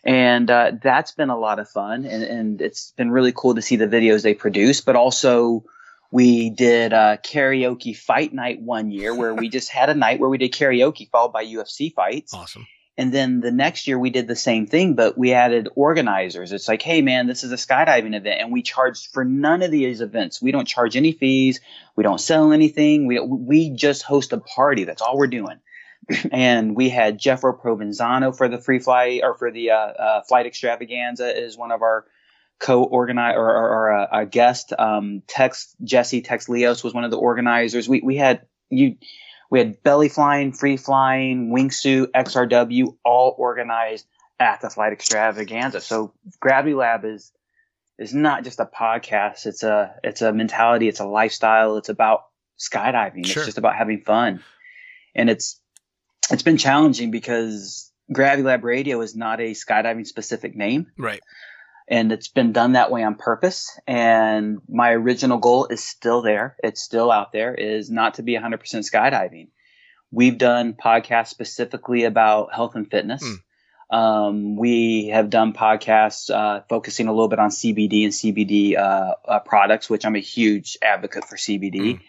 and 0.05 0.51
uh, 0.51 0.73
that's 0.83 1.13
been 1.13 1.31
a 1.31 1.39
lot 1.39 1.59
of 1.59 1.69
fun. 1.69 2.05
And, 2.05 2.23
and 2.23 2.61
it's 2.61 2.93
been 2.93 3.11
really 3.11 3.33
cool 3.35 3.55
to 3.55 3.63
see 3.63 3.77
the 3.77 3.87
videos 3.87 4.23
they 4.23 4.35
produce, 4.35 4.81
but 4.81 4.97
also 4.97 5.65
we 6.13 6.51
did 6.51 6.93
a 6.93 7.19
karaoke 7.25 7.97
fight 7.97 8.35
night 8.35 8.61
one 8.61 8.91
year 8.91 9.15
where 9.15 9.35
we 9.35 9.49
just 9.49 9.71
had 9.71 9.89
a 9.89 9.95
night 9.95 10.21
where 10.21 10.29
we 10.29 10.37
did 10.37 10.53
karaoke 10.53 11.09
followed 11.11 11.33
by 11.33 11.45
UFC 11.45 11.93
fights. 11.93 12.35
Awesome. 12.35 12.67
And 12.99 13.13
then 13.13 13.41
the 13.41 13.51
next 13.51 13.89
year 13.89 13.99
we 13.99 14.11
did 14.11 14.29
the 14.29 14.37
same 14.37 14.67
thing, 14.67 14.95
but 14.95 15.17
we 15.17 15.33
added 15.33 15.71
organizers. 15.75 16.53
It's 16.53 16.69
like, 16.69 16.83
hey 16.83 17.01
man, 17.01 17.27
this 17.27 17.43
is 17.43 17.51
a 17.51 17.57
skydiving 17.57 18.15
event, 18.15 18.43
and 18.43 18.53
we 18.53 18.61
charge 18.61 19.09
for 19.11 19.25
none 19.25 19.63
of 19.63 19.71
these 19.71 20.03
events. 20.03 20.43
We 20.43 20.53
don't 20.53 20.69
charge 20.69 20.97
any 20.97 21.13
fees. 21.13 21.61
We 21.97 22.03
don't 22.03 22.21
sell 22.21 22.53
anything. 22.53 23.07
We 23.07 23.19
we 23.19 23.71
just 23.71 24.03
host 24.03 24.35
a 24.35 24.39
party. 24.39 24.85
That's 24.85 25.01
all 25.01 25.17
we're 25.17 25.29
doing. 25.29 25.61
and 26.31 26.77
we 26.77 26.91
had 26.91 27.19
Jeffro 27.19 27.59
Provenzano 27.59 28.37
for 28.37 28.49
the 28.49 28.59
free 28.59 28.81
flight 28.81 29.23
or 29.23 29.35
for 29.35 29.51
the 29.51 29.71
uh, 29.71 29.77
uh, 29.77 30.23
flight 30.23 30.45
extravaganza 30.45 31.43
is 31.43 31.57
one 31.57 31.71
of 31.71 31.81
our 31.81 32.05
co-organize 32.63 33.35
or, 33.37 33.51
or, 33.51 33.69
or 33.69 33.89
a, 33.91 34.09
a 34.13 34.27
guest. 34.27 34.73
Um, 34.79 35.23
Tex 35.27 35.75
Jesse 35.83 36.23
Tex 36.23 36.49
Leos 36.49 36.85
was 36.85 36.95
one 36.95 37.05
of 37.05 37.11
the 37.11 37.19
organizers. 37.19 37.89
We 37.89 38.01
we 38.01 38.17
had 38.17 38.47
you 38.71 38.97
we 39.51 39.59
had 39.59 39.83
belly 39.83 40.09
flying, 40.09 40.53
free 40.53 40.79
flying, 40.79 41.51
wingsuit, 41.51 42.13
XRW, 42.13 42.97
all 43.05 43.35
organized 43.37 44.07
at 44.41 44.63
the 44.63 44.71
flight 44.71 44.93
extravaganza. 44.93 45.81
So 45.81 46.15
Gravity 46.41 46.75
Lab 46.75 47.05
is 47.05 47.33
is 47.99 48.15
not 48.15 48.45
just 48.45 48.61
a 48.61 48.65
podcast. 48.65 49.45
It's 49.45 49.65
a 49.65 49.95
it's 50.05 50.23
a 50.23 50.33
mentality. 50.33 50.89
It's 50.89 51.01
a 51.01 51.07
lifestyle. 51.07 51.77
It's 51.77 51.89
about 51.89 52.27
skydiving. 52.59 53.27
Sure. 53.27 53.43
It's 53.43 53.49
just 53.49 53.59
about 53.59 53.75
having 53.75 54.03
fun, 54.03 54.43
and 55.17 55.29
it's 55.29 55.61
it's 56.31 56.45
been 56.45 56.59
challenging 56.59 57.11
because 57.11 57.93
Gravity 58.13 58.45
Lab 58.45 58.63
Radio 58.63 59.01
is 59.01 59.17
not 59.17 59.41
a 59.41 59.51
skydiving 59.51 60.07
specific 60.07 60.55
name 60.55 60.87
Right. 60.97 61.21
And 61.89 62.13
it's 62.13 62.29
been 62.29 62.53
done 62.53 62.73
that 62.73 62.91
way 62.91 63.03
on 63.03 63.17
purpose. 63.17 63.79
And 63.87 64.59
my 64.69 64.91
original 64.93 65.39
goal 65.39 65.67
is 65.67 65.85
still 65.85 66.23
there. 66.23 66.57
It's 66.63 66.81
still 66.81 67.11
out 67.11 67.33
there 67.33 67.55
is 67.55 67.91
not 67.91 68.15
to 68.15 68.23
be 68.23 68.37
100% 68.37 68.59
skydiving. 68.61 69.49
We've 70.11 70.39
done 70.39 70.75
podcasts 70.75 71.29
specifically 71.29 72.05
about 72.05 72.55
health 72.55 72.75
and 72.75 72.91
fitness. 72.91 73.23
Um, 73.91 74.57
we 74.57 75.09
have 75.09 75.29
done 75.29 75.53
podcasts 75.53 76.31
uh, 76.31 76.63
focusing 76.69 77.09
a 77.09 77.13
little 77.13 77.29
bit 77.29 77.39
on 77.39 77.51
CBD 77.51 78.05
and 78.05 78.13
CBD 78.13 78.77
uh, 78.77 79.15
uh, 79.27 79.39
products, 79.41 79.91
which 79.91 80.07
I'm 80.07 80.17
a 80.17 80.21
huge 80.21 80.79
advocate 80.83 81.27
for 81.27 81.37
CBD. 81.37 82.01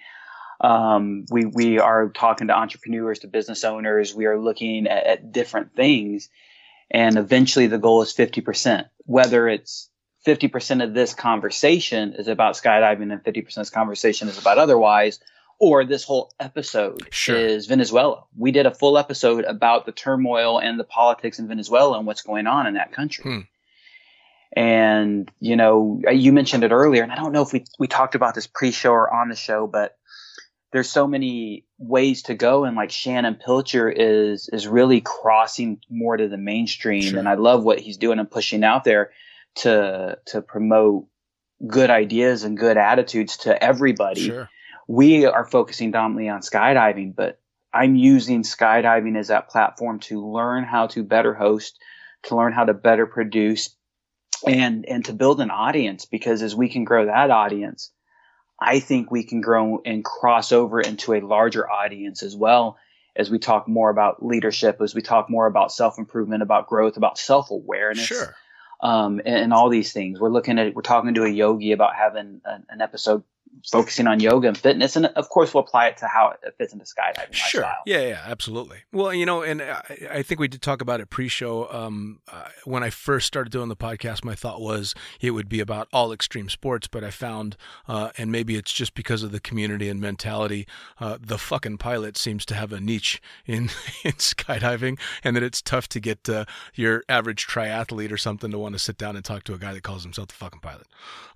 Um, 0.62 1.26
we 1.30 1.44
we 1.46 1.80
are 1.80 2.08
talking 2.10 2.48
to 2.48 2.56
entrepreneurs, 2.56 3.20
to 3.20 3.28
business 3.28 3.66
owners. 3.66 4.16
We 4.16 4.28
are 4.28 4.40
looking 4.40 4.88
at, 4.88 5.06
at 5.06 5.32
different 5.34 5.76
things, 5.76 6.30
and 6.92 7.18
eventually 7.18 7.68
the 7.68 7.78
goal 7.78 8.02
is 8.02 8.14
50%. 8.14 8.86
Whether 9.06 9.48
it's 9.48 9.90
50% 10.26 10.84
of 10.84 10.94
this 10.94 11.14
conversation 11.14 12.14
is 12.14 12.28
about 12.28 12.56
skydiving 12.56 13.12
and 13.12 13.24
50% 13.24 13.48
of 13.48 13.54
this 13.56 13.70
conversation 13.70 14.28
is 14.30 14.38
about 14.38 14.58
otherwise, 14.58 15.20
or 15.60 15.86
this 15.86 16.04
whole 16.04 16.34
episode 16.40 17.08
Sure. 17.12 17.38
is 17.38 17.68
Venezuela. 17.68 18.24
We 18.38 18.52
did 18.52 18.66
a 18.66 18.74
full 18.74 18.98
episode 18.98 19.46
about 19.46 19.86
the 19.86 19.92
turmoil 19.92 20.60
and 20.60 20.80
the 20.80 20.84
politics 20.84 21.40
in 21.40 21.48
Venezuela 21.48 21.98
and 21.98 22.08
what's 22.08 22.22
going 22.22 22.48
on 22.48 22.68
in 22.68 22.76
that 22.76 22.92
country. 22.92 23.24
Hmm. 23.24 23.40
And, 24.56 25.32
you 25.40 25.56
know, 25.56 26.02
you 26.12 26.32
mentioned 26.32 26.64
it 26.64 26.72
earlier, 26.72 27.02
and 27.02 27.12
I 27.12 27.16
don't 27.16 27.32
know 27.32 27.42
if 27.42 27.54
we, 27.54 27.66
we 27.80 27.88
talked 27.88 28.14
about 28.14 28.36
this 28.36 28.46
pre 28.46 28.72
show 28.72 28.92
or 28.92 29.12
on 29.12 29.30
the 29.30 29.36
show, 29.36 29.66
but 29.66 29.98
there's 30.74 30.90
so 30.90 31.08
many 31.08 31.66
ways 31.78 32.24
to 32.24 32.34
go. 32.34 32.66
And 32.66 32.76
like 32.76 32.92
Shannon 32.92 33.36
Pilcher 33.36 33.90
is, 33.90 34.50
is 34.52 34.68
really 34.68 35.00
crossing 35.02 35.80
more 35.90 36.18
to 36.18 36.28
the 36.28 36.38
mainstream. 36.38 37.04
Sure. 37.04 37.20
And 37.20 37.30
I 37.30 37.36
love 37.36 37.64
what 37.64 37.80
he's 37.80 37.98
doing 37.98 38.20
and 38.20 38.30
pushing 38.30 38.64
out 38.64 38.84
there 38.84 39.12
to, 39.58 40.18
to 40.26 40.42
promote 40.42 41.06
good 41.66 41.90
ideas 41.90 42.44
and 42.44 42.58
good 42.58 42.76
attitudes 42.76 43.38
to 43.38 43.64
everybody 43.64 44.26
Sure. 44.26 44.50
we 44.88 45.26
are 45.26 45.46
focusing 45.46 45.92
dominantly 45.92 46.28
on 46.28 46.42
skydiving, 46.42 47.16
but 47.16 47.40
I'm 47.74 47.96
using 47.96 48.44
skydiving 48.44 49.18
as 49.18 49.30
that 49.30 49.50
platform 49.50 50.00
to 50.02 50.28
learn 50.28 50.64
how 50.64 50.88
to 50.88 51.04
better 51.04 51.34
host, 51.34 51.80
to 52.24 52.36
learn 52.36 52.54
how 52.54 52.66
to 52.66 52.74
better 52.74 53.06
produce, 53.08 53.76
and 54.46 54.86
and 54.86 55.06
to 55.06 55.14
build 55.14 55.40
an 55.40 55.50
audience. 55.50 56.06
Because 56.06 56.42
as 56.42 56.56
we 56.56 56.70
can 56.70 56.84
grow 56.84 57.06
that 57.06 57.32
audience, 57.32 57.92
I 58.64 58.80
think 58.80 59.11
we 59.11 59.24
can 59.24 59.41
grow 59.41 59.82
and 59.86 60.03
cross 60.03 60.51
over 60.51 60.80
into 60.80 61.14
a 61.14 61.22
larger 61.22 61.70
audience 61.70 62.24
as 62.24 62.36
well 62.36 62.78
as 63.16 63.30
we 63.30 63.38
talk 63.38 63.68
more 63.68 63.89
about 63.89 64.26
leadership, 64.26 64.82
as 64.82 64.95
we 64.95 65.01
talk 65.01 65.30
more 65.30 65.45
about 65.45 65.72
self 65.72 65.99
improvement, 65.99 66.41
about 66.41 66.68
growth, 66.68 66.97
about 66.97 67.18
self 67.18 67.51
awareness 67.51 68.05
Sure. 68.05 68.36
um, 68.82 69.20
and, 69.26 69.36
and 69.36 69.53
all 69.53 69.70
these 69.70 69.91
things. 69.91 70.20
We're 70.20 70.30
looking 70.32 70.57
at, 70.59 70.74
we're 70.74 70.82
talking 70.82 71.14
to 71.14 71.24
a 71.24 71.30
yogi 71.30 71.74
about 71.74 71.95
having 71.95 72.41
an, 72.45 72.66
an 72.70 72.82
episode 72.82 73.24
focusing 73.72 74.08
on 74.08 74.20
yoga 74.20 74.47
and 74.47 74.58
fitness, 74.58 74.95
and 74.95 75.06
of 75.08 75.30
course, 75.30 75.54
we'll 75.54 75.64
apply 75.64 75.88
it 75.88 75.97
to 75.97 76.08
how 76.08 76.34
it 76.43 76.54
fits 76.58 76.74
into 76.74 76.86
skydiving 76.86 77.34
Sure. 77.34 77.62
lifestyle. 77.62 77.82
Yeah, 77.86 78.01
yeah, 78.08 78.22
absolutely. 78.26 78.80
Well, 78.91 79.14
you 79.14 79.26
know, 79.26 79.41
and 79.41 79.62
I, 79.62 79.82
I 80.12 80.22
think 80.24 80.39
we 80.39 80.47
did 80.47 80.62
talk 80.62 80.82
about 80.82 80.99
it 81.01 81.10
pre-show. 81.10 81.72
Um, 81.72 82.20
uh, 82.32 82.45
when 82.66 82.84
I 82.84 82.89
first 82.89 83.28
started 83.28 83.51
doing 83.51 83.70
the 83.70 83.76
podcast, 83.76 84.24
my 84.26 84.36
thought 84.36 84.60
was 84.62 84.93
it 85.22 85.32
would 85.32 85.47
be 85.49 85.60
about 85.60 85.88
all 85.93 86.12
extreme 86.12 86.49
sports, 86.49 86.88
but 86.88 87.04
I 87.04 87.10
found, 87.10 87.56
uh, 87.88 88.10
and 88.18 88.32
maybe 88.32 88.56
it's 88.56 88.74
just 88.74 88.93
because 88.95 89.24
of 89.24 89.32
the 89.32 89.39
community 89.39 89.89
and 89.89 89.99
mentality, 90.01 90.68
uh, 90.99 91.18
the 91.22 91.38
fucking 91.38 91.78
pilot 91.78 92.18
seems 92.18 92.45
to 92.47 92.56
have 92.56 92.74
a 92.74 92.80
niche 92.80 93.22
in 93.45 93.64
in 94.04 94.14
skydiving, 94.14 94.99
and 95.24 95.36
that 95.36 95.43
it's 95.43 95.62
tough 95.62 95.88
to 95.89 95.99
get 95.99 96.28
uh, 96.28 96.45
your 96.74 97.04
average 97.08 97.47
triathlete 97.47 98.12
or 98.12 98.18
something 98.18 98.51
to 98.51 98.58
want 98.60 98.74
to 98.74 98.80
sit 98.80 98.97
down 98.97 99.16
and 99.16 99.24
talk 99.24 99.43
to 99.43 99.54
a 99.54 99.58
guy 99.58 99.74
that 99.74 99.84
calls 99.84 100.04
himself 100.04 100.28
the 100.28 100.34
fucking 100.34 100.60
pilot. 100.60 100.88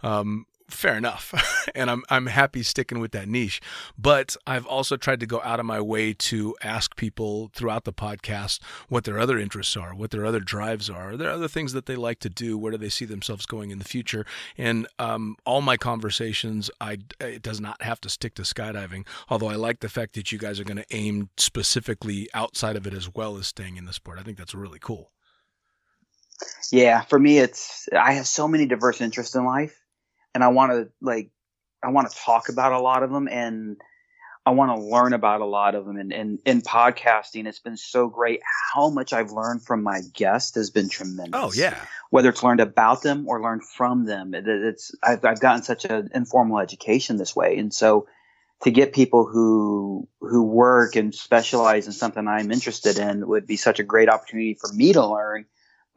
Um, 0.03 0.45
fair 0.69 0.95
enough 0.95 1.33
and 1.75 1.89
i'm 1.89 2.03
i'm 2.09 2.27
happy 2.27 2.61
sticking 2.63 2.99
with 2.99 3.11
that 3.11 3.27
niche 3.27 3.61
but 3.97 4.35
i've 4.45 4.65
also 4.65 4.97
tried 4.97 5.19
to 5.19 5.25
go 5.25 5.41
out 5.43 5.59
of 5.59 5.65
my 5.65 5.79
way 5.79 6.13
to 6.13 6.55
ask 6.61 6.95
people 6.95 7.49
throughout 7.53 7.83
the 7.83 7.93
podcast 7.93 8.59
what 8.89 9.03
their 9.03 9.19
other 9.19 9.39
interests 9.39 9.77
are 9.77 9.95
what 9.95 10.11
their 10.11 10.25
other 10.25 10.39
drives 10.39 10.89
are 10.89 11.11
are 11.11 11.17
there 11.17 11.31
other 11.31 11.47
things 11.47 11.73
that 11.73 11.85
they 11.85 11.95
like 11.95 12.19
to 12.19 12.29
do 12.29 12.57
where 12.57 12.71
do 12.71 12.77
they 12.77 12.89
see 12.89 13.05
themselves 13.05 13.45
going 13.45 13.71
in 13.71 13.79
the 13.79 13.85
future 13.85 14.25
and 14.57 14.87
um, 14.99 15.35
all 15.45 15.61
my 15.61 15.77
conversations 15.77 16.69
i 16.81 16.97
it 17.19 17.41
does 17.41 17.61
not 17.61 17.81
have 17.81 18.01
to 18.01 18.09
stick 18.09 18.35
to 18.35 18.41
skydiving 18.41 19.05
although 19.29 19.47
i 19.47 19.55
like 19.55 19.79
the 19.79 19.89
fact 19.89 20.13
that 20.13 20.31
you 20.31 20.37
guys 20.37 20.59
are 20.59 20.65
going 20.65 20.77
to 20.77 20.85
aim 20.91 21.29
specifically 21.37 22.27
outside 22.33 22.75
of 22.75 22.85
it 22.85 22.93
as 22.93 23.13
well 23.13 23.37
as 23.37 23.47
staying 23.47 23.77
in 23.77 23.85
the 23.85 23.93
sport. 23.93 24.19
I 24.19 24.23
think 24.23 24.37
that's 24.37 24.53
really 24.53 24.79
cool. 24.79 25.11
Yeah, 26.71 27.01
for 27.01 27.17
me, 27.17 27.39
it's 27.39 27.89
I 27.97 28.13
have 28.13 28.27
so 28.27 28.47
many 28.47 28.67
diverse 28.67 29.01
interests 29.01 29.35
in 29.35 29.43
life, 29.43 29.75
and 30.37 30.43
I 30.43 30.49
want 30.49 30.71
to 30.71 30.87
like 31.01 31.31
I 31.81 31.89
want 31.89 32.11
to 32.11 32.15
talk 32.15 32.49
about 32.49 32.71
a 32.71 32.79
lot 32.79 33.01
of 33.01 33.09
them, 33.09 33.27
and 33.27 33.75
I 34.45 34.51
want 34.51 34.69
to 34.69 34.85
learn 34.85 35.13
about 35.13 35.41
a 35.41 35.45
lot 35.45 35.73
of 35.73 35.87
them. 35.87 35.97
And, 35.97 36.13
and 36.13 36.39
in 36.45 36.61
podcasting, 36.61 37.47
it's 37.47 37.57
been 37.57 37.75
so 37.75 38.07
great. 38.07 38.41
How 38.71 38.91
much 38.91 39.13
I've 39.13 39.31
learned 39.31 39.63
from 39.63 39.81
my 39.81 40.01
guests 40.13 40.53
has 40.53 40.69
been 40.69 40.89
tremendous. 40.89 41.33
Oh 41.33 41.51
yeah. 41.55 41.75
Whether 42.11 42.29
it's 42.29 42.43
learned 42.43 42.59
about 42.59 43.01
them 43.01 43.27
or 43.27 43.41
learned 43.41 43.63
from 43.63 44.05
them, 44.05 44.35
it, 44.35 44.47
it's 44.47 44.91
I've, 45.01 45.25
I've 45.25 45.39
gotten 45.39 45.63
such 45.63 45.85
an 45.85 46.09
informal 46.13 46.59
education 46.59 47.17
this 47.17 47.35
way. 47.35 47.57
And 47.57 47.73
so 47.73 48.05
to 48.61 48.69
get 48.69 48.93
people 48.93 49.25
who 49.25 50.07
who 50.21 50.43
work 50.43 50.95
and 50.95 51.15
specialize 51.15 51.87
in 51.87 51.93
something 51.93 52.27
I'm 52.27 52.51
interested 52.51 52.99
in 52.99 53.27
would 53.27 53.47
be 53.47 53.57
such 53.57 53.79
a 53.79 53.83
great 53.83 54.07
opportunity 54.07 54.53
for 54.53 54.71
me 54.71 54.93
to 54.93 55.03
learn 55.03 55.45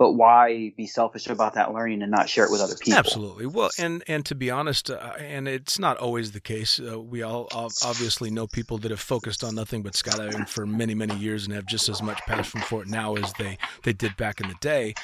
but 0.01 0.13
why 0.13 0.73
be 0.79 0.87
selfish 0.87 1.27
about 1.27 1.53
that 1.53 1.75
learning 1.75 2.01
and 2.01 2.11
not 2.11 2.27
share 2.27 2.47
it 2.47 2.51
with 2.51 2.63
other 2.63 2.75
people? 2.75 2.99
Absolutely. 2.99 3.45
Well, 3.45 3.69
and 3.79 4.03
and 4.09 4.25
to 4.25 4.35
be 4.35 4.51
honest, 4.51 4.91
uh, 4.91 5.13
and 5.19 5.47
it's 5.47 5.79
not 5.79 5.99
always 5.99 6.33
the 6.33 6.41
case. 6.41 6.81
Uh, 6.81 6.99
we 6.99 7.21
all 7.23 7.49
obviously 7.53 8.31
know 8.31 8.47
people 8.47 8.79
that 8.79 8.91
have 8.91 8.99
focused 8.99 9.45
on 9.45 9.55
nothing 9.55 9.83
but 9.83 9.93
skydiving 9.93 10.49
for 10.49 10.65
many 10.65 10.95
many 10.95 11.15
years 11.17 11.45
and 11.45 11.53
have 11.53 11.67
just 11.67 11.91
as 11.91 12.01
much 12.01 12.19
passion 12.21 12.63
for 12.63 12.81
it 12.81 12.89
now 12.89 13.15
as 13.17 13.31
they 13.35 13.59
they 13.83 13.93
did 13.93 14.17
back 14.17 14.41
in 14.41 14.49
the 14.49 14.57
day. 14.63 14.95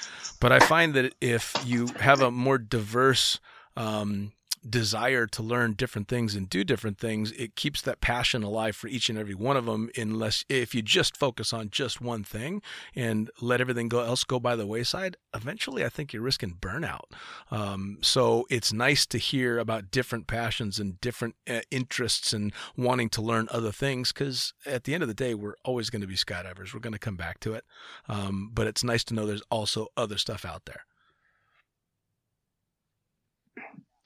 But 0.41 0.51
I 0.51 0.61
find 0.61 0.95
that 0.95 1.15
if 1.21 1.55
you 1.63 1.89
have 2.01 2.23
a 2.23 2.31
more 2.31 2.57
diverse 2.57 3.39
um, 3.77 4.33
desire 4.71 5.27
to 5.27 5.43
learn 5.43 5.75
different 5.75 6.09
things 6.09 6.35
and 6.35 6.49
do 6.49 6.65
different 6.65 6.99
things, 6.99 7.33
it 7.33 7.57
keeps 7.57 7.83
that 7.83 8.01
passion 8.01 8.43
alive 8.43 8.77
for 8.77 8.89
each 8.89 9.09
and 9.09 9.19
every 9.19 9.35
one 9.35 9.57
of 9.57 9.67
them. 9.67 9.91
Unless 9.97 10.45
if 10.49 10.75
you 10.75 10.83
just 10.83 11.17
focus 11.17 11.53
on 11.53 11.71
just 11.71 12.01
one 12.01 12.25
thing 12.25 12.63
and 12.95 13.31
let 13.41 13.61
everything 13.61 13.89
go 13.89 14.01
else 14.01 14.25
go 14.25 14.39
by 14.41 14.57
the 14.57 14.67
wayside, 14.67 15.17
eventually 15.35 15.85
I 15.85 15.89
think 15.89 16.13
you're 16.13 16.23
risking 16.23 16.57
burnout. 16.61 17.13
Um, 17.51 17.99
so 18.03 18.47
it's 18.51 18.73
nice 18.73 19.07
to 19.07 19.19
hear 19.19 19.59
about 19.59 19.91
different 19.91 20.27
passions 20.27 20.79
and 20.79 21.01
different 21.01 21.37
uh, 21.49 21.61
interests 21.71 22.33
and 22.33 22.53
wanting 22.77 23.09
to 23.11 23.23
learn 23.23 23.49
other 23.51 23.73
things 23.73 24.13
because 24.13 24.53
at 24.65 24.85
the 24.85 24.95
end 24.95 25.03
of 25.03 25.09
the 25.09 25.15
day, 25.15 25.35
we're 25.35 25.57
always 25.65 25.91
going 25.91 26.03
to 26.03 26.09
be 26.09 26.15
skydivers. 26.17 26.75
We're 26.75 26.81
going 26.81 26.93
to 26.93 26.99
come 26.99 27.17
back 27.17 27.41
to 27.41 27.55
it, 27.55 27.65
um, 28.09 28.51
but 28.53 28.67
it's 28.67 28.85
nice 28.85 29.05
to 29.05 29.15
know 29.15 29.27
there's 29.27 29.43
also 29.51 29.89
other 29.97 30.19
stuff 30.19 30.45
out 30.45 30.65
there. 30.67 30.85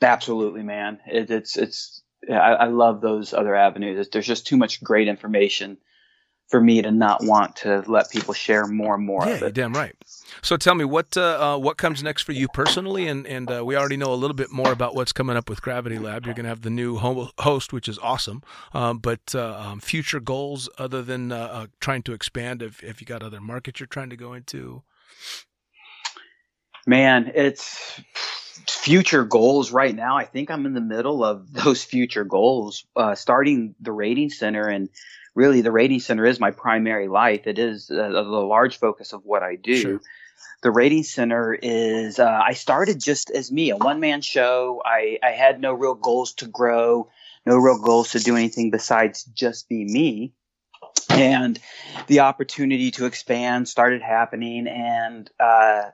Absolutely, 0.02 0.62
man. 0.62 0.98
It, 1.06 1.30
it's 1.30 1.56
it's. 1.56 2.02
I, 2.28 2.34
I, 2.34 2.66
love 2.66 3.00
those 3.00 3.32
other 3.32 3.54
avenues. 3.54 4.08
There's 4.10 4.26
just 4.26 4.46
too 4.46 4.58
much 4.58 4.84
great 4.84 5.08
information 5.08 5.78
for 6.50 6.60
me 6.60 6.82
to 6.82 6.90
not 6.90 7.22
want 7.22 7.56
to 7.56 7.82
let 7.86 8.10
people 8.10 8.34
share 8.34 8.66
more 8.66 8.96
and 8.96 9.06
more 9.06 9.24
yeah, 9.24 9.34
of 9.34 9.42
it. 9.42 9.54
damn 9.54 9.72
right. 9.72 9.94
So 10.42 10.56
tell 10.56 10.74
me 10.74 10.84
what 10.84 11.16
uh, 11.16 11.54
uh, 11.54 11.58
what 11.58 11.76
comes 11.76 12.02
next 12.02 12.22
for 12.22 12.32
you 12.32 12.48
personally, 12.48 13.06
and 13.06 13.26
and 13.26 13.50
uh, 13.50 13.64
we 13.64 13.76
already 13.76 13.96
know 13.96 14.12
a 14.12 14.16
little 14.16 14.34
bit 14.34 14.50
more 14.50 14.72
about 14.72 14.94
what's 14.94 15.12
coming 15.12 15.36
up 15.36 15.48
with 15.48 15.62
Gravity 15.62 15.98
Lab. 15.98 16.26
You're 16.26 16.34
going 16.34 16.44
to 16.44 16.50
have 16.50 16.62
the 16.62 16.70
new 16.70 16.96
host, 16.96 17.72
which 17.72 17.88
is 17.88 17.98
awesome. 17.98 18.42
Um, 18.74 18.98
but 18.98 19.34
uh, 19.34 19.56
um, 19.58 19.80
future 19.80 20.20
goals, 20.20 20.68
other 20.76 21.02
than 21.02 21.30
uh, 21.30 21.36
uh, 21.36 21.66
trying 21.80 22.02
to 22.02 22.12
expand, 22.12 22.62
if 22.62 22.82
if 22.82 23.00
you 23.00 23.06
got 23.06 23.22
other 23.22 23.40
markets 23.40 23.80
you're 23.80 23.86
trying 23.86 24.10
to 24.10 24.16
go 24.16 24.32
into. 24.32 24.82
Man, 26.86 27.30
it's 27.34 28.00
future 28.68 29.24
goals 29.24 29.72
right 29.72 29.94
now. 29.94 30.16
I 30.16 30.24
think 30.24 30.50
I'm 30.50 30.66
in 30.66 30.74
the 30.74 30.80
middle 30.80 31.24
of 31.24 31.52
those 31.52 31.82
future 31.82 32.24
goals, 32.24 32.84
uh, 32.96 33.14
starting 33.14 33.74
the 33.80 33.92
rating 33.92 34.30
center. 34.30 34.68
And 34.68 34.88
really, 35.34 35.60
the 35.60 35.72
rating 35.72 36.00
center 36.00 36.26
is 36.26 36.40
my 36.40 36.50
primary 36.50 37.08
life. 37.08 37.46
It 37.46 37.58
is 37.58 37.90
uh, 37.90 38.08
the 38.08 38.22
large 38.22 38.78
focus 38.78 39.12
of 39.12 39.24
what 39.24 39.42
I 39.42 39.56
do. 39.56 39.76
Sure. 39.76 40.00
The 40.62 40.70
rating 40.70 41.04
center 41.04 41.54
is, 41.54 42.18
uh, 42.18 42.40
I 42.46 42.52
started 42.52 43.00
just 43.00 43.30
as 43.30 43.50
me, 43.50 43.70
a 43.70 43.76
one 43.76 43.98
man 43.98 44.20
show. 44.20 44.82
I, 44.84 45.18
I 45.22 45.30
had 45.30 45.58
no 45.58 45.72
real 45.72 45.94
goals 45.94 46.34
to 46.34 46.46
grow, 46.46 47.08
no 47.46 47.56
real 47.56 47.78
goals 47.78 48.12
to 48.12 48.18
do 48.18 48.36
anything 48.36 48.70
besides 48.70 49.24
just 49.24 49.70
be 49.70 49.84
me. 49.84 50.34
And 51.08 51.58
the 52.08 52.20
opportunity 52.20 52.90
to 52.92 53.06
expand 53.06 53.68
started 53.68 54.02
happening. 54.02 54.66
And, 54.66 55.30
uh, 55.40 55.90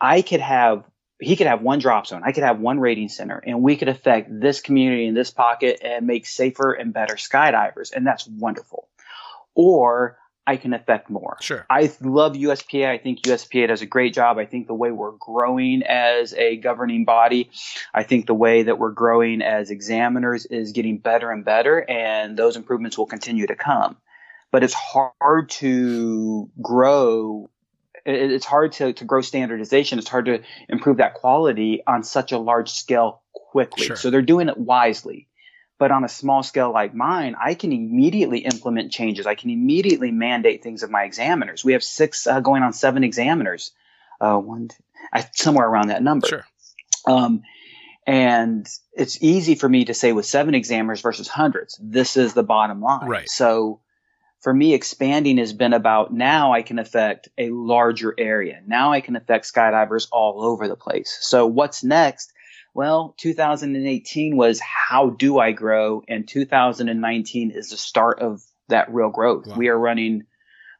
I 0.00 0.22
could 0.22 0.40
have 0.40 0.84
he 1.20 1.36
could 1.36 1.46
have 1.46 1.60
one 1.60 1.78
drop 1.78 2.06
zone. 2.06 2.22
I 2.24 2.32
could 2.32 2.44
have 2.44 2.60
one 2.60 2.80
rating 2.80 3.08
center, 3.08 3.42
and 3.44 3.62
we 3.62 3.76
could 3.76 3.88
affect 3.88 4.28
this 4.30 4.60
community 4.60 5.06
in 5.06 5.14
this 5.14 5.30
pocket 5.30 5.80
and 5.84 6.06
make 6.06 6.26
safer 6.26 6.72
and 6.72 6.92
better 6.92 7.14
skydivers, 7.14 7.92
and 7.92 8.06
that's 8.06 8.26
wonderful. 8.26 8.88
Or 9.54 10.18
I 10.46 10.56
can 10.56 10.74
affect 10.74 11.08
more. 11.08 11.36
Sure. 11.40 11.64
I 11.70 11.92
love 12.00 12.34
USPA. 12.34 12.88
I 12.88 12.98
think 12.98 13.22
USPA 13.22 13.68
does 13.68 13.80
a 13.80 13.86
great 13.86 14.12
job. 14.12 14.38
I 14.38 14.44
think 14.44 14.66
the 14.66 14.74
way 14.74 14.90
we're 14.90 15.12
growing 15.12 15.82
as 15.84 16.34
a 16.34 16.56
governing 16.56 17.04
body, 17.04 17.50
I 17.94 18.02
think 18.02 18.26
the 18.26 18.34
way 18.34 18.64
that 18.64 18.78
we're 18.78 18.90
growing 18.90 19.40
as 19.40 19.70
examiners 19.70 20.46
is 20.46 20.72
getting 20.72 20.98
better 20.98 21.30
and 21.30 21.44
better, 21.44 21.88
and 21.88 22.36
those 22.36 22.56
improvements 22.56 22.98
will 22.98 23.06
continue 23.06 23.46
to 23.46 23.54
come. 23.54 23.96
But 24.50 24.64
it's 24.64 24.74
hard 24.74 25.48
to 25.50 26.50
grow. 26.60 27.48
It's 28.04 28.44
hard 28.44 28.72
to, 28.72 28.92
to 28.94 29.04
grow 29.04 29.20
standardization. 29.20 30.00
It's 30.00 30.08
hard 30.08 30.26
to 30.26 30.42
improve 30.68 30.96
that 30.96 31.14
quality 31.14 31.82
on 31.86 32.02
such 32.02 32.32
a 32.32 32.38
large 32.38 32.70
scale 32.70 33.22
quickly. 33.32 33.86
Sure. 33.86 33.96
So 33.96 34.10
they're 34.10 34.22
doing 34.22 34.48
it 34.48 34.58
wisely. 34.58 35.28
But 35.82 35.90
on 35.90 36.04
a 36.04 36.08
small 36.08 36.44
scale 36.44 36.72
like 36.72 36.94
mine, 36.94 37.34
I 37.42 37.54
can 37.54 37.72
immediately 37.72 38.38
implement 38.38 38.92
changes. 38.92 39.26
I 39.26 39.34
can 39.34 39.50
immediately 39.50 40.12
mandate 40.12 40.62
things 40.62 40.84
of 40.84 40.92
my 40.92 41.02
examiners. 41.02 41.64
We 41.64 41.72
have 41.72 41.82
six 41.82 42.24
uh, 42.24 42.38
going 42.38 42.62
on 42.62 42.72
seven 42.72 43.02
examiners, 43.02 43.72
uh, 44.20 44.36
one, 44.36 44.70
I, 45.12 45.28
somewhere 45.34 45.66
around 45.66 45.88
that 45.88 46.00
number. 46.00 46.28
Sure. 46.28 46.46
Um, 47.04 47.42
and 48.06 48.64
it's 48.92 49.20
easy 49.24 49.56
for 49.56 49.68
me 49.68 49.86
to 49.86 49.92
say 49.92 50.12
with 50.12 50.24
seven 50.24 50.54
examiners 50.54 51.00
versus 51.00 51.26
hundreds, 51.26 51.76
this 51.82 52.16
is 52.16 52.32
the 52.32 52.44
bottom 52.44 52.80
line. 52.80 53.08
Right. 53.08 53.28
So 53.28 53.80
for 54.38 54.54
me, 54.54 54.74
expanding 54.74 55.38
has 55.38 55.52
been 55.52 55.72
about 55.72 56.14
now 56.14 56.52
I 56.52 56.62
can 56.62 56.78
affect 56.78 57.28
a 57.36 57.50
larger 57.50 58.14
area. 58.16 58.60
Now 58.64 58.92
I 58.92 59.00
can 59.00 59.16
affect 59.16 59.52
skydivers 59.52 60.06
all 60.12 60.44
over 60.44 60.68
the 60.68 60.76
place. 60.76 61.18
So 61.22 61.44
what's 61.44 61.82
next 61.82 62.32
well, 62.74 63.14
2018 63.18 64.36
was 64.36 64.60
how 64.60 65.10
do 65.10 65.38
I 65.38 65.52
grow? 65.52 66.02
And 66.08 66.26
2019 66.26 67.50
is 67.50 67.70
the 67.70 67.76
start 67.76 68.20
of 68.20 68.42
that 68.68 68.92
real 68.92 69.10
growth. 69.10 69.46
Wow. 69.46 69.56
We 69.56 69.68
are 69.68 69.78
running 69.78 70.24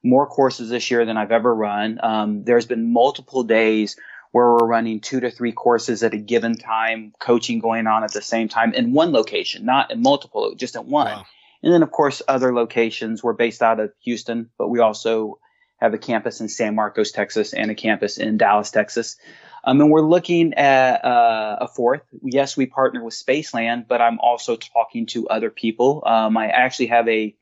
more 0.03 0.27
courses 0.27 0.71
this 0.71 0.91
year 0.91 1.05
than 1.05 1.17
I've 1.17 1.33
ever 1.33 1.55
run. 1.55 2.01
Um, 2.03 2.45
there's 2.45 2.67
been 2.67 2.93
multiple 2.93 3.45
days 3.45 3.97
where 4.33 4.47
we're 4.47 4.67
running 4.67 5.01
two 5.01 5.21
to 5.21 5.31
three 5.31 5.53
courses 5.53 6.03
at 6.03 6.15
a 6.15 6.19
given 6.19 6.57
time, 6.57 7.13
coaching 7.21 7.59
going 7.59 7.87
on 7.87 8.03
at 8.03 8.13
the 8.13 8.23
same 8.23 8.49
time 8.49 8.73
in 8.73 8.93
one 8.93 9.13
location, 9.13 9.67
not 9.67 9.91
in 9.91 10.01
multiple, 10.01 10.55
just 10.57 10.75
at 10.75 10.87
one. 10.87 11.07
Wow. 11.07 11.27
And 11.63 11.73
then, 11.73 11.83
of 11.83 11.93
course, 11.93 12.23
other 12.27 12.53
locations. 12.53 13.23
We're 13.23 13.35
based 13.35 13.63
out 13.63 13.79
of 13.79 13.93
Houston, 14.01 14.51
but 14.59 14.69
we 14.69 14.81
also 14.81 15.39
have 15.77 15.95
a 15.95 15.99
campus 15.99 16.41
in 16.41 16.49
San 16.49 16.75
Marcos, 16.75 17.13
Texas, 17.13 17.53
and 17.53 17.71
a 17.71 17.75
campus 17.75 18.19
in 18.19 18.37
Dallas, 18.37 18.71
Texas. 18.71 19.17
Um, 19.65 19.81
and 19.81 19.91
we're 19.91 20.01
looking 20.01 20.55
at 20.55 21.05
uh, 21.05 21.59
a 21.61 21.69
fourth. 21.69 22.03
Yes, 22.23 22.57
we 22.57 22.67
partner 22.67 23.03
with 23.05 23.15
Spaceland, 23.15 23.87
but 23.87 24.01
I'm 24.01 24.19
also 24.19 24.57
talking 24.57 25.07
to 25.07 25.29
other 25.29 25.51
people. 25.51 26.03
Um, 26.05 26.37
I 26.37 26.49
actually 26.49 26.87
have 26.87 27.09
a, 27.09 27.37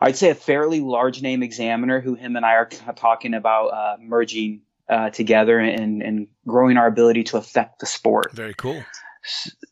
I'd 0.00 0.16
say 0.16 0.30
a 0.30 0.34
fairly 0.34 0.80
large 0.80 1.20
name 1.20 1.42
examiner 1.42 2.00
who 2.00 2.14
him 2.14 2.36
and 2.36 2.46
I 2.46 2.54
are 2.54 2.68
talking 2.96 3.34
about 3.34 3.66
uh, 3.68 3.96
merging 4.00 4.62
uh, 4.88 5.10
together 5.10 5.58
and, 5.58 6.02
and 6.02 6.28
growing 6.46 6.76
our 6.76 6.86
ability 6.86 7.24
to 7.24 7.36
affect 7.36 7.80
the 7.80 7.86
sport. 7.86 8.32
Very 8.32 8.54
cool. 8.54 8.82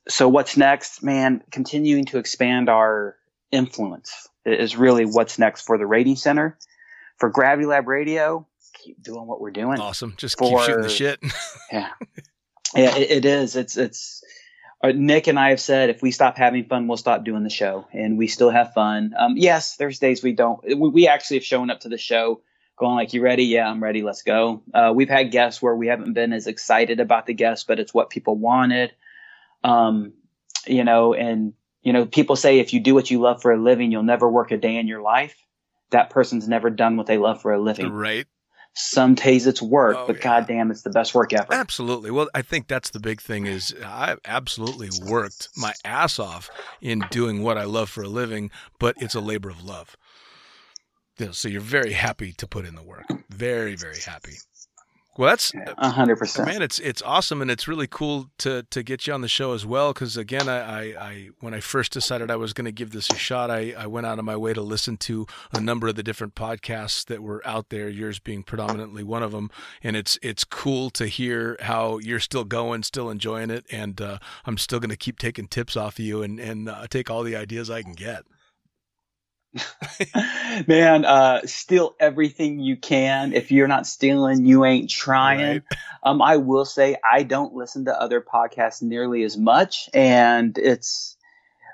So 0.09 0.29
what's 0.29 0.57
next, 0.57 1.03
man? 1.03 1.43
Continuing 1.51 2.05
to 2.07 2.19
expand 2.19 2.69
our 2.69 3.17
influence 3.51 4.29
is 4.45 4.77
really 4.77 5.05
what's 5.05 5.39
next 5.39 5.63
for 5.63 5.79
the 5.79 5.87
rating 5.87 6.17
center. 6.17 6.59
For 7.17 7.31
Gravity 7.31 7.67
Lab 7.67 7.89
Radio, 7.89 8.47
keep 8.73 9.03
doing 9.03 9.27
what 9.27 9.41
we're 9.41 9.51
doing. 9.51 9.81
Awesome. 9.81 10.15
Just 10.17 10.39
keep 10.39 10.59
shooting 10.61 10.83
the 10.83 10.89
shit. 10.89 11.21
Yeah, 11.73 11.89
yeah, 12.75 12.97
it, 12.97 13.11
it 13.11 13.25
is. 13.25 13.57
It's 13.57 13.77
it's. 13.77 14.23
Uh, 14.83 14.93
Nick 14.95 15.27
and 15.27 15.39
I 15.41 15.51
have 15.51 15.61
said 15.61 15.91
if 15.91 16.03
we 16.03 16.13
stop 16.13 16.37
having 16.37 16.65
fun, 16.65 16.87
we'll 16.87 16.97
stop 16.97 17.25
doing 17.25 17.43
the 17.43 17.51
show, 17.51 17.87
and 17.93 18.17
we 18.17 18.29
still 18.29 18.51
have 18.51 18.73
fun. 18.75 19.13
Um, 19.19 19.37
yes, 19.37 19.77
there's 19.77 19.99
days 19.99 20.23
we 20.23 20.33
don't. 20.33 20.63
We, 20.65 20.75
we 20.75 21.09
actually 21.09 21.39
have 21.39 21.45
shown 21.45 21.69
up 21.69 21.81
to 21.81 21.89
the 21.89 21.99
show 21.99 22.43
going 22.77 22.95
like, 22.95 23.13
"You 23.13 23.21
ready? 23.21 23.45
Yeah, 23.45 23.69
I'm 23.69 23.83
ready. 23.83 24.03
Let's 24.03 24.23
go." 24.23 24.63
Uh, 24.73 24.93
we've 24.95 25.09
had 25.09 25.33
guests 25.33 25.61
where 25.61 25.75
we 25.75 25.89
haven't 25.89 26.13
been 26.13 26.33
as 26.33 26.47
excited 26.47 27.01
about 27.01 27.27
the 27.27 27.35
guests, 27.35 27.65
but 27.65 27.81
it's 27.81 27.93
what 27.93 28.09
people 28.09 28.37
wanted. 28.37 28.93
Um, 29.65 30.13
you 30.67 30.85
know, 30.85 31.13
and 31.13 31.55
you 31.83 31.93
know, 31.93 32.07
people 32.07 32.37
say 32.37 32.61
if 32.61 32.73
you 32.73 32.81
do 32.81 32.95
what 32.95 33.11
you 33.11 33.21
love 33.21 33.43
for 33.43 33.53
a 33.53 33.61
living, 33.61 33.91
you'll 33.91 34.03
never 34.03 34.31
work 34.31 34.53
a 34.53 34.57
day 34.57 34.77
in 34.77 34.87
your 34.87 35.03
life. 35.03 35.37
That 35.91 36.11
person's 36.11 36.47
never 36.47 36.71
done 36.71 36.97
what 36.97 37.07
they 37.07 37.19
love 37.19 37.43
for 37.43 37.53
a 37.53 37.59
living. 37.61 37.91
right. 37.91 38.27
Some 38.81 39.17
days 39.17 39.47
it's 39.49 39.61
work, 39.61 39.97
Oh, 39.99 40.07
but 40.07 40.17
yeah. 40.17 40.23
goddamn, 40.23 40.71
it's 40.71 40.83
the 40.83 40.91
best 40.91 41.13
work 41.13 41.33
ever. 41.33 41.53
Absolutely. 41.53 42.13
Well, 42.13 42.29
I 42.33 42.43
think 42.43 42.69
that's 42.69 42.91
the 42.91 43.01
big 43.01 43.21
thing 43.21 43.47
is 43.47 43.75
I've 43.85 44.21
absolutely 44.25 44.89
worked 45.05 45.49
my 45.57 45.75
ass 45.85 46.21
off 46.21 46.49
in 46.81 47.01
doing 47.11 47.43
what 47.43 47.59
I 47.59 47.65
love 47.65 47.91
for 47.91 48.03
a 48.03 48.09
living, 48.09 48.53
but 48.79 48.95
it's 49.01 49.17
a 49.17 49.21
labor 49.21 49.51
of 49.51 49.65
love. 49.65 49.97
So 51.33 51.49
you're 51.49 51.61
very 51.61 51.95
happy 51.95 52.33
to 52.35 52.47
put 52.47 52.65
in 52.65 52.77
the 52.77 52.83
work. 52.83 53.07
Very, 53.29 53.75
very 53.75 53.99
happy. 53.99 54.37
Well, 55.19 55.29
that's 55.31 55.53
A 55.79 55.91
hundred 55.91 56.17
percent. 56.17 56.47
man, 56.47 56.63
it's 56.63 56.79
it's 56.79 57.03
awesome, 57.03 57.43
and 57.43 57.51
it's 57.51 57.67
really 57.67 57.89
cool 57.89 58.31
to 58.39 58.63
to 58.71 58.85
get 58.85 59.09
you 59.09 59.13
on 59.13 59.21
the 59.21 59.29
show 59.29 59.53
as 59.53 59.67
well. 59.67 59.93
Because 59.93 60.17
again, 60.17 60.49
I, 60.49 60.59
I, 60.61 60.83
I 61.09 61.31
when 61.41 61.55
I 61.55 61.59
first 61.61 61.93
decided 61.93 62.31
I 62.31 62.37
was 62.37 62.53
going 62.53 62.67
to 62.67 62.73
give 62.73 62.93
this 62.93 63.11
a 63.11 63.17
shot, 63.17 63.51
I, 63.51 63.75
I 63.77 63.89
went 63.89 64.07
out 64.07 64.21
of 64.21 64.25
my 64.25 64.37
way 64.37 64.55
to 64.55 64.63
listen 64.63 64.97
to 64.99 65.27
a 65.53 65.61
number 65.61 65.89
of 65.89 65.97
the 65.97 66.05
different 66.05 66.37
podcasts 66.37 67.05
that 67.07 67.21
were 67.21 67.45
out 67.45 67.71
there. 67.71 67.89
Yours 67.89 68.21
being 68.21 68.45
predominantly 68.45 69.03
one 69.03 69.25
of 69.25 69.33
them, 69.33 69.51
and 69.83 69.97
it's 69.97 70.21
it's 70.23 70.45
cool 70.45 70.89
to 70.91 71.09
hear 71.09 71.57
how 71.63 71.99
you're 71.99 72.21
still 72.21 72.45
going, 72.45 72.85
still 72.85 73.11
enjoying 73.11 73.51
it, 73.51 73.67
and 73.73 74.01
uh, 74.01 74.19
I'm 74.45 74.57
still 74.57 74.79
going 74.79 74.91
to 74.91 74.97
keep 74.97 75.19
taking 75.19 75.49
tips 75.49 75.77
off 75.77 75.99
of 75.99 76.05
you 76.05 76.23
and 76.23 76.39
and 76.39 76.69
uh, 76.69 76.87
take 76.89 77.11
all 77.11 77.25
the 77.25 77.35
ideas 77.35 77.71
I 77.71 77.83
can 77.83 77.95
get. 77.95 78.23
Man, 80.67 81.05
uh, 81.05 81.43
steal 81.47 81.95
everything 82.01 82.61
you 82.61 82.77
can. 82.77 83.33
If 83.33 83.51
you're 83.51 83.69
not 83.69 83.87
stealing, 83.87 84.45
you 84.45 84.65
ain't 84.65 84.91
trying. 84.91 85.41
Right. 85.41 85.63
Um, 86.05 86.23
I 86.23 86.37
will 86.37 86.65
say 86.65 86.97
I 87.13 87.25
don't 87.25 87.55
listen 87.55 87.87
to 87.87 88.01
other 88.01 88.21
podcasts 88.21 88.81
nearly 88.81 89.25
as 89.25 89.37
much, 89.37 89.91
and 89.93 90.57
it's 90.57 91.17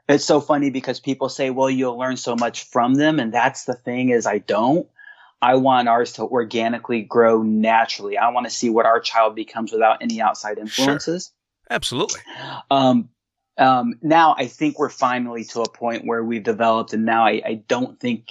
it's 0.09 0.25
so 0.25 0.41
funny 0.41 0.71
because 0.71 0.99
people 0.99 1.29
say, 1.29 1.51
"Well, 1.51 1.69
you'll 1.69 1.99
learn 1.99 2.17
so 2.17 2.35
much 2.35 2.65
from 2.65 2.95
them," 2.95 3.21
and 3.21 3.35
that's 3.35 3.67
the 3.67 3.75
thing 3.75 4.09
is 4.09 4.27
I 4.27 4.39
don't. 4.39 4.89
I 5.43 5.57
want 5.57 5.89
ours 5.89 6.15
to 6.15 6.23
organically 6.23 7.03
grow 7.03 7.43
naturally. 7.43 8.17
I 8.17 8.31
want 8.31 8.47
to 8.47 8.51
see 8.51 8.71
what 8.71 8.87
our 8.87 8.99
child 8.99 9.35
becomes 9.35 9.73
without 9.73 9.99
any 10.01 10.23
outside 10.23 10.57
influences. 10.57 11.33
Absolutely. 11.71 12.21
Um, 12.71 13.11
um, 13.59 13.95
now 14.03 14.35
I 14.37 14.47
think 14.47 14.79
we're 14.79 14.89
finally 14.89 15.45
to 15.45 15.63
a 15.63 15.69
point 15.69 16.07
where 16.07 16.23
we've 16.23 16.43
developed, 16.43 16.93
and 16.93 17.05
now 17.05 17.27
I, 17.27 17.43
I 17.45 17.55
don't 17.69 17.99
think 17.99 18.29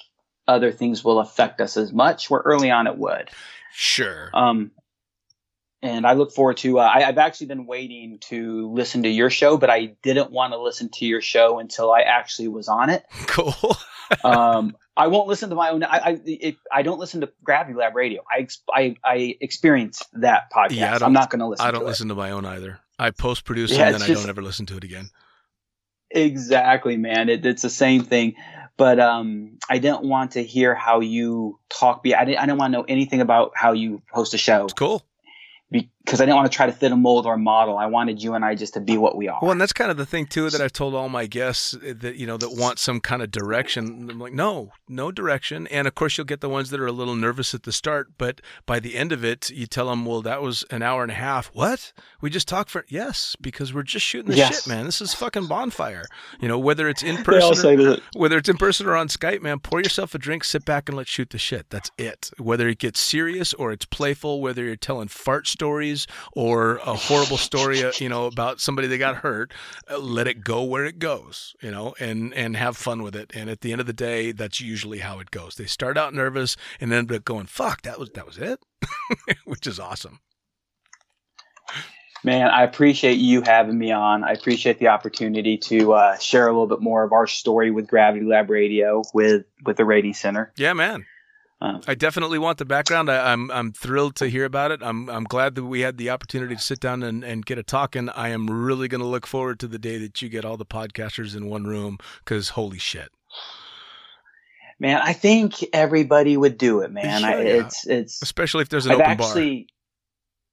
other 0.48 0.72
things 0.72 1.04
will 1.04 1.20
affect 1.20 1.62
us 1.62 1.78
as 1.78 1.94
much. 1.94 2.30
Where 2.30 2.42
early 2.42 2.72
on 2.72 2.88
it 2.88 2.98
would. 2.98 3.30
Sure. 3.72 4.30
Um, 4.34 4.72
and 5.82 6.08
I 6.08 6.14
look 6.14 6.32
forward 6.32 6.58
to. 6.58 6.80
Uh, 6.80 6.84
I, 6.84 7.08
I've 7.08 7.18
actually 7.18 7.48
been 7.48 7.66
waiting 7.66 8.18
to 8.30 8.72
listen 8.72 9.04
to 9.04 9.10
your 9.10 9.30
show, 9.30 9.58
but 9.58 9.70
I 9.70 9.96
didn't 10.02 10.32
want 10.32 10.54
to 10.54 10.62
listen 10.62 10.90
to 10.96 11.06
your 11.06 11.22
show 11.22 11.60
until 11.60 11.92
I 11.92 12.02
actually 12.02 12.48
was 12.48 12.68
on 12.68 12.90
it. 12.90 13.06
cool. 13.28 13.56
Um, 14.24 14.76
I 14.96 15.08
won't 15.08 15.28
listen 15.28 15.50
to 15.50 15.56
my 15.56 15.70
own. 15.70 15.84
I 15.84 15.98
I, 15.98 16.20
if, 16.26 16.56
I 16.72 16.84
don't 16.84 17.00
listen 17.00 17.22
to 17.22 17.32
Gravity 17.44 17.74
Lab 17.74 17.96
Radio. 17.96 18.24
I 18.30 18.48
I, 18.72 18.96
I 19.04 19.38
experienced 19.42 20.06
that 20.14 20.52
podcast. 20.52 20.76
Yeah, 20.76 21.00
I'm 21.02 21.14
not 21.14 21.32
going 21.32 21.40
to 21.40 21.48
listen. 21.48 21.64
To 21.64 21.68
I 21.68 21.72
don't 21.72 21.82
to 21.82 21.86
it. 21.88 21.90
listen 21.90 22.10
to 22.10 22.16
my 22.16 22.30
own 22.30 22.46
either. 22.46 22.80
I 23.04 23.12
post 23.12 23.44
produce 23.44 23.72
Yeah, 23.72 23.88
and 23.88 23.96
then 23.96 24.02
I 24.02 24.14
don't 24.14 24.30
ever 24.30 24.42
listen 24.42 24.66
to 24.68 24.78
it 24.78 24.86
again. 24.86 25.10
Exactly, 26.10 26.96
man. 26.96 27.28
It, 27.28 27.46
it's 27.46 27.62
the 27.62 27.70
same 27.70 28.06
thing. 28.06 28.36
But 28.78 28.98
um, 28.98 29.58
I 29.70 29.78
didn't 29.80 30.04
want 30.04 30.32
to 30.32 30.44
hear 30.44 30.74
how 30.74 31.02
you 31.02 31.60
talk. 31.70 32.02
Be 32.02 32.16
I 32.16 32.24
didn't, 32.24 32.40
I 32.40 32.46
didn't 32.46 32.60
want 32.60 32.72
to 32.72 32.80
know 32.80 32.86
anything 32.88 33.20
about 33.20 33.52
how 33.56 33.74
you 33.74 34.02
host 34.10 34.34
a 34.34 34.38
show 34.38 34.64
It's 34.64 34.74
cool. 34.74 35.06
Because 36.06 36.20
I 36.20 36.26
didn't 36.26 36.36
want 36.36 36.52
to 36.52 36.56
try 36.56 36.66
to 36.66 36.72
fit 36.74 36.92
a 36.92 36.96
mold 36.98 37.26
or 37.26 37.36
a 37.36 37.38
model. 37.38 37.78
I 37.78 37.86
wanted 37.86 38.22
you 38.22 38.34
and 38.34 38.44
I 38.44 38.56
just 38.56 38.74
to 38.74 38.82
be 38.82 38.98
what 38.98 39.16
we 39.16 39.30
are. 39.30 39.40
Well, 39.42 39.52
and 39.52 39.62
that's 39.62 39.72
kind 39.74 39.90
of 39.90 39.96
the 39.96 40.06
thing 40.06 40.26
too 40.26 40.50
that 40.50 40.60
I've 40.60 40.74
told 40.74 40.96
all 40.96 41.08
my 41.08 41.26
guests 41.28 41.76
eh, 41.86 41.94
that 41.98 42.18
you 42.18 42.28
know 42.28 42.36
that 42.38 42.52
want 42.52 42.78
some 42.80 43.00
kind 43.00 43.22
of 43.22 43.32
direction. 43.32 44.10
I'm 44.12 44.20
like, 44.20 44.34
no, 44.34 44.74
no 44.90 45.12
direction. 45.12 45.66
And 45.68 45.88
of 45.88 45.96
course, 45.96 46.18
you'll 46.18 46.26
get 46.26 46.42
the 46.42 46.50
ones 46.50 46.72
that 46.72 46.80
are 46.82 46.88
a 46.88 46.92
little 46.92 47.16
nervous 47.16 47.54
at 47.54 47.64
the 47.64 47.72
start, 47.72 48.18
but 48.18 48.42
by 48.66 48.80
the 48.80 48.96
end 48.98 49.12
of 49.14 49.24
it, 49.24 49.50
you 49.50 49.66
tell 49.66 49.90
them, 49.90 50.06
well, 50.06 50.22
that 50.24 50.42
was 50.42 50.64
an 50.70 50.82
hour 50.82 51.04
and 51.04 51.12
a 51.12 51.16
half. 51.16 51.48
What? 51.54 51.94
We 52.20 52.30
just 52.30 52.48
talked 52.50 52.70
for 52.70 52.86
yes, 52.90 53.36
because 53.40 53.74
we're 53.74 53.84
just 53.84 54.06
shooting 54.06 54.32
the 54.32 54.38
Yes. 54.38 54.64
shit, 54.64 54.68
man. 54.68 54.86
This 54.86 55.00
is 55.00 55.14
fucking 55.14 55.48
bonfire. 55.48 56.04
You 56.40 56.48
know, 56.50 56.60
whether 56.60 56.90
it's 56.90 57.02
in 57.04 57.18
person, 57.24 57.80
or, 57.80 57.98
whether 58.16 58.38
it's 58.38 58.50
in 58.50 58.58
person 58.58 58.88
or 58.88 58.96
on 58.96 59.08
Skype, 59.08 59.42
man, 59.42 59.60
pour 59.60 59.80
yourself 59.80 60.14
a 60.14 60.18
drink, 60.18 60.44
sit 60.44 60.66
back, 60.66 60.90
and 60.90 60.98
let's 60.98 61.10
shoot 61.10 61.30
the 61.30 61.38
shit. 61.38 61.70
That's 61.70 61.92
it. 61.98 62.32
Whether 62.38 62.68
it 62.68 62.80
gets 62.80 63.00
serious 63.00 63.54
or 63.54 63.72
it's 63.72 63.86
playful, 63.86 64.42
whether 64.42 64.66
you're 64.66 64.76
telling 64.76 65.08
fart 65.08 65.48
stories 65.48 65.93
or 66.34 66.78
a 66.78 66.94
horrible 66.94 67.38
story, 67.38 67.84
uh, 67.84 67.92
you 68.00 68.10
know, 68.10 68.26
about 68.26 68.60
somebody 68.60 68.88
that 68.88 68.98
got 68.98 69.18
hurt, 69.18 69.54
uh, 69.90 69.98
let 69.98 70.28
it 70.28 70.44
go 70.44 70.64
where 70.64 70.86
it 70.86 71.00
goes, 71.00 71.56
you 71.62 71.72
know, 71.72 71.94
and 72.00 72.34
and 72.34 72.56
have 72.58 72.78
fun 72.78 73.04
with 73.04 73.16
it. 73.16 73.32
And 73.34 73.50
at 73.50 73.62
the 73.62 73.72
end 73.72 73.82
of 73.82 73.88
the 73.88 73.94
day, 73.94 74.32
that's 74.32 74.62
usually 74.62 75.00
how 75.00 75.20
it 75.20 75.32
goes. 75.32 75.56
They 75.56 75.66
start 75.66 75.98
out 75.98 76.14
nervous 76.14 76.56
and 76.80 76.92
end 76.94 77.12
up 77.12 77.26
going, 77.26 77.46
"Fuck, 77.46 77.82
that 77.84 78.00
was 78.00 78.10
that 78.16 78.26
was 78.26 78.38
it," 78.38 78.60
which 79.46 79.68
is 79.68 79.80
awesome. 79.80 80.20
Man, 82.26 82.48
I 82.48 82.64
appreciate 82.64 83.18
you 83.18 83.42
having 83.42 83.78
me 83.78 83.92
on. 83.92 84.24
I 84.24 84.32
appreciate 84.32 84.80
the 84.80 84.88
opportunity 84.88 85.58
to 85.58 85.94
uh, 85.94 86.18
share 86.18 86.48
a 86.48 86.52
little 86.52 86.68
bit 86.68 86.80
more 86.80 87.04
of 87.04 87.12
our 87.12 87.28
story 87.28 87.70
with 87.70 87.88
Gravity 87.88 88.26
Lab 88.26 88.50
Radio 88.50 89.04
with 89.14 89.46
with 89.66 89.76
the 89.76 89.86
Rating 89.86 90.14
Center. 90.14 90.54
Yeah, 90.56 90.72
man. 90.72 91.06
I 91.64 91.96
definitely 91.96 92.40
want 92.40 92.58
the 92.58 92.66
background. 92.66 93.10
I, 93.10 93.32
I'm 93.32 93.50
I'm 93.50 93.72
thrilled 93.72 94.16
to 94.18 94.28
hear 94.28 94.44
about 94.44 94.72
it. 94.72 94.82
I'm 94.84 95.10
I'm 95.10 95.24
glad 95.24 95.56
that 95.56 95.64
we 95.64 95.80
had 95.80 95.98
the 95.98 96.10
opportunity 96.10 96.56
to 96.56 96.62
sit 96.62 96.80
down 96.80 97.04
and, 97.04 97.24
and 97.24 97.46
get 97.46 97.58
a 97.58 97.64
talk. 97.64 97.96
And 97.96 98.12
I 98.16 98.30
am 98.30 98.48
really 98.48 98.90
going 98.90 99.02
to 99.02 99.08
look 99.08 99.26
forward 99.26 99.60
to 99.62 99.68
the 99.68 99.80
day 99.80 99.98
that 100.00 100.22
you 100.22 100.28
get 100.28 100.44
all 100.44 100.58
the 100.58 100.66
podcasters 100.66 101.38
in 101.38 101.48
one 101.48 101.64
room. 101.64 102.00
Because 102.20 102.50
holy 102.50 102.80
shit, 102.80 103.10
man, 104.78 105.00
I 105.02 105.14
think 105.14 105.64
everybody 105.72 106.36
would 106.36 106.58
do 106.58 106.82
it, 106.82 106.92
man. 106.92 107.24
I, 107.24 107.42
yeah. 107.42 107.66
It's 107.66 107.88
it's 107.88 108.22
especially 108.22 108.64
if 108.64 108.70
there's 108.70 108.86
an 108.86 108.94
I've 108.94 109.00
open 109.00 109.12
actually, 109.12 109.68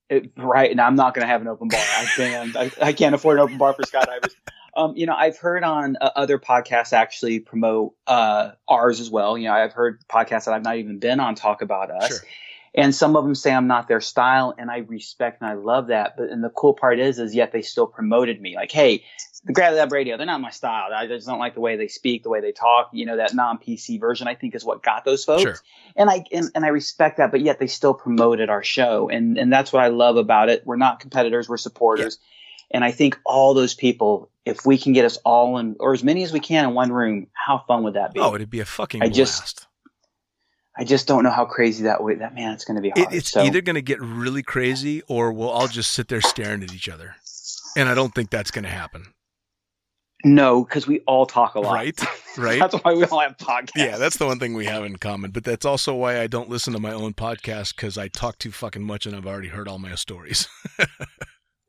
it, 0.08 0.30
right, 0.36 0.70
and 0.70 0.80
I'm 0.80 0.94
not 0.94 1.14
going 1.14 1.22
to 1.22 1.28
have 1.28 1.40
an 1.40 1.48
open 1.48 1.68
bar. 1.68 1.80
I 1.80 2.04
can't. 2.16 2.56
I, 2.56 2.70
I 2.80 2.92
can't 2.92 3.16
afford 3.16 3.38
an 3.38 3.42
open 3.42 3.58
bar 3.58 3.74
for 3.74 3.82
skydivers. 3.82 4.34
Um, 4.76 4.94
you 4.96 5.06
know, 5.06 5.14
I've 5.14 5.38
heard 5.38 5.64
on 5.64 5.96
uh, 6.00 6.10
other 6.16 6.38
podcasts 6.38 6.92
actually 6.92 7.40
promote 7.40 7.94
uh, 8.06 8.52
ours 8.68 9.00
as 9.00 9.10
well. 9.10 9.36
You 9.38 9.48
know, 9.48 9.54
I've 9.54 9.72
heard 9.72 10.00
podcasts 10.08 10.44
that 10.46 10.54
I've 10.54 10.64
not 10.64 10.76
even 10.76 10.98
been 10.98 11.20
on 11.20 11.34
talk 11.34 11.62
about 11.62 11.90
us, 11.90 12.08
Sure. 12.08 12.18
and 12.74 12.94
some 12.94 13.16
of 13.16 13.24
them 13.24 13.34
say 13.34 13.52
I'm 13.52 13.66
not 13.66 13.88
their 13.88 14.00
style, 14.00 14.54
and 14.56 14.70
I 14.70 14.78
respect 14.78 15.40
and 15.40 15.50
I 15.50 15.54
love 15.54 15.88
that. 15.88 16.14
But 16.16 16.30
and 16.30 16.42
the 16.42 16.50
cool 16.50 16.74
part 16.74 16.98
is, 16.98 17.18
is 17.18 17.34
yet 17.34 17.52
they 17.52 17.62
still 17.62 17.86
promoted 17.86 18.40
me. 18.40 18.54
Like, 18.56 18.70
hey, 18.72 19.04
the 19.44 19.52
Gravity 19.54 19.78
Lab 19.78 19.90
Radio, 19.92 20.16
they're 20.18 20.26
not 20.26 20.40
my 20.42 20.50
style. 20.50 20.92
I 20.92 21.06
just 21.06 21.26
don't 21.26 21.38
like 21.38 21.54
the 21.54 21.60
way 21.60 21.76
they 21.76 21.88
speak, 21.88 22.22
the 22.22 22.28
way 22.28 22.40
they 22.42 22.52
talk. 22.52 22.90
You 22.92 23.06
know, 23.06 23.16
that 23.16 23.34
non 23.34 23.58
PC 23.58 23.98
version, 23.98 24.28
I 24.28 24.34
think, 24.34 24.54
is 24.54 24.64
what 24.64 24.82
got 24.82 25.04
those 25.04 25.24
folks 25.24 25.42
Sure. 25.42 25.56
and 25.96 26.10
I 26.10 26.24
and, 26.30 26.50
and 26.54 26.64
I 26.64 26.68
respect 26.68 27.16
that, 27.18 27.30
but 27.30 27.40
yet 27.40 27.58
they 27.58 27.66
still 27.66 27.94
promoted 27.94 28.50
our 28.50 28.62
show, 28.62 29.08
and 29.08 29.36
and 29.38 29.52
that's 29.52 29.72
what 29.72 29.82
I 29.82 29.88
love 29.88 30.16
about 30.16 30.48
it. 30.48 30.62
We're 30.66 30.76
not 30.76 31.00
competitors, 31.00 31.48
we're 31.48 31.56
supporters, 31.56 32.18
and 32.70 32.84
I 32.84 32.92
think 32.92 33.18
all 33.24 33.54
those 33.54 33.74
people, 33.74 34.29
if 34.44 34.64
we 34.64 34.78
can 34.78 34.92
get 34.92 35.04
us 35.04 35.16
all 35.18 35.58
in, 35.58 35.76
or 35.80 35.92
as 35.92 36.02
many 36.02 36.22
as 36.22 36.32
we 36.32 36.40
can 36.40 36.68
in 36.68 36.74
one 36.74 36.92
room, 36.92 37.26
how 37.32 37.62
fun 37.66 37.82
would 37.84 37.94
that 37.94 38.12
be? 38.14 38.20
Oh, 38.20 38.34
it'd 38.34 38.50
be 38.50 38.60
a 38.60 38.64
fucking 38.64 39.02
I 39.02 39.06
blast. 39.06 39.16
just- 39.16 39.66
I 40.78 40.84
just 40.84 41.06
don't 41.06 41.24
know 41.24 41.30
how 41.30 41.44
crazy 41.44 41.82
that 41.84 42.02
would. 42.02 42.20
That 42.20 42.34
man, 42.34 42.54
it's 42.54 42.64
going 42.64 42.76
to 42.76 42.80
be 42.80 42.88
It, 42.96 43.08
it's 43.12 43.30
so, 43.32 43.42
either 43.42 43.60
going 43.60 43.74
to 43.74 43.82
get 43.82 44.00
really 44.00 44.42
crazy, 44.42 45.02
or 45.08 45.30
we'll 45.32 45.50
all 45.50 45.68
just 45.68 45.92
sit 45.92 46.08
there 46.08 46.22
staring 46.22 46.62
at 46.62 46.72
each 46.72 46.88
other. 46.88 47.16
And 47.76 47.88
I 47.88 47.94
don't 47.94 48.14
think 48.14 48.30
that's 48.30 48.50
going 48.50 48.62
to 48.64 48.70
happen. 48.70 49.12
no, 50.24 50.64
because 50.64 50.86
we 50.86 51.00
all 51.00 51.26
talk 51.26 51.54
a 51.56 51.60
lot. 51.60 51.74
Right? 51.74 52.00
Right? 52.38 52.60
That's 52.60 52.74
why 52.84 52.94
we 52.94 53.04
all 53.04 53.18
have 53.18 53.36
podcasts. 53.38 53.72
Yeah, 53.74 53.98
that's 53.98 54.16
the 54.16 54.24
one 54.24 54.38
thing 54.38 54.54
we 54.54 54.64
have 54.66 54.84
in 54.84 54.94
common. 54.96 55.32
But 55.32 55.42
that's 55.42 55.66
also 55.66 55.96
why 55.96 56.20
I 56.20 56.28
don't 56.28 56.48
listen 56.48 56.72
to 56.74 56.78
my 56.78 56.92
own 56.92 57.12
podcast 57.12 57.74
because 57.74 57.98
I 57.98 58.06
talk 58.06 58.38
too 58.38 58.52
fucking 58.52 58.84
much 58.84 59.04
and 59.04 59.16
I've 59.16 59.26
already 59.26 59.48
heard 59.48 59.66
all 59.66 59.80
my 59.80 59.96
stories. 59.96 60.46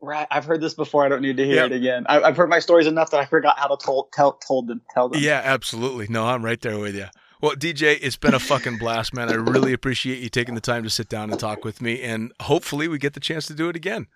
right. 0.02 0.28
I've 0.32 0.46
heard 0.46 0.62
this 0.62 0.74
before. 0.74 1.06
I 1.06 1.10
don't 1.10 1.22
need 1.22 1.38
to 1.38 1.46
hear 1.46 1.56
Yep. 1.58 1.72
it 1.72 1.76
again. 1.76 2.06
I, 2.10 2.22
I've 2.22 2.38
heard 2.38 2.50
my 2.50 2.60
stories 2.60 2.88
enough 2.88 3.12
that 3.12 3.20
I 3.20 3.26
forgot 3.26 3.58
how 3.60 3.68
to 3.68 3.78
told, 3.84 4.12
tell 4.12 4.34
told 4.34 4.68
them 4.68 4.82
tell 4.94 5.10
them. 5.10 5.22
yeah, 5.22 5.42
absolutely. 5.44 6.08
No, 6.10 6.26
I'm 6.28 6.44
right 6.44 6.60
there 6.60 6.78
with 6.80 6.96
you. 6.96 7.06
Well, 7.42 7.56
DJ, 7.56 7.98
it's 8.02 8.18
been 8.18 8.36
a 8.36 8.40
fucking 8.40 8.78
blast, 8.78 9.14
man. 9.16 9.30
I 9.30 9.34
really 9.34 9.74
appreciate 9.80 10.20
you 10.20 10.30
taking 10.30 10.54
the 10.56 10.62
time 10.62 10.84
to 10.84 10.90
sit 10.90 11.10
down 11.10 11.32
and 11.32 11.40
talk 11.40 11.64
with 11.66 11.82
me, 11.82 12.02
and 12.02 12.32
hopefully 12.42 12.88
we 12.88 12.98
get 13.00 13.14
the 13.14 13.20
chance 13.20 13.48
to 13.48 13.54
do 13.56 13.68
it 13.70 13.76
again. 13.76 14.08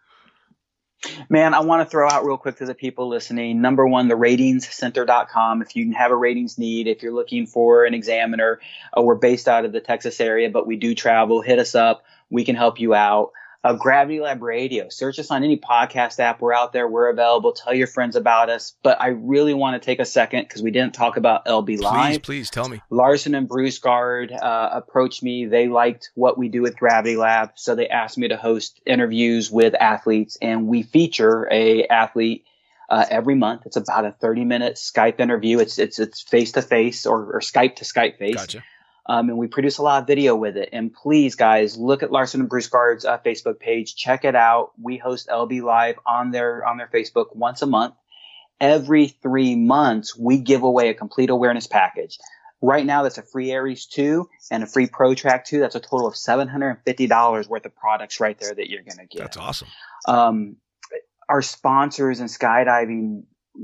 Man, 1.29 1.53
I 1.53 1.59
want 1.59 1.85
to 1.85 1.89
throw 1.89 2.07
out 2.09 2.25
real 2.25 2.37
quick 2.37 2.57
to 2.57 2.65
the 2.65 2.73
people 2.73 3.07
listening. 3.09 3.61
Number 3.61 3.85
one, 3.85 4.07
the 4.07 4.15
ratingscenter.com. 4.15 5.61
If 5.61 5.75
you 5.75 5.93
have 5.93 6.11
a 6.11 6.15
ratings 6.15 6.57
need, 6.57 6.87
if 6.87 7.03
you're 7.03 7.13
looking 7.13 7.45
for 7.47 7.85
an 7.85 7.93
examiner, 7.93 8.59
uh, 8.97 9.01
we're 9.01 9.15
based 9.15 9.47
out 9.47 9.65
of 9.65 9.71
the 9.71 9.81
Texas 9.81 10.19
area, 10.19 10.49
but 10.49 10.65
we 10.65 10.77
do 10.77 10.95
travel. 10.95 11.41
Hit 11.41 11.59
us 11.59 11.75
up. 11.75 12.03
We 12.29 12.43
can 12.43 12.55
help 12.55 12.79
you 12.79 12.93
out 12.95 13.31
uh, 13.65 13.73
Gravity 13.73 14.19
Lab 14.19 14.43
Radio. 14.43 14.89
Search 14.89 15.17
us 15.17 15.31
on 15.31 15.43
any 15.43 15.57
podcast 15.57 16.19
app. 16.19 16.39
We're 16.39 16.53
out 16.53 16.71
there. 16.71 16.87
We're 16.87 17.09
available. 17.09 17.51
Tell 17.51 17.73
your 17.73 17.87
friends 17.87 18.15
about 18.15 18.49
us. 18.49 18.75
But 18.83 19.01
I 19.01 19.07
really 19.07 19.55
want 19.55 19.81
to 19.81 19.83
take 19.83 19.99
a 19.99 20.05
second 20.05 20.43
because 20.43 20.61
we 20.61 20.69
didn't 20.69 20.93
talk 20.93 21.17
about 21.17 21.45
LB 21.47 21.79
Live. 21.79 22.11
Please, 22.11 22.19
please 22.19 22.49
tell 22.51 22.69
me. 22.69 22.81
Larsen 22.91 23.33
and 23.33 23.49
Brusgaard 23.49 24.31
uh, 24.31 24.69
approached 24.71 25.23
me. 25.23 25.47
They 25.47 25.67
liked 25.67 26.11
what 26.13 26.37
we 26.37 26.47
do 26.47 26.61
with 26.61 26.77
Gravity 26.77 27.17
Lab, 27.17 27.53
so 27.55 27.73
they 27.73 27.89
asked 27.89 28.19
me 28.19 28.27
to 28.27 28.37
host 28.37 28.79
interviews 28.85 29.49
with 29.49 29.73
athletes, 29.73 30.37
and 30.39 30.67
we 30.67 30.83
feature 30.83 31.47
a 31.51 31.87
athlete. 31.87 32.45
Uh, 32.87 33.03
every 33.09 33.33
month, 33.33 33.63
it's 33.65 33.77
about 33.77 34.05
a 34.05 34.11
thirty-minute 34.11 34.75
Skype 34.75 35.19
interview. 35.19 35.57
It's 35.57 35.79
it's 35.79 35.97
it's 35.97 36.21
face 36.21 36.51
to 36.51 36.61
face 36.61 37.07
or 37.07 37.39
Skype 37.39 37.77
to 37.77 37.83
Skype 37.83 38.19
face. 38.19 38.35
Gotcha. 38.35 38.63
Um, 39.07 39.29
and 39.29 39.37
we 39.37 39.47
produce 39.47 39.77
a 39.77 39.83
lot 39.83 40.01
of 40.01 40.07
video 40.07 40.35
with 40.35 40.57
it. 40.57 40.69
And 40.73 40.91
please, 40.91 41.35
guys, 41.35 41.77
look 41.77 42.01
at 42.01 42.11
Larsen 42.11 42.41
and 42.41 42.49
Brusgaard's 42.49 43.05
uh, 43.05 43.19
Facebook 43.19 43.59
page. 43.59 43.95
Check 43.95 44.25
it 44.25 44.35
out. 44.35 44.71
We 44.81 44.97
host 44.97 45.27
LB 45.27 45.61
Live 45.61 45.99
on 46.07 46.31
their 46.31 46.65
on 46.65 46.77
their 46.77 46.89
Facebook 46.91 47.35
once 47.35 47.61
a 47.61 47.67
month. 47.67 47.93
Every 48.59 49.07
three 49.07 49.55
months, 49.55 50.17
we 50.17 50.39
give 50.39 50.63
away 50.63 50.89
a 50.89 50.93
complete 50.93 51.29
awareness 51.29 51.67
package. 51.67 52.17
Right 52.61 52.85
now, 52.85 53.03
that's 53.03 53.17
a 53.17 53.21
free 53.21 53.51
Aries 53.51 53.85
2 53.85 54.27
and 54.49 54.63
a 54.63 54.65
free 54.65 54.87
Pro 54.87 55.13
Track 55.13 55.45
2. 55.45 55.59
That's 55.59 55.75
a 55.75 55.79
total 55.79 56.07
of 56.07 56.13
$750 56.15 57.47
worth 57.47 57.65
of 57.65 57.75
products 57.75 58.19
right 58.19 58.39
there 58.39 58.55
that 58.55 58.69
you're 58.69 58.81
going 58.81 58.97
to 58.97 59.05
get. 59.05 59.19
That's 59.19 59.37
awesome. 59.37 59.67
Um, 60.07 60.55
our 61.27 61.41
sponsors 61.41 62.21
and 62.21 62.29
skydiving 62.29 63.23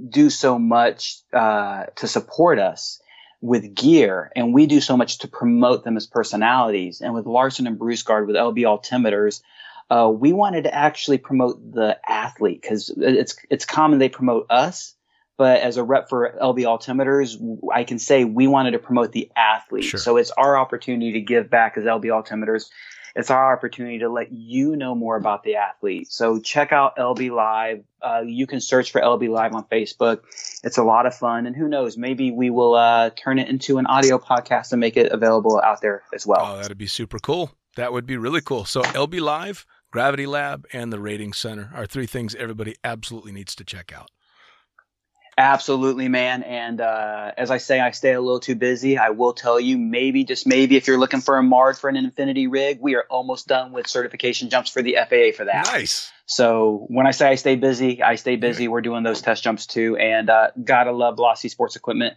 do 0.10 0.30
so 0.30 0.60
much 0.60 1.22
uh, 1.34 1.86
to 1.96 2.08
support 2.08 2.60
us 2.60 3.02
with 3.42 3.74
gear 3.74 4.32
and 4.36 4.54
we 4.54 4.68
do 4.68 4.80
so 4.80 4.96
much 4.96 5.18
to 5.20 5.28
promote 5.28 5.84
them 5.84 5.98
as 5.98 6.06
personalities. 6.06 7.02
And 7.02 7.14
with 7.14 7.26
Larsen 7.26 7.68
and 7.68 7.78
Brusgaard 7.78 8.28
with 8.28 8.36
LB 8.36 8.60
altimeters, 8.60 9.42
uh, 9.90 10.10
we 10.10 10.32
wanted 10.32 10.64
to 10.64 10.74
actually 10.74 11.18
promote 11.18 11.74
the 11.74 12.00
athlete 12.08 12.62
because 12.62 12.90
it's 12.96 13.36
it's 13.50 13.66
common 13.66 14.00
they 14.00 14.08
promote 14.08 14.46
us, 14.50 14.96
but 15.38 15.60
as 15.60 15.76
a 15.76 15.84
rep 15.84 16.08
for 16.08 16.38
LB 16.42 16.60
altimeters, 16.60 17.38
I 17.74 17.84
can 17.84 18.00
say 18.00 18.24
we 18.24 18.48
wanted 18.48 18.72
to 18.72 18.80
promote 18.80 19.12
the 19.12 19.30
athlete. 19.36 19.84
Sure. 19.84 20.00
So 20.00 20.16
it's 20.16 20.32
our 20.32 20.56
opportunity 20.56 21.12
to 21.14 21.20
give 21.20 21.50
back 21.50 21.78
as 21.78 21.84
LB 21.84 22.06
altimeters. 22.06 22.70
It's 23.16 23.30
our 23.30 23.54
opportunity 23.54 24.00
to 24.00 24.10
let 24.10 24.32
you 24.32 24.76
know 24.76 24.96
more 24.96 25.16
about 25.16 25.44
the 25.44 25.56
athlete. 25.56 26.12
So 26.12 26.40
check 26.40 26.72
out 26.72 26.96
LB 26.98 27.32
Live. 27.32 27.84
Uh, 28.02 28.24
you 28.26 28.48
can 28.48 28.62
search 28.62 28.92
for 28.92 29.02
LB 29.02 29.30
Live 29.30 29.54
on 29.54 29.66
Facebook. 29.66 30.22
It's 30.64 30.78
a 30.78 30.84
lot 30.84 31.06
of 31.06 31.16
fun, 31.16 31.46
and 31.46 31.56
who 31.56 31.68
knows, 31.68 31.98
maybe 31.98 32.32
we 32.32 32.50
will 32.50 32.76
uh, 32.76 33.10
turn 33.12 33.40
it 33.40 33.50
into 33.50 33.78
an 33.78 33.86
audio 33.86 34.18
podcast 34.18 34.72
and 34.72 34.80
make 34.80 34.98
it 34.98 35.12
available 35.12 35.60
out 35.62 35.82
there 35.82 36.04
as 36.14 36.26
well. 36.26 36.42
Oh, 36.42 36.62
that'd 36.62 36.78
be 36.78 36.88
super 36.88 37.20
cool. 37.20 37.52
That 37.76 37.94
would 37.94 38.06
be 38.06 38.18
really 38.18 38.42
cool. 38.42 38.66
So 38.66 38.82
LB 38.82 39.22
Live, 39.22 39.66
Gravity 39.92 40.26
Lab, 40.26 40.66
and 40.74 40.92
the 40.92 41.00
Rating 41.00 41.34
Center 41.34 41.72
are 41.74 41.86
three 41.86 42.08
things 42.08 42.36
everybody 42.36 42.76
absolutely 42.84 43.32
needs 43.32 43.56
to 43.56 43.64
check 43.64 43.94
out. 43.94 44.10
Absolutely, 45.38 46.08
man. 46.10 46.44
And 46.44 46.82
uh, 46.82 47.32
as 47.38 47.52
I 47.52 47.58
say, 47.58 47.80
I 47.80 47.92
stay 47.92 48.14
a 48.14 48.22
little 48.22 48.40
too 48.40 48.56
busy. 48.56 48.98
I 48.98 49.10
will 49.10 49.34
tell 49.34 49.60
you, 49.60 49.78
maybe, 49.78 50.24
just 50.24 50.46
maybe, 50.46 50.76
if 50.76 50.88
you're 50.88 51.00
looking 51.00 51.22
for 51.22 51.38
a 51.38 51.44
MARD 51.44 51.78
for 51.78 51.90
an 51.90 51.96
Infinity 51.96 52.48
rig, 52.48 52.80
we 52.82 52.96
are 52.96 53.06
almost 53.10 53.48
done 53.48 53.72
with 53.72 53.88
certification 53.88 54.50
jumps 54.50 54.70
for 54.70 54.82
the 54.82 54.98
FAA 54.98 55.36
for 55.36 55.46
that. 55.46 55.68
Nice. 55.68 56.12
So 56.26 56.86
when 56.90 57.08
I 57.08 57.12
say 57.12 57.30
I 57.30 57.36
stay 57.36 57.56
busy, 57.56 58.02
I 58.04 58.16
stay 58.16 58.36
busy. 58.36 58.68
We're 58.68 58.82
doing 58.82 59.04
those 59.04 59.22
test 59.22 59.44
jumps 59.44 59.66
too. 59.66 59.96
And 59.98 60.30
uh, 60.30 60.52
gotta 60.64 60.92
love 60.92 61.16
Velocity 61.16 61.50
Sports 61.50 61.76
Equipment. 61.76 62.16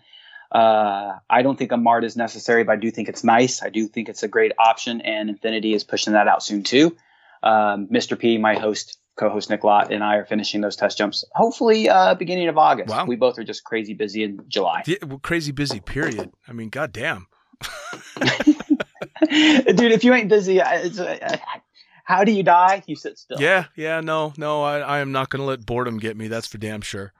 Uh, 0.50 1.18
I 1.28 1.42
don't 1.42 1.58
think 1.58 1.72
a 1.72 1.76
MARD 1.76 2.04
is 2.04 2.16
necessary, 2.16 2.62
but 2.62 2.72
I 2.72 2.76
do 2.76 2.90
think 2.90 3.08
it's 3.08 3.24
nice. 3.24 3.62
I 3.62 3.70
do 3.70 3.88
think 3.88 4.08
it's 4.08 4.22
a 4.22 4.28
great 4.28 4.52
option, 4.58 5.00
and 5.00 5.28
Infinity 5.28 5.74
is 5.74 5.82
pushing 5.82 6.12
that 6.12 6.28
out 6.28 6.42
soon 6.42 6.62
too. 6.62 6.96
Um, 7.42 7.88
Mr. 7.88 8.18
P, 8.18 8.38
my 8.38 8.54
host, 8.54 8.98
co-host 9.16 9.50
Nick 9.50 9.64
Lott, 9.64 9.92
and 9.92 10.02
I 10.02 10.16
are 10.16 10.24
finishing 10.24 10.60
those 10.60 10.76
test 10.76 10.98
jumps. 10.98 11.24
Hopefully, 11.34 11.88
uh, 11.88 12.14
beginning 12.14 12.48
of 12.48 12.58
August. 12.58 12.90
Wow. 12.90 13.06
We 13.06 13.16
both 13.16 13.38
are 13.38 13.44
just 13.44 13.64
crazy 13.64 13.94
busy 13.94 14.24
in 14.24 14.44
July. 14.48 14.82
Yeah, 14.86 14.96
well, 15.06 15.18
crazy 15.18 15.52
busy, 15.52 15.80
period. 15.80 16.32
I 16.48 16.52
mean, 16.52 16.68
goddamn. 16.68 17.26
Dude, 19.30 19.92
if 19.92 20.04
you 20.04 20.12
ain't 20.14 20.28
busy, 20.28 20.58
it's, 20.58 20.98
uh, 20.98 21.36
how 22.04 22.24
do 22.24 22.32
you 22.32 22.42
die? 22.42 22.82
You 22.86 22.96
sit 22.96 23.18
still. 23.18 23.40
Yeah, 23.40 23.66
yeah, 23.76 24.00
no, 24.00 24.32
no, 24.36 24.62
I, 24.62 24.78
I 24.80 24.98
am 24.98 25.12
not 25.12 25.30
going 25.30 25.40
to 25.40 25.46
let 25.46 25.64
boredom 25.64 25.98
get 25.98 26.16
me. 26.16 26.28
That's 26.28 26.46
for 26.46 26.58
damn 26.58 26.82
sure. 26.82 27.12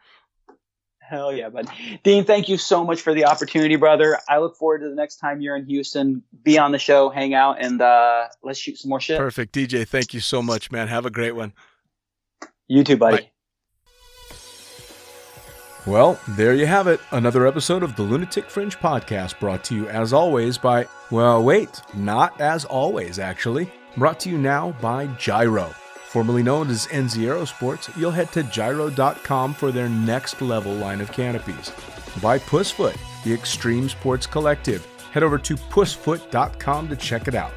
Hell 0.99 1.35
yeah, 1.35 1.51
bud. 1.51 1.69
Dean, 2.03 2.25
thank 2.25 2.49
you 2.49 2.57
so 2.57 2.83
much 2.83 3.03
for 3.03 3.13
the 3.13 3.27
opportunity, 3.27 3.77
brother. 3.77 4.19
I 4.27 4.39
look 4.39 4.57
forward 4.57 4.81
to 4.81 4.89
the 4.89 4.95
next 4.95 5.17
time 5.17 5.43
you're 5.43 5.55
in 5.55 5.67
Houston. 5.67 6.23
Be 6.43 6.59
on 6.59 6.73
the 6.73 6.79
show, 6.79 7.11
hang 7.11 7.35
out, 7.35 7.59
and 7.61 7.81
uh, 7.81 8.29
let's 8.43 8.59
shoot 8.59 8.79
some 8.79 8.89
more 8.89 9.01
shit. 9.01 9.19
Perfect. 9.19 9.55
DJ, 9.55 9.87
thank 9.87 10.15
you 10.15 10.21
so 10.21 10.43
much, 10.43 10.73
man. 10.73 10.89
Have 10.89 11.05
a 11.05 11.11
great 11.11 11.33
one. 11.33 11.53
You 12.69 12.85
too, 12.85 12.97
buddy. 12.97 13.17
Bye. 13.19 13.31
Well, 15.87 16.19
there 16.29 16.55
you 16.55 16.65
have 16.65 16.87
it. 16.87 16.99
Another 17.11 17.47
episode 17.47 17.83
of 17.83 17.95
the 17.95 18.03
Lunatic 18.03 18.49
Fringe 18.49 18.79
podcast 18.79 19.39
brought 19.39 19.63
to 19.65 19.75
you 19.75 19.87
as 19.89 20.15
always 20.15 20.57
by, 20.57 20.87
well, 21.11 21.45
wait, 21.45 21.83
not 21.93 22.41
as 22.41 22.65
always, 22.65 23.19
actually. 23.19 23.71
Brought 23.97 24.19
to 24.21 24.31
you 24.31 24.39
now 24.39 24.73
by 24.81 25.09
Jyro. 25.09 25.75
Formerly 26.07 26.43
known 26.43 26.71
as 26.71 26.87
NZ 26.87 27.47
Sports, 27.47 27.91
you'll 27.99 28.13
head 28.13 28.33
to 28.33 28.43
jyro.com 28.45 29.53
for 29.53 29.71
their 29.71 29.91
next 29.91 30.41
level 30.41 30.73
line 30.73 31.03
of 31.03 31.13
canopies. 31.13 31.71
By 32.23 32.39
Pussfoot, 32.39 32.97
the 33.25 33.35
Extreme 33.35 33.91
Sports 33.91 34.27
Collective. 34.27 34.87
Head 35.13 35.23
over 35.23 35.37
to 35.39 35.55
pussfoot.com 35.55 36.89
to 36.89 36.97
check 36.97 37.29
it 37.29 37.35
out. 37.35 37.53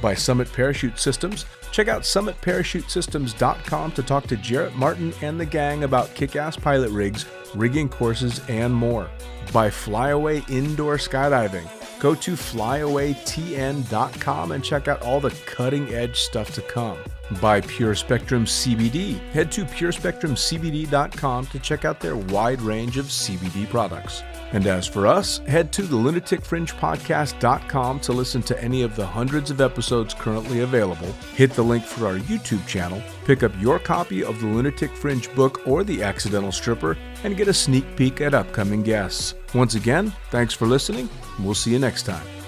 By 0.00 0.14
Summit 0.14 0.52
Parachute 0.52 0.98
Systems, 0.98 1.46
check 1.72 1.88
out 1.88 2.02
summitparachutesystems.com 2.02 3.92
to 3.92 4.02
talk 4.04 4.28
to 4.28 4.36
Jarrett 4.36 4.76
Martin 4.76 5.12
and 5.22 5.40
the 5.40 5.46
gang 5.46 5.82
about 5.82 6.14
kick 6.14 6.36
ass 6.36 6.56
pilot 6.56 6.90
rigs, 6.90 7.26
rigging 7.56 7.88
courses, 7.88 8.40
and 8.48 8.72
more. 8.72 9.10
By 9.52 9.70
Flyaway 9.70 10.44
Indoor 10.48 10.98
Skydiving, 10.98 11.68
go 11.98 12.14
to 12.14 12.32
flyawaytn.com 12.32 14.52
and 14.52 14.62
check 14.62 14.86
out 14.86 15.02
all 15.02 15.18
the 15.20 15.34
cutting 15.46 15.92
edge 15.92 16.20
stuff 16.20 16.54
to 16.54 16.62
come. 16.62 16.98
By 17.40 17.62
Pure 17.62 17.94
Spectrum 17.96 18.44
CBD, 18.44 19.18
head 19.30 19.50
to 19.52 19.64
purespectrumcbd.com 19.64 21.46
to 21.46 21.58
check 21.58 21.84
out 21.84 21.98
their 22.00 22.16
wide 22.16 22.60
range 22.60 22.98
of 22.98 23.06
CBD 23.06 23.68
products. 23.68 24.22
And 24.52 24.66
as 24.66 24.86
for 24.86 25.06
us, 25.06 25.38
head 25.48 25.72
to 25.72 25.82
the 25.82 25.96
lunaticfringepodcast.com 25.96 28.00
to 28.00 28.12
listen 28.12 28.42
to 28.42 28.62
any 28.62 28.82
of 28.82 28.94
the 28.96 29.06
hundreds 29.06 29.50
of 29.50 29.60
episodes 29.60 30.14
currently 30.14 30.60
available. 30.60 31.12
Hit 31.34 31.52
the 31.52 31.62
link 31.62 31.84
for 31.84 32.06
our 32.06 32.18
YouTube 32.18 32.66
channel, 32.66 33.02
pick 33.24 33.42
up 33.42 33.52
your 33.60 33.78
copy 33.78 34.22
of 34.22 34.40
the 34.40 34.46
Lunatic 34.46 34.94
Fringe 34.94 35.32
book 35.34 35.66
or 35.66 35.84
The 35.84 36.02
Accidental 36.02 36.52
Stripper, 36.52 36.98
and 37.24 37.36
get 37.36 37.48
a 37.48 37.54
sneak 37.54 37.96
peek 37.96 38.20
at 38.20 38.34
upcoming 38.34 38.82
guests. 38.82 39.34
Once 39.54 39.74
again, 39.74 40.12
thanks 40.30 40.54
for 40.54 40.66
listening. 40.66 41.08
We'll 41.40 41.54
see 41.54 41.72
you 41.72 41.78
next 41.78 42.02
time. 42.02 42.41